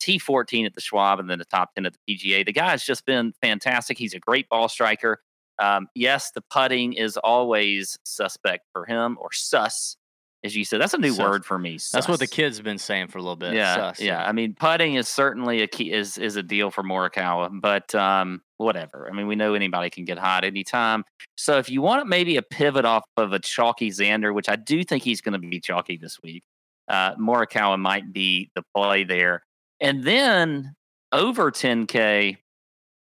T14 0.00 0.66
at 0.66 0.74
the 0.74 0.80
Schwab 0.80 1.20
and 1.20 1.30
then 1.30 1.38
the 1.38 1.44
top 1.44 1.72
10 1.76 1.86
at 1.86 1.94
the 1.94 2.16
PGA. 2.16 2.44
The 2.44 2.52
guy's 2.52 2.84
just 2.84 3.06
been 3.06 3.32
fantastic. 3.40 3.96
He's 3.96 4.12
a 4.12 4.18
great 4.18 4.48
ball 4.48 4.68
striker. 4.68 5.20
Um, 5.58 5.88
yes, 5.94 6.30
the 6.32 6.42
putting 6.50 6.94
is 6.94 7.16
always 7.16 7.98
suspect 8.04 8.66
for 8.72 8.84
him 8.84 9.16
or 9.20 9.32
sus, 9.32 9.96
as 10.42 10.56
you 10.56 10.64
said. 10.64 10.80
That's 10.80 10.94
a 10.94 10.98
new 10.98 11.12
sus. 11.12 11.18
word 11.18 11.44
for 11.44 11.58
me. 11.58 11.78
Sus. 11.78 11.92
That's 11.92 12.08
what 12.08 12.18
the 12.18 12.26
kids 12.26 12.56
have 12.56 12.64
been 12.64 12.78
saying 12.78 13.08
for 13.08 13.18
a 13.18 13.22
little 13.22 13.36
bit. 13.36 13.54
Yeah, 13.54 13.74
sus. 13.74 14.00
yeah. 14.00 14.24
I 14.24 14.32
mean, 14.32 14.54
putting 14.58 14.94
is 14.94 15.08
certainly 15.08 15.62
a 15.62 15.66
key 15.66 15.92
is 15.92 16.18
is 16.18 16.36
a 16.36 16.42
deal 16.42 16.70
for 16.70 16.82
Morikawa, 16.82 17.60
but 17.60 17.94
um, 17.94 18.42
whatever. 18.56 19.08
I 19.10 19.14
mean, 19.14 19.26
we 19.26 19.36
know 19.36 19.54
anybody 19.54 19.90
can 19.90 20.04
get 20.04 20.18
hot 20.18 20.44
anytime. 20.44 21.04
So 21.36 21.58
if 21.58 21.70
you 21.70 21.82
want 21.82 22.06
maybe 22.08 22.36
a 22.36 22.42
pivot 22.42 22.84
off 22.84 23.04
of 23.16 23.32
a 23.32 23.38
chalky 23.38 23.90
Xander, 23.90 24.34
which 24.34 24.48
I 24.48 24.56
do 24.56 24.82
think 24.84 25.02
he's 25.02 25.20
going 25.20 25.40
to 25.40 25.48
be 25.48 25.60
chalky 25.60 25.96
this 25.96 26.20
week, 26.22 26.42
uh, 26.88 27.14
Morikawa 27.16 27.78
might 27.78 28.12
be 28.12 28.50
the 28.54 28.62
play 28.74 29.04
there. 29.04 29.44
And 29.80 30.04
then 30.04 30.74
over 31.12 31.50
10K, 31.50 32.38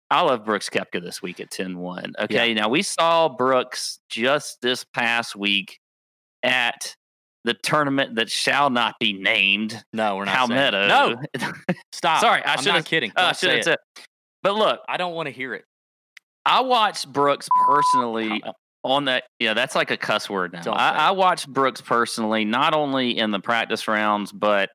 I 0.10 0.22
love 0.22 0.46
Brooks 0.46 0.70
Koepka 0.70 1.02
this 1.02 1.22
week 1.22 1.40
at 1.40 1.52
10 1.52 1.78
1. 1.78 2.14
Okay. 2.20 2.50
Yeah. 2.50 2.62
Now 2.62 2.70
we 2.70 2.82
saw 2.82 3.28
Brooks 3.30 4.00
just 4.10 4.62
this 4.62 4.84
past 4.84 5.36
week 5.36 5.80
at 6.44 6.96
the 7.44 7.54
tournament 7.54 8.16
that 8.16 8.30
shall 8.30 8.70
not 8.70 8.96
be 9.00 9.14
named. 9.14 9.84
No, 9.94 10.16
we're 10.16 10.26
not. 10.26 10.36
Palmetto. 10.36 10.88
No. 10.88 11.16
Stop. 11.92 12.22
Sorry. 12.22 12.42
I 12.44 12.56
should 12.58 12.74
not 12.74 12.86
kidding. 12.86 13.12
Uh, 13.16 13.22
I 13.22 13.32
should 13.34 13.52
have 13.52 13.64
said. 13.64 13.78
But 14.44 14.56
look, 14.56 14.80
I 14.88 14.98
don't 14.98 15.14
want 15.14 15.28
to 15.28 15.32
hear 15.32 15.54
it. 15.54 15.66
I 16.46 16.62
watched 16.62 17.12
Brooks 17.12 17.50
personally 17.68 18.42
on 18.84 19.06
that. 19.06 19.26
Yeah, 19.40 19.54
that's 19.54 19.76
like 19.76 19.92
a 19.92 19.98
cuss 19.98 20.30
word 20.30 20.54
now. 20.54 20.72
I, 20.72 21.08
I 21.08 21.12
watched 21.12 21.52
Brooks 21.52 21.82
personally, 21.82 22.46
not 22.46 22.74
only 22.74 23.18
in 23.18 23.32
the 23.32 23.40
practice 23.40 23.88
rounds, 23.88 24.32
but 24.32 24.70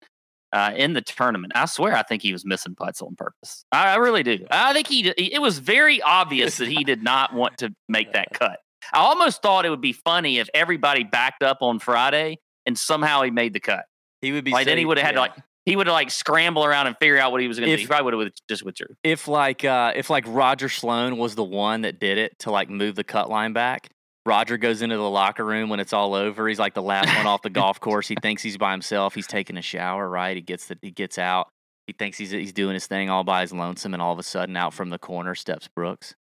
uh, 0.52 0.72
in 0.76 0.92
the 0.92 1.00
tournament. 1.00 1.52
I 1.56 1.66
swear, 1.66 1.96
I 1.96 2.02
think 2.02 2.22
he 2.22 2.32
was 2.32 2.44
missing 2.44 2.74
putts 2.74 3.00
on 3.02 3.16
purpose. 3.16 3.64
I, 3.72 3.92
I 3.92 3.96
really 3.96 4.22
do. 4.22 4.46
I 4.50 4.72
think 4.72 4.86
he. 4.86 5.08
It 5.08 5.40
was 5.40 5.58
very 5.58 6.02
obvious 6.02 6.58
that 6.58 6.68
he 6.68 6.84
did 6.84 7.02
not 7.02 7.34
want 7.34 7.58
to 7.58 7.74
make 7.88 8.12
that 8.12 8.28
cut. 8.34 8.58
I 8.92 8.98
almost 8.98 9.42
thought 9.42 9.64
it 9.64 9.70
would 9.70 9.80
be 9.80 9.92
funny 9.92 10.38
if 10.38 10.48
everybody 10.54 11.04
backed 11.04 11.42
up 11.42 11.58
on 11.60 11.78
Friday 11.78 12.38
and 12.66 12.78
somehow 12.78 13.22
he 13.22 13.30
made 13.30 13.52
the 13.52 13.60
cut. 13.60 13.84
He 14.20 14.32
would 14.32 14.44
be 14.44 14.52
like 14.52 14.66
then 14.66 14.78
he 14.78 14.84
would 14.84 14.98
have 14.98 15.06
had 15.06 15.14
yeah. 15.14 15.26
to 15.26 15.32
like 15.32 15.44
he 15.64 15.76
would 15.76 15.86
have 15.86 15.94
like 15.94 16.10
scramble 16.10 16.64
around 16.64 16.88
and 16.88 16.96
figure 16.98 17.18
out 17.18 17.32
what 17.32 17.40
he 17.40 17.48
was 17.48 17.58
going 17.58 17.70
to 17.70 17.76
do. 17.76 17.80
He 17.80 17.86
probably 17.86 18.14
would 18.16 18.26
have 18.26 18.34
just 18.48 18.64
withdrew. 18.64 18.94
If 19.02 19.28
like 19.28 19.64
uh 19.64 19.92
if 19.94 20.10
like 20.10 20.24
Roger 20.26 20.68
Sloan 20.68 21.16
was 21.16 21.34
the 21.34 21.44
one 21.44 21.82
that 21.82 21.98
did 21.98 22.18
it 22.18 22.38
to 22.40 22.50
like 22.50 22.68
move 22.68 22.94
the 22.94 23.04
cut 23.04 23.30
line 23.30 23.52
back, 23.52 23.90
Roger 24.24 24.56
goes 24.56 24.82
into 24.82 24.96
the 24.96 25.10
locker 25.10 25.44
room 25.44 25.68
when 25.68 25.80
it's 25.80 25.92
all 25.92 26.14
over. 26.14 26.46
He's 26.46 26.58
like 26.58 26.74
the 26.74 26.82
last 26.82 27.14
one 27.16 27.26
off 27.26 27.42
the 27.42 27.50
golf 27.50 27.80
course. 27.80 28.06
He 28.06 28.16
thinks 28.22 28.42
he's 28.42 28.56
by 28.56 28.70
himself. 28.70 29.14
He's 29.14 29.26
taking 29.26 29.56
a 29.56 29.62
shower, 29.62 30.08
right? 30.08 30.36
He 30.36 30.42
gets 30.42 30.66
the, 30.66 30.78
he 30.80 30.90
gets 30.90 31.18
out. 31.18 31.48
He 31.86 31.92
thinks 31.92 32.18
he's 32.18 32.30
he's 32.30 32.52
doing 32.52 32.74
his 32.74 32.86
thing 32.86 33.10
all 33.10 33.24
by 33.24 33.40
his 33.40 33.52
lonesome, 33.52 33.94
and 33.94 34.02
all 34.02 34.12
of 34.12 34.18
a 34.18 34.22
sudden, 34.22 34.56
out 34.56 34.72
from 34.72 34.90
the 34.90 34.98
corner 34.98 35.34
steps 35.34 35.68
Brooks, 35.74 36.14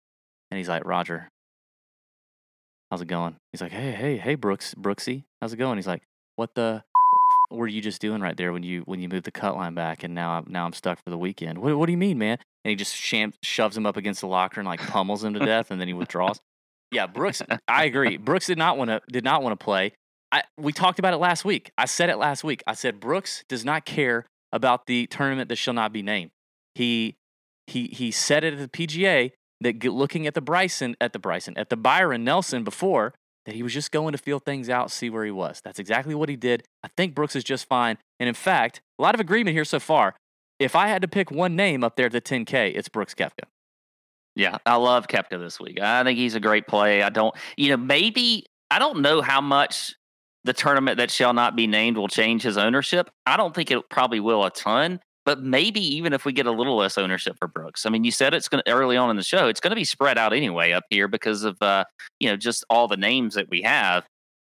and 0.50 0.56
he's 0.56 0.68
like, 0.70 0.86
"Roger, 0.86 1.28
how's 2.90 3.02
it 3.02 3.08
going?" 3.08 3.36
He's 3.52 3.60
like, 3.60 3.72
"Hey, 3.72 3.92
hey, 3.92 4.16
hey, 4.16 4.34
Brooks, 4.36 4.74
Brooksy, 4.74 5.24
how's 5.40 5.52
it 5.52 5.58
going?" 5.58 5.76
He's 5.76 5.86
like, 5.86 6.02
"What 6.36 6.54
the 6.54 6.82
were 7.50 7.66
you 7.66 7.82
just 7.82 8.00
doing 8.00 8.22
right 8.22 8.36
there 8.36 8.52
when 8.52 8.62
you 8.62 8.82
when 8.86 9.00
you 9.00 9.08
moved 9.10 9.26
the 9.26 9.30
cut 9.30 9.54
line 9.54 9.74
back, 9.74 10.02
and 10.02 10.14
now 10.14 10.30
I'm 10.30 10.46
now 10.48 10.64
I'm 10.64 10.72
stuck 10.72 10.98
for 11.04 11.10
the 11.10 11.18
weekend? 11.18 11.58
What 11.58 11.76
what 11.76 11.86
do 11.86 11.92
you 11.92 11.98
mean, 11.98 12.16
man?" 12.16 12.38
And 12.64 12.70
he 12.70 12.76
just 12.76 12.94
sham- 12.96 13.34
shoves 13.42 13.76
him 13.76 13.84
up 13.84 13.98
against 13.98 14.22
the 14.22 14.28
locker 14.28 14.60
and 14.60 14.66
like 14.66 14.80
pummels 14.80 15.22
him 15.22 15.34
to 15.34 15.40
death, 15.40 15.70
and 15.70 15.78
then 15.78 15.88
he 15.88 15.94
withdraws. 15.94 16.40
Yeah, 16.90 17.06
Brooks. 17.06 17.42
I 17.68 17.84
agree. 17.84 18.16
Brooks 18.16 18.46
did 18.46 18.58
not 18.58 18.76
want 18.76 18.90
to 18.90 19.00
did 19.10 19.24
not 19.24 19.42
want 19.42 19.58
to 19.58 19.64
play. 19.64 19.92
I, 20.32 20.42
we 20.56 20.72
talked 20.72 20.98
about 20.98 21.12
it 21.12 21.18
last 21.18 21.44
week. 21.44 21.72
I 21.76 21.86
said 21.86 22.08
it 22.08 22.16
last 22.16 22.44
week. 22.44 22.62
I 22.66 22.74
said 22.74 23.00
Brooks 23.00 23.44
does 23.48 23.64
not 23.64 23.84
care 23.84 24.26
about 24.52 24.86
the 24.86 25.06
tournament 25.06 25.48
that 25.48 25.56
shall 25.56 25.74
not 25.74 25.92
be 25.92 26.02
named. 26.02 26.30
He 26.74 27.16
he 27.66 27.86
he 27.86 28.10
said 28.10 28.44
it 28.44 28.54
at 28.54 28.58
the 28.58 28.68
PGA 28.68 29.32
that 29.60 29.84
looking 29.84 30.26
at 30.26 30.34
the 30.34 30.40
Bryson 30.40 30.96
at 31.00 31.12
the 31.12 31.18
Bryson 31.18 31.56
at 31.56 31.68
the 31.68 31.76
Byron 31.76 32.24
Nelson 32.24 32.64
before 32.64 33.14
that 33.46 33.54
he 33.54 33.62
was 33.62 33.72
just 33.72 33.90
going 33.90 34.12
to 34.12 34.18
feel 34.18 34.38
things 34.38 34.68
out, 34.68 34.90
see 34.90 35.10
where 35.10 35.24
he 35.24 35.30
was. 35.30 35.60
That's 35.64 35.78
exactly 35.78 36.14
what 36.14 36.28
he 36.28 36.36
did. 36.36 36.64
I 36.84 36.88
think 36.96 37.14
Brooks 37.14 37.34
is 37.34 37.44
just 37.44 37.66
fine. 37.66 37.96
And 38.18 38.28
in 38.28 38.34
fact, 38.34 38.80
a 38.98 39.02
lot 39.02 39.14
of 39.14 39.20
agreement 39.20 39.54
here 39.54 39.64
so 39.64 39.80
far. 39.80 40.14
If 40.58 40.76
I 40.76 40.88
had 40.88 41.00
to 41.02 41.08
pick 41.08 41.30
one 41.30 41.56
name 41.56 41.82
up 41.82 41.96
there 41.96 42.06
at 42.06 42.12
the 42.12 42.20
10K, 42.20 42.76
it's 42.76 42.88
Brooks 42.88 43.14
Koepka. 43.14 43.44
Yeah, 44.36 44.58
I 44.64 44.76
love 44.76 45.08
Koepka 45.08 45.38
this 45.40 45.58
week. 45.58 45.80
I 45.80 46.04
think 46.04 46.18
he's 46.18 46.34
a 46.34 46.40
great 46.40 46.66
play. 46.66 47.02
I 47.02 47.08
don't, 47.08 47.34
you 47.56 47.68
know, 47.70 47.76
maybe 47.76 48.46
I 48.70 48.78
don't 48.78 49.00
know 49.00 49.20
how 49.20 49.40
much 49.40 49.94
the 50.44 50.52
tournament 50.52 50.98
that 50.98 51.10
shall 51.10 51.32
not 51.32 51.56
be 51.56 51.66
named 51.66 51.96
will 51.96 52.08
change 52.08 52.42
his 52.42 52.56
ownership. 52.56 53.10
I 53.26 53.36
don't 53.36 53.54
think 53.54 53.70
it 53.70 53.88
probably 53.90 54.20
will 54.20 54.44
a 54.44 54.50
ton, 54.50 55.00
but 55.26 55.42
maybe 55.42 55.80
even 55.96 56.12
if 56.12 56.24
we 56.24 56.32
get 56.32 56.46
a 56.46 56.52
little 56.52 56.76
less 56.76 56.96
ownership 56.96 57.36
for 57.38 57.48
Brooks. 57.48 57.84
I 57.84 57.90
mean, 57.90 58.04
you 58.04 58.10
said 58.10 58.32
it's 58.32 58.48
going 58.48 58.62
to 58.64 58.72
early 58.72 58.96
on 58.96 59.10
in 59.10 59.16
the 59.16 59.22
show, 59.22 59.48
it's 59.48 59.60
going 59.60 59.72
to 59.72 59.76
be 59.76 59.84
spread 59.84 60.16
out 60.16 60.32
anyway 60.32 60.72
up 60.72 60.84
here 60.88 61.08
because 61.08 61.44
of 61.44 61.60
uh, 61.60 61.84
you 62.20 62.30
know, 62.30 62.36
just 62.36 62.64
all 62.70 62.88
the 62.88 62.96
names 62.96 63.34
that 63.34 63.50
we 63.50 63.62
have. 63.62 64.06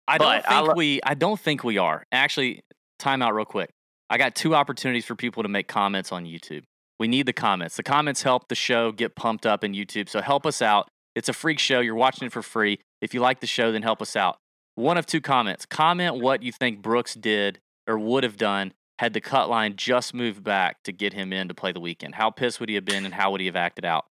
I 0.07 0.17
don't 0.17 0.33
think 0.33 0.45
I 0.47 0.59
lo- 0.61 0.73
we 0.75 0.99
I 1.03 1.13
don't 1.13 1.39
think 1.39 1.63
we 1.63 1.77
are. 1.77 2.03
Actually, 2.11 2.61
time 2.99 3.21
out 3.21 3.33
real 3.33 3.45
quick. 3.45 3.69
I 4.09 4.17
got 4.17 4.35
two 4.35 4.53
opportunities 4.53 5.05
for 5.05 5.15
people 5.15 5.43
to 5.43 5.49
make 5.49 5.67
comments 5.67 6.11
on 6.11 6.25
YouTube. 6.25 6.63
We 6.99 7.07
need 7.07 7.25
the 7.25 7.33
comments. 7.33 7.75
The 7.75 7.83
comments 7.83 8.23
help 8.23 8.47
the 8.47 8.55
show 8.55 8.91
get 8.91 9.15
pumped 9.15 9.45
up 9.45 9.63
in 9.63 9.73
YouTube. 9.73 10.09
So 10.09 10.21
help 10.21 10.45
us 10.45 10.61
out. 10.61 10.87
It's 11.15 11.29
a 11.29 11.33
freak 11.33 11.59
show. 11.59 11.79
You're 11.79 11.95
watching 11.95 12.27
it 12.27 12.31
for 12.31 12.41
free. 12.41 12.79
If 13.01 13.13
you 13.13 13.19
like 13.19 13.39
the 13.39 13.47
show, 13.47 13.71
then 13.71 13.83
help 13.83 14.01
us 14.01 14.15
out. 14.15 14.37
One 14.75 14.97
of 14.97 15.05
two 15.05 15.21
comments. 15.21 15.65
Comment 15.65 16.19
what 16.19 16.41
you 16.41 16.51
think 16.51 16.81
Brooks 16.81 17.13
did 17.13 17.59
or 17.87 17.97
would 17.97 18.23
have 18.23 18.37
done 18.37 18.73
had 18.99 19.13
the 19.13 19.21
cut 19.21 19.49
line 19.49 19.75
just 19.75 20.13
moved 20.13 20.43
back 20.43 20.77
to 20.83 20.91
get 20.91 21.13
him 21.13 21.33
in 21.33 21.47
to 21.47 21.53
play 21.53 21.71
the 21.71 21.79
weekend. 21.79 22.15
How 22.15 22.29
pissed 22.29 22.59
would 22.59 22.69
he 22.69 22.75
have 22.75 22.85
been 22.85 23.05
and 23.05 23.13
how 23.13 23.31
would 23.31 23.41
he 23.41 23.47
have 23.47 23.55
acted 23.55 23.85
out? 23.85 24.05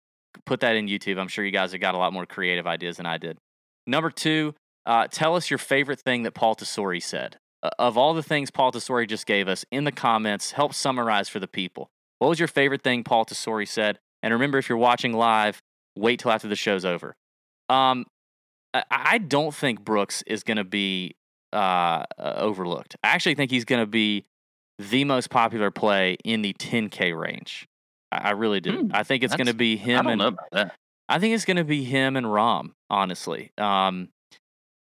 Put 0.46 0.60
that 0.60 0.76
in 0.76 0.88
YouTube. 0.88 1.18
I'm 1.18 1.28
sure 1.28 1.44
you 1.44 1.50
guys 1.50 1.72
have 1.72 1.80
got 1.80 1.94
a 1.94 1.98
lot 1.98 2.12
more 2.12 2.26
creative 2.26 2.66
ideas 2.66 2.96
than 2.96 3.06
I 3.06 3.18
did. 3.18 3.38
Number 3.86 4.10
two, 4.10 4.54
uh, 4.86 5.06
tell 5.08 5.36
us 5.36 5.50
your 5.50 5.58
favorite 5.58 6.00
thing 6.00 6.22
that 6.22 6.34
Paul 6.34 6.56
Tesori 6.56 7.02
said. 7.02 7.36
Uh, 7.62 7.70
of 7.78 7.98
all 7.98 8.14
the 8.14 8.22
things 8.22 8.50
Paul 8.50 8.72
Tesori 8.72 9.08
just 9.08 9.26
gave 9.26 9.48
us 9.48 9.64
in 9.70 9.84
the 9.84 9.92
comments, 9.92 10.52
help 10.52 10.74
summarize 10.74 11.28
for 11.28 11.40
the 11.40 11.48
people. 11.48 11.90
What 12.20 12.28
was 12.28 12.38
your 12.38 12.48
favorite 12.48 12.82
thing 12.82 13.02
Paul 13.02 13.24
Tesori 13.24 13.66
said? 13.66 13.98
And 14.22 14.32
remember, 14.32 14.58
if 14.58 14.68
you're 14.68 14.78
watching 14.78 15.14
live, 15.14 15.60
wait 15.96 16.20
till 16.20 16.30
after 16.30 16.48
the 16.48 16.54
show's 16.54 16.84
over. 16.84 17.16
Um, 17.70 18.04
I, 18.74 18.84
I 18.90 19.18
don't 19.18 19.54
think 19.54 19.82
Brooks 19.82 20.22
is 20.26 20.42
going 20.42 20.58
to 20.58 20.64
be 20.64 21.16
uh, 21.52 22.04
uh, 22.18 22.34
overlooked. 22.36 22.94
I 23.02 23.08
actually 23.08 23.36
think 23.36 23.50
he's 23.50 23.64
going 23.64 23.80
to 23.80 23.86
be 23.86 24.26
the 24.78 25.04
most 25.04 25.30
popular 25.30 25.70
play 25.70 26.18
in 26.22 26.42
the 26.42 26.52
10K 26.52 27.18
range. 27.18 27.66
I, 28.12 28.28
I 28.28 28.30
really 28.32 28.60
do. 28.60 28.82
Hmm, 28.82 28.90
I 28.92 29.02
think 29.02 29.24
it's 29.24 29.34
going 29.34 29.46
to 29.46 29.54
be 29.54 29.74
I 29.74 29.76
him 29.76 30.02
don't 30.04 30.12
and 30.12 30.18
know 30.18 30.28
about 30.28 30.50
that. 30.52 30.74
I 31.08 31.18
think 31.18 31.34
it's 31.34 31.46
going 31.46 31.56
to 31.56 31.64
be 31.64 31.84
him 31.84 32.16
and 32.16 32.26
Rahm. 32.26 32.72
Honestly, 32.90 33.50
um, 33.56 34.10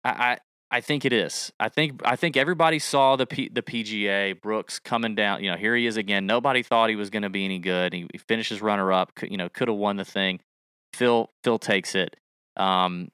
I, 0.04 0.38
I 0.70 0.80
think 0.80 1.04
it 1.04 1.12
is. 1.12 1.50
I 1.58 1.68
think 1.68 2.02
I 2.04 2.16
think 2.16 2.36
everybody 2.36 2.78
saw 2.78 3.16
the 3.16 3.26
P, 3.26 3.48
the 3.48 3.62
PGA 3.62 4.38
Brooks 4.40 4.78
coming 4.78 5.14
down. 5.14 5.42
You 5.42 5.50
know, 5.50 5.56
here 5.56 5.74
he 5.74 5.86
is 5.86 5.96
again. 5.96 6.26
Nobody 6.26 6.62
thought 6.62 6.90
he 6.90 6.96
was 6.96 7.08
going 7.08 7.22
to 7.22 7.30
be 7.30 7.44
any 7.44 7.58
good. 7.58 7.94
He, 7.94 8.06
he 8.12 8.18
finishes 8.18 8.60
runner 8.60 8.92
up. 8.92 9.12
You 9.22 9.38
know, 9.38 9.48
could 9.48 9.68
have 9.68 9.78
won 9.78 9.96
the 9.96 10.04
thing. 10.04 10.40
Phil 10.92 11.30
Phil 11.42 11.58
takes 11.58 11.94
it. 11.94 12.16
Um, 12.56 13.08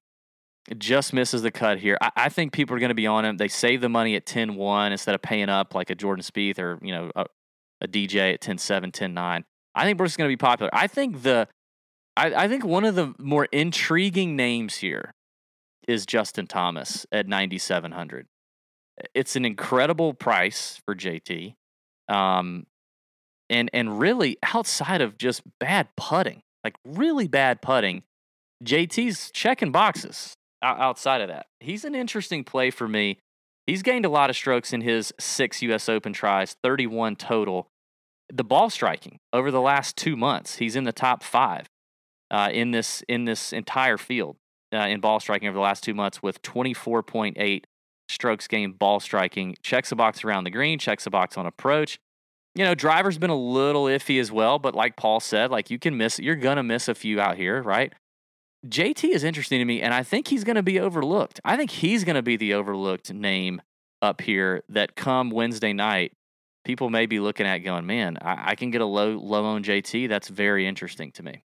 just 0.79 1.13
misses 1.13 1.43
the 1.43 1.51
cut 1.51 1.79
here. 1.79 1.97
I, 2.01 2.11
I 2.17 2.29
think 2.29 2.53
people 2.53 2.75
are 2.75 2.81
going 2.81 2.89
to 2.89 2.95
be 2.95 3.07
on 3.07 3.25
him. 3.25 3.37
They 3.37 3.49
save 3.49 3.83
the 3.83 3.89
money 3.89 4.17
at 4.17 4.25
10-1 4.25 4.93
instead 4.93 5.15
of 5.15 5.21
paying 5.21 5.51
up 5.51 5.75
like 5.75 5.91
a 5.91 5.95
Jordan 5.95 6.23
Spieth 6.23 6.59
or 6.59 6.79
you 6.83 6.93
know 6.93 7.11
a, 7.15 7.27
a 7.83 7.89
DJ 7.89 8.35
at 8.35 8.41
10-7, 8.41 8.91
10-9. 8.91 9.45
I 9.75 9.85
think 9.85 9.99
Brooks 9.99 10.15
is 10.15 10.17
going 10.17 10.29
to 10.29 10.33
be 10.33 10.39
popular. 10.41 10.71
I 10.73 10.87
think 10.87 11.23
the 11.23 11.49
I, 12.17 12.45
I 12.45 12.49
think 12.49 12.65
one 12.65 12.85
of 12.85 12.95
the 12.95 13.15
more 13.19 13.47
intriguing 13.47 14.37
names 14.37 14.77
here 14.77 15.15
is 15.89 16.07
Justin 16.07 16.47
Thomas 16.47 17.07
at 17.13 17.27
9,700. 17.27 18.27
It's 19.15 19.37
an 19.37 19.45
incredible 19.45 20.15
price 20.15 20.81
for 20.85 20.95
JT. 20.95 21.55
Um, 22.09 22.67
and, 23.51 23.71
and 23.73 23.99
really, 23.99 24.39
outside 24.43 25.01
of 25.01 25.19
just 25.19 25.43
bad 25.59 25.89
putting, 25.97 26.43
like 26.63 26.77
really 26.85 27.29
bad 27.29 27.61
putting, 27.61 28.03
JT's 28.65 29.31
checking 29.31 29.73
boxes 29.73 30.35
outside 30.63 31.21
of 31.21 31.29
that. 31.29 31.47
He's 31.61 31.85
an 31.85 31.95
interesting 31.95 32.45
play 32.45 32.71
for 32.71 32.89
me. 32.89 33.19
He's 33.67 33.83
gained 33.83 34.05
a 34.05 34.11
lot 34.11 34.31
of 34.31 34.37
strokes 34.37 34.73
in 34.73 34.81
his 34.81 35.13
six 35.19 35.63
U.S. 35.63 35.89
Open 35.89 36.13
tries, 36.13 36.57
31 36.63 37.17
total. 37.17 37.69
The 38.33 38.45
ball 38.45 38.71
striking 38.71 39.19
over 39.33 39.51
the 39.51 39.61
last 39.61 39.97
two 39.97 40.17
months, 40.17 40.57
he's 40.57 40.77
in 40.77 40.85
the 40.85 40.93
top 40.93 41.23
five 41.23 41.67
uh, 42.31 42.51
in 42.53 42.71
this 42.71 43.03
in 43.09 43.25
this 43.25 43.53
entire 43.53 43.99
field 43.99 44.37
uh, 44.75 44.87
in 44.87 45.01
ball 45.01 45.21
striking 45.21 45.49
over 45.49 45.55
the 45.55 45.63
last 45.63 45.83
two 45.83 45.95
months 45.95 46.23
with 46.23 46.43
24.8 46.43 47.65
strokes 48.09 48.47
gained 48.47 48.79
ball 48.79 49.01
striking. 49.01 49.57
Checks 49.63 49.93
a 49.93 49.97
box 49.97 50.25
around 50.25 50.45
the 50.45 50.51
green, 50.51 50.79
checks 50.79 51.07
a 51.07 51.11
box 51.11 51.37
on 51.39 51.47
approach. 51.47 51.99
You 52.55 52.65
know, 52.65 52.75
driver's 52.75 53.19
been 53.19 53.31
a 53.31 53.37
little 53.37 53.85
iffy 53.85 54.21
as 54.21 54.31
well, 54.31 54.59
but 54.59 54.75
like 54.75 54.97
Paul 54.97 55.21
said, 55.21 55.51
like 55.51 55.71
you 55.71 55.79
can 55.79 55.97
miss, 55.97 56.19
you're 56.19 56.37
gonna 56.37 56.63
miss 56.63 56.89
a 56.89 56.95
few 56.95 57.21
out 57.21 57.37
here, 57.37 57.63
right? 57.63 57.93
JT 58.67 59.11
is 59.11 59.25
interesting 59.25 59.59
to 59.59 59.65
me, 59.65 59.83
and 59.83 59.93
I 59.93 60.03
think 60.03 60.29
he's 60.29 60.43
going 60.43 60.57
to 60.57 60.63
be 60.63 60.81
overlooked. 60.81 61.39
I 61.45 61.57
think 61.57 61.71
he's 61.71 62.03
going 62.03 62.17
to 62.17 62.23
be 62.23 62.39
the 62.39 62.55
overlooked 62.55 63.13
name 63.13 63.61
up 64.01 64.23
here 64.23 64.63
that 64.71 64.97
come 64.97 65.31
Wednesday 65.31 65.73
night, 65.73 66.13
people 66.65 66.89
may 66.89 67.07
be 67.07 67.21
looking 67.21 67.47
at 67.47 67.59
going, 67.59 67.87
man, 67.87 68.19
I, 68.23 68.53
I 68.53 68.55
can 68.55 68.71
get 68.71 68.81
a 68.81 68.87
low 68.87 69.19
low 69.19 69.45
on 69.45 69.65
JT. 69.65 70.09
That's 70.09 70.29
very 70.29 70.67
interesting 70.67 71.13
to 71.13 71.23
me. 71.23 71.45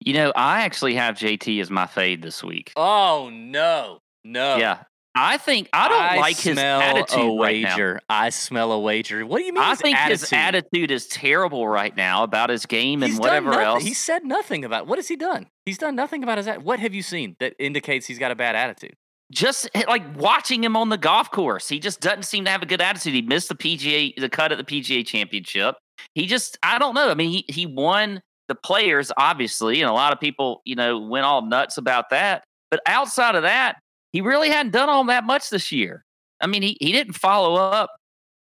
You 0.00 0.14
know, 0.14 0.32
I 0.34 0.62
actually 0.62 0.94
have 0.94 1.16
JT 1.16 1.60
as 1.60 1.70
my 1.70 1.86
fade 1.86 2.22
this 2.22 2.42
week. 2.42 2.72
Oh 2.76 3.30
no, 3.32 4.00
no. 4.24 4.56
Yeah. 4.56 4.82
I 5.14 5.36
think 5.36 5.68
I 5.72 5.88
don't 5.88 6.20
like 6.20 6.36
his 6.36 6.56
attitude 6.56 7.18
a 7.18 7.40
right 7.40 7.62
now. 7.62 7.96
I 8.08 8.30
smell 8.30 8.70
a 8.70 8.78
wager. 8.78 9.26
What 9.26 9.38
do 9.38 9.44
you 9.44 9.52
mean? 9.52 9.64
I 9.64 9.70
his 9.70 9.80
think 9.80 9.96
attitude? 9.98 10.20
his 10.20 10.32
attitude 10.32 10.90
is 10.92 11.08
terrible 11.08 11.66
right 11.66 11.96
now 11.96 12.22
about 12.22 12.50
his 12.50 12.66
game 12.66 13.02
and 13.02 13.10
He's 13.10 13.18
done 13.18 13.44
whatever 13.46 13.60
else. 13.60 13.82
He 13.82 13.94
said 13.94 14.24
nothing 14.24 14.64
about. 14.64 14.86
What 14.86 14.98
has 14.98 15.08
he 15.08 15.16
done? 15.16 15.46
He's 15.66 15.78
done 15.78 15.96
nothing 15.96 16.22
about 16.22 16.38
his. 16.38 16.46
at- 16.46 16.62
What 16.62 16.78
have 16.78 16.94
you 16.94 17.02
seen 17.02 17.34
that 17.40 17.54
indicates 17.58 18.06
he's 18.06 18.18
got 18.20 18.30
a 18.30 18.36
bad 18.36 18.54
attitude? 18.54 18.94
just 19.30 19.68
eh, 19.74 19.82
like 19.88 20.16
watching 20.16 20.62
him 20.64 20.76
on 20.76 20.88
the 20.88 20.96
golf 20.96 21.30
course, 21.30 21.68
he 21.68 21.78
just 21.78 22.00
doesn't 22.00 22.22
seem 22.22 22.44
to 22.44 22.50
have 22.50 22.62
a 22.62 22.66
good 22.66 22.80
attitude. 22.80 23.12
He 23.14 23.22
missed 23.22 23.48
the 23.48 23.54
PGA, 23.54 24.14
the 24.16 24.28
cut 24.28 24.52
at 24.52 24.58
the 24.58 24.64
PGA 24.64 25.04
Championship. 25.04 25.74
He 26.14 26.26
just, 26.26 26.58
I 26.62 26.78
don't 26.78 26.94
know. 26.94 27.10
I 27.10 27.14
mean, 27.14 27.30
he 27.30 27.44
he 27.48 27.66
won 27.66 28.22
the 28.48 28.54
players 28.54 29.12
obviously, 29.16 29.80
and 29.80 29.90
a 29.90 29.94
lot 29.94 30.12
of 30.12 30.20
people, 30.20 30.62
you 30.64 30.74
know, 30.74 30.98
went 30.98 31.24
all 31.24 31.42
nuts 31.42 31.78
about 31.78 32.10
that. 32.10 32.44
But 32.70 32.80
outside 32.86 33.34
of 33.34 33.42
that, 33.42 33.76
he 34.12 34.20
really 34.20 34.50
hadn't 34.50 34.72
done 34.72 34.88
all 34.88 35.04
that 35.04 35.24
much 35.24 35.50
this 35.50 35.70
year. 35.70 36.04
I 36.40 36.46
mean, 36.46 36.62
he 36.62 36.76
he 36.80 36.92
didn't 36.92 37.14
follow 37.14 37.54
up 37.54 37.90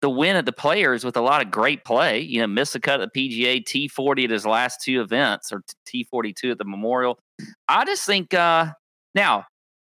the 0.01 0.09
win 0.09 0.35
at 0.35 0.45
the 0.45 0.51
players 0.51 1.03
with 1.03 1.17
a 1.17 1.21
lot 1.21 1.43
of 1.43 1.51
great 1.51 1.83
play. 1.85 2.19
You 2.19 2.41
know, 2.41 2.47
missed 2.47 2.73
the 2.73 2.79
cut 2.79 3.01
at 3.01 3.13
the 3.13 3.29
PGA, 3.29 3.65
T 3.65 3.87
forty 3.87 4.25
at 4.25 4.29
his 4.29 4.45
last 4.45 4.81
two 4.81 5.01
events, 5.01 5.51
or 5.51 5.63
T 5.85 6.03
forty 6.03 6.33
two 6.33 6.51
at 6.51 6.57
the 6.57 6.65
Memorial. 6.65 7.17
I 7.67 7.85
just 7.85 8.05
think 8.05 8.33
uh 8.33 8.71
now 9.13 9.45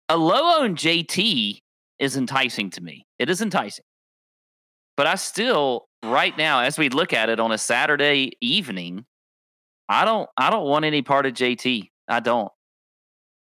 a 0.08 0.16
low 0.16 0.60
owned 0.60 0.78
JT 0.78 1.58
is 1.98 2.16
enticing 2.16 2.70
to 2.70 2.82
me. 2.82 3.06
It 3.18 3.28
is 3.28 3.42
enticing. 3.42 3.84
But 4.96 5.06
I 5.06 5.14
still, 5.14 5.86
right 6.02 6.36
now, 6.36 6.60
as 6.60 6.78
we 6.78 6.88
look 6.88 7.12
at 7.12 7.28
it 7.28 7.38
on 7.38 7.52
a 7.52 7.58
Saturday 7.58 8.32
evening, 8.40 9.04
I 9.88 10.04
don't 10.04 10.28
I 10.36 10.50
don't 10.50 10.66
want 10.66 10.84
any 10.84 11.02
part 11.02 11.26
of 11.26 11.32
JT. 11.34 11.90
I 12.08 12.20
don't. 12.20 12.50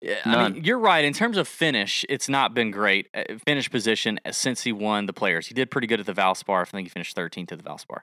Yeah, 0.03 0.21
I 0.25 0.49
mean, 0.49 0.65
you're 0.65 0.79
right. 0.79 1.05
In 1.05 1.13
terms 1.13 1.37
of 1.37 1.47
finish, 1.47 2.07
it's 2.09 2.27
not 2.27 2.55
been 2.55 2.71
great. 2.71 3.09
uh, 3.15 3.25
Finish 3.47 3.71
position 3.71 4.19
uh, 4.25 4.33
since 4.33 4.63
he 4.63 4.73
won 4.73 5.05
the 5.05 5.13
Players. 5.13 5.47
He 5.47 5.53
did 5.53 5.71
pretty 5.71 5.87
good 5.87 6.01
at 6.01 6.07
the 6.07 6.15
Valspar. 6.15 6.63
I 6.63 6.65
think 6.65 6.87
he 6.87 6.89
finished 6.89 7.15
13th 7.15 7.53
at 7.53 7.59
the 7.63 7.65
Valspar. 7.65 7.99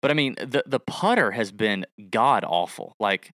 But 0.00 0.12
I 0.12 0.14
mean, 0.14 0.36
the 0.36 0.62
the 0.64 0.78
putter 0.80 1.32
has 1.32 1.50
been 1.50 1.86
god 2.10 2.44
awful, 2.46 2.94
like 3.00 3.32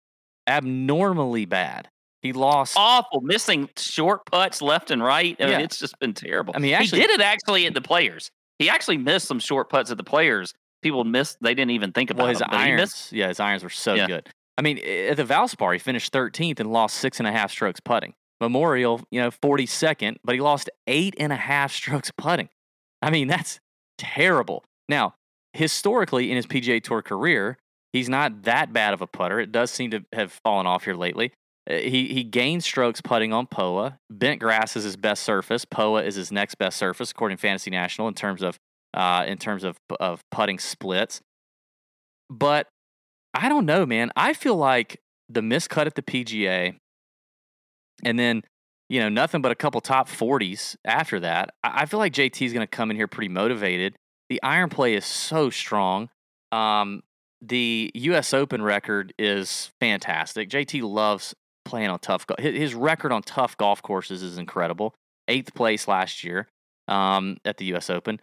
abnormally 0.48 1.44
bad. 1.44 1.88
He 2.22 2.32
lost. 2.32 2.74
Awful, 2.78 3.20
missing 3.20 3.68
short 3.76 4.24
putts 4.26 4.62
left 4.62 4.90
and 4.90 5.02
right. 5.02 5.36
I 5.38 5.44
Yeah. 5.44 5.50
mean, 5.58 5.60
it's 5.66 5.78
just 5.78 5.98
been 5.98 6.14
terrible. 6.14 6.54
I 6.56 6.58
mean, 6.58 6.72
actually- 6.74 7.02
he 7.02 7.06
did 7.06 7.20
it 7.20 7.22
actually 7.22 7.66
at 7.66 7.74
the 7.74 7.82
players. 7.82 8.30
He 8.58 8.70
actually 8.70 8.96
missed 8.96 9.28
some 9.28 9.38
short 9.38 9.68
putts 9.68 9.90
at 9.90 9.98
the 9.98 10.04
players. 10.04 10.54
People 10.82 11.04
missed; 11.04 11.36
they 11.42 11.54
didn't 11.54 11.72
even 11.72 11.92
think 11.92 12.10
about 12.10 12.22
well, 12.24 12.30
his 12.30 12.38
them, 12.38 12.48
irons. 12.50 13.10
Yeah, 13.12 13.28
his 13.28 13.38
irons 13.40 13.62
were 13.62 13.68
so 13.70 13.94
Yeah. 13.94 14.06
good. 14.06 14.28
I 14.58 14.62
mean, 14.62 14.78
at 14.78 15.16
the 15.16 15.24
Valspar, 15.24 15.74
he 15.74 15.78
finished 15.78 16.12
13th 16.12 16.60
and 16.60 16.72
lost 16.72 16.96
six 16.96 17.18
and 17.18 17.26
a 17.26 17.32
half 17.32 17.50
strokes 17.50 17.80
putting. 17.80 18.14
Memorial, 18.40 19.00
you 19.10 19.20
know, 19.20 19.30
42nd, 19.30 20.16
but 20.24 20.34
he 20.34 20.40
lost 20.40 20.70
eight 20.86 21.14
and 21.18 21.32
a 21.32 21.36
half 21.36 21.72
strokes 21.80 22.10
putting. 22.16 22.48
I 23.02 23.10
mean, 23.10 23.28
that's 23.28 23.60
terrible. 23.98 24.64
Now, 24.88 25.14
historically 25.52 26.30
in 26.30 26.36
his 26.36 26.46
PGA 26.46 26.82
Tour 26.82 27.02
career, 27.02 27.58
he's 27.92 28.08
not 28.08 28.42
that 28.42 28.72
bad 28.72 28.94
of 28.94 29.02
a 29.02 29.06
putter. 29.06 29.40
It 29.40 29.52
does 29.52 29.70
seem 29.70 29.90
to 29.90 30.04
have 30.12 30.38
fallen 30.44 30.66
off 30.66 30.84
here 30.84 30.94
lately. 30.94 31.32
Uh, 31.68 31.74
He 31.74 32.08
he 32.08 32.22
gained 32.24 32.62
strokes 32.64 33.00
putting 33.00 33.32
on 33.32 33.46
POA. 33.46 33.98
Bent 34.10 34.40
grass 34.40 34.76
is 34.76 34.84
his 34.84 34.96
best 34.96 35.22
surface. 35.22 35.64
POA 35.64 36.02
is 36.04 36.14
his 36.14 36.30
next 36.30 36.56
best 36.56 36.78
surface, 36.78 37.10
according 37.10 37.38
to 37.38 37.40
Fantasy 37.40 37.70
National, 37.70 38.08
in 38.08 38.14
terms 38.14 38.42
of 38.42 38.58
uh, 38.94 39.24
in 39.26 39.38
terms 39.38 39.64
of 39.64 39.76
of 40.00 40.20
putting 40.30 40.58
splits. 40.58 41.20
But 42.30 42.68
I 43.36 43.48
don't 43.48 43.66
know, 43.66 43.86
man. 43.86 44.10
I 44.16 44.32
feel 44.32 44.56
like 44.56 45.00
the 45.28 45.40
miscut 45.40 45.86
at 45.86 45.94
the 45.94 46.02
PGA, 46.02 46.78
and 48.02 48.18
then 48.18 48.42
you 48.88 49.00
know, 49.00 49.08
nothing 49.08 49.42
but 49.42 49.52
a 49.52 49.54
couple 49.54 49.80
top 49.80 50.08
40s 50.08 50.76
after 50.84 51.20
that. 51.20 51.54
I, 51.62 51.86
feel 51.86 51.98
like 51.98 52.12
JT 52.12 52.44
is 52.46 52.52
going 52.52 52.62
to 52.62 52.70
come 52.70 52.90
in 52.90 52.96
here 52.96 53.08
pretty 53.08 53.28
motivated. 53.28 53.96
The 54.28 54.40
iron 54.42 54.68
play 54.68 54.94
is 54.94 55.04
so 55.04 55.50
strong. 55.50 56.08
Um, 56.52 57.02
the 57.42 57.90
U.S. 57.94 58.32
Open 58.32 58.62
record 58.62 59.12
is 59.18 59.72
fantastic. 59.80 60.48
JT 60.48 60.82
loves 60.82 61.34
playing 61.64 61.88
on 61.88 61.98
tough. 61.98 62.26
Golf. 62.26 62.38
His 62.38 62.74
record 62.74 63.12
on 63.12 63.22
tough 63.22 63.56
golf 63.56 63.82
courses 63.82 64.22
is 64.22 64.38
incredible. 64.38 64.94
Eighth 65.28 65.54
place 65.54 65.88
last 65.88 66.22
year 66.22 66.48
um, 66.86 67.38
at 67.44 67.56
the 67.56 67.66
U.S. 67.66 67.90
Open. 67.90 68.20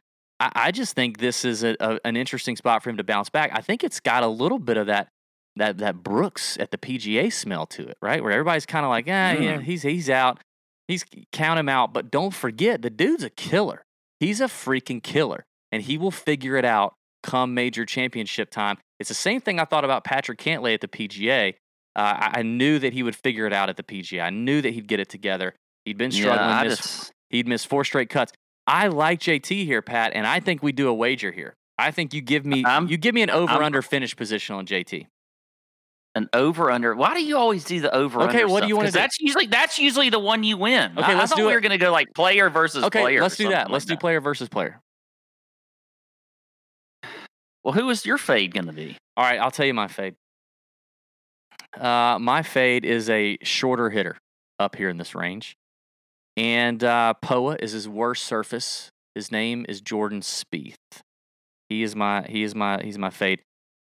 I, 0.55 0.67
I 0.67 0.71
just 0.71 0.95
think 0.95 1.17
this 1.19 1.45
is 1.45 1.63
a, 1.63 1.75
a, 1.79 1.99
an 2.05 2.15
interesting 2.17 2.55
spot 2.55 2.83
for 2.83 2.89
him 2.89 2.97
to 2.97 3.03
bounce 3.03 3.29
back. 3.29 3.51
I 3.53 3.61
think 3.61 3.83
it's 3.83 3.99
got 3.99 4.23
a 4.23 4.27
little 4.27 4.59
bit 4.59 4.77
of 4.77 4.87
that 4.87 5.07
that 5.55 5.77
that 5.79 6.01
Brooks 6.03 6.57
at 6.59 6.71
the 6.71 6.77
PGA 6.77 7.31
smell 7.31 7.65
to 7.67 7.87
it, 7.87 7.97
right? 8.01 8.21
Where 8.23 8.31
everybody's 8.31 8.65
kind 8.65 8.85
of 8.85 8.89
like, 8.89 9.05
ah, 9.05 9.09
yeah, 9.09 9.33
Mm-hmm. 9.35 9.43
yeah, 9.43 9.59
he's 9.61 9.81
he's 9.83 10.09
out. 10.09 10.39
He's 10.87 11.05
count 11.31 11.59
him 11.59 11.69
out, 11.69 11.93
but 11.93 12.11
don't 12.11 12.33
forget 12.33 12.81
the 12.81 12.89
dude's 12.89 13.23
a 13.23 13.29
killer. 13.29 13.83
He's 14.19 14.41
a 14.41 14.45
freaking 14.45 15.01
killer, 15.01 15.45
and 15.71 15.81
he 15.83 15.97
will 15.97 16.11
figure 16.11 16.55
it 16.57 16.65
out 16.65 16.93
come 17.23 17.53
major 17.53 17.85
championship 17.85 18.49
time. 18.51 18.77
It's 18.99 19.07
the 19.09 19.13
same 19.15 19.39
thing 19.41 19.59
I 19.59 19.65
thought 19.65 19.85
about 19.85 20.03
Patrick 20.03 20.39
Cantlay 20.39 20.73
at 20.73 20.81
the 20.81 20.87
PGA. 20.89 21.53
Uh, 21.95 21.99
I, 21.99 22.31
I 22.39 22.41
knew 22.41 22.79
that 22.79 22.91
he 22.93 23.01
would 23.03 23.15
figure 23.15 23.45
it 23.45 23.53
out 23.53 23.69
at 23.69 23.77
the 23.77 23.83
PGA. 23.83 24.21
I 24.23 24.29
knew 24.29 24.61
that 24.61 24.73
he'd 24.73 24.87
get 24.87 24.99
it 24.99 25.07
together. 25.09 25.53
He'd 25.85 25.97
been 25.97 26.11
struggling. 26.11 26.49
Yeah, 26.49 26.63
missed- 26.63 26.81
just, 26.81 27.11
He'd 27.29 27.47
missed 27.47 27.67
four 27.67 27.83
straight 27.85 28.09
cuts. 28.09 28.31
I 28.65 28.87
like 28.87 29.19
JT 29.19 29.65
here, 29.65 29.81
Pat, 29.81 30.13
and 30.15 30.25
I 30.25 30.39
think 30.39 30.63
we 30.63 30.71
do 30.71 30.87
a 30.87 30.93
wager 30.93 31.31
here. 31.31 31.53
I 31.77 31.91
think 31.91 32.13
you 32.13 32.21
give 32.21 32.45
me 32.45 32.63
I'm- 32.63 32.87
you 32.87 32.97
give 32.97 33.13
me 33.15 33.21
an 33.23 33.29
over 33.29 33.53
under 33.61 33.81
finish 33.81 34.15
position 34.15 34.55
on 34.55 34.65
JT. 34.65 35.07
an 36.15 36.29
over 36.31 36.69
under. 36.69 36.93
Why 36.95 37.15
do 37.15 37.23
you 37.23 37.35
always 37.37 37.63
do 37.65 37.81
the 37.81 37.93
over? 37.93 38.21
Okay, 38.23 38.45
what 38.45 38.61
do 38.61 38.67
you 38.67 38.75
wanna 38.77 38.89
do? 38.91 38.99
That's 38.99 39.19
usually 39.19 39.47
that's 39.47 39.79
usually 39.79 40.09
the 40.11 40.19
one 40.19 40.43
you 40.43 40.57
win. 40.57 40.91
Okay, 40.97 41.11
I, 41.13 41.15
let's 41.17 41.31
I 41.31 41.35
thought 41.35 41.37
do 41.37 41.45
we 41.47 41.51
it. 41.51 41.55
were 41.55 41.61
going 41.61 41.71
to 41.71 41.77
go 41.79 41.91
like 41.91 42.07
player 42.13 42.49
versus 42.51 42.83
Okay, 42.83 43.01
player. 43.01 43.19
let's 43.21 43.35
do 43.35 43.45
that. 43.49 43.61
something 43.61 43.73
Let's 43.73 43.89
like 43.89 43.97
do 43.97 43.99
player 43.99 44.21
versus 44.21 44.47
player. 44.47 44.79
Well, 47.63 47.73
who 47.73 47.89
is 47.89 48.05
your 48.05 48.17
fade 48.17 48.53
going 48.53 48.67
to 48.67 48.73
be? 48.73 48.97
All 49.17 49.23
right, 49.23 49.39
I'll 49.39 49.51
tell 49.51 49.65
you 49.65 49.73
my 49.73 49.87
fade. 49.87 50.15
Uh, 51.79 52.17
my 52.19 52.43
fade 52.43 52.85
is 52.85 53.09
a 53.09 53.37
shorter 53.41 53.89
hitter 53.89 54.17
up 54.59 54.75
here 54.75 54.89
in 54.89 54.97
this 54.97 55.15
range, 55.15 55.55
and 56.35 56.83
uh, 56.83 57.13
Poa 57.15 57.57
is 57.59 57.71
his 57.71 57.87
worst 57.87 58.23
surface. 58.23 58.91
His 59.15 59.31
name 59.31 59.65
is 59.69 59.81
Jordan 59.81 60.21
Spieth. 60.21 60.75
He 61.69 61.83
is 61.83 61.95
my 61.95 62.25
he 62.27 62.43
is 62.43 62.55
my 62.55 62.81
he's 62.83 62.97
my 62.97 63.09
fade. 63.09 63.41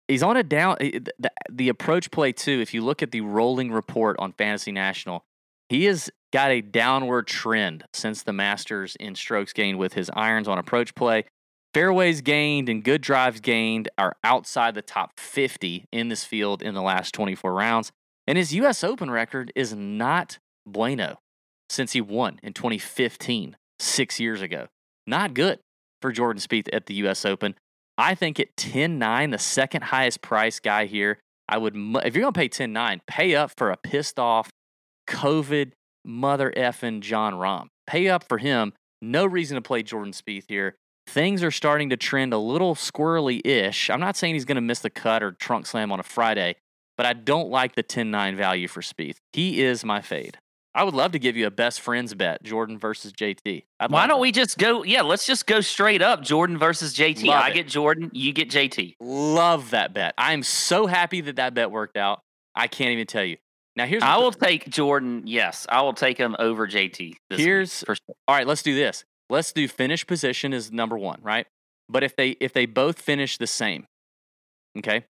He's 0.08 0.22
on 0.22 0.36
a 0.36 0.42
down 0.42 0.76
eh, 0.80 0.98
the, 1.18 1.30
the 1.50 1.68
approach 1.68 2.10
play 2.10 2.32
too. 2.32 2.60
If 2.60 2.74
you 2.74 2.82
look 2.82 3.02
at 3.02 3.12
the 3.12 3.20
rolling 3.20 3.70
report 3.70 4.16
on 4.18 4.32
Fantasy 4.32 4.72
National, 4.72 5.24
he 5.68 5.84
has 5.84 6.10
got 6.32 6.50
a 6.50 6.60
downward 6.60 7.26
trend 7.26 7.84
since 7.92 8.22
the 8.22 8.32
Masters 8.32 8.96
in 8.98 9.14
strokes 9.14 9.52
gained 9.52 9.78
with 9.78 9.94
his 9.94 10.10
irons 10.14 10.48
on 10.48 10.58
approach 10.58 10.94
play. 10.94 11.24
Fairways 11.72 12.20
gained 12.20 12.68
and 12.68 12.84
good 12.84 13.00
drives 13.00 13.40
gained 13.40 13.88
are 13.96 14.14
outside 14.22 14.74
the 14.74 14.82
top 14.82 15.18
50 15.18 15.86
in 15.90 16.08
this 16.08 16.24
field 16.24 16.62
in 16.62 16.74
the 16.74 16.82
last 16.82 17.14
24 17.14 17.54
rounds. 17.54 17.90
And 18.26 18.36
his 18.36 18.52
U.S. 18.54 18.84
Open 18.84 19.10
record 19.10 19.50
is 19.56 19.74
not 19.74 20.38
bueno 20.66 21.18
since 21.72 21.92
he 21.92 22.00
won 22.00 22.38
in 22.42 22.52
2015, 22.52 23.56
six 23.78 24.20
years 24.20 24.42
ago. 24.42 24.68
Not 25.06 25.34
good 25.34 25.58
for 26.00 26.12
Jordan 26.12 26.40
Spieth 26.40 26.68
at 26.72 26.86
the 26.86 26.94
U.S. 26.94 27.24
Open. 27.24 27.54
I 27.98 28.14
think 28.14 28.38
at 28.38 28.56
10 28.56 28.98
9, 28.98 29.30
the 29.30 29.38
second 29.38 29.84
highest 29.84 30.22
price 30.22 30.60
guy 30.60 30.86
here, 30.86 31.18
I 31.48 31.58
would, 31.58 31.74
if 32.04 32.14
you're 32.14 32.26
to 32.26 32.32
pay 32.32 32.48
10 32.48 32.72
9, 32.72 33.02
pay 33.06 33.34
up 33.34 33.52
for 33.56 33.70
a 33.70 33.76
pissed 33.76 34.18
off 34.18 34.50
COVID 35.08 35.72
mother 36.04 36.52
effing 36.56 37.00
Jon 37.00 37.34
Rahm. 37.34 37.66
Pay 37.86 38.08
up 38.08 38.24
for 38.28 38.38
him. 38.38 38.72
No 39.00 39.26
reason 39.26 39.56
to 39.56 39.62
play 39.62 39.82
Jordan 39.82 40.12
Spieth 40.12 40.44
here. 40.48 40.76
Things 41.08 41.42
are 41.42 41.50
starting 41.50 41.90
to 41.90 41.96
trend 41.96 42.32
a 42.32 42.38
little 42.38 42.76
squirrely 42.76 43.44
ish. 43.44 43.90
I'm 43.90 44.00
not 44.00 44.16
saying 44.16 44.34
he's 44.34 44.44
going 44.44 44.56
to 44.56 44.60
miss 44.60 44.78
the 44.78 44.90
cut 44.90 45.22
or 45.22 45.32
trunk 45.32 45.66
slam 45.66 45.90
on 45.90 45.98
a 45.98 46.04
Friday, 46.04 46.54
but 46.96 47.06
I 47.06 47.12
don't 47.12 47.50
like 47.50 47.74
the 47.74 47.82
10 47.82 48.10
9 48.10 48.36
value 48.36 48.68
for 48.68 48.80
Spieth. 48.80 49.16
He 49.32 49.62
is 49.62 49.84
my 49.84 50.00
fade. 50.00 50.38
I 50.74 50.84
would 50.84 50.94
love 50.94 51.12
to 51.12 51.18
give 51.18 51.36
you 51.36 51.46
a 51.46 51.50
best 51.50 51.80
friends 51.82 52.14
bet, 52.14 52.42
Jordan 52.42 52.78
versus 52.78 53.12
JT. 53.12 53.64
I'd 53.78 53.90
Why 53.90 54.06
don't 54.06 54.16
that. 54.18 54.20
we 54.22 54.32
just 54.32 54.56
go? 54.56 54.82
Yeah, 54.84 55.02
let's 55.02 55.26
just 55.26 55.46
go 55.46 55.60
straight 55.60 56.00
up. 56.00 56.22
Jordan 56.22 56.56
versus 56.58 56.94
JT. 56.94 57.26
Love 57.26 57.42
I 57.42 57.50
it. 57.50 57.54
get 57.54 57.68
Jordan. 57.68 58.10
You 58.14 58.32
get 58.32 58.48
JT. 58.50 58.94
Love 59.00 59.70
that 59.70 59.92
bet. 59.92 60.14
I'm 60.16 60.42
so 60.42 60.86
happy 60.86 61.20
that 61.22 61.36
that 61.36 61.52
bet 61.52 61.70
worked 61.70 61.96
out. 61.98 62.20
I 62.54 62.68
can't 62.68 62.90
even 62.90 63.06
tell 63.06 63.24
you. 63.24 63.36
Now 63.76 63.84
here's 63.86 64.02
I 64.02 64.16
the- 64.16 64.22
will 64.22 64.32
take 64.32 64.68
Jordan. 64.70 65.22
Yes, 65.26 65.66
I 65.68 65.82
will 65.82 65.92
take 65.94 66.16
him 66.18 66.36
over 66.38 66.66
JT. 66.66 67.16
Here's- 67.30 67.84
sure. 67.86 67.96
All 68.26 68.34
right, 68.34 68.46
let's 68.46 68.62
do 68.62 68.74
this. 68.74 69.04
Let's 69.28 69.52
do 69.52 69.68
finish 69.68 70.06
position 70.06 70.52
is 70.52 70.70
number 70.72 70.96
one, 70.98 71.20
right? 71.22 71.46
But 71.88 72.02
if 72.02 72.16
they 72.16 72.30
if 72.40 72.52
they 72.54 72.64
both 72.66 72.98
finish 73.00 73.36
the 73.38 73.46
same, 73.46 73.86
okay, 74.78 75.04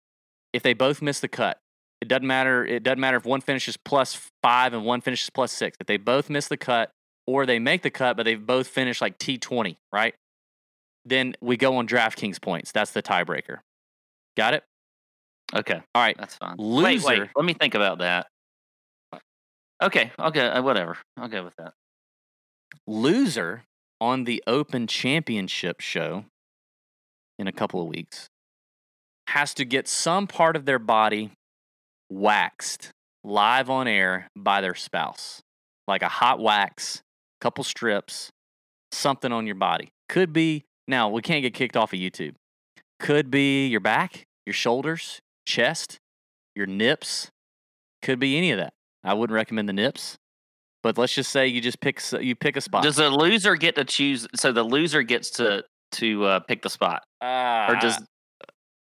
if 0.53 0.63
they 0.63 0.73
both 0.73 1.01
miss 1.01 1.19
the 1.19 1.27
cut, 1.27 1.59
it 2.01 2.07
doesn't 2.07 2.27
matter. 2.27 2.65
It 2.65 2.83
doesn't 2.83 2.99
matter 2.99 3.17
if 3.17 3.25
one 3.25 3.41
finishes 3.41 3.77
plus 3.77 4.29
five 4.41 4.73
and 4.73 4.85
one 4.85 5.01
finishes 5.01 5.29
plus 5.29 5.51
six. 5.51 5.77
If 5.79 5.87
they 5.87 5.97
both 5.97 6.29
miss 6.29 6.47
the 6.47 6.57
cut, 6.57 6.91
or 7.27 7.45
they 7.45 7.59
make 7.59 7.81
the 7.83 7.89
cut, 7.91 8.17
but 8.17 8.23
they've 8.23 8.43
both 8.43 8.67
finished 8.67 9.01
like 9.01 9.17
T 9.17 9.37
twenty, 9.37 9.77
right? 9.91 10.15
Then 11.05 11.35
we 11.41 11.57
go 11.57 11.77
on 11.77 11.87
DraftKings 11.87 12.41
points. 12.41 12.71
That's 12.71 12.91
the 12.91 13.01
tiebreaker. 13.01 13.57
Got 14.37 14.53
it? 14.53 14.63
Okay, 15.55 15.81
All 15.95 16.01
right. 16.03 16.15
that's 16.17 16.35
fine. 16.35 16.55
Wait, 16.59 17.01
wait. 17.01 17.23
Let 17.35 17.43
me 17.45 17.53
think 17.53 17.73
about 17.73 17.99
that. 17.99 18.27
Okay, 19.81 20.11
I'll 20.19 20.29
go. 20.31 20.45
uh, 20.45 20.61
Whatever. 20.61 20.97
I'll 21.17 21.27
go 21.29 21.43
with 21.43 21.55
that. 21.57 21.73
loser 22.85 23.63
on 24.01 24.23
the 24.25 24.43
Open 24.47 24.87
Championship 24.87 25.81
show 25.81 26.25
in 27.37 27.47
a 27.47 27.51
couple 27.51 27.81
of 27.81 27.87
weeks 27.87 28.27
has 29.27 29.53
to 29.55 29.65
get 29.65 29.87
some 29.87 30.27
part 30.27 30.55
of 30.55 30.65
their 30.65 30.79
body 30.79 31.31
waxed 32.09 32.91
live 33.23 33.69
on 33.69 33.87
air 33.87 34.29
by 34.35 34.61
their 34.61 34.75
spouse, 34.75 35.41
like 35.87 36.01
a 36.01 36.09
hot 36.09 36.39
wax, 36.39 37.01
couple 37.41 37.63
strips, 37.63 38.29
something 38.91 39.31
on 39.31 39.45
your 39.45 39.55
body. 39.55 39.89
Could 40.07 40.33
be, 40.33 40.65
now 40.87 41.09
we 41.09 41.21
can't 41.21 41.41
get 41.41 41.53
kicked 41.53 41.77
off 41.77 41.93
of 41.93 41.99
YouTube. 41.99 42.33
Could 42.99 43.29
be 43.29 43.67
your 43.67 43.79
back, 43.79 44.23
your 44.45 44.53
shoulders, 44.53 45.19
chest, 45.45 45.97
your 46.55 46.65
nips. 46.65 47.29
Could 48.01 48.19
be 48.19 48.37
any 48.37 48.51
of 48.51 48.57
that. 48.57 48.73
I 49.03 49.13
wouldn't 49.13 49.35
recommend 49.35 49.69
the 49.69 49.73
nips. 49.73 50.17
But 50.81 50.97
let's 50.97 51.13
just 51.13 51.31
say 51.31 51.47
you 51.47 51.59
just 51.59 51.81
pick 51.81 52.01
you 52.21 52.35
pick 52.35 52.55
a 52.55 52.61
spot. 52.61 52.83
Does 52.83 52.95
the 52.95 53.09
loser 53.09 53.55
get 53.55 53.75
to 53.75 53.83
choose? 53.83 54.25
So 54.35 54.53
the 54.53 54.63
loser 54.63 55.03
gets 55.03 55.29
to 55.31 55.63
to 55.93 56.23
uh, 56.23 56.39
pick 56.39 56.61
the 56.61 56.69
spot, 56.69 57.03
or 57.21 57.75
does 57.81 57.97
Uh, 57.97 58.05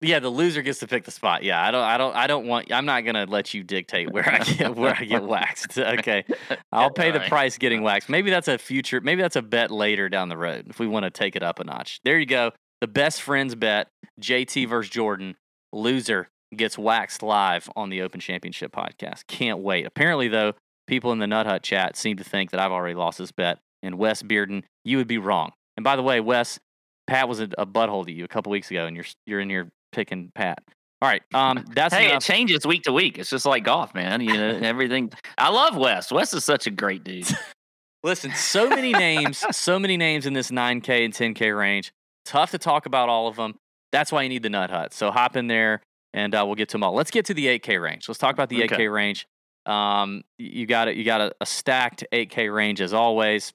yeah, 0.04 0.18
the 0.18 0.28
loser 0.28 0.62
gets 0.62 0.78
to 0.80 0.86
pick 0.86 1.04
the 1.04 1.10
spot. 1.10 1.42
Yeah, 1.42 1.62
I 1.62 1.70
don't, 1.70 1.82
I 1.82 1.96
don't, 1.98 2.16
I 2.16 2.26
don't 2.26 2.46
want. 2.46 2.72
I'm 2.72 2.86
not 2.86 3.04
gonna 3.04 3.26
let 3.28 3.54
you 3.54 3.62
dictate 3.62 4.12
where 4.12 4.28
I 4.28 4.38
get 4.38 4.74
where 4.76 4.94
I 4.94 5.04
get 5.04 5.22
waxed. 5.22 5.78
Okay, 5.84 6.24
I'll 6.72 6.90
pay 6.90 7.10
the 7.10 7.20
price 7.20 7.58
getting 7.58 7.82
waxed. 7.82 8.08
Maybe 8.08 8.30
that's 8.30 8.48
a 8.48 8.58
future. 8.58 9.00
Maybe 9.00 9.22
that's 9.22 9.36
a 9.36 9.42
bet 9.42 9.70
later 9.70 10.08
down 10.08 10.28
the 10.28 10.36
road 10.36 10.66
if 10.68 10.78
we 10.78 10.86
want 10.86 11.04
to 11.04 11.10
take 11.10 11.36
it 11.36 11.42
up 11.42 11.58
a 11.58 11.64
notch. 11.64 12.00
There 12.04 12.18
you 12.18 12.26
go. 12.26 12.52
The 12.80 12.88
best 12.88 13.22
friends 13.22 13.54
bet: 13.54 13.88
JT 14.20 14.68
versus 14.68 14.90
Jordan. 14.90 15.36
Loser 15.72 16.28
gets 16.56 16.78
waxed 16.78 17.22
live 17.22 17.68
on 17.76 17.90
the 17.90 18.02
Open 18.02 18.20
Championship 18.20 18.72
podcast. 18.72 19.26
Can't 19.26 19.58
wait. 19.58 19.86
Apparently, 19.86 20.28
though, 20.28 20.52
people 20.86 21.12
in 21.12 21.18
the 21.18 21.26
Nut 21.26 21.46
Hut 21.46 21.62
chat 21.62 21.96
seem 21.96 22.16
to 22.16 22.24
think 22.24 22.50
that 22.50 22.60
I've 22.60 22.72
already 22.72 22.94
lost 22.94 23.18
this 23.18 23.32
bet. 23.32 23.58
And 23.82 23.98
Wes 23.98 24.22
Bearden, 24.22 24.62
you 24.84 24.96
would 24.96 25.08
be 25.08 25.18
wrong. 25.18 25.52
And 25.76 25.84
by 25.84 25.96
the 25.96 26.02
way, 26.02 26.20
Wes, 26.20 26.58
Pat 27.06 27.28
was 27.28 27.40
a, 27.40 27.48
a 27.58 27.66
butthole 27.66 28.06
to 28.06 28.12
you 28.12 28.24
a 28.24 28.28
couple 28.28 28.50
weeks 28.50 28.70
ago, 28.70 28.86
and 28.86 28.96
you're 28.96 29.04
you're 29.26 29.40
in 29.40 29.50
here 29.50 29.70
picking 29.94 30.30
Pat. 30.34 30.62
All 31.00 31.08
right, 31.08 31.22
um, 31.32 31.64
that's 31.74 31.94
hey, 31.94 32.14
it 32.14 32.20
changes 32.20 32.66
week 32.66 32.82
to 32.84 32.92
week. 32.92 33.18
It's 33.18 33.30
just 33.30 33.46
like 33.46 33.64
golf, 33.64 33.94
man. 33.94 34.20
You 34.20 34.34
know, 34.34 34.48
everything. 34.62 35.10
I 35.38 35.50
love 35.50 35.76
Wes. 35.76 36.10
Wes 36.12 36.34
is 36.34 36.44
such 36.44 36.66
a 36.66 36.70
great 36.70 37.04
dude. 37.04 37.28
Listen, 38.02 38.32
so 38.32 38.68
many 38.68 38.92
names, 38.92 39.42
so 39.50 39.78
many 39.78 39.96
names 39.96 40.26
in 40.26 40.34
this 40.34 40.50
9K 40.50 41.06
and 41.06 41.14
10K 41.14 41.56
range. 41.56 41.90
Tough 42.26 42.50
to 42.50 42.58
talk 42.58 42.84
about 42.84 43.08
all 43.08 43.28
of 43.28 43.36
them. 43.36 43.54
That's 43.92 44.12
why 44.12 44.22
you 44.22 44.28
need 44.28 44.42
the 44.42 44.50
Nut 44.50 44.70
Hut. 44.70 44.92
So 44.92 45.10
hop 45.10 45.36
in 45.36 45.46
there, 45.46 45.80
and 46.12 46.34
uh, 46.34 46.42
we'll 46.44 46.54
get 46.54 46.68
to 46.70 46.74
them 46.74 46.82
all. 46.82 46.94
Let's 46.94 47.10
get 47.10 47.24
to 47.26 47.34
the 47.34 47.46
8K 47.58 47.80
range. 47.80 48.08
Let's 48.08 48.18
talk 48.18 48.34
about 48.34 48.50
the 48.50 48.62
Okay. 48.64 48.76
8K 48.76 48.92
range. 48.92 49.26
Um, 49.64 50.22
you 50.38 50.66
got 50.66 50.88
it. 50.88 50.96
You 50.96 51.04
got 51.04 51.22
a, 51.22 51.32
a 51.40 51.46
stacked 51.46 52.04
8K 52.12 52.54
range 52.54 52.82
as 52.82 52.92
always. 52.92 53.54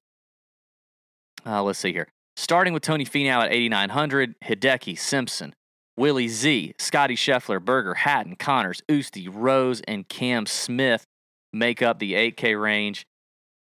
Uh, 1.46 1.62
let's 1.62 1.80
see 1.80 1.94
here. 1.94 2.08
Starting 2.36 2.74
with 2.74 2.84
Tony 2.84 3.06
Finau 3.06 3.44
at 3.44 3.52
8,900, 3.52 4.36
Hideki, 4.42 4.98
Simpson, 4.98 5.54
Willie 6.00 6.30
Z, 6.30 6.76
Scotty 6.80 7.16
Scheffler, 7.16 7.64
Berger, 7.64 7.94
Hatton, 7.94 8.38
Conners, 8.38 8.82
Usti, 8.88 9.28
Rose, 9.30 9.82
and 9.86 10.08
Cam 10.08 10.46
Smith 10.46 11.04
make 11.52 11.82
up 11.82 12.00
the 12.00 12.14
8K 12.14 12.60
range. 12.60 13.06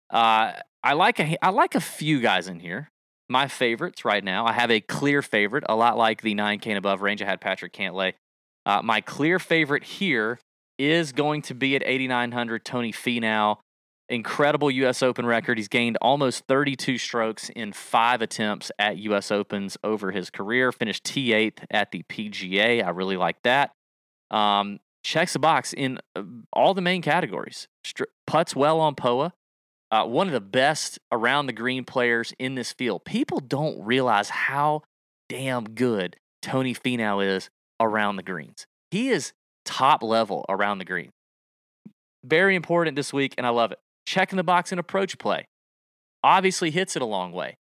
Uh, 0.09 0.53
I 0.85 0.93
like 0.93 1.19
a 1.19 1.45
I 1.45 1.51
like 1.51 1.75
a 1.75 1.81
few 1.81 2.21
guys 2.21 2.47
in 2.47 2.61
here. 2.61 2.91
My 3.29 3.49
favorites 3.49 4.05
right 4.05 4.23
now. 4.23 4.47
I 4.47 4.53
have 4.53 4.71
a 4.71 4.81
clear 4.81 5.21
favorite, 5.21 5.65
a 5.69 5.75
lot 5.75 5.99
like 5.99 6.23
the 6.23 6.35
9K 6.35 6.69
and 6.69 6.79
above 6.79 7.03
range. 7.03 7.21
I 7.21 7.27
had 7.27 7.41
Patrick 7.41 7.73
Cantlay. 7.73 8.15
Uh, 8.65 8.83
my 8.85 9.01
clear 9.01 9.41
favorite 9.41 9.83
here 9.83 10.39
is 10.79 11.11
going 11.11 11.43
to 11.43 11.55
be 11.55 11.75
at 11.75 11.83
8,900 11.85 12.65
Tony 12.65 12.93
Finau. 12.93 13.59
Incredible 14.09 14.71
U.S. 14.71 15.03
Open 15.03 15.27
record. 15.27 15.59
He's 15.59 15.69
gained 15.69 15.99
almost 16.01 16.45
32 16.47 16.99
strokes 16.99 17.51
in 17.51 17.73
five 17.73 18.23
attempts 18.23 18.71
at 18.79 18.99
U.S. 18.99 19.31
Opens 19.31 19.77
over 19.85 20.11
his 20.11 20.31
career. 20.31 20.73
Finished 20.73 21.05
T8 21.05 21.65
at 21.71 21.91
the 21.93 22.03
PGA. 22.05 22.85
I 22.85 22.91
really 22.91 23.17
like 23.17 23.43
that. 23.43 23.73
Um, 24.31 24.81
checks 25.03 25.33
the 25.33 25.39
box 25.39 25.73
in 25.73 25.99
uh, 26.17 26.23
all 26.53 26.75
the 26.75 26.83
main 26.83 27.03
categories. 27.03 27.69
Str- 27.85 28.05
putts 28.27 28.55
well 28.55 28.81
on 28.81 28.95
POA. 28.95 29.33
Uh, 29.91 30.05
one 30.05 30.27
of 30.27 30.35
the 30.35 30.41
best 30.41 30.99
around 31.11 31.47
the 31.47 31.53
green 31.53 31.85
players 31.85 32.35
in 32.39 32.55
this 32.55 32.73
field. 32.73 33.05
People 33.05 33.41
don't 33.41 33.83
realize 33.83 34.29
how 34.29 34.83
damn 35.29 35.65
good 35.65 36.17
Tony 36.43 36.75
Finau 36.75 37.25
is 37.25 37.49
around 37.81 38.17
the 38.17 38.23
greens. 38.23 38.67
He 38.91 39.09
is 39.09 39.33
top 39.65 40.03
level 40.03 40.45
around 40.49 40.79
the 40.79 40.85
green. 40.85 41.11
Very 42.25 42.55
important 42.55 42.97
this 42.97 43.13
week, 43.13 43.35
and 43.39 43.47
I 43.47 43.51
love 43.51 43.73
it. 43.73 43.79
Checking 44.09 44.39
the 44.39 44.43
box 44.43 44.73
in 44.73 44.79
approach 44.79 45.19
play. 45.19 45.45
Obviously 46.25 46.71
hits 46.71 46.97
it 46.97 47.03
a 47.03 47.05
long 47.05 47.31
way. 47.31 47.59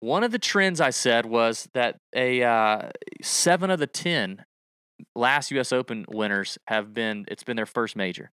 One 0.00 0.24
of 0.24 0.32
the 0.32 0.38
trends 0.38 0.80
I 0.80 0.88
said 0.88 1.26
was 1.26 1.68
that 1.74 1.98
a 2.16 2.42
uh, 2.42 2.88
seven 3.20 3.68
of 3.68 3.78
the 3.78 3.86
ten 3.86 4.46
last 5.14 5.50
U.S. 5.50 5.72
Open 5.72 6.06
winners 6.08 6.56
have 6.68 6.94
been 6.94 7.26
it's 7.28 7.44
been 7.44 7.56
their 7.56 7.66
first 7.66 7.96
major. 7.96 8.30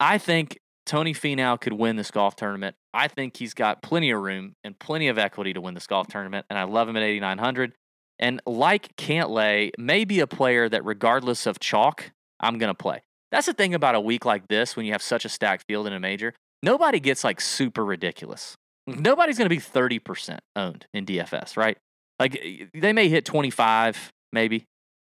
I 0.00 0.18
think 0.18 0.58
Tony 0.84 1.14
Finau 1.14 1.58
could 1.58 1.72
win 1.72 1.96
this 1.96 2.10
golf 2.10 2.36
tournament. 2.36 2.76
I 2.92 3.08
think 3.08 3.38
he's 3.38 3.54
got 3.54 3.80
plenty 3.80 4.10
of 4.10 4.20
room 4.20 4.54
and 4.62 4.78
plenty 4.78 5.08
of 5.08 5.16
equity 5.16 5.54
to 5.54 5.62
win 5.62 5.72
this 5.72 5.86
golf 5.86 6.08
tournament, 6.08 6.44
and 6.50 6.58
I 6.58 6.64
love 6.64 6.90
him 6.90 6.98
at 6.98 7.02
8,900. 7.02 7.72
And 8.18 8.42
like 8.44 8.94
Cantlay, 8.96 9.70
maybe 9.78 10.20
a 10.20 10.26
player 10.26 10.68
that, 10.68 10.84
regardless 10.84 11.46
of 11.46 11.58
chalk, 11.58 12.12
I'm 12.38 12.58
going 12.58 12.68
to 12.68 12.74
play. 12.74 13.00
That's 13.30 13.46
the 13.46 13.54
thing 13.54 13.72
about 13.72 13.94
a 13.94 14.00
week 14.00 14.26
like 14.26 14.48
this 14.48 14.76
when 14.76 14.84
you 14.84 14.92
have 14.92 15.00
such 15.00 15.24
a 15.24 15.30
stacked 15.30 15.64
field 15.66 15.86
in 15.86 15.94
a 15.94 16.00
major. 16.00 16.34
Nobody 16.62 17.00
gets 17.00 17.24
like 17.24 17.40
super 17.40 17.84
ridiculous. 17.84 18.56
Nobody's 18.86 19.38
going 19.38 19.48
to 19.48 19.54
be 19.54 19.60
30% 19.60 20.38
owned 20.56 20.86
in 20.92 21.06
DFS, 21.06 21.56
right? 21.56 21.78
Like 22.18 22.70
they 22.74 22.92
may 22.92 23.08
hit 23.08 23.24
25, 23.24 24.12
maybe. 24.32 24.64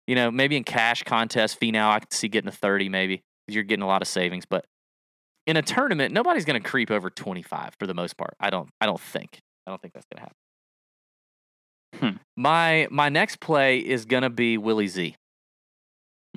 You 0.08 0.16
know, 0.16 0.32
maybe 0.32 0.58
in 0.58 0.64
cash 0.64 1.04
contest, 1.04 1.60
Finau, 1.60 1.90
I 1.90 2.00
can 2.00 2.12
see 2.12 2.28
getting 2.28 2.50
a 2.50 2.52
30 2.52 2.90
maybe 2.90 3.24
you're 3.48 3.64
getting 3.64 3.84
a 3.84 3.88
lot 3.88 4.02
of 4.02 4.08
savings. 4.08 4.46
But 4.46 4.66
in 5.46 5.58
a 5.58 5.62
tournament, 5.62 6.14
nobody's 6.14 6.46
going 6.46 6.62
to 6.62 6.68
creep 6.68 6.92
over 6.92 7.10
25 7.10 7.76
for 7.80 7.88
the 7.88 7.94
most 7.94 8.18
part. 8.18 8.36
I 8.40 8.50
don't. 8.50 8.70
I 8.80 8.86
don't 8.86 9.00
think. 9.00 9.40
I 9.68 9.72
don't 9.72 9.82
think 9.82 9.94
that's 9.94 10.06
going 10.14 10.18
to 10.18 10.22
happen. 10.22 10.36
Hmm. 12.16 12.18
My 12.36 12.88
my 12.90 13.10
next 13.10 13.40
play 13.40 13.80
is 13.80 14.06
going 14.06 14.24
to 14.24 14.30
be 14.30 14.58
Willie 14.58 14.88
Z. 14.88 15.16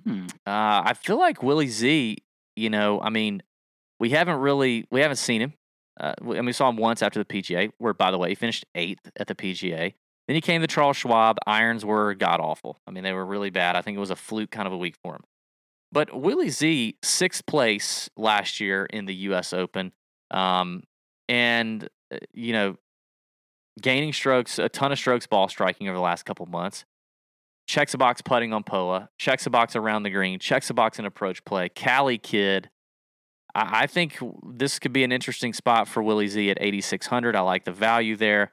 Hmm. 0.05 0.27
Uh, 0.47 0.83
I 0.85 0.95
feel 0.95 1.19
like 1.19 1.43
Willie 1.43 1.69
Z. 1.69 2.19
You 2.57 2.71
know, 2.71 3.01
I 3.01 3.11
mean, 3.11 3.43
we 3.99 4.11
haven't 4.11 4.39
really 4.39 4.87
we 4.91 5.01
haven't 5.01 5.17
seen 5.17 5.41
him. 5.41 5.55
Uh, 5.99 6.15
and 6.21 6.45
we 6.45 6.53
saw 6.53 6.69
him 6.69 6.77
once 6.77 7.03
after 7.03 7.19
the 7.19 7.25
PGA, 7.25 7.71
where 7.79 7.95
by 7.95 8.11
the 8.11 8.19
way 8.19 8.29
he 8.29 8.35
finished 8.35 8.67
eighth 8.75 9.11
at 9.17 9.29
the 9.29 9.35
PGA. 9.35 9.95
Then 10.27 10.35
he 10.35 10.41
came 10.41 10.61
to 10.61 10.67
Charles 10.67 10.97
Schwab. 10.97 11.39
Irons 11.47 11.85
were 11.85 12.15
god 12.15 12.41
awful. 12.41 12.79
I 12.87 12.91
mean, 12.91 13.05
they 13.05 13.13
were 13.13 13.25
really 13.25 13.51
bad. 13.51 13.77
I 13.77 13.83
think 13.83 13.97
it 13.97 14.01
was 14.01 14.11
a 14.11 14.17
fluke 14.17 14.51
kind 14.51 14.67
of 14.67 14.73
a 14.73 14.77
week 14.77 14.97
for 15.03 15.15
him. 15.15 15.23
But 15.93 16.15
Willie 16.15 16.51
Z, 16.51 16.97
sixth 17.03 17.47
place 17.47 18.11
last 18.17 18.61
year 18.61 18.87
in 18.87 19.07
the 19.07 19.15
U.S. 19.15 19.53
Open, 19.53 19.93
um, 20.31 20.83
and 21.29 21.89
uh, 22.13 22.19
you 22.35 22.53
know, 22.53 22.77
gaining 23.81 24.13
strokes, 24.13 24.59
a 24.59 24.69
ton 24.69 24.93
of 24.93 24.99
strokes 24.99 25.27
ball 25.27 25.49
striking 25.49 25.89
over 25.89 25.97
the 25.97 26.03
last 26.03 26.25
couple 26.25 26.45
months. 26.47 26.85
Checks 27.69 27.95
a 27.95 27.99
box 27.99 28.21
putting 28.21 28.53
on 28.53 28.63
Poa, 28.63 29.09
checks 29.19 29.47
a 29.47 29.51
box 29.51 29.75
around 29.75 30.03
the 30.03 30.11
green, 30.11 30.39
checks 30.39 30.71
a 30.71 30.75
box 30.75 30.99
in 30.99 31.05
approach 31.05 31.45
play. 31.45 31.69
Cali 31.69 32.19
kid. 32.19 32.71
I, 33.57 33.83
I 33.83 33.87
think 33.87 34.19
this 34.45 34.79
could 34.79 34.93
be 34.93 35.03
an 35.03 35.11
interesting 35.11 35.53
spot 35.53 35.89
for 35.89 36.03
Willie 36.03 36.29
Z 36.29 36.51
at 36.51 36.59
8,600. 36.61 37.35
I 37.35 37.41
like 37.41 37.65
the 37.65 37.73
value 37.73 38.17
there. 38.17 38.53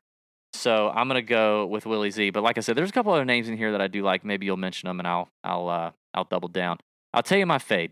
So 0.54 0.90
I'm 0.90 1.08
gonna 1.08 1.22
go 1.22 1.66
with 1.66 1.86
Willie 1.86 2.12
Z. 2.12 2.30
But 2.30 2.44
like 2.44 2.58
I 2.58 2.62
said, 2.62 2.76
there's 2.76 2.90
a 2.90 2.94
couple 2.94 3.12
other 3.12 3.26
names 3.26 3.50
in 3.50 3.58
here 3.58 3.72
that 3.72 3.82
I 3.82 3.88
do 3.88 4.04
like. 4.04 4.24
Maybe 4.24 4.46
you'll 4.46 4.56
mention 4.58 4.88
them, 4.88 5.00
and 5.00 5.08
I'll 5.08 5.30
I'll 5.44 5.68
uh, 5.68 5.92
I'll 6.14 6.26
double 6.26 6.48
down. 6.48 6.78
I'll 7.14 7.24
tell 7.24 7.38
you 7.38 7.46
my 7.46 7.58
fade. 7.58 7.92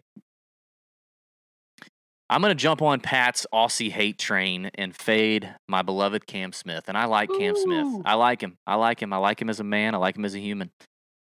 I'm 2.30 2.42
gonna 2.42 2.56
jump 2.56 2.82
on 2.82 3.02
Pat's 3.02 3.46
Aussie 3.54 3.92
hate 3.92 4.18
train 4.20 4.70
and 4.76 4.96
fade 4.96 5.54
my 5.68 5.82
beloved 5.82 6.28
Cam 6.28 6.54
Smith. 6.54 6.86
And 6.88 6.98
I 6.98 7.06
like 7.06 7.30
Ooh. 7.32 7.38
Cam 7.38 7.56
Smith. 7.58 8.04
I 8.06 8.14
like 8.14 8.42
him. 8.42 8.58
I 8.66 8.76
like 8.76 9.02
him. 9.02 9.12
I 9.12 9.18
like 9.18 9.42
him 9.42 9.50
as 9.50 9.60
a 9.60 9.66
man. 9.66 9.96
I 9.96 9.98
like 9.98 10.16
him 10.16 10.24
as 10.24 10.36
a 10.36 10.40
human. 10.40 10.72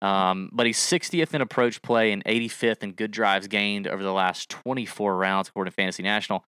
Um, 0.02 0.50
but 0.52 0.66
he's 0.66 0.80
60th 0.80 1.34
in 1.34 1.42
approach 1.42 1.82
play 1.82 2.12
and 2.12 2.24
85th 2.26 2.82
in 2.82 2.94
good 2.94 3.12
drives 3.12 3.48
gained 3.48 3.88
over 3.88 4.02
the 4.02 4.14
last 4.14 4.50
24 4.50 5.16
rounds, 5.16 5.50
according 5.50 5.72
to 5.72 5.76
Fantasy 5.76 6.02
National. 6.04 6.44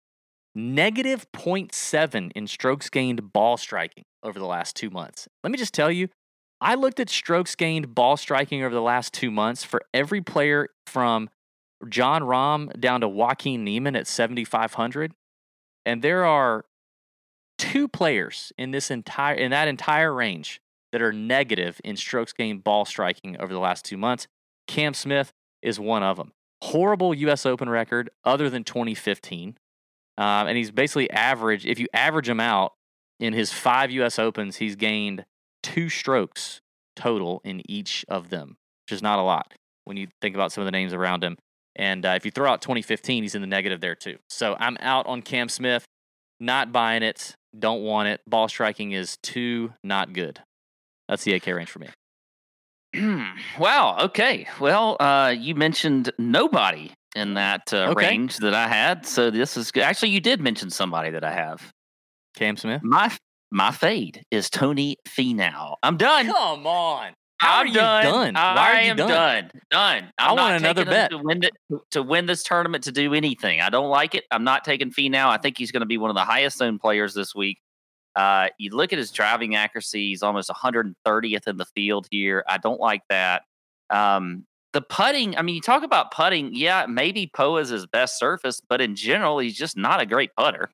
Negative 0.54 1.26
0.7 1.32 2.32
in 2.34 2.46
strokes 2.46 2.88
gained 2.90 3.32
ball 3.32 3.56
striking 3.56 4.04
over 4.22 4.38
the 4.38 4.46
last 4.46 4.76
two 4.76 4.90
months. 4.90 5.28
Let 5.42 5.50
me 5.50 5.58
just 5.58 5.74
tell 5.74 5.90
you, 5.90 6.08
I 6.60 6.74
looked 6.74 7.00
at 7.00 7.10
strokes 7.10 7.54
gained 7.54 7.94
ball 7.94 8.16
striking 8.16 8.62
over 8.62 8.74
the 8.74 8.82
last 8.82 9.12
two 9.12 9.30
months 9.30 9.64
for 9.64 9.82
every 9.92 10.20
player 10.20 10.68
from 10.86 11.28
Jon 11.88 12.22
Rahm 12.22 12.78
down 12.78 13.00
to 13.00 13.08
Joaquin 13.08 13.64
Niemann 13.64 13.96
at 13.96 14.06
7,500. 14.06 15.12
And 15.84 16.02
there 16.02 16.24
are 16.24 16.64
two 17.58 17.88
players 17.88 18.52
in 18.56 18.70
this 18.70 18.90
entire 18.90 19.34
in 19.34 19.50
that 19.50 19.68
entire 19.68 20.12
range 20.12 20.60
that 20.92 21.02
are 21.02 21.12
negative 21.12 21.80
in 21.84 21.96
strokes 21.96 22.32
gained 22.32 22.62
ball 22.62 22.84
striking 22.84 23.36
over 23.40 23.52
the 23.52 23.58
last 23.58 23.84
two 23.84 23.96
months. 23.96 24.28
Cam 24.68 24.94
Smith 24.94 25.32
is 25.62 25.80
one 25.80 26.02
of 26.02 26.16
them. 26.16 26.32
Horrible 26.62 27.12
U.S. 27.14 27.44
Open 27.44 27.68
record 27.68 28.10
other 28.24 28.48
than 28.48 28.62
2015. 28.62 29.56
Um, 30.18 30.46
and 30.46 30.56
he's 30.56 30.70
basically 30.70 31.10
average. 31.10 31.66
If 31.66 31.80
you 31.80 31.88
average 31.92 32.28
him 32.28 32.40
out 32.40 32.74
in 33.18 33.32
his 33.32 33.52
five 33.52 33.90
U.S. 33.90 34.18
Opens, 34.18 34.56
he's 34.56 34.76
gained 34.76 35.24
two 35.62 35.88
strokes 35.88 36.60
total 36.94 37.40
in 37.44 37.68
each 37.70 38.04
of 38.08 38.28
them, 38.28 38.56
which 38.84 38.94
is 38.94 39.02
not 39.02 39.18
a 39.18 39.22
lot 39.22 39.54
when 39.84 39.96
you 39.96 40.08
think 40.20 40.34
about 40.34 40.52
some 40.52 40.62
of 40.62 40.66
the 40.66 40.72
names 40.72 40.92
around 40.92 41.24
him. 41.24 41.36
And 41.74 42.04
uh, 42.04 42.10
if 42.10 42.24
you 42.24 42.30
throw 42.30 42.50
out 42.50 42.60
2015, 42.60 43.22
he's 43.22 43.34
in 43.34 43.40
the 43.40 43.46
negative 43.46 43.80
there 43.80 43.94
too. 43.94 44.18
So 44.28 44.56
I'm 44.60 44.76
out 44.80 45.06
on 45.06 45.22
Cam 45.22 45.48
Smith, 45.48 45.84
not 46.38 46.70
buying 46.70 47.02
it, 47.02 47.34
don't 47.58 47.82
want 47.82 48.08
it. 48.08 48.20
Ball 48.26 48.48
striking 48.48 48.92
is 48.92 49.16
too 49.22 49.72
not 49.82 50.12
good. 50.12 50.40
That's 51.08 51.24
the 51.24 51.34
AK 51.34 51.46
range 51.46 51.70
for 51.70 51.80
me. 51.80 51.88
wow. 53.58 53.98
Okay. 54.02 54.46
Well, 54.60 54.96
uh, 55.00 55.34
you 55.36 55.54
mentioned 55.54 56.10
nobody 56.18 56.92
in 57.14 57.34
that 57.34 57.72
uh, 57.72 57.88
okay. 57.90 58.08
range 58.08 58.38
that 58.38 58.54
I 58.54 58.68
had. 58.68 59.06
So 59.06 59.30
this 59.30 59.56
is 59.56 59.70
good. 59.70 59.82
Actually, 59.82 60.10
you 60.10 60.20
did 60.20 60.40
mention 60.40 60.70
somebody 60.70 61.10
that 61.10 61.24
I 61.24 61.32
have. 61.32 61.72
Cam 62.36 62.56
Smith. 62.56 62.82
My 62.82 63.14
my 63.50 63.70
fade 63.70 64.22
is 64.30 64.48
Tony 64.48 64.96
Finau. 65.06 65.76
I'm 65.82 65.96
done. 65.96 66.26
Come 66.26 66.66
on. 66.66 67.12
How 67.38 67.60
I'm 67.60 67.72
done. 67.72 68.04
done. 68.04 68.34
Why 68.34 68.40
I 68.40 68.70
are 68.70 68.82
you 68.82 68.90
am 68.92 68.96
done? 68.96 69.08
Done. 69.08 69.50
done. 69.70 70.12
i 70.16 70.32
want 70.32 70.62
another 70.62 70.84
bet 70.84 71.10
to 71.10 71.18
win, 71.18 71.42
it, 71.42 71.52
to 71.90 72.00
win 72.00 72.26
this 72.26 72.44
tournament 72.44 72.84
to 72.84 72.92
do 72.92 73.14
anything. 73.14 73.60
I 73.60 73.68
don't 73.68 73.90
like 73.90 74.14
it. 74.14 74.24
I'm 74.30 74.44
not 74.44 74.64
taking 74.64 74.92
Finau. 74.92 75.26
I 75.26 75.38
think 75.38 75.58
he's 75.58 75.72
going 75.72 75.80
to 75.80 75.86
be 75.86 75.98
one 75.98 76.08
of 76.08 76.14
the 76.14 76.24
highest 76.24 76.62
owned 76.62 76.80
players 76.80 77.14
this 77.14 77.34
week. 77.34 77.58
Uh, 78.14 78.48
you 78.58 78.70
look 78.70 78.92
at 78.92 78.98
his 78.98 79.10
driving 79.10 79.54
accuracy; 79.54 80.08
he's 80.08 80.22
almost 80.22 80.50
130th 80.50 81.46
in 81.46 81.56
the 81.56 81.64
field 81.64 82.06
here. 82.10 82.44
I 82.48 82.58
don't 82.58 82.80
like 82.80 83.02
that. 83.08 83.42
Um, 83.90 84.46
the 84.72 84.82
putting, 84.82 85.36
I 85.36 85.42
mean, 85.42 85.54
you 85.54 85.60
talk 85.60 85.82
about 85.82 86.10
putting. 86.10 86.54
Yeah, 86.54 86.86
maybe 86.86 87.30
Poa 87.34 87.60
is 87.60 87.68
his 87.68 87.86
best 87.86 88.18
surface, 88.18 88.60
but 88.66 88.80
in 88.80 88.96
general, 88.96 89.38
he's 89.38 89.56
just 89.56 89.76
not 89.76 90.00
a 90.00 90.06
great 90.06 90.30
putter. 90.36 90.70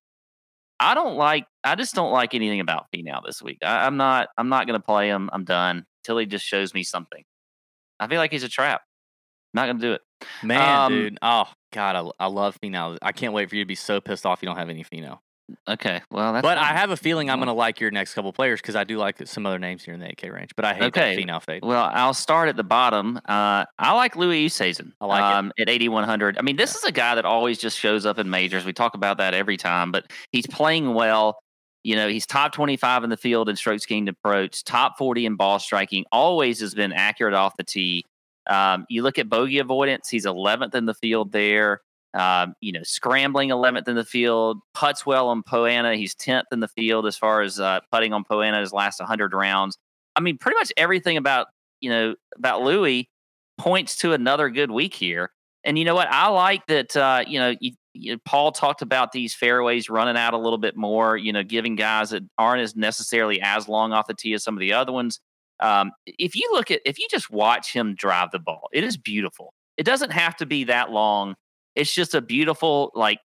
I 0.81 0.95
don't 0.95 1.17
like. 1.17 1.47
I 1.65 1.75
just 1.75 1.95
don't 1.95 2.13
like 2.13 2.35
anything 2.35 2.61
about 2.61 2.87
Finau 2.95 3.21
this 3.25 3.43
week. 3.43 3.59
I, 3.63 3.87
am 3.87 3.97
not. 3.97 4.29
I'm 4.37 4.49
not 4.49 4.67
going 4.67 4.81
to 4.81 4.85
play 4.85 5.09
him. 5.09 5.29
I'm 5.33 5.45
done 5.45 5.85
until 6.03 6.19
he 6.19 6.27
just 6.27 6.45
shows 6.45 6.73
me 6.73 6.85
something. 6.85 7.25
I 7.99 8.07
feel 8.07 8.19
like 8.19 8.31
he's 8.31 8.45
a 8.45 8.49
trap. 8.49 8.83
I'm 9.55 9.61
not 9.61 9.67
going 9.67 9.79
to 9.79 9.87
do 9.87 9.93
it. 9.95 10.03
Man, 10.43 10.79
um, 10.79 10.93
dude. 10.93 11.19
Oh 11.23 11.49
God, 11.73 11.97
I, 11.97 12.25
I 12.25 12.27
love 12.29 12.59
Finau. 12.61 12.99
I 13.03 13.13
can't 13.13 13.33
wait 13.33 13.51
for 13.51 13.57
you 13.57 13.65
to 13.65 13.69
be 13.69 13.75
so 13.75 14.01
pissed 14.01 14.27
off 14.27 14.41
you 14.43 14.47
don't 14.47 14.57
have 14.57 14.69
any 14.69 14.85
Finau. 14.85 15.19
Okay, 15.67 16.03
well, 16.11 16.35
that's 16.35 16.43
but 16.43 16.59
fine. 16.59 16.65
I 16.65 16.77
have 16.77 16.91
a 16.91 16.97
feeling 16.97 17.31
I'm 17.31 17.39
going 17.39 17.47
to 17.47 17.53
like 17.53 17.81
your 17.81 17.91
next 17.91 18.15
couple 18.15 18.33
players 18.33 18.61
because 18.61 18.77
I 18.77 18.85
do 18.85 18.99
like 18.99 19.27
some 19.27 19.47
other 19.47 19.59
names 19.59 19.83
here 19.83 19.95
in 19.95 20.01
the 20.01 20.07
8K 20.07 20.33
range. 20.33 20.51
But 20.55 20.67
I 20.67 20.75
hate 20.75 20.85
okay. 20.85 21.17
that 21.17 21.23
Finau 21.23 21.43
fade. 21.43 21.65
Well, 21.65 21.91
I'll 21.93 22.15
start 22.15 22.49
at 22.49 22.57
the 22.57 22.65
bottom. 22.65 23.17
Uh, 23.25 23.65
I 23.79 23.93
like 23.95 24.15
Louis 24.15 24.47
Oosthuizen. 24.47 24.93
I 25.01 25.07
like 25.07 25.23
um, 25.23 25.53
it. 25.57 25.63
at 25.63 25.69
8100. 25.71 26.37
I 26.37 26.43
mean, 26.43 26.57
this 26.57 26.75
yeah. 26.75 26.79
is 26.79 26.85
a 26.85 26.93
guy 26.93 27.15
that 27.15 27.25
always 27.25 27.59
just 27.59 27.79
shows 27.79 28.05
up 28.05 28.19
in 28.19 28.29
majors. 28.29 28.65
We 28.65 28.75
talk 28.75 28.95
about 28.95 29.19
that 29.19 29.33
every 29.33 29.57
time, 29.57 29.91
but 29.91 30.11
he's 30.33 30.47
playing 30.47 30.93
well. 30.95 31.39
You 31.83 31.97
know, 31.97 32.09
he's 32.09 32.27
top 32.27 32.53
25 32.53 33.05
in 33.05 33.11
the 33.11 33.17
field 33.17 33.49
in 33.49 33.57
strokes 33.57 33.87
gained 33.87 34.09
approach, 34.09 34.65
top 34.65 34.99
40 34.99 35.27
in 35.27 35.37
ball 35.37 35.59
striking. 35.59 36.05
Always 36.13 36.61
has 36.61 36.75
been 36.75 36.93
accurate 36.93 37.35
off 37.35 37.57
the 37.57 37.65
tee. 37.65 38.05
Um, 38.49 38.85
you 38.89 39.03
look 39.03 39.19
at 39.19 39.29
bogey 39.29 39.59
avoidance; 39.59 40.09
he's 40.09 40.27
11th 40.27 40.75
in 40.75 40.87
the 40.87 40.95
field 40.95 41.33
there. 41.33 41.81
Um, 42.15 42.55
you 42.61 42.73
know, 42.73 42.83
scrambling 42.83 43.51
11th 43.51 43.87
in 43.87 43.95
the 43.95 44.05
field, 44.05 44.59
puts 44.75 45.05
well 45.05 45.29
on 45.29 45.43
Poa 45.43 45.69
annua. 45.69 45.97
He's 45.97 46.15
10th 46.15 46.45
in 46.53 46.61
the 46.61 46.69
field 46.69 47.07
as 47.07 47.17
far 47.17 47.43
as 47.43 47.61
uh, 47.61 47.81
putting 47.93 48.13
on 48.13 48.25
Poa 48.25 48.45
annua 48.45 48.61
his 48.61 48.73
last 48.73 48.99
100 48.99 49.35
rounds. 49.35 49.77
I 50.17 50.21
mean, 50.21 50.39
pretty 50.39 50.57
much 50.57 50.73
everything 50.77 51.17
about, 51.17 51.49
you 51.81 51.91
know, 51.91 52.15
about 52.37 52.63
Louis 52.63 53.09
points 53.59 53.97
to 53.99 54.13
another 54.13 54.49
good 54.49 54.71
week 54.71 54.95
here. 54.95 55.31
And 55.65 55.79
you 55.79 55.85
know 55.85 55.95
what? 55.95 56.09
I 56.09 56.29
like 56.29 56.67
that, 56.67 56.97
uh, 56.97 57.25
you 57.27 57.39
know, 57.39 57.55
you, 57.61 57.73
you 57.93 58.19
Paul 58.19 58.53
talked 58.53 58.81
about 58.81 59.13
these 59.13 59.35
fairways 59.35 59.91
running 59.91 60.17
out 60.17 60.33
a 60.33 60.39
little 60.39 60.59
bit 60.59 60.77
more, 60.77 61.17
you 61.17 61.33
know, 61.33 61.43
giving 61.43 61.77
guys 61.77 62.11
that 62.11 62.23
aren't 62.39 62.63
as 62.63 62.75
necessarily 62.75 63.41
as 63.43 63.69
long 63.69 63.93
off 63.93 64.07
the 64.07 64.15
tee 64.15 64.33
as 64.33 64.43
some 64.43 64.55
of 64.55 64.61
the 64.61 64.73
other 64.73 64.93
ones. 64.93 65.21
Um, 65.61 65.93
if 66.07 66.37
you 66.37 66.49
look 66.53 66.71
at, 66.71 66.81
if 66.85 66.99
you 66.99 67.07
just 67.11 67.31
watch 67.31 67.73
him 67.73 67.95
drive 67.95 68.31
the 68.31 68.39
ball, 68.39 68.69
it 68.73 68.85
is 68.85 68.97
beautiful. 68.97 69.53
It 69.77 69.85
doesn't 69.85 70.13
have 70.13 70.37
to 70.37 70.47
be 70.47 70.65
that 70.65 70.91
long. 70.91 71.35
It's 71.79 71.95
just 71.95 72.15
a 72.15 72.21
beautiful, 72.21 72.91
like, 72.95 73.21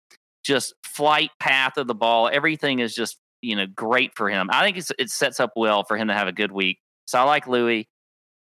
just 0.44 0.74
flight 0.84 1.32
path 1.40 1.78
of 1.78 1.88
the 1.88 1.96
ball. 1.96 2.30
Everything 2.32 2.80
is 2.80 2.94
just, 2.94 3.18
you 3.42 3.56
know, 3.56 3.66
great 3.66 4.12
for 4.16 4.30
him. 4.30 4.50
I 4.52 4.64
think 4.64 4.84
it 5.00 5.10
sets 5.10 5.40
up 5.40 5.52
well 5.56 5.84
for 5.84 5.98
him 5.98 6.10
to 6.10 6.14
have 6.14 6.28
a 6.28 6.34
good 6.34 6.52
week. 6.52 6.80
So 7.06 7.20
I 7.20 7.24
like 7.24 7.48
Louis. 7.48 7.88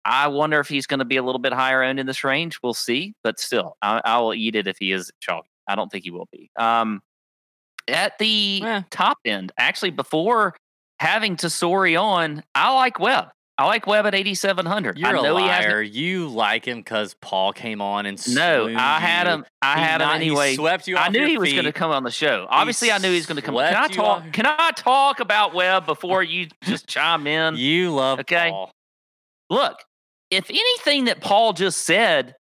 I 0.04 0.28
wonder 0.28 0.58
if 0.60 0.68
he's 0.68 0.86
going 0.86 0.98
to 0.98 1.04
be 1.04 1.16
a 1.16 1.22
little 1.22 1.38
bit 1.38 1.52
higher 1.52 1.82
end 1.82 2.00
in 2.00 2.06
this 2.06 2.24
range. 2.24 2.58
We'll 2.62 2.74
see, 2.74 3.14
but 3.22 3.38
still, 3.38 3.76
I, 3.82 4.00
I 4.04 4.18
will 4.18 4.34
eat 4.34 4.56
it 4.56 4.66
if 4.66 4.76
he 4.78 4.92
is 4.92 5.10
chalky. 5.20 5.50
I 5.68 5.76
don't 5.76 5.90
think 5.90 6.04
he 6.04 6.10
will 6.10 6.28
be. 6.32 6.50
Um, 6.58 7.02
at 7.86 8.18
the 8.18 8.62
eh. 8.64 8.82
top 8.90 9.18
end, 9.24 9.52
actually, 9.58 9.90
before 9.90 10.56
having 10.98 11.36
Tesori 11.36 12.00
on, 12.00 12.42
I 12.54 12.74
like 12.74 12.98
Webb. 12.98 13.28
I 13.60 13.64
like 13.64 13.86
Webb 13.86 14.06
at 14.06 14.14
8,700. 14.14 14.96
You're 14.96 15.08
I 15.08 15.12
know 15.12 15.36
a 15.36 15.38
liar. 15.38 15.82
you 15.82 16.28
like 16.28 16.66
him 16.66 16.78
because 16.78 17.12
Paul 17.20 17.52
came 17.52 17.82
on 17.82 18.06
and 18.06 18.18
no, 18.34 18.68
I 18.74 18.98
had 18.98 19.26
him. 19.26 19.44
I 19.60 19.74
he 19.74 19.80
had 19.82 19.98
not, 19.98 20.14
him 20.14 20.22
anyway. 20.22 20.54
swept 20.54 20.88
you. 20.88 20.96
I 20.96 21.10
knew 21.10 21.26
he 21.26 21.32
feet. 21.32 21.38
was 21.40 21.52
going 21.52 21.64
to 21.66 21.72
come 21.72 21.90
on 21.90 22.02
the 22.02 22.10
show. 22.10 22.46
Obviously, 22.48 22.88
he 22.88 22.92
I 22.92 22.96
knew 22.96 23.10
he 23.10 23.16
was 23.16 23.26
going 23.26 23.36
to 23.36 23.42
come. 23.42 23.56
Can 23.56 23.74
I 23.74 23.88
talk? 23.88 24.24
Off. 24.24 24.32
Can 24.32 24.46
I 24.46 24.70
talk 24.74 25.20
about 25.20 25.52
Webb 25.52 25.84
before 25.84 26.22
you 26.22 26.46
just 26.62 26.86
chime 26.88 27.26
in? 27.26 27.56
You 27.56 27.92
love 27.92 28.20
okay. 28.20 28.48
Paul. 28.48 28.72
Look, 29.50 29.76
if 30.30 30.48
anything 30.48 31.04
that 31.04 31.20
Paul 31.20 31.52
just 31.52 31.84
said, 31.84 32.36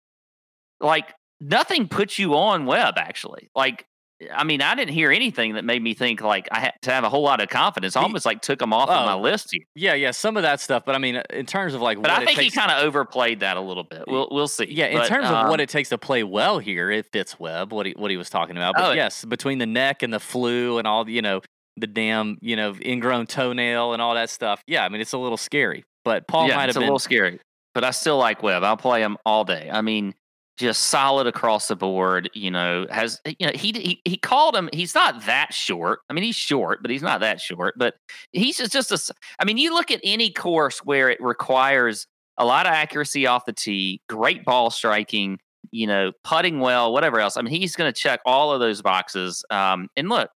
like 0.80 1.14
nothing 1.42 1.90
puts 1.90 2.18
you 2.18 2.36
on 2.36 2.66
Webb. 2.66 2.94
Actually, 2.98 3.50
like 3.54 3.86
I 4.34 4.44
mean, 4.44 4.62
I 4.62 4.76
didn't 4.76 4.94
hear 4.94 5.12
anything 5.12 5.54
that 5.54 5.64
made 5.64 5.82
me 5.82 5.94
think 5.94 6.22
like 6.22 6.50
I 6.52 6.60
had 6.60 6.74
to 6.82 6.92
have 6.92 7.04
a 7.04 7.10
whole 7.10 7.24
lot 7.24 7.42
of 7.42 7.50
confidence. 7.50 7.96
I 7.96 8.02
almost 8.02 8.26
like 8.26 8.42
took 8.42 8.62
him 8.62 8.74
off 8.74 8.90
of 8.90 9.06
my 9.06 9.14
oh, 9.14 9.22
list 9.22 9.48
here. 9.52 9.64
Yeah, 9.76 9.94
yeah, 9.94 10.12
some 10.12 10.36
of 10.36 10.44
that 10.44 10.60
stuff. 10.60 10.84
But 10.86 10.96
I 10.96 10.98
mean, 10.98 11.22
in 11.30 11.46
terms 11.46 11.74
of 11.74 11.82
like, 11.82 12.02
but 12.02 12.12
I 12.12 12.26
think 12.26 12.38
takes, 12.38 12.54
he 12.54 12.60
kind 12.60 12.72
of 12.72 12.84
overplayed 12.84 13.40
that 13.40 13.56
a 13.56 13.62
little 13.62 13.84
bit. 13.84 14.04
We'll 14.08 14.28
we'll 14.30 14.50
see. 14.50 14.66
Yeah, 14.70 14.88
in 14.88 14.98
but, 14.98 15.08
terms 15.08 15.28
um, 15.28 15.36
of 15.36 15.50
what 15.50 15.62
it 15.62 15.70
takes 15.70 15.90
to 15.90 15.98
play 15.98 16.24
well 16.24 16.60
here, 16.60 16.92
it 16.92 17.06
fits 17.12 17.40
Webb. 17.40 17.72
What 17.72 17.86
he 17.86 17.94
what 17.94 18.12
he 18.12 18.18
was 18.18 18.30
talking 18.30 18.58
about. 18.58 18.76
But 18.76 18.86
oh, 18.86 18.92
yes, 18.92 19.24
between 19.24 19.58
the 19.58 19.66
neck 19.66 20.04
and 20.04 20.14
the 20.14 20.20
flu 20.20 20.78
and 20.80 20.88
all, 20.88 21.10
you 21.10 21.22
know, 21.22 21.42
the 21.78 21.88
damn, 21.88 22.38
you 22.42 22.56
know, 22.56 22.76
ingrown 22.84 23.28
toenail 23.28 23.94
and 23.94 24.02
all 24.02 24.16
that 24.16 24.30
stuff. 24.30 24.62
Yeah, 24.68 24.84
I 24.84 24.90
mean, 24.90 25.00
it's 25.00 25.14
a 25.14 25.18
little 25.18 25.38
scary. 25.38 25.86
But 26.04 26.28
Paul 26.28 26.48
yeah, 26.48 26.56
might 26.56 26.66
have 26.66 26.74
been 26.74 26.84
a 26.84 26.86
little 26.86 27.00
scary 27.00 27.40
but 27.74 27.84
I 27.84 27.92
still 27.92 28.18
like 28.18 28.44
Webb. 28.44 28.64
I'll 28.64 28.78
play 28.78 29.02
him 29.02 29.18
all 29.26 29.46
day. 29.46 29.70
I 29.72 29.82
mean, 29.82 30.14
just 30.60 30.88
solid 30.88 31.26
across 31.26 31.70
the 31.70 31.76
board. 31.76 32.30
You 32.34 32.52
know, 32.52 32.86
has 32.92 33.20
you 33.26 33.48
know 33.48 33.52
he 33.56 33.72
he 33.72 34.02
he 34.06 34.18
called 34.18 34.56
him. 34.56 34.70
He's 34.74 34.94
not 34.94 35.26
that 35.26 35.54
short. 35.54 36.02
I 36.10 36.14
mean, 36.14 36.24
he's 36.24 36.36
short, 36.36 36.80
but 36.82 36.92
he's 36.92 37.02
not 37.02 37.22
that 37.22 37.40
short. 37.40 37.76
But 37.78 37.96
he's 38.32 38.58
just 38.58 38.74
just 38.74 38.92
a. 38.92 39.14
I 39.40 39.46
mean, 39.46 39.58
you 39.58 39.74
look 39.74 39.90
at 39.90 40.02
any 40.04 40.32
course 40.32 40.80
where 40.80 41.10
it 41.10 41.22
requires 41.22 42.06
a 42.38 42.46
lot 42.46 42.68
of 42.68 42.74
accuracy 42.74 43.26
off 43.26 43.46
the 43.46 43.54
tee, 43.54 44.02
great 44.08 44.46
ball 44.46 44.70
striking, 44.70 45.40
you 45.72 45.88
know, 45.88 46.12
putting 46.24 46.60
well, 46.60 46.94
whatever 46.94 47.20
else. 47.20 47.38
I 47.38 47.42
mean, 47.42 47.54
he's 47.54 47.76
going 47.76 47.92
to 47.92 47.98
check 47.98 48.20
all 48.26 48.52
of 48.52 48.60
those 48.60 48.82
boxes. 48.82 49.44
Um, 49.50 49.90
and 49.96 50.10
look, 50.10 50.30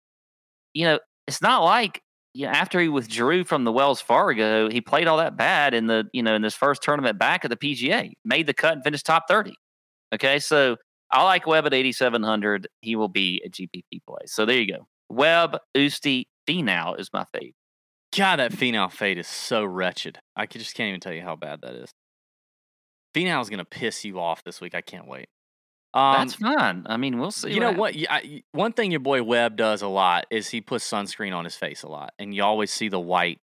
you 0.74 0.84
know, 0.84 0.98
it's 1.26 1.42
not 1.42 1.62
like 1.64 2.00
yeah, 2.34 2.50
after 2.50 2.80
he 2.80 2.88
withdrew 2.88 3.44
from 3.44 3.64
the 3.64 3.72
Wells 3.72 4.00
Fargo, 4.00 4.70
he 4.70 4.80
played 4.80 5.06
all 5.06 5.18
that 5.18 5.36
bad 5.36 5.74
in 5.74 5.86
the 5.86 6.04
you 6.12 6.22
know 6.22 6.34
in 6.34 6.42
this 6.42 6.54
first 6.54 6.82
tournament 6.82 7.18
back 7.18 7.44
at 7.44 7.50
the 7.50 7.56
PGA, 7.56 8.12
made 8.24 8.46
the 8.46 8.54
cut 8.54 8.74
and 8.74 8.84
finished 8.84 9.04
top 9.04 9.24
thirty. 9.28 9.54
Okay, 10.12 10.39
so 10.39 10.76
I 11.10 11.22
like 11.24 11.47
Webb 11.47 11.66
at 11.66 11.74
eighty 11.74 11.93
seven 11.93 12.22
hundred. 12.22 12.68
He 12.80 12.97
will 12.97 13.09
be 13.09 13.43
a 13.44 13.48
GPP 13.48 14.02
play. 14.06 14.22
So 14.26 14.44
there 14.44 14.59
you 14.59 14.72
go. 14.72 14.86
Webb, 15.09 15.59
Usti, 15.76 16.24
Finau 16.48 16.98
is 16.98 17.10
my 17.12 17.24
fade. 17.32 17.55
God, 18.16 18.39
that 18.39 18.52
Finau 18.52 18.90
fade 18.90 19.18
is 19.18 19.28
so 19.28 19.64
wretched. 19.64 20.18
I 20.36 20.47
just 20.47 20.74
can't 20.74 20.89
even 20.89 21.01
tell 21.01 21.12
you 21.12 21.22
how 21.22 21.36
bad 21.36 21.60
that 21.62 21.74
is. 21.74 21.90
Finau 23.14 23.40
is 23.40 23.48
going 23.48 23.59
to 23.59 23.64
piss 23.64 24.05
you 24.05 24.20
off 24.20 24.43
this 24.44 24.60
week. 24.60 24.74
I 24.74 24.80
can't 24.80 25.06
wait. 25.06 25.28
Um, 25.94 26.14
That's 26.18 26.34
fine. 26.34 26.86
I 26.86 26.97
mean, 26.97 27.18
we'll 27.18 27.30
see. 27.30 27.52
You 27.52 27.60
know 27.60 27.72
what? 27.72 27.94
I, 28.09 28.43
one 28.52 28.72
thing 28.72 28.90
your 28.90 29.01
boy 29.01 29.22
Webb 29.22 29.56
does 29.56 29.82
a 29.82 29.89
lot 29.89 30.24
is 30.30 30.48
he 30.48 30.62
puts 30.62 30.90
sunscreen 30.90 31.34
on 31.34 31.44
his 31.44 31.55
face 31.55 31.82
a 31.82 31.89
lot, 31.89 32.14
and 32.18 32.34
you 32.34 32.43
always 32.43 32.70
see 32.70 32.89
the 32.89 33.01
white, 33.01 33.40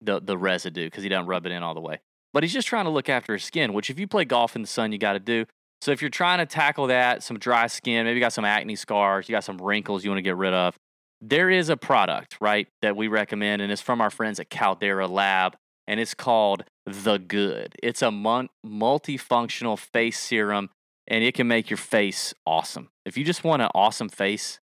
the 0.00 0.20
the 0.20 0.36
residue 0.36 0.86
because 0.86 1.04
he 1.04 1.08
doesn't 1.08 1.26
rub 1.26 1.46
it 1.46 1.52
in 1.52 1.62
all 1.62 1.74
the 1.74 1.80
way. 1.80 2.00
But 2.32 2.42
he's 2.42 2.52
just 2.52 2.66
trying 2.66 2.86
to 2.86 2.90
look 2.90 3.08
after 3.08 3.32
his 3.32 3.44
skin, 3.44 3.72
which 3.72 3.90
if 3.90 4.00
you 4.00 4.08
play 4.08 4.24
golf 4.24 4.56
in 4.56 4.62
the 4.62 4.68
sun, 4.68 4.90
you 4.90 4.98
got 4.98 5.12
to 5.12 5.20
do. 5.20 5.46
So 5.82 5.92
if 5.92 6.00
you're 6.00 6.10
trying 6.10 6.38
to 6.38 6.46
tackle 6.46 6.86
that, 6.86 7.22
some 7.22 7.38
dry 7.38 7.66
skin, 7.66 8.04
maybe 8.04 8.14
you 8.14 8.20
got 8.20 8.32
some 8.32 8.44
acne 8.44 8.76
scars, 8.76 9.28
you 9.28 9.34
got 9.34 9.44
some 9.44 9.58
wrinkles 9.58 10.04
you 10.04 10.10
want 10.10 10.18
to 10.18 10.22
get 10.22 10.36
rid 10.36 10.54
of. 10.54 10.76
There 11.20 11.50
is 11.50 11.68
a 11.68 11.76
product, 11.76 12.38
right, 12.40 12.68
that 12.82 12.96
we 12.96 13.08
recommend, 13.08 13.62
and 13.62 13.70
it's 13.70 13.82
from 13.82 14.00
our 14.00 14.10
friends 14.10 14.40
at 14.40 14.50
Caldera 14.50 15.06
Lab, 15.06 15.56
and 15.86 16.00
it's 16.00 16.14
called 16.14 16.64
The 16.86 17.18
Good. 17.18 17.74
It's 17.82 18.02
a 18.02 18.10
mon- 18.10 18.48
multifunctional 18.64 19.78
face 19.78 20.18
serum 20.18 20.70
and 21.06 21.22
it 21.22 21.34
can 21.34 21.48
make 21.48 21.70
your 21.70 21.76
face 21.76 22.34
awesome. 22.46 22.88
If 23.04 23.16
you 23.16 23.24
just 23.24 23.44
want 23.44 23.62
an 23.62 23.68
awesome 23.74 24.08
face, 24.08 24.58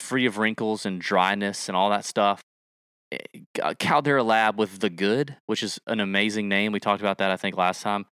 free 0.00 0.26
of 0.26 0.38
wrinkles 0.38 0.84
and 0.84 1.00
dryness 1.00 1.68
and 1.68 1.76
all 1.76 1.90
that 1.90 2.04
stuff, 2.04 2.42
eh, 3.12 3.18
Caldera 3.78 4.22
Lab 4.22 4.58
with 4.58 4.80
the 4.80 4.90
Good, 4.90 5.36
which 5.46 5.62
is 5.62 5.80
an 5.86 6.00
amazing 6.00 6.48
name. 6.48 6.72
We 6.72 6.80
talked 6.80 7.00
about 7.00 7.18
that 7.18 7.30
I 7.30 7.36
think 7.36 7.56
last 7.56 7.82
time. 7.82 8.06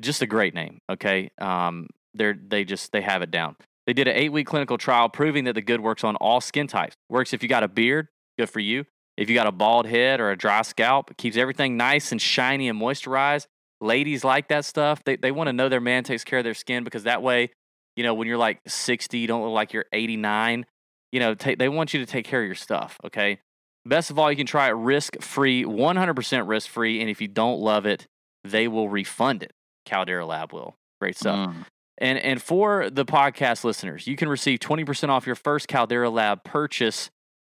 Just 0.00 0.22
a 0.22 0.26
great 0.26 0.54
name. 0.54 0.80
Okay, 0.90 1.30
um, 1.38 1.88
they're 2.14 2.34
they 2.34 2.64
just 2.64 2.92
they 2.92 3.00
have 3.00 3.22
it 3.22 3.30
down. 3.30 3.56
They 3.86 3.92
did 3.92 4.08
an 4.08 4.16
eight 4.16 4.30
week 4.30 4.46
clinical 4.46 4.78
trial 4.78 5.08
proving 5.08 5.44
that 5.44 5.54
the 5.54 5.62
Good 5.62 5.80
works 5.80 6.04
on 6.04 6.16
all 6.16 6.40
skin 6.40 6.66
types. 6.66 6.94
Works 7.08 7.32
if 7.32 7.42
you 7.42 7.48
got 7.48 7.62
a 7.62 7.68
beard, 7.68 8.08
good 8.38 8.50
for 8.50 8.60
you. 8.60 8.84
If 9.16 9.28
you 9.28 9.34
got 9.34 9.46
a 9.46 9.52
bald 9.52 9.86
head 9.86 10.20
or 10.20 10.30
a 10.30 10.36
dry 10.36 10.62
scalp, 10.62 11.16
keeps 11.16 11.36
everything 11.36 11.76
nice 11.76 12.12
and 12.12 12.22
shiny 12.22 12.68
and 12.68 12.80
moisturized 12.80 13.46
ladies 13.80 14.24
like 14.24 14.48
that 14.48 14.64
stuff. 14.64 15.02
They 15.04 15.16
they 15.16 15.32
want 15.32 15.48
to 15.48 15.52
know 15.52 15.68
their 15.68 15.80
man 15.80 16.04
takes 16.04 16.24
care 16.24 16.38
of 16.38 16.44
their 16.44 16.54
skin 16.54 16.84
because 16.84 17.04
that 17.04 17.22
way, 17.22 17.50
you 17.96 18.04
know, 18.04 18.14
when 18.14 18.28
you're 18.28 18.38
like 18.38 18.60
60, 18.66 19.18
you 19.18 19.26
don't 19.26 19.42
look 19.42 19.52
like 19.52 19.72
you're 19.72 19.86
89. 19.92 20.66
You 21.12 21.20
know, 21.20 21.34
they 21.34 21.68
want 21.68 21.94
you 21.94 22.00
to 22.00 22.06
take 22.06 22.26
care 22.26 22.42
of 22.42 22.46
your 22.46 22.54
stuff. 22.54 22.98
Okay. 23.04 23.40
Best 23.86 24.10
of 24.10 24.18
all, 24.18 24.30
you 24.30 24.36
can 24.36 24.46
try 24.46 24.68
it 24.68 24.72
risk 24.72 25.20
free, 25.22 25.64
100% 25.64 26.48
risk 26.48 26.68
free. 26.68 27.00
And 27.00 27.08
if 27.08 27.22
you 27.22 27.28
don't 27.28 27.58
love 27.58 27.86
it, 27.86 28.06
they 28.44 28.68
will 28.68 28.88
refund 28.88 29.42
it. 29.42 29.52
Caldera 29.88 30.24
Lab 30.26 30.52
will. 30.52 30.76
Great 31.00 31.16
stuff. 31.16 31.50
Mm. 31.50 31.64
And 31.98 32.18
and 32.18 32.42
for 32.42 32.90
the 32.90 33.04
podcast 33.04 33.64
listeners, 33.64 34.06
you 34.06 34.16
can 34.16 34.28
receive 34.28 34.60
20% 34.60 35.08
off 35.08 35.26
your 35.26 35.34
first 35.34 35.66
Caldera 35.66 36.10
Lab 36.10 36.44
purchase. 36.44 37.10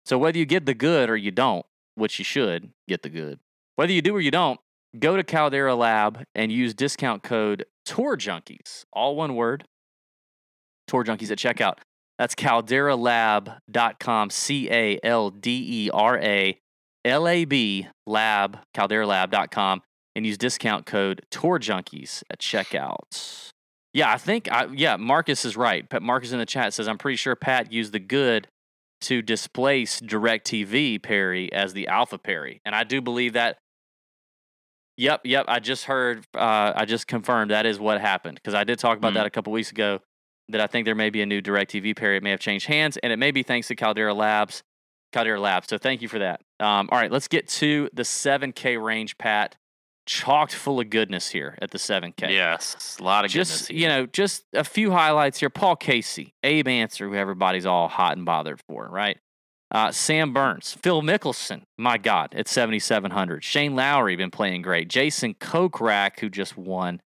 So 0.04 0.18
whether 0.18 0.38
you 0.38 0.46
get 0.46 0.66
the 0.66 0.74
good 0.74 1.09
or 1.09 1.16
you 1.16 1.30
don't, 1.30 1.64
which 1.94 2.18
you 2.18 2.24
should 2.24 2.70
get 2.88 3.02
the 3.02 3.09
good, 3.09 3.38
whether 3.76 3.92
you 3.92 4.02
do 4.02 4.16
or 4.16 4.20
you 4.20 4.32
don't, 4.32 4.59
go 4.98 5.16
to 5.16 5.22
Caldera 5.22 5.76
Lab 5.76 6.24
and 6.34 6.50
use 6.50 6.74
discount 6.74 7.22
code 7.22 7.66
Tour 7.84 8.16
Junkies, 8.16 8.84
all 8.92 9.14
one 9.14 9.36
word, 9.36 9.64
Tour 10.88 11.04
Junkies 11.04 11.30
at 11.30 11.38
checkout. 11.38 11.78
That's 12.18 12.34
calderalab.com, 12.34 14.30
C 14.30 14.70
A 14.70 14.98
L 15.02 15.30
D 15.30 15.86
E 15.86 15.90
R 15.92 16.18
A 16.18 16.59
L 17.04 17.28
A 17.28 17.44
B 17.44 17.88
lab, 18.06 18.59
calderalab.com, 18.76 19.82
and 20.14 20.26
use 20.26 20.39
discount 20.39 20.86
code 20.86 21.22
Tour 21.30 21.59
Junkies 21.59 22.22
at 22.30 22.39
checkout. 22.39 23.51
Yeah, 23.94 24.10
I 24.10 24.16
think, 24.16 24.51
I, 24.51 24.66
yeah, 24.72 24.97
Marcus 24.97 25.44
is 25.44 25.56
right. 25.56 25.86
But 25.89 26.02
Marcus 26.02 26.32
in 26.32 26.39
the 26.39 26.47
chat 26.47 26.72
says, 26.72 26.89
I'm 26.89 26.98
pretty 26.98 27.16
sure 27.16 27.36
Pat 27.36 27.72
used 27.72 27.93
the 27.93 27.98
good 27.98 28.48
to 29.02 29.20
displace 29.20 30.01
DirecTV 30.01 31.02
Perry 31.02 31.52
as 31.52 31.74
the 31.74 31.89
Alpha 31.89 32.16
Perry. 32.16 32.60
And 32.64 32.74
I 32.74 32.84
do 32.84 33.01
believe 33.01 33.34
that 33.34 33.59
Yep, 34.98 35.22
yep. 35.24 35.47
I 35.48 35.59
just 35.59 35.84
heard. 35.86 36.26
Uh, 36.34 36.72
I 36.76 36.84
just 36.84 37.06
confirmed 37.06 37.51
that 37.51 37.66
is 37.66 37.80
what 37.80 38.01
happened 38.01 38.36
because 38.36 38.55
I 38.55 38.64
did 38.64 38.78
talk 38.78 38.98
about 38.98 39.12
mm. 39.12 39.14
that 39.14 39.26
a 39.26 39.30
couple 39.30 39.52
weeks 39.52 39.70
ago. 39.70 40.01
That 40.48 40.60
I 40.60 40.66
think 40.66 40.84
there 40.84 40.94
may 40.94 41.09
be 41.09 41.22
a 41.22 41.26
new 41.26 41.40
DirecTV 41.40 41.97
Perry. 41.97 42.18
It 42.18 42.22
may 42.22 42.30
have 42.30 42.40
changed 42.40 42.66
hands, 42.66 42.98
and 42.98 43.12
it 43.12 43.18
may 43.18 43.30
be 43.30 43.43
thanks 43.43 43.68
to 43.68 43.74
Caldera 43.74 44.12
Labs. 44.12 44.62
Caldera 45.12 45.40
Labs. 45.40 45.68
So 45.68 45.78
thank 45.78 46.02
you 46.02 46.09
for 46.09 46.18
that. 46.18 46.40
Um, 46.60 46.89
all 46.93 46.98
right, 46.98 47.10
let's 47.10 47.28
get 47.28 47.48
to 47.48 47.89
the 47.93 48.02
7K 48.02 48.82
range, 48.82 49.16
Pat. 49.18 49.56
Chocked 50.04 50.54
full 50.54 50.80
of 50.80 50.90
goodness 50.90 51.30
here 51.30 51.56
at 51.62 51.70
the 51.70 51.78
7K. 51.78 52.30
Yes, 52.30 52.96
a 52.98 53.04
lot 53.04 53.24
of 53.24 53.30
just 53.30 53.70
you 53.70 53.86
know, 53.86 54.06
just 54.06 54.44
a 54.52 54.64
few 54.64 54.90
highlights 54.90 55.38
here. 55.38 55.50
Paul 55.50 55.76
Casey, 55.76 56.34
Abe 56.42 56.66
Ancer, 56.66 57.08
who 57.08 57.14
everybody's 57.14 57.66
all 57.66 57.88
hot 57.88 58.16
and 58.16 58.26
bothered 58.26 58.60
for, 58.68 58.88
right? 58.88 59.18
Uh, 59.70 59.90
Sam 59.90 60.34
Burns, 60.34 60.76
Phil 60.82 61.00
Mickelson, 61.00 61.62
my 61.78 61.96
God, 61.96 62.34
at 62.34 62.46
7,700. 62.46 63.42
Shane 63.42 63.74
Lowry, 63.74 64.16
been 64.16 64.30
playing 64.30 64.60
great. 64.60 64.88
Jason 64.88 65.34
Kokrak, 65.34 66.20
who 66.20 66.28
just 66.28 66.58
won. 66.58 67.00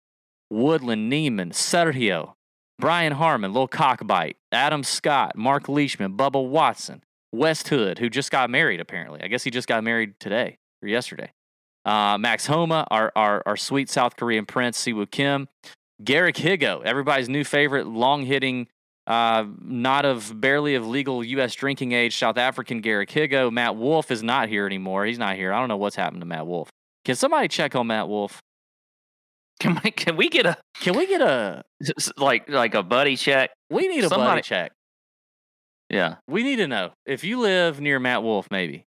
Woodland 0.48 1.10
Niemann, 1.10 1.50
Sergio, 1.50 2.34
Brian 2.78 3.12
Harman, 3.12 3.52
Lil 3.52 3.68
Cockbite, 3.68 4.36
Adam 4.50 4.82
Scott, 4.82 5.36
Mark 5.36 5.68
Leishman, 5.68 6.16
Bubba 6.16 6.46
Watson, 6.48 7.02
West 7.32 7.68
Hood, 7.68 7.98
who 7.98 8.08
just 8.08 8.30
got 8.30 8.48
married, 8.48 8.80
apparently. 8.80 9.20
I 9.22 9.28
guess 9.28 9.42
he 9.42 9.50
just 9.50 9.68
got 9.68 9.84
married 9.84 10.18
today 10.18 10.56
or 10.82 10.88
yesterday. 10.88 11.32
Uh, 11.85 12.16
Max 12.19 12.47
Homa, 12.47 12.86
our, 12.90 13.12
our, 13.15 13.43
our 13.47 13.56
sweet 13.56 13.90
South 13.90 14.16
Korean 14.16 14.47
prince, 14.47 14.82
Siwoo 14.82 15.11
Kim. 15.11 15.48
Garrick 16.02 16.36
Higgo, 16.36 16.82
everybody's 16.85 17.28
new 17.28 17.44
favorite 17.44 17.86
long 17.86 18.24
hitting 18.24 18.69
Uh, 19.06 19.44
not 19.61 20.05
of 20.06 20.40
barely 20.40 20.74
of 20.74 20.86
legal 20.86 21.23
U.S. 21.23 21.55
drinking 21.55 21.93
age 21.93 22.16
South 22.16 22.39
African 22.39 22.81
Garrick 22.81 23.11
Higgo. 23.11 23.52
Matt 23.52 23.77
Wolff 23.77 24.11
is 24.11 24.23
not 24.23 24.48
here 24.48 24.65
anymore. 24.66 25.05
He's 25.05 25.19
not 25.19 25.36
here. 25.36 25.52
I 25.52 25.61
don't 25.61 25.69
know 25.69 25.77
what's 25.77 25.94
happened 25.97 26.23
to 26.23 26.27
Matt 26.27 26.47
Wolff. 26.47 26.70
Can 27.05 27.15
somebody 27.15 27.48
check 27.48 27.77
on 27.77 27.86
Matt 27.86 28.09
Wolff? 28.09 28.40
Can 29.61 29.78
we 29.85 29.90
can 29.90 30.16
we 30.16 30.28
get 30.31 30.47
a 30.47 30.56
Can 30.81 30.97
we 30.97 31.06
get 31.06 31.20
a 31.20 31.62
like 32.16 32.48
like 32.48 32.74
a 32.74 32.82
buddy 32.82 33.16
check? 33.16 33.51
we 33.70 33.86
need 33.89 34.05
a 34.05 34.09
buddy 34.09 34.43
check. 34.43 34.73
Yeah. 35.90 36.16
We 36.27 36.43
need 36.43 36.56
to 36.56 36.66
know 36.66 36.93
if 37.06 37.23
you 37.24 37.39
live 37.40 37.81
near 37.81 38.01
Matt 38.01 38.23
Wolff. 38.23 38.48
Maybe 38.51 38.85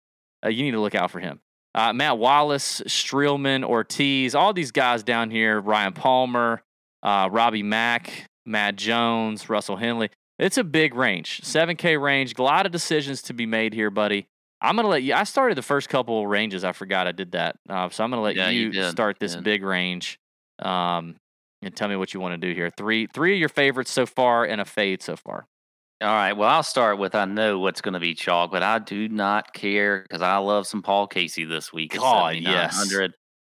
uh, 0.45 0.49
you 0.49 0.64
need 0.64 0.72
to 0.72 0.80
look 0.80 0.95
out 0.95 1.11
for 1.11 1.20
him. 1.20 1.40
Uh, 1.75 1.91
Matt 1.93 2.17
Wallace, 2.19 2.81
Streelman, 2.85 3.63
Ortiz, 3.63 4.35
all 4.35 4.53
these 4.53 4.71
guys 4.71 5.03
down 5.03 5.31
here. 5.31 5.59
Ryan 5.59 5.93
Palmer, 5.93 6.61
uh, 7.01 7.29
Robbie 7.31 7.63
Mack, 7.63 8.27
Matt 8.45 8.75
Jones, 8.75 9.49
Russell 9.49 9.77
Henley. 9.77 10.09
It's 10.39 10.57
a 10.57 10.63
big 10.63 10.93
range, 10.95 11.41
seven 11.43 11.75
K 11.75 11.97
range. 11.97 12.35
A 12.37 12.43
lot 12.43 12.65
of 12.65 12.71
decisions 12.71 13.21
to 13.23 13.33
be 13.33 13.45
made 13.45 13.73
here, 13.73 13.89
buddy. 13.89 14.27
I'm 14.61 14.75
gonna 14.75 14.87
let 14.87 15.03
you. 15.03 15.13
I 15.13 15.23
started 15.25 15.55
the 15.57 15.61
first 15.61 15.89
couple 15.89 16.21
of 16.21 16.27
ranges. 16.29 16.63
I 16.63 16.71
forgot 16.71 17.05
I 17.07 17.11
did 17.11 17.31
that, 17.33 17.57
uh, 17.69 17.89
so 17.89 18.03
I'm 18.03 18.09
gonna 18.09 18.21
let 18.21 18.35
Yeah, 18.35 18.49
you 18.49 18.69
you, 18.71 18.89
start 18.89 19.17
this 19.19 19.35
did. 19.35 19.43
big 19.43 19.63
range. 19.63 20.19
Um, 20.59 21.15
and 21.61 21.75
tell 21.75 21.87
me 21.87 21.95
what 21.95 22.13
you 22.13 22.19
want 22.19 22.39
to 22.39 22.47
do 22.47 22.53
here. 22.53 22.69
Three, 22.69 23.07
three 23.07 23.33
of 23.33 23.39
your 23.39 23.49
favorites 23.49 23.91
so 23.91 24.05
far, 24.05 24.43
and 24.45 24.59
a 24.61 24.65
fade 24.65 25.01
so 25.01 25.15
far. 25.15 25.45
All 26.02 26.07
right. 26.10 26.34
Well, 26.34 26.49
I'll 26.49 26.64
start 26.64 26.98
with 26.98 27.15
I 27.15 27.26
know 27.26 27.60
what's 27.60 27.80
going 27.82 27.94
to 27.94 27.99
be 27.99 28.14
chalk, 28.14 28.52
but 28.52 28.61
I 28.64 28.80
do 28.80 29.07
not 29.07 29.53
care 29.53 30.02
because 30.03 30.22
I 30.22 30.38
love 30.38 30.68
some 30.68 30.82
Paul 30.82 31.07
Casey 31.07 31.45
this 31.45 31.72
week. 31.72 31.95
God, 31.95 32.36
yes. 32.36 32.91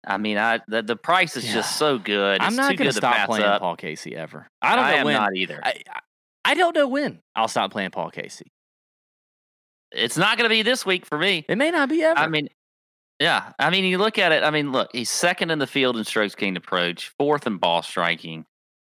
I 0.06 0.18
mean, 0.18 0.38
I 0.38 0.60
the, 0.68 0.82
the 0.82 0.98
price 0.98 1.38
is 1.38 1.46
Yeah. 1.46 1.54
just 1.54 1.78
so 1.78 1.98
good. 1.98 2.42
I'm 2.42 2.56
not 2.58 2.76
going 2.76 2.90
to 2.90 2.94
stop 2.96 3.28
playing 3.28 3.46
up. 3.46 3.62
Paul 3.62 3.78
Casey 3.78 4.16
ever. 4.16 4.48
I 4.62 4.76
don't 4.76 4.86
know 4.86 4.92
am 4.98 5.06
when. 5.06 5.14
not 5.14 5.36
either. 5.36 5.60
I, 5.64 5.82
I- 5.90 6.00
I 6.46 6.56
don't 6.56 6.76
know 6.76 6.90
when 6.90 7.22
I'll 7.38 7.48
stop 7.48 7.72
playing 7.72 7.92
Paul 7.92 8.10
Casey. 8.12 8.52
it's 9.94 10.18
not 10.18 10.38
going 10.38 10.44
to 10.44 10.54
be 10.54 10.62
this 10.62 10.86
week 10.86 11.06
for 11.06 11.18
me. 11.18 11.46
It 11.48 11.58
may 11.58 11.72
not 11.72 11.88
be 11.88 12.04
ever. 12.04 12.20
I 12.20 12.28
mean, 12.28 12.50
yeah. 13.18 13.54
I 13.58 13.70
mean, 13.70 13.86
you 13.86 13.98
look 13.98 14.20
at 14.20 14.34
it. 14.34 14.44
I 14.44 14.50
mean, 14.50 14.74
look, 14.74 14.90
he's 14.92 15.10
second 15.10 15.52
in 15.52 15.60
the 15.60 15.68
field 15.68 15.96
in 15.96 16.04
strokes 16.04 16.36
gained 16.36 16.58
approach, 16.58 17.14
fourth 17.18 17.48
in 17.48 17.60
ball 17.60 17.82
striking. 17.82 18.44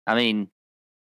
I 0.08 0.16
mean, 0.16 0.48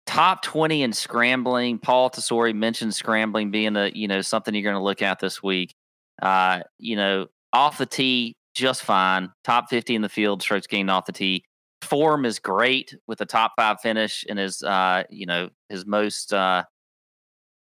top 0.07 0.43
twenty 0.43 0.83
in 0.83 0.93
scrambling. 0.93 1.79
Paul 1.79 2.11
Tesori 2.11 2.55
mentioned 2.55 2.95
scrambling 2.95 3.51
being 3.51 3.77
a 3.77 3.91
you 3.95 4.09
know 4.09 4.21
something 4.21 4.55
you're 4.55 4.63
going 4.63 4.75
to 4.75 4.83
look 4.83 5.03
at 5.03 5.21
this 5.21 5.43
week. 5.43 5.75
Uh, 6.23 6.61
you 6.79 6.97
know, 6.97 7.27
off 7.53 7.79
the 7.79 7.87
tee, 7.87 8.37
just 8.55 8.83
fine. 8.83 9.31
Top 9.45 9.69
fifty 9.71 9.95
in 9.95 10.03
the 10.03 10.09
field, 10.09 10.43
strokes 10.43 10.67
gained 10.67 10.91
off 10.91 11.07
the 11.07 11.13
tee. 11.13 11.45
Form 11.83 12.25
is 12.25 12.39
great 12.39 12.97
with 13.07 13.21
a 13.21 13.27
top 13.27 13.53
five 13.57 13.81
finish 13.81 14.25
in 14.29 14.37
his 14.37 14.63
uh, 14.63 15.05
you 15.11 15.27
know, 15.27 15.51
his 15.69 15.87
most 15.87 16.33
uh 16.33 16.65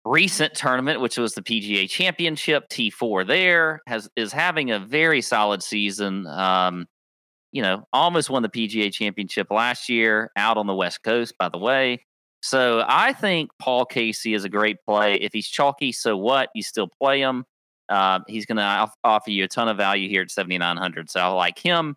recent 0.04 0.54
tournament, 0.54 1.00
which 1.00 1.16
was 1.16 1.34
the 1.34 1.42
PGA 1.42 1.88
Championship, 1.88 2.68
T4 2.68 3.26
there 3.26 3.80
has 3.86 4.08
is 4.16 4.32
having 4.32 4.70
a 4.70 4.78
very 4.78 5.20
solid 5.20 5.62
season. 5.62 6.26
Um, 6.26 6.86
you 7.52 7.62
know, 7.62 7.86
almost 7.92 8.30
won 8.30 8.42
the 8.42 8.48
PGA 8.48 8.92
Championship 8.92 9.46
last 9.50 9.88
year 9.88 10.30
out 10.36 10.56
on 10.56 10.66
the 10.66 10.74
West 10.74 11.02
Coast, 11.02 11.34
by 11.38 11.48
the 11.48 11.58
way. 11.58 12.04
So 12.44 12.84
I 12.86 13.14
think 13.14 13.50
Paul 13.58 13.86
Casey 13.86 14.34
is 14.34 14.44
a 14.44 14.50
great 14.50 14.76
play. 14.86 15.14
If 15.14 15.32
he's 15.32 15.48
chalky, 15.48 15.92
so 15.92 16.14
what? 16.14 16.50
You 16.54 16.62
still 16.62 16.88
play 17.00 17.20
him. 17.20 17.46
Uh, 17.88 18.20
he's 18.28 18.44
going 18.44 18.58
to 18.58 18.90
offer 19.02 19.30
you 19.30 19.44
a 19.44 19.48
ton 19.48 19.66
of 19.68 19.78
value 19.78 20.10
here 20.10 20.20
at 20.20 20.30
7,900. 20.30 21.08
So 21.10 21.20
I 21.20 21.28
like 21.28 21.58
him. 21.58 21.96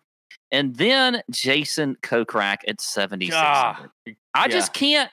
And 0.50 0.74
then 0.74 1.20
Jason 1.30 1.96
Kokrak 2.02 2.58
at 2.66 2.80
7,600. 2.80 3.34
Ah, 3.36 3.88
I 4.32 4.48
just 4.48 4.72
can't 4.72 5.10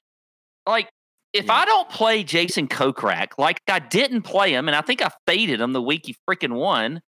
like 0.66 0.88
if 1.34 1.48
Yeah. 1.48 1.54
I 1.54 1.66
don't 1.66 1.90
play 1.90 2.24
Jason 2.24 2.70
Kokrak, 2.70 3.38
like 3.38 3.60
I 3.68 3.80
didn't 3.80 4.22
play 4.22 4.54
him, 4.54 4.70
and 4.70 4.76
I 4.76 4.80
think 4.80 5.02
I 5.02 5.10
faded 5.28 5.60
him 5.60 5.74
the 5.74 5.82
week 5.82 6.06
he 6.06 6.16
freaking 6.30 6.54
won. 6.54 7.02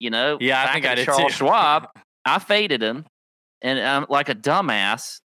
You 0.00 0.10
know, 0.10 0.38
Yeah, 0.40 0.64
I 0.64 0.72
think 0.72 0.84
I 0.84 0.96
did 0.96 1.06
Charles 1.06 1.30
too. 1.30 1.38
Schwab. 1.38 1.86
I 2.24 2.40
faded 2.40 2.82
him, 2.82 3.06
and 3.62 3.78
I'm 3.78 4.06
like 4.08 4.28
a 4.28 4.34
dumbass, 4.34 5.20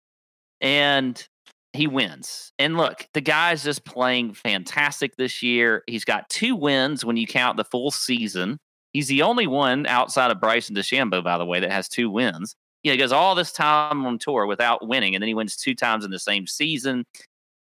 and 0.60 1.26
he 1.72 1.86
wins. 1.86 2.52
And 2.58 2.76
look, 2.76 3.06
the 3.14 3.20
guy's 3.20 3.64
just 3.64 3.84
playing 3.84 4.34
fantastic 4.34 5.16
this 5.16 5.42
year. 5.42 5.82
He's 5.86 6.04
got 6.04 6.28
two 6.28 6.54
wins 6.54 7.04
when 7.04 7.16
you 7.16 7.26
count 7.26 7.56
the 7.56 7.64
full 7.64 7.90
season. 7.90 8.58
He's 8.92 9.08
the 9.08 9.22
only 9.22 9.46
one 9.46 9.86
outside 9.86 10.30
of 10.30 10.40
Bryson 10.40 10.76
DeChambeau, 10.76 11.24
by 11.24 11.38
the 11.38 11.46
way, 11.46 11.60
that 11.60 11.72
has 11.72 11.88
two 11.88 12.10
wins. 12.10 12.54
You 12.82 12.90
know, 12.90 12.94
he 12.94 12.98
goes 12.98 13.12
all 13.12 13.34
this 13.34 13.52
time 13.52 14.04
on 14.04 14.18
tour 14.18 14.46
without 14.46 14.86
winning, 14.86 15.14
and 15.14 15.22
then 15.22 15.28
he 15.28 15.34
wins 15.34 15.56
two 15.56 15.74
times 15.74 16.04
in 16.04 16.10
the 16.10 16.18
same 16.18 16.46
season. 16.46 17.04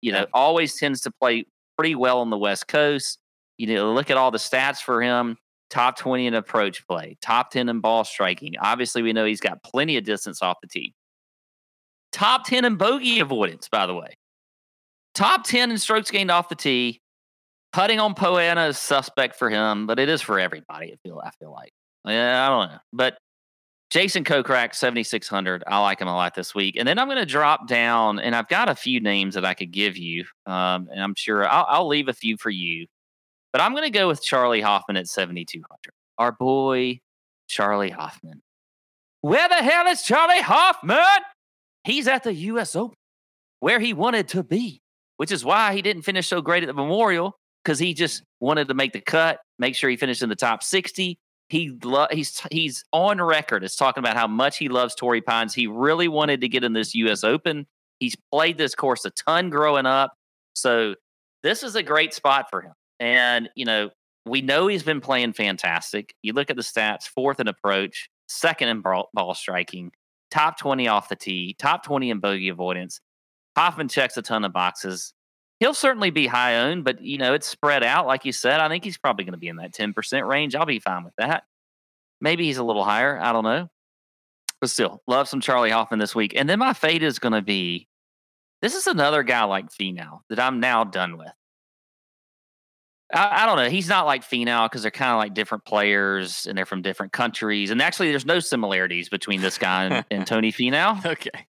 You 0.00 0.12
know, 0.12 0.20
Yeah. 0.20 0.26
always 0.34 0.74
tends 0.76 1.00
to 1.02 1.10
play 1.12 1.44
pretty 1.76 1.94
well 1.94 2.20
on 2.20 2.30
the 2.30 2.38
West 2.38 2.66
Coast. 2.66 3.18
You 3.58 3.68
know, 3.68 3.92
look 3.92 4.10
at 4.10 4.16
all 4.16 4.30
the 4.32 4.38
stats 4.38 4.80
for 4.82 5.00
him 5.02 5.36
top 5.70 5.96
20 5.96 6.26
in 6.26 6.34
approach 6.34 6.86
play, 6.86 7.16
top 7.22 7.50
10 7.50 7.68
in 7.68 7.80
ball 7.80 8.04
striking. 8.04 8.54
Obviously, 8.60 9.00
we 9.02 9.12
know 9.12 9.24
he's 9.24 9.40
got 9.40 9.62
plenty 9.62 9.96
of 9.96 10.04
distance 10.04 10.42
off 10.42 10.56
the 10.60 10.66
tee. 10.68 10.92
Top 12.12 12.44
10 12.44 12.64
in 12.64 12.76
bogey 12.76 13.20
avoidance, 13.20 13.68
by 13.68 13.86
the 13.86 13.94
way. 13.94 14.16
Top 15.14 15.44
10 15.44 15.70
in 15.70 15.78
strokes 15.78 16.10
gained 16.10 16.30
off 16.30 16.48
the 16.48 16.54
tee. 16.54 17.00
Putting 17.72 18.00
on 18.00 18.14
Poa 18.14 18.40
annua 18.40 18.68
is 18.68 18.78
suspect 18.78 19.36
for 19.36 19.48
him, 19.48 19.86
but 19.86 19.98
it 19.98 20.08
is 20.08 20.20
for 20.20 20.38
everybody. 20.38 20.92
I 20.92 20.96
feel 21.02 21.20
I 21.24 21.30
feel 21.38 21.52
like. 21.52 21.72
Yeah, 22.06 22.46
I 22.46 22.48
don't 22.50 22.72
know. 22.72 22.78
But 22.92 23.18
Jason 23.90 24.24
Kokrak, 24.24 24.74
7,600. 24.74 25.64
I 25.66 25.78
like 25.80 26.00
him 26.00 26.08
a 26.08 26.14
lot 26.14 26.34
this 26.34 26.54
week. 26.54 26.76
And 26.78 26.88
then 26.88 26.98
I'm 26.98 27.08
going 27.08 27.18
to 27.18 27.26
drop 27.26 27.68
down, 27.68 28.18
and 28.18 28.34
I've 28.34 28.48
got 28.48 28.68
a 28.68 28.74
few 28.74 29.00
names 29.00 29.34
that 29.34 29.44
I 29.44 29.54
could 29.54 29.70
give 29.70 29.96
you. 29.96 30.24
Um, 30.46 30.88
and 30.90 31.02
I'm 31.02 31.14
sure 31.14 31.46
I'll, 31.46 31.66
I'll 31.68 31.88
leave 31.88 32.08
a 32.08 32.14
few 32.14 32.36
for 32.38 32.50
you. 32.50 32.86
But 33.52 33.60
I'm 33.60 33.72
going 33.72 33.84
to 33.84 33.90
go 33.90 34.08
with 34.08 34.22
Charley 34.22 34.62
Hoffman 34.62 34.96
at 34.96 35.08
7,200. 35.08 35.66
Our 36.16 36.32
boy, 36.32 37.00
Charley 37.48 37.90
Hoffman. 37.90 38.40
Where 39.20 39.48
the 39.48 39.56
hell 39.56 39.86
is 39.86 40.02
Charley 40.02 40.40
Hoffman? 40.40 40.96
He's 41.84 42.06
at 42.08 42.22
the 42.22 42.34
U.S. 42.34 42.76
Open, 42.76 42.96
where 43.60 43.80
he 43.80 43.92
wanted 43.92 44.28
to 44.28 44.42
be, 44.42 44.80
which 45.16 45.32
is 45.32 45.44
why 45.44 45.74
he 45.74 45.82
didn't 45.82 46.02
finish 46.02 46.28
so 46.28 46.40
great 46.40 46.62
at 46.62 46.66
the 46.66 46.74
Memorial 46.74 47.36
because 47.64 47.78
he 47.78 47.94
just 47.94 48.22
wanted 48.40 48.68
to 48.68 48.74
make 48.74 48.92
the 48.92 49.00
cut, 49.00 49.40
make 49.58 49.74
sure 49.74 49.90
he 49.90 49.96
finished 49.96 50.22
in 50.22 50.28
the 50.28 50.36
top 50.36 50.62
60. 50.62 51.18
He 51.48 51.78
lo- 51.84 52.06
he's 52.10 52.40
he's 52.50 52.84
on 52.92 53.20
record 53.20 53.62
as 53.62 53.76
talking 53.76 54.02
about 54.02 54.16
how 54.16 54.26
much 54.26 54.56
he 54.56 54.68
loves 54.68 54.94
Torrey 54.94 55.20
Pines. 55.20 55.52
He 55.52 55.66
really 55.66 56.08
wanted 56.08 56.40
to 56.40 56.48
get 56.48 56.64
in 56.64 56.72
this 56.72 56.94
U.S. 56.94 57.24
Open. 57.24 57.66
He's 57.98 58.16
played 58.32 58.56
this 58.56 58.74
course 58.74 59.04
a 59.04 59.10
ton 59.10 59.50
growing 59.50 59.84
up, 59.84 60.14
so 60.54 60.94
this 61.42 61.62
is 61.62 61.76
a 61.76 61.82
great 61.82 62.14
spot 62.14 62.46
for 62.48 62.62
him. 62.62 62.72
And 63.00 63.50
you 63.54 63.66
know, 63.66 63.90
we 64.24 64.40
know 64.40 64.66
he's 64.66 64.82
been 64.82 65.02
playing 65.02 65.34
fantastic. 65.34 66.14
You 66.22 66.32
look 66.32 66.48
at 66.48 66.56
the 66.56 66.62
stats: 66.62 67.04
fourth 67.04 67.38
in 67.38 67.48
approach, 67.48 68.08
second 68.28 68.68
in 68.68 68.80
ball, 68.80 69.10
ball 69.12 69.34
striking, 69.34 69.92
top 70.32 70.58
twenty 70.58 70.88
off 70.88 71.08
the 71.08 71.16
tee, 71.16 71.54
top 71.58 71.84
twenty 71.84 72.10
in 72.10 72.18
bogey 72.18 72.48
avoidance. 72.48 73.00
Hoffman 73.56 73.88
checks 73.88 74.16
a 74.16 74.22
ton 74.22 74.44
of 74.44 74.52
boxes. 74.52 75.12
He'll 75.60 75.74
certainly 75.74 76.10
be 76.10 76.26
high 76.26 76.56
owned, 76.56 76.84
but 76.84 77.02
you 77.02 77.18
know 77.18 77.34
it's 77.34 77.46
spread 77.46 77.84
out, 77.84 78.06
like 78.06 78.24
you 78.24 78.32
said. 78.32 78.58
I 78.58 78.68
think 78.68 78.82
he's 78.82 78.98
probably 78.98 79.24
going 79.24 79.34
to 79.34 79.38
be 79.38 79.48
in 79.48 79.56
that 79.56 79.72
ten 79.72 79.92
percent 79.92 80.26
range. 80.26 80.54
I'll 80.54 80.66
be 80.66 80.80
fine 80.80 81.04
with 81.04 81.14
that. 81.18 81.44
Maybe 82.20 82.46
he's 82.46 82.58
a 82.58 82.64
little 82.64 82.84
higher. 82.84 83.18
I 83.20 83.32
don't 83.32 83.44
know, 83.44 83.68
but 84.60 84.70
still, 84.70 85.02
love 85.06 85.28
some 85.28 85.40
Charley 85.40 85.70
Hoffman 85.70 86.00
this 86.00 86.14
week. 86.14 86.32
And 86.36 86.48
then 86.48 86.58
my 86.58 86.72
fade 86.72 87.02
is 87.02 87.18
going 87.18 87.34
to 87.34 87.42
be. 87.42 87.88
This 88.62 88.74
is 88.74 88.86
another 88.86 89.24
guy 89.24 89.42
like 89.44 89.70
Finau 89.70 90.20
that 90.30 90.38
I'm 90.38 90.60
now 90.60 90.84
done 90.84 91.18
with. 91.18 91.32
I, 93.12 93.42
I 93.42 93.46
don't 93.46 93.56
know. 93.56 93.68
He's 93.68 93.88
not 93.88 94.06
like 94.06 94.22
Finau 94.22 94.64
because 94.66 94.82
they're 94.82 94.90
kind 94.90 95.12
of 95.12 95.18
like 95.18 95.34
different 95.34 95.64
players 95.64 96.46
and 96.46 96.56
they're 96.56 96.66
from 96.66 96.82
different 96.82 97.12
countries. 97.12 97.70
And 97.70 97.80
actually, 97.82 98.10
there's 98.10 98.26
no 98.26 98.40
similarities 98.40 99.08
between 99.08 99.40
this 99.40 99.58
guy 99.58 99.84
and, 99.84 100.04
and 100.10 100.26
Tony 100.26 100.52
Finau. 100.52 101.04
okay. 101.12 101.46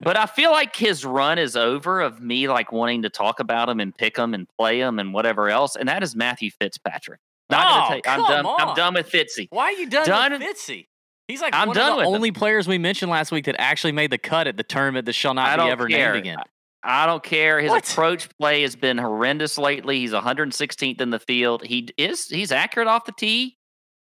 But 0.00 0.16
I 0.16 0.26
feel 0.26 0.50
like 0.50 0.74
his 0.74 1.04
run 1.04 1.38
is 1.38 1.54
over 1.56 2.00
of 2.00 2.20
me 2.20 2.48
like 2.48 2.72
wanting 2.72 3.02
to 3.02 3.08
talk 3.10 3.38
about 3.40 3.68
him 3.68 3.78
and 3.80 3.94
pick 3.96 4.16
him 4.16 4.34
and 4.34 4.46
play 4.58 4.80
him 4.80 4.98
and 4.98 5.14
whatever 5.14 5.48
else. 5.48 5.76
And 5.76 5.88
that 5.88 6.02
is 6.02 6.16
Matthew 6.16 6.50
Fitzpatrick. 6.60 7.20
Not 7.50 7.66
Oh, 7.66 7.78
gonna 7.80 7.94
take, 7.94 8.08
I'm 8.08 8.20
come 8.20 8.28
done. 8.28 8.46
I'm 8.68 8.74
done 8.74 8.94
with 8.94 9.10
Fitzy. 9.10 9.46
Why 9.50 9.64
are 9.64 9.72
you 9.72 9.88
done, 9.88 10.06
Done- 10.06 10.32
with 10.32 10.42
Fitzy? 10.42 10.86
He's 11.28 11.40
like 11.40 11.54
I'm 11.54 11.68
one 11.68 11.76
done 11.76 11.92
of 11.92 11.96
with 11.98 12.06
the 12.06 12.10
only 12.10 12.32
players 12.32 12.66
we 12.66 12.78
mentioned 12.78 13.08
last 13.08 13.30
week 13.30 13.44
that 13.44 13.54
actually 13.60 13.92
made 13.92 14.10
the 14.10 14.18
cut 14.18 14.48
at 14.48 14.56
the 14.56 14.64
tournament 14.64 15.06
that 15.06 15.12
shall 15.12 15.32
not 15.34 15.60
I 15.60 15.64
be 15.64 15.70
ever 15.70 15.86
care. 15.86 16.14
named 16.14 16.26
again. 16.26 16.38
I 16.82 17.06
don't 17.06 17.22
care. 17.22 17.60
His 17.60 17.70
What? 17.70 17.90
approach 17.90 18.28
play 18.38 18.62
has 18.62 18.74
been 18.76 18.96
horrendous 18.98 19.58
lately. 19.58 20.00
He's 20.00 20.12
116th 20.12 21.00
in 21.00 21.10
the 21.10 21.18
field. 21.18 21.64
He 21.64 21.88
is 21.98 22.26
he's 22.26 22.52
accurate 22.52 22.88
off 22.88 23.04
the 23.04 23.12
tee. 23.12 23.56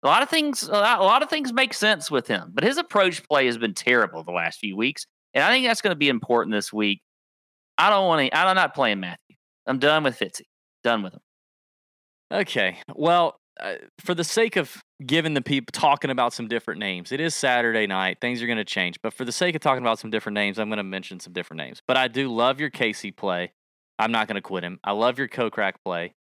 A 0.03 0.07
lot 0.07 0.21
of 0.21 0.29
things 0.29 0.63
a 0.63 0.71
lot, 0.71 0.99
a 0.99 1.03
lot 1.03 1.23
of 1.23 1.29
things 1.29 1.51
make 1.53 1.73
sense 1.73 2.11
with 2.11 2.27
him, 2.27 2.51
but 2.53 2.63
his 2.63 2.77
approach 2.77 3.27
play 3.27 3.45
has 3.47 3.57
been 3.57 3.73
terrible 3.73 4.23
the 4.23 4.31
last 4.31 4.59
few 4.59 4.75
weeks, 4.77 5.05
and 5.33 5.43
I 5.43 5.49
think 5.49 5.65
that's 5.65 5.81
going 5.81 5.91
to 5.91 5.97
be 5.97 6.09
important 6.09 6.53
this 6.53 6.71
week. 6.71 7.01
I 7.77 7.89
don't 7.89 8.05
want 8.07 8.27
to. 8.31 8.37
I'm 8.37 8.55
not 8.55 8.75
playing 8.75 8.99
Matthew. 8.99 9.35
I'm 9.65 9.79
done 9.79 10.03
with 10.03 10.17
Fitzy. 10.19 10.41
Done 10.83 11.03
with 11.03 11.13
him. 11.13 11.19
Okay. 12.31 12.77
Well, 12.95 13.39
uh, 13.59 13.75
for 13.99 14.13
the 14.13 14.23
sake 14.23 14.55
of 14.55 14.83
giving 15.05 15.33
the 15.33 15.41
people 15.41 15.71
talking 15.71 16.09
about 16.09 16.33
some 16.33 16.47
different 16.47 16.79
names, 16.79 17.11
it 17.11 17.19
is 17.19 17.35
Saturday 17.35 17.87
night. 17.87 18.17
Things 18.19 18.41
are 18.41 18.47
going 18.47 18.57
to 18.57 18.65
change. 18.65 18.99
But 19.01 19.13
for 19.13 19.25
the 19.25 19.31
sake 19.31 19.55
of 19.55 19.61
talking 19.61 19.83
about 19.83 19.99
some 19.99 20.09
different 20.09 20.35
names, 20.35 20.57
I'm 20.57 20.69
going 20.69 20.77
to 20.77 20.83
mention 20.83 21.19
some 21.19 21.33
different 21.33 21.59
names. 21.59 21.81
But 21.87 21.97
I 21.97 22.07
do 22.07 22.33
love 22.33 22.59
your 22.59 22.69
Casey 22.69 23.11
play. 23.11 23.51
I'm 23.99 24.11
not 24.11 24.27
going 24.27 24.35
to 24.35 24.41
quit 24.41 24.63
him. 24.63 24.79
I 24.83 24.91
love 24.91 25.17
your 25.17 25.27
Kokrak 25.27 25.73
play. 25.83 26.13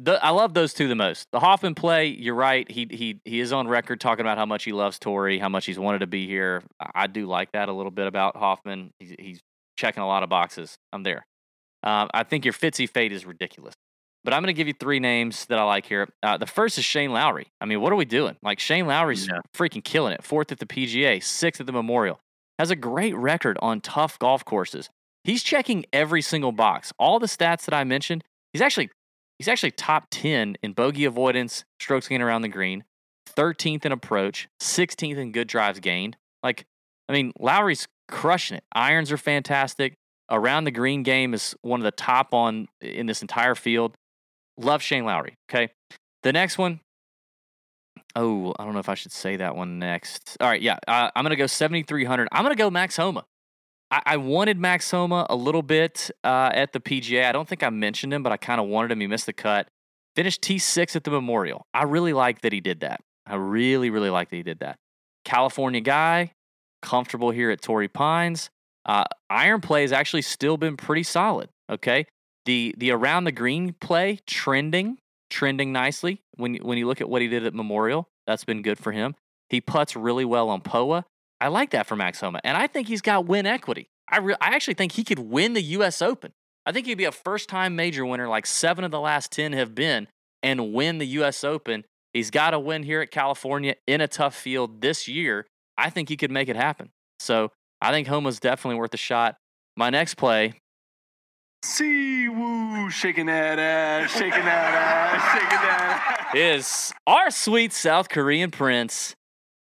The, 0.00 0.22
I 0.24 0.30
love 0.30 0.54
those 0.54 0.74
two 0.74 0.88
the 0.88 0.96
most. 0.96 1.28
The 1.30 1.38
Hoffman 1.38 1.74
play, 1.76 2.06
you're 2.06 2.34
right. 2.34 2.68
He 2.68 2.88
he 2.90 3.20
he 3.24 3.38
is 3.38 3.52
on 3.52 3.68
record 3.68 4.00
talking 4.00 4.22
about 4.22 4.38
how 4.38 4.46
much 4.46 4.64
he 4.64 4.72
loves 4.72 4.98
Torrey, 4.98 5.38
how 5.38 5.48
much 5.48 5.66
he's 5.66 5.78
wanted 5.78 6.00
to 6.00 6.08
be 6.08 6.26
here. 6.26 6.64
I 6.94 7.06
do 7.06 7.26
like 7.26 7.52
that 7.52 7.68
a 7.68 7.72
little 7.72 7.92
bit 7.92 8.08
about 8.08 8.36
Hoffman. 8.36 8.90
He's, 8.98 9.14
he's 9.20 9.40
checking 9.76 10.02
a 10.02 10.06
lot 10.06 10.24
of 10.24 10.28
boxes. 10.28 10.74
I'm 10.92 11.04
there. 11.04 11.24
Um, 11.84 12.08
I 12.12 12.24
think 12.24 12.44
your 12.44 12.54
Fitzy 12.54 12.88
fade 12.88 13.12
is 13.12 13.24
ridiculous. 13.24 13.74
But 14.24 14.32
I'm 14.32 14.40
going 14.42 14.54
to 14.54 14.56
give 14.56 14.66
you 14.66 14.72
three 14.78 15.00
names 15.00 15.44
that 15.46 15.58
I 15.58 15.64
like 15.64 15.84
here. 15.86 16.08
Uh, 16.22 16.38
the 16.38 16.46
first 16.46 16.78
is 16.78 16.84
Shane 16.84 17.12
Lowry. 17.12 17.48
I 17.60 17.66
mean, 17.66 17.80
what 17.80 17.92
are 17.92 17.96
we 17.96 18.06
doing? 18.06 18.36
Like 18.42 18.58
Shane 18.58 18.86
Lowry's 18.86 19.26
Yeah. 19.26 19.40
freaking 19.54 19.84
killing 19.84 20.14
it. 20.14 20.24
Fourth 20.24 20.50
at 20.50 20.58
the 20.60 20.66
PGA, 20.66 21.20
sixth 21.22 21.60
at 21.60 21.66
the 21.66 21.72
Memorial. 21.72 22.20
Has 22.58 22.70
a 22.70 22.76
great 22.76 23.14
record 23.16 23.58
on 23.60 23.80
tough 23.80 24.18
golf 24.18 24.44
courses. 24.44 24.88
He's 25.24 25.42
checking 25.42 25.84
every 25.92 26.22
single 26.22 26.52
box. 26.52 26.92
All 26.98 27.18
the 27.18 27.26
stats 27.26 27.64
that 27.66 27.74
I 27.74 27.84
mentioned, 27.84 28.24
he's 28.52 28.62
actually 28.62 28.90
he's 29.38 29.48
actually 29.48 29.72
top 29.72 30.06
10 30.10 30.56
in 30.62 30.72
bogey 30.72 31.04
avoidance, 31.04 31.64
strokes 31.80 32.08
gained 32.08 32.22
around 32.22 32.42
the 32.42 32.48
green, 32.48 32.84
13th 33.36 33.84
in 33.84 33.92
approach, 33.92 34.48
16th 34.60 35.16
in 35.16 35.32
good 35.32 35.48
drives 35.48 35.80
gained. 35.80 36.16
Like, 36.42 36.64
I 37.08 37.12
mean, 37.12 37.32
Lowry's 37.38 37.88
crushing 38.08 38.58
it. 38.58 38.64
Irons 38.72 39.10
are 39.10 39.16
fantastic. 39.18 39.94
Around 40.30 40.64
the 40.64 40.70
green 40.70 41.02
game 41.02 41.34
is 41.34 41.54
one 41.62 41.80
of 41.80 41.84
the 41.84 41.90
top 41.90 42.32
on 42.32 42.68
in 42.80 43.06
this 43.06 43.20
entire 43.22 43.54
field. 43.54 43.96
Love 44.56 44.82
Shane 44.82 45.04
Lowry. 45.04 45.36
Okay. 45.50 45.72
The 46.22 46.32
next 46.32 46.58
one. 46.58 46.80
Oh, 48.16 48.54
I 48.58 48.64
don't 48.64 48.74
know 48.74 48.80
if 48.80 48.88
I 48.88 48.94
should 48.94 49.12
say 49.12 49.36
that 49.36 49.56
one 49.56 49.78
next. 49.78 50.36
All 50.40 50.48
right, 50.48 50.62
yeah, 50.62 50.78
uh, 50.86 51.10
I'm 51.16 51.24
gonna 51.24 51.34
go 51.34 51.48
7,300. 51.48 52.28
I'm 52.30 52.44
gonna 52.44 52.54
go 52.54 52.70
Max 52.70 52.96
Homa. 52.96 53.24
I, 53.90 54.02
I 54.06 54.16
wanted 54.18 54.58
Max 54.58 54.90
Homa 54.90 55.26
a 55.28 55.34
little 55.34 55.62
bit 55.62 56.10
uh, 56.22 56.50
at 56.54 56.72
the 56.72 56.80
PGA. 56.80 57.26
I 57.26 57.32
don't 57.32 57.48
think 57.48 57.62
I 57.62 57.70
mentioned 57.70 58.14
him, 58.14 58.22
but 58.22 58.32
I 58.32 58.36
kind 58.36 58.60
of 58.60 58.68
wanted 58.68 58.92
him. 58.92 59.00
He 59.00 59.06
missed 59.06 59.26
the 59.26 59.32
cut. 59.32 59.68
Finished 60.14 60.42
T6 60.42 60.94
at 60.94 61.02
the 61.02 61.10
Memorial. 61.10 61.66
I 61.74 61.82
really 61.82 62.12
like 62.12 62.42
that 62.42 62.52
he 62.52 62.60
did 62.60 62.80
that. 62.80 63.00
I 63.26 63.34
really, 63.34 63.90
really 63.90 64.10
like 64.10 64.30
that 64.30 64.36
he 64.36 64.42
did 64.44 64.60
that. 64.60 64.76
California 65.24 65.80
guy, 65.80 66.32
comfortable 66.82 67.30
here 67.30 67.50
at 67.50 67.62
Torrey 67.62 67.88
Pines. 67.88 68.48
Uh, 68.86 69.04
iron 69.28 69.60
play 69.60 69.82
has 69.82 69.92
actually 69.92 70.22
still 70.22 70.56
been 70.56 70.76
pretty 70.76 71.02
solid. 71.02 71.48
Okay, 71.70 72.06
the 72.46 72.74
the 72.78 72.90
around 72.90 73.24
the 73.24 73.32
green 73.32 73.72
play 73.74 74.20
trending, 74.26 74.98
trending 75.30 75.72
nicely. 75.72 76.20
When 76.36 76.54
you- 76.54 76.60
when 76.62 76.78
you 76.78 76.86
look 76.86 77.00
at 77.00 77.08
what 77.08 77.22
he 77.22 77.28
did 77.28 77.46
at 77.46 77.54
Memorial, 77.54 78.08
that's 78.26 78.44
been 78.44 78.62
good 78.62 78.78
for 78.78 78.92
him. 78.92 79.14
He 79.48 79.60
puts 79.60 79.94
really 79.96 80.24
well 80.24 80.48
on 80.48 80.60
POA. 80.60 81.04
I 81.40 81.48
like 81.48 81.70
that 81.70 81.86
for 81.86 81.96
Max 81.96 82.20
Homa, 82.20 82.40
and 82.44 82.56
I 82.56 82.66
think 82.66 82.88
he's 82.88 83.02
got 83.02 83.26
win 83.26 83.46
equity. 83.46 83.88
I 84.10 84.18
re- 84.18 84.36
I 84.40 84.54
actually 84.54 84.74
think 84.74 84.92
he 84.92 85.04
could 85.04 85.18
win 85.18 85.52
the 85.54 85.62
U.S. 85.62 86.00
Open. 86.02 86.32
I 86.66 86.72
think 86.72 86.86
he'd 86.86 86.94
be 86.94 87.04
a 87.04 87.12
first 87.12 87.48
time 87.48 87.76
major 87.76 88.06
winner, 88.06 88.28
like 88.28 88.46
seven 88.46 88.84
of 88.84 88.90
the 88.90 89.00
last 89.00 89.30
ten 89.32 89.52
have 89.52 89.74
been, 89.74 90.08
and 90.42 90.72
win 90.72 90.98
the 90.98 91.06
U.S. 91.18 91.44
Open. 91.44 91.84
He's 92.12 92.30
got 92.30 92.54
a 92.54 92.58
win 92.58 92.84
here 92.84 93.00
at 93.00 93.10
California 93.10 93.74
in 93.86 94.00
a 94.00 94.08
tough 94.08 94.34
field 94.34 94.80
this 94.80 95.08
year. 95.08 95.46
I 95.76 95.90
think 95.90 96.08
he 96.08 96.16
could 96.16 96.30
make 96.30 96.48
it 96.48 96.56
happen. 96.56 96.90
So 97.18 97.50
I 97.80 97.90
think 97.90 98.06
Homa's 98.08 98.38
definitely 98.40 98.78
worth 98.78 98.94
a 98.94 98.98
shot. 98.98 99.36
My 99.76 99.90
next 99.90 100.14
play, 100.14 100.54
Siwoo, 101.64 102.90
shaking 102.90 103.24
that 103.24 103.58
ass, 103.58 104.10
shaking 104.12 104.44
that 104.44 104.74
ass, 104.74 105.32
shaking 105.32 105.48
that 105.48 106.26
ass. 106.28 106.36
is 106.36 106.92
our 107.06 107.30
sweet 107.30 107.72
South 107.72 108.10
Korean 108.10 108.50
prince, 108.50 109.16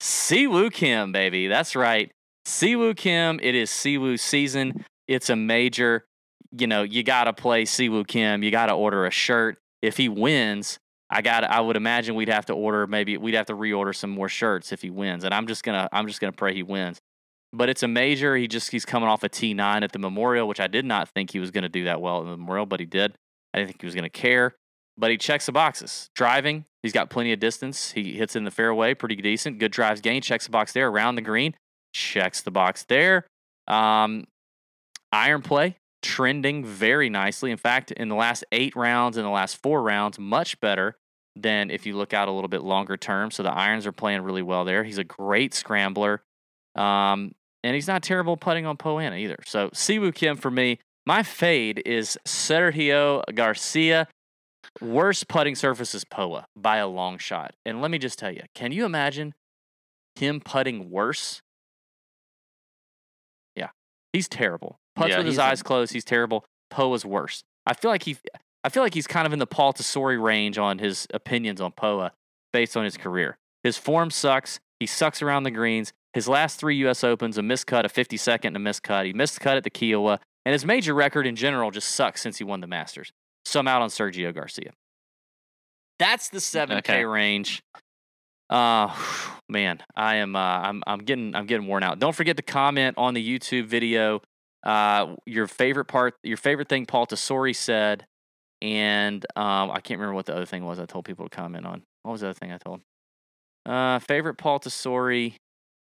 Siwoo 0.02 0.72
Kim, 0.72 1.12
baby. 1.12 1.48
That's 1.48 1.76
right. 1.76 2.10
Siwoo 2.46 2.96
Kim. 2.96 3.42
It 3.44 3.54
is 3.54 3.70
Siwoo 3.70 4.18
season. 4.18 4.86
It's 5.10 5.30
a 5.30 5.36
major. 5.36 6.06
You 6.58 6.68
know, 6.68 6.84
you 6.84 7.04
got 7.04 7.26
to 7.26 7.34
play 7.34 7.66
Siwoo 7.66 8.08
Kim. 8.08 8.44
You 8.44 8.50
got 8.50 8.68
to 8.68 8.74
order 8.74 9.06
a 9.06 9.12
shirt. 9.12 9.58
If 9.82 9.98
he 9.98 10.08
wins, 10.08 10.80
I 11.10 11.22
got. 11.22 11.44
I 11.44 11.60
would 11.60 11.76
imagine 11.76 12.16
we'd 12.16 12.30
have 12.30 12.46
to 12.46 12.54
order. 12.54 12.88
Maybe 12.88 13.18
we'd 13.18 13.36
have 13.36 13.48
to 13.48 13.56
reorder 13.56 13.94
some 13.94 14.12
more 14.12 14.30
shirts 14.30 14.72
if 14.72 14.82
he 14.82 14.90
wins. 14.90 15.26
And 15.26 15.34
I'm 15.34 15.48
just 15.48 15.64
gonna. 15.64 15.90
I'm 15.92 16.08
just 16.08 16.22
gonna 16.22 16.32
pray 16.32 16.54
he 16.54 16.64
wins. 16.64 17.02
But 17.52 17.70
it's 17.70 17.82
a 17.82 17.88
major. 17.88 18.36
He 18.36 18.48
just 18.48 18.72
he's 18.72 18.86
coming 18.86 19.10
off 19.10 19.24
a 19.24 19.30
T9 19.30 19.84
at 19.84 19.92
the 19.92 20.00
Memorial, 20.00 20.48
which 20.48 20.60
I 20.60 20.68
did 20.68 20.86
not 20.86 21.10
think 21.10 21.32
he 21.32 21.40
was 21.40 21.52
going 21.52 21.64
to 21.64 21.70
do 21.70 21.86
that 21.86 22.00
well 22.00 22.20
at 22.20 22.26
the 22.26 22.38
Memorial, 22.38 22.66
but 22.66 22.80
he 22.80 22.86
did. 22.86 23.16
I 23.54 23.58
didn't 23.58 23.70
think 23.70 23.82
he 23.82 23.88
was 23.88 23.96
going 23.96 24.04
to 24.04 24.10
care 24.10 24.56
but 25.00 25.12
he 25.12 25.18
checks 25.18 25.46
the 25.46 25.52
boxes. 25.52 26.10
Driving, 26.14 26.66
he's 26.84 26.92
got 26.92 27.10
plenty 27.10 27.32
of 27.32 27.40
distance. 27.40 27.92
He 27.92 28.14
hits 28.14 28.36
in 28.36 28.44
the 28.44 28.52
fairway, 28.52 28.94
pretty 28.94 29.16
decent. 29.16 29.58
Good 29.58 29.72
drives 29.72 30.02
gain, 30.02 30.22
checks 30.22 30.46
the 30.46 30.52
box 30.52 30.74
there. 30.74 30.90
Around 30.90 31.16
the 31.16 31.22
green, 31.22 31.56
checks 31.94 32.42
the 32.42 32.52
box 32.52 32.84
there. 32.84 33.26
Um, 33.68 34.26
iron 35.12 35.42
play, 35.42 35.78
trending 36.02 36.66
very 36.66 37.10
nicely. 37.10 37.50
In 37.50 37.58
fact, 37.58 37.92
in 37.92 38.10
the 38.10 38.16
last 38.16 38.44
eight 38.52 38.76
rounds, 38.76 39.18
in 39.18 39.24
the 39.24 39.30
last 39.30 39.62
four 39.64 39.82
rounds, 39.82 40.20
much 40.20 40.60
better 40.60 40.98
than 41.36 41.72
if 41.72 41.86
you 41.86 41.96
look 41.96 42.14
out 42.14 42.28
a 42.28 42.32
little 42.32 42.50
bit 42.50 42.62
longer 42.62 42.98
term. 42.98 43.32
So 43.32 43.42
the 43.42 43.54
irons 43.54 43.88
are 43.88 43.94
playing 43.94 44.22
really 44.22 44.42
well 44.42 44.66
there. 44.66 44.84
He's 44.84 44.98
a 44.98 45.06
great 45.06 45.54
scrambler. 45.54 46.22
Um, 46.76 47.32
and 47.64 47.76
he's 47.76 47.88
not 47.88 48.04
terrible 48.04 48.38
putting 48.38 48.66
on 48.66 48.78
Poa 48.78 49.02
annua 49.02 49.20
either. 49.20 49.38
So 49.46 49.70
Siwoo 49.70 50.14
Kim 50.14 50.38
for 50.38 50.52
me. 50.52 50.80
My 51.06 51.24
fade 51.24 51.82
is 51.86 52.18
Sergio 52.26 53.24
Garcia. 53.34 54.08
Worst 54.82 55.28
putting 55.28 55.56
surface 55.56 55.96
is 55.96 56.04
Poa 56.06 56.46
by 56.56 56.78
a 56.78 56.88
long 56.88 57.18
shot. 57.18 57.54
And 57.66 57.82
let 57.82 57.92
me 57.92 57.98
just 57.98 58.20
tell 58.20 58.32
you, 58.32 58.44
can 58.54 58.72
you 58.72 58.86
imagine 58.86 59.34
him 60.16 60.40
putting 60.40 60.90
worse? 60.90 61.42
Yeah, 63.56 63.70
he's 64.14 64.28
terrible. 64.28 64.78
Puts 64.96 65.10
Yeah, 65.10 65.18
with 65.18 65.28
his 65.28 65.40
eyes 65.40 65.64
closed. 65.64 65.94
He's 65.94 66.06
terrible. 66.06 66.46
Poa's 66.70 67.06
worse. 67.06 67.44
I 67.66 67.74
feel 67.74 67.90
like 67.90 68.04
he, 68.04 68.18
I 68.64 68.70
feel 68.70 68.84
like 68.84 68.94
he's 68.94 69.08
kind 69.08 69.26
of 69.26 69.34
in 69.34 69.40
the 69.40 69.48
Paul 69.48 69.74
Tesori 69.74 70.22
range 70.22 70.58
on 70.58 70.80
his 70.80 71.08
opinions 71.14 71.62
on 71.62 71.72
Poa 71.72 72.12
based 72.54 72.78
on 72.78 72.84
his 72.84 72.98
career. 72.98 73.38
His 73.64 73.78
form 73.78 74.12
sucks. 74.12 74.60
He 74.80 74.86
sucks 74.86 75.22
around 75.22 75.44
the 75.44 75.52
greens. 75.52 75.94
His 76.14 76.28
last 76.28 76.60
three 76.60 76.76
U.S. 76.78 77.04
Opens, 77.04 77.38
a 77.38 77.42
miscut, 77.42 77.86
a 77.86 77.90
52nd, 77.90 78.46
and 78.46 78.58
a 78.58 78.60
miscut. 78.60 79.06
He 79.06 79.14
missed 79.14 79.36
the 79.36 79.40
cut 79.42 79.58
at 79.58 79.64
the 79.64 79.70
Kiawah, 79.70 80.20
and 80.46 80.54
his 80.54 80.66
major 80.66 80.94
record 80.94 81.28
in 81.28 81.36
general 81.36 81.70
just 81.72 81.90
sucks 81.90 82.22
since 82.22 82.38
he 82.40 82.44
won 82.44 82.62
the 82.62 82.68
Masters. 82.68 83.12
So 83.46 83.60
I'm 83.60 83.68
out 83.68 83.82
on 83.82 83.90
Sergio 83.90 84.34
Garcia. 84.34 84.72
That's 86.00 86.30
the 86.30 86.40
7K 86.40 86.78
Okay. 86.80 87.06
range. 87.06 87.62
Uh 88.50 88.96
man, 89.50 89.80
I 89.96 90.16
am 90.16 90.36
uh, 90.36 90.40
I'm 90.40 90.82
I'm 90.88 91.00
getting 91.00 91.36
I'm 91.36 91.46
getting 91.46 91.68
worn 91.68 91.84
out. 91.84 92.00
Don't 92.00 92.16
forget 92.16 92.38
to 92.38 92.44
comment 92.44 92.98
on 92.98 93.14
the 93.14 93.24
YouTube 93.40 93.66
video 93.66 94.22
uh 94.64 95.16
your 95.26 95.48
favorite 95.48 95.86
part, 95.86 96.16
your 96.24 96.38
favorite 96.38 96.68
thing 96.70 96.86
Paul 96.86 97.06
Tesori 97.06 97.56
said 97.56 98.06
and 98.62 99.26
um 99.36 99.72
I 99.72 99.80
can't 99.82 100.00
remember 100.00 100.16
what 100.16 100.26
the 100.26 100.36
other 100.36 100.46
thing 100.46 100.66
was 100.66 100.80
I 100.80 100.86
told 100.86 101.06
people 101.06 101.28
to 101.30 101.36
comment 101.36 101.66
on. 101.66 101.84
What 102.04 102.14
was 102.14 102.22
the 102.22 102.28
other 102.28 102.34
thing 102.34 102.52
I 102.52 102.58
told? 102.58 102.82
Uh 103.66 104.00
favorite 104.00 104.36
Paul 104.36 104.60
Tesori 104.60 105.36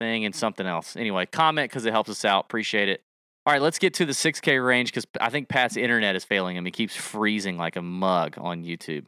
thing 0.03 0.25
and 0.25 0.35
something 0.35 0.67
else. 0.67 0.95
Anyway, 0.95 1.25
comment 1.25 1.71
cuz 1.71 1.85
it 1.85 1.93
helps 1.93 2.09
us 2.09 2.25
out. 2.25 2.45
Appreciate 2.45 2.89
it. 2.89 3.01
All 3.45 3.53
right, 3.53 3.61
let's 3.61 3.79
get 3.79 3.93
to 3.95 4.05
the 4.05 4.13
6K 4.13 4.65
range 4.65 4.89
because 4.89 5.05
I 5.19 5.29
think 5.29 5.49
Pat's 5.49 5.75
internet 5.75 6.15
is 6.15 6.23
failing 6.23 6.55
him. 6.55 6.65
He 6.65 6.71
keeps 6.71 6.95
freezing 6.95 7.57
like 7.57 7.75
a 7.75 7.81
mug 7.81 8.35
on 8.37 8.63
YouTube. 8.63 9.05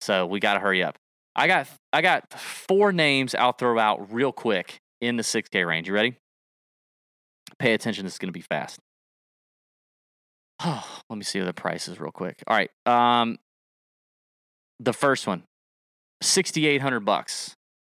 So 0.00 0.26
we 0.26 0.40
got 0.40 0.54
to 0.54 0.60
hurry 0.60 0.82
up. 0.82 0.98
I 1.34 1.46
got 1.46 1.68
I 1.92 2.02
got 2.02 2.32
four 2.32 2.92
names 2.92 3.34
I'll 3.34 3.52
throw 3.52 3.78
out 3.78 4.12
real 4.12 4.32
quick 4.32 4.80
in 5.00 5.16
the 5.16 5.22
6K 5.22 5.66
range. 5.66 5.88
You 5.88 5.94
ready? 5.94 6.16
Pay 7.58 7.74
attention. 7.74 8.04
This 8.04 8.14
is 8.14 8.18
going 8.18 8.28
to 8.28 8.32
be 8.32 8.44
fast. 8.50 8.78
Oh, 10.62 11.00
let 11.10 11.16
me 11.16 11.24
see 11.24 11.40
the 11.40 11.54
prices 11.54 12.00
real 12.00 12.12
quick. 12.12 12.42
All 12.46 12.56
right. 12.56 12.70
Um, 12.86 13.38
the 14.78 14.92
first 14.92 15.26
one, 15.26 15.44
6,800 16.22 17.00
bucks. 17.00 17.54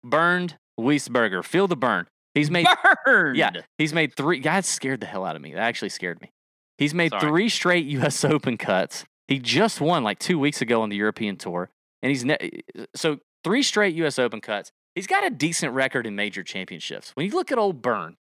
Bernd 0.05 0.57
Wiesberger. 0.79 1.45
Feel 1.45 1.69
the 1.69 1.77
burn. 1.77 2.07
He's 2.35 2.51
made 2.51 2.67
Burned. 3.05 3.37
yeah, 3.37 3.51
he's 3.79 3.93
made 3.93 4.15
three. 4.17 4.39
Guys 4.39 4.67
scared 4.67 5.01
the 5.01 5.07
hell 5.07 5.25
out 5.25 5.37
of 5.37 5.43
me. 5.43 5.53
That 5.55 5.63
actually 5.63 5.89
scared 5.89 6.21
me. 6.21 6.31
He's 6.79 6.95
made 6.95 7.11
Sorry. 7.11 7.21
three 7.23 7.49
straight 7.49 7.87
U.S. 7.87 8.25
Open 8.25 8.57
cuts. 8.57 9.05
He 9.29 9.39
just 9.39 9.81
won 9.81 10.03
like 10.05 10.19
two 10.19 10.39
weeks 10.39 10.61
ago 10.63 10.83
on 10.83 10.89
the 10.89 10.97
European 10.97 11.37
Tour, 11.37 11.71
and 12.03 12.11
he's 12.11 12.25
ne- 12.25 12.63
so 12.95 13.19
three 13.45 13.63
straight 13.63 13.95
U.S. 13.97 14.19
Open 14.19 14.41
cuts. 14.41 14.71
He's 14.95 15.07
got 15.07 15.25
a 15.27 15.31
decent 15.31 15.73
record 15.75 16.07
in 16.07 16.17
major 16.17 16.43
championships. 16.43 17.11
When 17.15 17.27
you 17.27 17.33
look 17.33 17.53
at 17.53 17.59
old 17.59 17.81
Burn, 17.83 18.17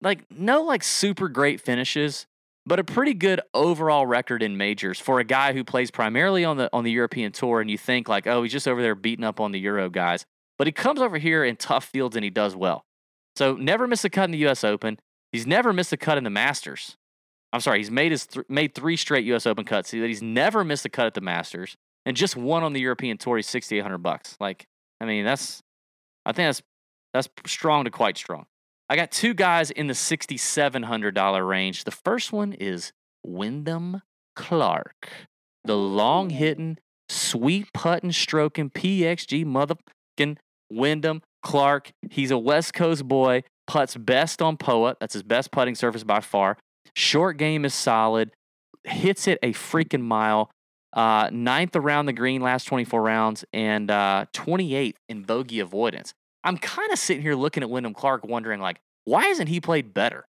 like 0.00 0.24
no 0.30 0.62
like 0.62 0.82
super 0.82 1.28
great 1.28 1.60
finishes, 1.60 2.26
but 2.66 2.78
a 2.78 2.84
pretty 2.84 3.14
good 3.14 3.40
overall 3.52 4.06
record 4.06 4.42
in 4.42 4.56
majors 4.56 4.98
for 4.98 5.20
a 5.20 5.24
guy 5.24 5.52
who 5.52 5.62
plays 5.64 5.90
primarily 5.90 6.44
on 6.44 6.56
the 6.56 6.68
on 6.72 6.84
the 6.84 6.90
European 6.90 7.32
Tour. 7.32 7.60
And 7.60 7.70
you 7.70 7.78
think 7.78 8.08
like, 8.08 8.26
oh, 8.26 8.42
he's 8.42 8.52
just 8.52 8.66
over 8.68 8.80
there 8.82 8.94
beating 8.94 9.24
up 9.24 9.40
on 9.40 9.52
the 9.52 9.60
Euro 9.60 9.88
guys, 9.90 10.24
but 10.58 10.66
he 10.66 10.72
comes 10.72 11.00
over 11.00 11.18
here 11.18 11.44
in 11.44 11.56
tough 11.56 11.84
fields 11.84 12.16
and 12.16 12.24
he 12.24 12.30
does 12.30 12.56
well. 12.56 12.84
So 13.36 13.54
never 13.54 13.86
missed 13.86 14.04
a 14.04 14.10
cut 14.10 14.24
in 14.24 14.30
the 14.30 14.38
U.S. 14.38 14.64
Open. 14.64 14.98
He's 15.32 15.46
never 15.46 15.72
missed 15.72 15.92
a 15.92 15.96
cut 15.96 16.18
in 16.18 16.24
the 16.24 16.30
Masters. 16.30 16.96
I'm 17.52 17.60
sorry, 17.60 17.78
he's 17.78 17.90
made 17.90 18.10
his 18.10 18.26
th- 18.26 18.46
made 18.48 18.74
three 18.74 18.96
straight 18.96 19.24
U.S. 19.26 19.46
Open 19.46 19.64
cuts. 19.64 19.88
See 19.88 20.00
that 20.00 20.08
he's 20.08 20.22
never 20.22 20.64
missed 20.64 20.84
a 20.84 20.88
cut 20.88 21.06
at 21.06 21.14
the 21.14 21.20
Masters, 21.20 21.76
and 22.04 22.16
just 22.16 22.36
one 22.36 22.62
on 22.62 22.72
the 22.72 22.80
European 22.80 23.16
Tour. 23.18 23.36
He's 23.36 23.48
6,800 23.48 23.98
bucks. 23.98 24.36
Like, 24.40 24.66
I 25.00 25.04
mean, 25.06 25.24
that's 25.24 25.62
I 26.26 26.32
think 26.32 26.48
that's 26.48 26.62
that's 27.12 27.28
strong 27.46 27.84
to 27.84 27.90
quite 27.90 28.18
strong. 28.18 28.46
I 28.88 28.96
got 28.96 29.10
two 29.10 29.34
guys 29.34 29.70
in 29.70 29.86
the 29.86 29.94
$6,700 29.94 31.48
range. 31.48 31.84
The 31.84 31.90
first 31.90 32.32
one 32.32 32.52
is 32.52 32.92
Wyndham 33.24 34.02
Clark, 34.36 35.08
the 35.64 35.76
long 35.76 36.30
hitting, 36.30 36.78
sweet 37.08 37.72
putting, 37.72 38.12
stroking 38.12 38.70
PXG 38.70 39.46
motherfucking 39.46 40.36
Wyndham 40.70 41.22
Clark. 41.44 41.92
He's 42.10 42.32
a 42.32 42.38
West 42.38 42.74
Coast 42.74 43.06
boy, 43.06 43.44
puts 43.68 43.96
best 43.96 44.42
on 44.42 44.56
Poa. 44.56 44.96
That's 44.98 45.12
his 45.12 45.22
best 45.22 45.52
putting 45.52 45.76
surface 45.76 46.02
by 46.02 46.20
far. 46.20 46.58
Short 46.96 47.36
game 47.36 47.64
is 47.64 47.74
solid, 47.74 48.32
hits 48.82 49.28
it 49.28 49.38
a 49.42 49.52
freaking 49.52 50.02
mile. 50.02 50.50
Uh, 50.92 51.28
ninth 51.32 51.74
around 51.74 52.06
the 52.06 52.12
green 52.12 52.40
last 52.40 52.64
24 52.64 53.02
rounds 53.02 53.44
and 53.52 53.90
uh, 53.90 54.26
28th 54.32 54.94
in 55.08 55.22
bogey 55.22 55.60
avoidance. 55.60 56.14
I'm 56.44 56.56
kind 56.56 56.92
of 56.92 56.98
sitting 56.98 57.22
here 57.22 57.34
looking 57.34 57.62
at 57.62 57.70
Wyndham 57.70 57.94
Clark 57.94 58.24
wondering, 58.24 58.60
like, 58.60 58.78
why 59.04 59.26
hasn't 59.26 59.48
he 59.48 59.60
played 59.60 59.92
better? 59.92 60.24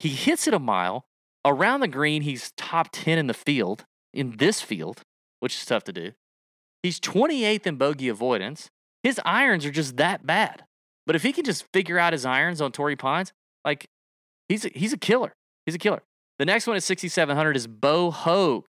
He 0.00 0.08
hits 0.08 0.46
it 0.48 0.54
a 0.54 0.58
mile. 0.58 1.04
Around 1.44 1.80
the 1.80 1.88
green, 1.88 2.22
he's 2.22 2.52
top 2.56 2.88
10 2.92 3.18
in 3.18 3.26
the 3.26 3.34
field, 3.34 3.84
in 4.12 4.36
this 4.38 4.60
field, 4.62 5.02
which 5.40 5.54
is 5.54 5.64
tough 5.64 5.84
to 5.84 5.92
do. 5.92 6.12
He's 6.82 6.98
28th 6.98 7.66
in 7.66 7.76
bogey 7.76 8.08
avoidance. 8.08 8.70
His 9.04 9.20
irons 9.24 9.64
are 9.66 9.70
just 9.70 9.98
that 9.98 10.26
bad. 10.26 10.64
But 11.06 11.14
if 11.14 11.22
he 11.22 11.32
can 11.32 11.44
just 11.44 11.66
figure 11.72 11.98
out 11.98 12.14
his 12.14 12.24
irons 12.24 12.60
on 12.60 12.72
Torrey 12.72 12.96
Pines, 12.96 13.32
like, 13.64 13.86
he's 14.48 14.64
a, 14.64 14.70
he's 14.74 14.94
a 14.94 14.96
killer. 14.96 15.34
He's 15.66 15.74
a 15.74 15.78
killer. 15.78 16.02
The 16.38 16.46
next 16.46 16.66
one 16.66 16.74
at 16.74 16.82
6,700 16.82 17.56
is 17.56 17.66
Bo 17.66 18.10
Hoag, 18.10 18.64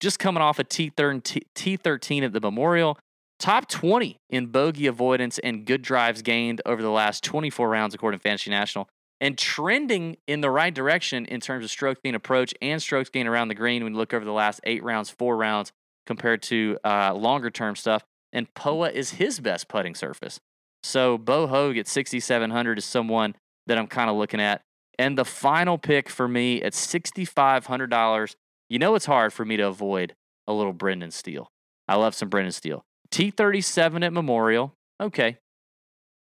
just 0.00 0.18
coming 0.18 0.40
off 0.42 0.58
a 0.58 0.64
T13 0.64 2.22
at 2.22 2.32
the 2.32 2.40
Memorial. 2.40 2.98
Top 3.38 3.68
20 3.68 4.18
in 4.30 4.46
bogey 4.46 4.86
avoidance 4.86 5.40
and 5.40 5.66
good 5.66 5.82
drives 5.82 6.22
gained 6.22 6.62
over 6.64 6.80
the 6.80 6.90
last 6.90 7.24
24 7.24 7.68
rounds, 7.68 7.92
according 7.92 8.20
to 8.20 8.22
Fantasy 8.22 8.50
National, 8.50 8.88
and 9.20 9.36
trending 9.36 10.16
in 10.28 10.40
the 10.40 10.50
right 10.50 10.72
direction 10.72 11.26
in 11.26 11.40
terms 11.40 11.64
of 11.64 11.70
strokes 11.70 12.00
gain 12.04 12.14
approach 12.14 12.54
and 12.62 12.80
strokes 12.80 13.10
gain 13.10 13.26
around 13.26 13.48
the 13.48 13.56
green 13.56 13.82
when 13.82 13.94
you 13.94 13.98
look 13.98 14.14
over 14.14 14.24
the 14.24 14.32
last 14.32 14.60
eight 14.62 14.84
rounds, 14.84 15.10
four 15.10 15.36
rounds 15.36 15.72
compared 16.06 16.40
to 16.42 16.78
uh, 16.84 17.12
longer 17.14 17.50
term 17.50 17.74
stuff. 17.74 18.04
And 18.32 18.52
POA 18.54 18.90
is 18.90 19.12
his 19.12 19.40
best 19.40 19.68
putting 19.68 19.94
surface. 19.94 20.40
So 20.82 21.18
Bo 21.18 21.46
Hoag 21.46 21.78
at 21.78 21.86
6,700 21.86 22.78
is 22.78 22.84
someone 22.84 23.34
that 23.66 23.78
I'm 23.78 23.86
kind 23.86 24.10
of 24.10 24.16
looking 24.16 24.40
at. 24.40 24.62
And 24.98 25.16
the 25.16 25.24
final 25.24 25.78
pick 25.78 26.08
for 26.08 26.28
me 26.28 26.62
at 26.62 26.72
$6,500, 26.72 28.34
you 28.68 28.78
know 28.78 28.94
it's 28.94 29.06
hard 29.06 29.32
for 29.32 29.44
me 29.44 29.56
to 29.56 29.66
avoid 29.66 30.14
a 30.46 30.52
little 30.52 30.72
Brendan 30.72 31.10
Steele. 31.10 31.48
I 31.88 31.96
love 31.96 32.14
some 32.14 32.28
Brendan 32.28 32.52
Steele. 32.52 32.84
T37 33.10 34.04
at 34.04 34.12
Memorial. 34.12 34.74
Okay. 35.00 35.38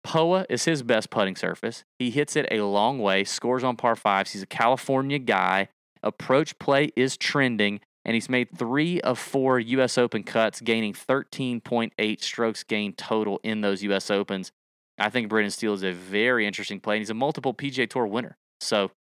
Poa 0.05 0.47
is 0.49 0.65
his 0.65 0.83
best 0.83 1.11
putting 1.11 1.35
surface. 1.35 1.85
He 1.99 2.11
hits 2.11 2.37
it 2.37 2.47
a 2.51 2.63
long 2.63 3.01
way, 3.01 3.25
scores 3.25 3.65
on 3.65 3.77
par 3.77 3.97
fives. 3.97 4.33
He's 4.33 4.43
a 4.43 4.47
California 4.47 5.19
guy. 5.19 5.69
Approach 6.03 6.59
play 6.61 6.93
is 6.95 7.17
trending, 7.17 7.81
and 8.07 8.15
he's 8.15 8.29
made 8.29 8.57
three 8.57 9.01
of 9.01 9.19
four 9.19 9.59
U.S. 9.59 9.99
Open 9.99 10.23
cuts, 10.23 10.61
gaining 10.61 10.93
13.8 10.95 12.23
strokes 12.23 12.63
gained 12.63 12.97
total 12.97 13.41
in 13.43 13.63
those 13.63 13.83
U.S. 13.83 14.13
Opens. 14.13 14.53
I 14.97 15.11
think 15.11 15.29
Brendan 15.29 15.51
Steele 15.51 15.75
is 15.75 15.83
a 15.83 15.93
very 15.93 16.47
interesting 16.47 16.79
play, 16.79 16.95
and 16.95 17.01
he's 17.01 17.11
a 17.11 17.15
multiple 17.15 17.53
PGA 17.53 17.91
Tour 17.91 18.07
winner. 18.07 18.37
So, 18.61 18.93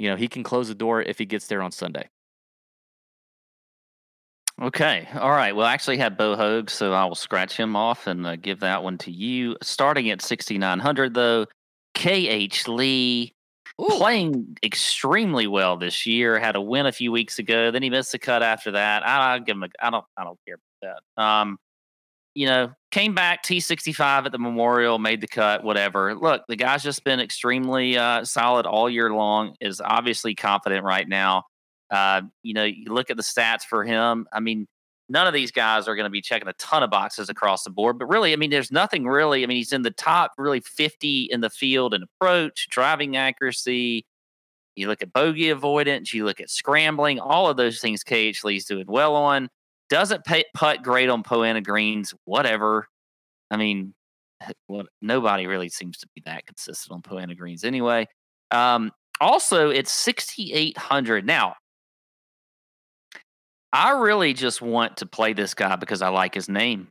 you 0.00 0.10
know, 0.10 0.16
he 0.16 0.26
can 0.26 0.42
close 0.42 0.66
the 0.66 0.74
door 0.74 1.00
if 1.00 1.16
he 1.16 1.26
gets 1.26 1.46
there 1.46 1.62
on 1.62 1.70
Sunday. 1.70 2.10
Okay. 4.60 5.08
All 5.14 5.30
right. 5.30 5.54
Well, 5.54 5.64
I 5.64 5.72
actually 5.72 5.98
had 5.98 6.18
Bo 6.18 6.34
Hoag, 6.34 6.70
so 6.70 6.92
I 6.92 7.04
will 7.04 7.14
scratch 7.14 7.56
him 7.56 7.76
off 7.76 8.08
and 8.08 8.26
uh, 8.26 8.34
give 8.34 8.60
that 8.60 8.82
one 8.82 8.98
to 8.98 9.12
you. 9.12 9.56
Starting 9.62 10.10
at 10.10 10.20
6,900, 10.20 11.14
though, 11.14 11.46
KH 11.94 12.66
Lee 12.66 13.32
Ooh. 13.80 13.98
playing 13.98 14.56
extremely 14.62 15.46
well 15.46 15.76
this 15.76 16.06
year. 16.06 16.38
Had 16.38 16.56
a 16.56 16.60
win 16.60 16.86
a 16.86 16.92
few 16.92 17.12
weeks 17.12 17.38
ago. 17.38 17.70
Then 17.70 17.82
he 17.82 17.90
missed 17.90 18.12
the 18.12 18.18
cut 18.18 18.42
after 18.42 18.72
that. 18.72 19.06
I, 19.06 19.34
will 19.34 19.44
give 19.44 19.56
him. 19.56 19.64
A, 19.64 19.68
I 19.80 19.90
don't. 19.90 20.04
I 20.16 20.24
don't 20.24 20.38
care 20.46 20.56
about 20.82 21.00
that. 21.16 21.22
Um, 21.22 21.58
you 22.34 22.46
know, 22.46 22.72
came 22.92 23.14
back 23.14 23.42
T65 23.42 24.26
at 24.26 24.32
the 24.32 24.38
Memorial, 24.38 24.98
made 24.98 25.20
the 25.20 25.26
cut. 25.26 25.64
Whatever. 25.64 26.14
Look, 26.14 26.42
the 26.48 26.56
guy's 26.56 26.82
just 26.82 27.04
been 27.04 27.20
extremely 27.20 27.96
uh, 27.96 28.24
solid 28.24 28.66
all 28.66 28.88
year 28.88 29.12
long. 29.12 29.56
Is 29.60 29.80
obviously 29.80 30.34
confident 30.34 30.84
right 30.84 31.08
now. 31.08 31.44
Uh, 31.90 32.22
you 32.42 32.54
know, 32.54 32.64
you 32.64 32.92
look 32.92 33.10
at 33.10 33.16
the 33.16 33.22
stats 33.22 33.64
for 33.64 33.84
him. 33.84 34.26
I 34.32 34.40
mean, 34.40 34.68
none 35.10 35.26
of 35.26 35.34
these 35.34 35.50
guys 35.50 35.88
are 35.88 35.96
going 35.96 36.04
to 36.04 36.10
be 36.10 36.22
checking 36.22 36.48
a 36.48 36.52
ton 36.54 36.84
of 36.84 36.90
boxes 36.90 37.28
across 37.28 37.64
the 37.64 37.70
board. 37.70 37.98
But 37.98 38.06
really, 38.06 38.32
I 38.32 38.36
mean, 38.36 38.50
there's 38.50 38.70
nothing 38.70 39.06
really. 39.06 39.42
I 39.42 39.46
mean, 39.46 39.56
he's 39.56 39.72
in 39.72 39.82
the 39.82 39.90
top 39.90 40.32
really 40.38 40.60
50 40.60 41.24
in 41.24 41.40
the 41.40 41.50
field 41.50 41.92
in 41.92 42.02
approach, 42.02 42.68
driving 42.70 43.16
accuracy. 43.16 44.06
You 44.76 44.86
look 44.86 45.02
at 45.02 45.12
bogey 45.12 45.50
avoidance, 45.50 46.14
you 46.14 46.24
look 46.24 46.40
at 46.40 46.48
scrambling, 46.48 47.18
all 47.18 47.48
of 47.48 47.56
those 47.56 47.80
things 47.80 48.04
KH 48.04 48.44
Lee's 48.44 48.64
doing 48.64 48.86
well 48.86 49.16
on. 49.16 49.48
Doesn't 49.90 50.24
putt 50.54 50.82
great 50.84 51.10
on 51.10 51.24
Poa 51.24 51.46
annua 51.46 51.64
greens, 51.64 52.14
whatever. 52.24 52.86
I 53.50 53.56
mean, 53.56 53.92
what, 54.68 54.86
nobody 55.02 55.48
really 55.48 55.68
seems 55.68 55.98
to 55.98 56.08
be 56.14 56.22
that 56.24 56.46
consistent 56.46 56.94
on 56.94 57.02
Poa 57.02 57.22
annua 57.22 57.36
greens 57.36 57.64
anyway. 57.64 58.06
Um, 58.52 58.92
also, 59.20 59.70
it's 59.70 59.90
6,800. 59.90 61.26
Now, 61.26 61.56
I 63.72 63.92
really 63.92 64.32
just 64.32 64.60
want 64.60 64.98
to 64.98 65.06
play 65.06 65.32
this 65.32 65.54
guy 65.54 65.76
because 65.76 66.02
I 66.02 66.08
like 66.08 66.34
his 66.34 66.48
name. 66.48 66.88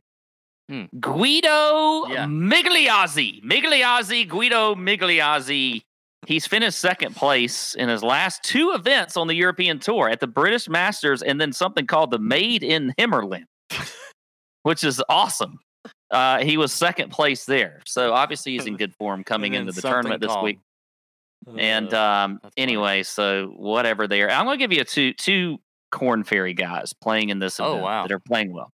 Hmm. 0.68 0.84
Guido 0.98 2.06
yeah. 2.06 2.26
Migliozzi. 2.26 3.42
Migliozzi, 3.42 4.28
Guido 4.28 4.74
Migliozzi. 4.74 5.82
He's 6.26 6.46
finished 6.46 6.78
second 6.78 7.16
place 7.16 7.74
in 7.74 7.88
his 7.88 8.02
last 8.02 8.42
two 8.44 8.72
events 8.72 9.16
on 9.16 9.26
the 9.26 9.34
European 9.34 9.78
Tour 9.78 10.08
at 10.08 10.20
the 10.20 10.26
British 10.26 10.68
Masters 10.68 11.22
and 11.22 11.40
then 11.40 11.52
something 11.52 11.86
called 11.86 12.10
the 12.10 12.18
Made 12.18 12.62
in 12.62 12.94
Himmerland, 12.98 13.46
which 14.62 14.84
is 14.84 15.02
awesome. 15.08 15.58
Uh, 16.10 16.38
he 16.40 16.56
was 16.56 16.72
second 16.72 17.10
place 17.10 17.46
there. 17.46 17.80
So 17.86 18.12
obviously 18.12 18.52
he's 18.52 18.66
in 18.66 18.76
good 18.78 18.94
form 18.94 19.24
coming 19.24 19.54
into 19.54 19.72
the 19.72 19.82
tournament 19.82 20.20
this 20.20 20.36
week. 20.42 20.58
And 21.56 21.92
uh, 21.94 22.02
um, 22.02 22.40
anyway, 22.56 23.02
so 23.02 23.52
whatever 23.56 24.06
there. 24.06 24.30
I'm 24.30 24.44
going 24.44 24.58
to 24.58 24.62
give 24.62 24.72
you 24.72 24.82
a 24.82 24.84
two 24.84 25.14
two 25.14 25.58
Korn 25.90 26.24
Ferry 26.24 26.54
guys 26.54 26.92
playing 26.92 27.30
in 27.30 27.38
this 27.38 27.60
oh, 27.60 27.64
event 27.64 27.80
oh, 27.80 27.84
wow. 27.84 28.02
that 28.06 28.12
are 28.12 28.20
playing 28.20 28.52
well. 28.52 28.70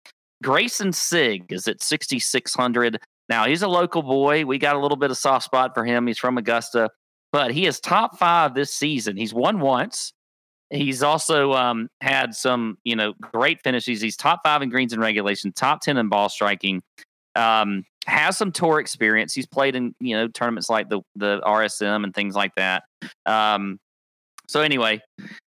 Greyson 0.43 0.95
Sigg 0.95 1.53
is 1.53 1.69
at 1.69 1.82
6,600. 1.82 3.01
Now, 3.28 3.47
he's 3.47 3.62
a 3.62 3.69
local 3.69 4.03
boy. 4.03 4.45
We 4.45 4.59
got 4.59 4.77
a 4.77 4.78
little 4.78 4.97
bit 4.97 5.11
of 5.11 5.16
soft 5.16 5.45
spot 5.45 5.74
for 5.74 5.85
him. 5.85 6.07
He's 6.07 6.19
from 6.19 6.39
Augusta, 6.39 6.91
but 7.32 7.53
he 7.53 7.66
is 7.66 7.78
top 7.81 8.19
five 8.19 8.55
this 8.55 8.73
season. 8.73 9.16
He's 9.16 9.35
won 9.35 9.61
once. 9.61 10.12
He's 10.70 11.03
also 11.03 11.53
um, 11.53 11.89
had 12.01 12.35
some, 12.35 12.78
you 12.85 12.95
know, 12.95 13.12
great 13.20 13.61
finishes. 13.62 14.01
He's 14.01 14.16
top 14.16 14.41
five 14.45 14.62
in 14.62 14.70
greens 14.70 14.93
and 14.93 15.03
regulation, 15.03 15.53
top 15.53 15.81
10 15.81 15.97
in 15.97 16.09
ball 16.09 16.28
striking. 16.28 16.82
Um, 17.35 17.85
has 18.07 18.37
some 18.37 18.53
tour 18.53 18.81
experience. 18.81 19.35
He's 19.35 19.47
played 19.47 19.77
in, 19.77 19.95
you 20.01 20.16
know, 20.16 20.28
tournaments 20.28 20.70
like 20.70 20.89
the, 20.89 21.01
the 21.16 21.41
RSM 21.45 22.05
and 22.05 22.15
things 22.15 22.35
like 22.35 22.55
that. 22.55 22.85
Um, 23.27 23.78
so 24.47 24.61
anyway, 24.61 25.01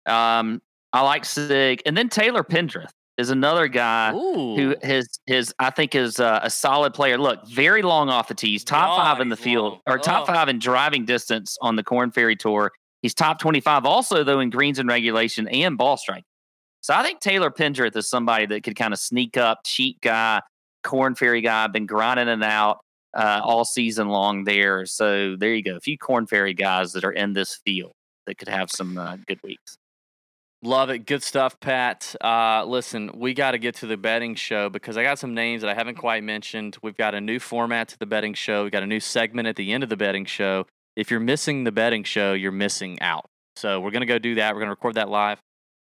um, 0.07 0.61
I 0.97 1.01
like 1.03 1.27
Sigg, 1.27 1.83
and 1.85 1.95
then 1.95 2.09
Taylor 2.09 2.43
Pendrith 2.43 2.89
is 3.19 3.29
another 3.29 3.69
guy 3.69 4.15
Ooh. 4.15 4.57
who 4.57 4.77
has 4.83 5.07
his 5.27 5.53
I 5.59 5.69
think 5.69 5.95
is 5.95 6.19
uh, 6.19 6.41
a 6.43 6.49
solid 6.49 6.95
player. 6.95 7.19
Look, 7.19 7.47
very 7.49 7.83
long 7.83 8.09
off 8.09 8.29
the 8.29 8.35
tees, 8.35 8.65
top 8.65 8.97
five 8.97 9.21
in 9.21 9.29
the 9.29 9.37
field 9.37 9.73
long. 9.73 9.81
or 9.87 9.99
top 9.99 10.23
oh. 10.23 10.33
five 10.33 10.49
in 10.49 10.59
driving 10.59 11.05
distance 11.05 11.59
on 11.61 11.77
the 11.77 11.83
Korn 11.83 12.13
Ferry 12.13 12.35
Tour. 12.35 12.73
He's 13.03 13.13
top 13.13 13.39
twenty 13.39 13.61
five 13.61 13.85
also 13.85 14.25
though 14.25 14.41
in 14.41 14.49
greens 14.49 14.79
and 14.79 14.89
regulation 14.89 15.47
and 15.49 15.77
ball 15.77 15.99
strike. 15.99 16.25
So 16.81 16.95
I 16.95 17.03
think 17.03 17.21
Taylor 17.21 17.51
Pendrith 17.51 17.95
is 17.95 18.09
somebody 18.09 18.47
that 18.47 18.63
could 18.63 18.77
kind 18.77 18.95
of 18.95 18.99
sneak 18.99 19.37
up, 19.37 19.61
cheat 19.67 20.01
guy, 20.01 20.41
Korn 20.83 21.15
Ferry 21.15 21.43
guy, 21.43 21.67
been 21.67 21.85
grinding 21.85 22.29
it 22.29 22.43
out 22.43 22.79
uh, 23.15 23.43
all 23.45 23.67
season 23.67 24.09
long 24.09 24.45
there. 24.45 24.87
So 24.87 25.37
there 25.37 25.53
you 25.53 25.63
go, 25.63 25.77
a 25.77 25.81
few 25.81 25.99
Korn 25.99 26.27
Ferry 26.27 26.55
guys 26.55 26.95
that 26.95 27.05
are 27.05 27.13
in 27.13 27.35
this 27.35 27.61
field 27.67 27.93
that 28.27 28.39
could 28.39 28.49
have 28.49 28.71
some 28.71 28.97
uh, 28.97 29.19
good 29.27 29.43
weeks. 29.43 29.77
Love 30.67 30.91
it. 30.91 31.07
Good 31.07 31.23
stuff, 31.23 31.61
Pat. 31.61 32.17
Uh, 32.21 32.65
listen, 32.65 33.13
we 33.15 33.35
got 33.35 33.53
to 33.53 33.59
get 33.59 33.77
to 33.77 33.87
the 33.87 33.97
betting 33.97 34.35
show 34.35 34.69
because 34.69 34.97
I 34.97 35.05
got 35.05 35.17
some 35.17 35.33
names 35.33 35.63
that 35.63 35.71
I 35.71 35.75
haven't 35.75 35.95
quite 35.95 36.25
mentioned. 36.25 36.77
We've 36.83 36.97
got 36.97 37.15
a 37.15 37.21
new 37.21 37.39
format 37.39 37.87
to 37.91 37.99
the 38.01 38.05
betting 38.05 38.35
show. 38.35 38.65
We 38.65 38.71
got 38.71 38.83
a 38.83 38.87
new 38.87 38.99
segment 38.99 39.47
at 39.47 39.55
the 39.55 39.73
end 39.73 39.85
of 39.85 39.91
the 39.91 39.97
betting 39.97 40.25
show. 40.25 40.67
If 40.97 41.09
you're 41.09 41.21
missing 41.21 41.63
the 41.63 41.71
betting 41.71 42.03
show, 42.03 42.33
you're 42.33 42.51
missing 42.51 43.01
out. 43.01 43.27
So 43.55 43.79
we're 43.79 43.93
gonna 43.93 44.07
go 44.07 44.19
do 44.19 44.35
that. 44.35 44.55
We're 44.57 44.61
gonna 44.61 44.73
record 44.73 44.97
that 44.97 45.09
live. 45.09 45.41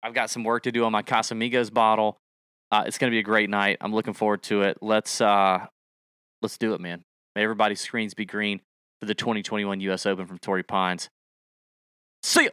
I've 0.01 0.15
got 0.15 0.31
some 0.31 0.43
work 0.43 0.63
to 0.63 0.71
do 0.71 0.85
on 0.85 0.91
my 0.91 1.03
Casamigos 1.03 1.71
bottle. 1.71 2.17
Uh, 2.71 2.85
it's 2.87 2.97
gonna 2.97 3.11
be 3.11 3.19
a 3.19 3.23
great 3.23 3.51
night. 3.51 3.77
I'm 3.79 3.93
looking 3.93 4.15
forward 4.15 4.41
to 4.43 4.63
it. 4.63 4.79
Let's 4.81 5.21
uh, 5.21 5.67
let's 6.41 6.57
do 6.57 6.73
it, 6.73 6.81
man. 6.81 7.03
May 7.35 7.43
everybody's 7.43 7.79
screens 7.79 8.15
be 8.15 8.25
green 8.25 8.59
for 8.99 9.05
the 9.05 9.13
2021 9.13 9.81
U.S. 9.81 10.07
Open 10.07 10.25
from 10.25 10.39
Torrey 10.39 10.63
Pines. 10.63 11.11
See 12.23 12.45
ya. 12.45 12.49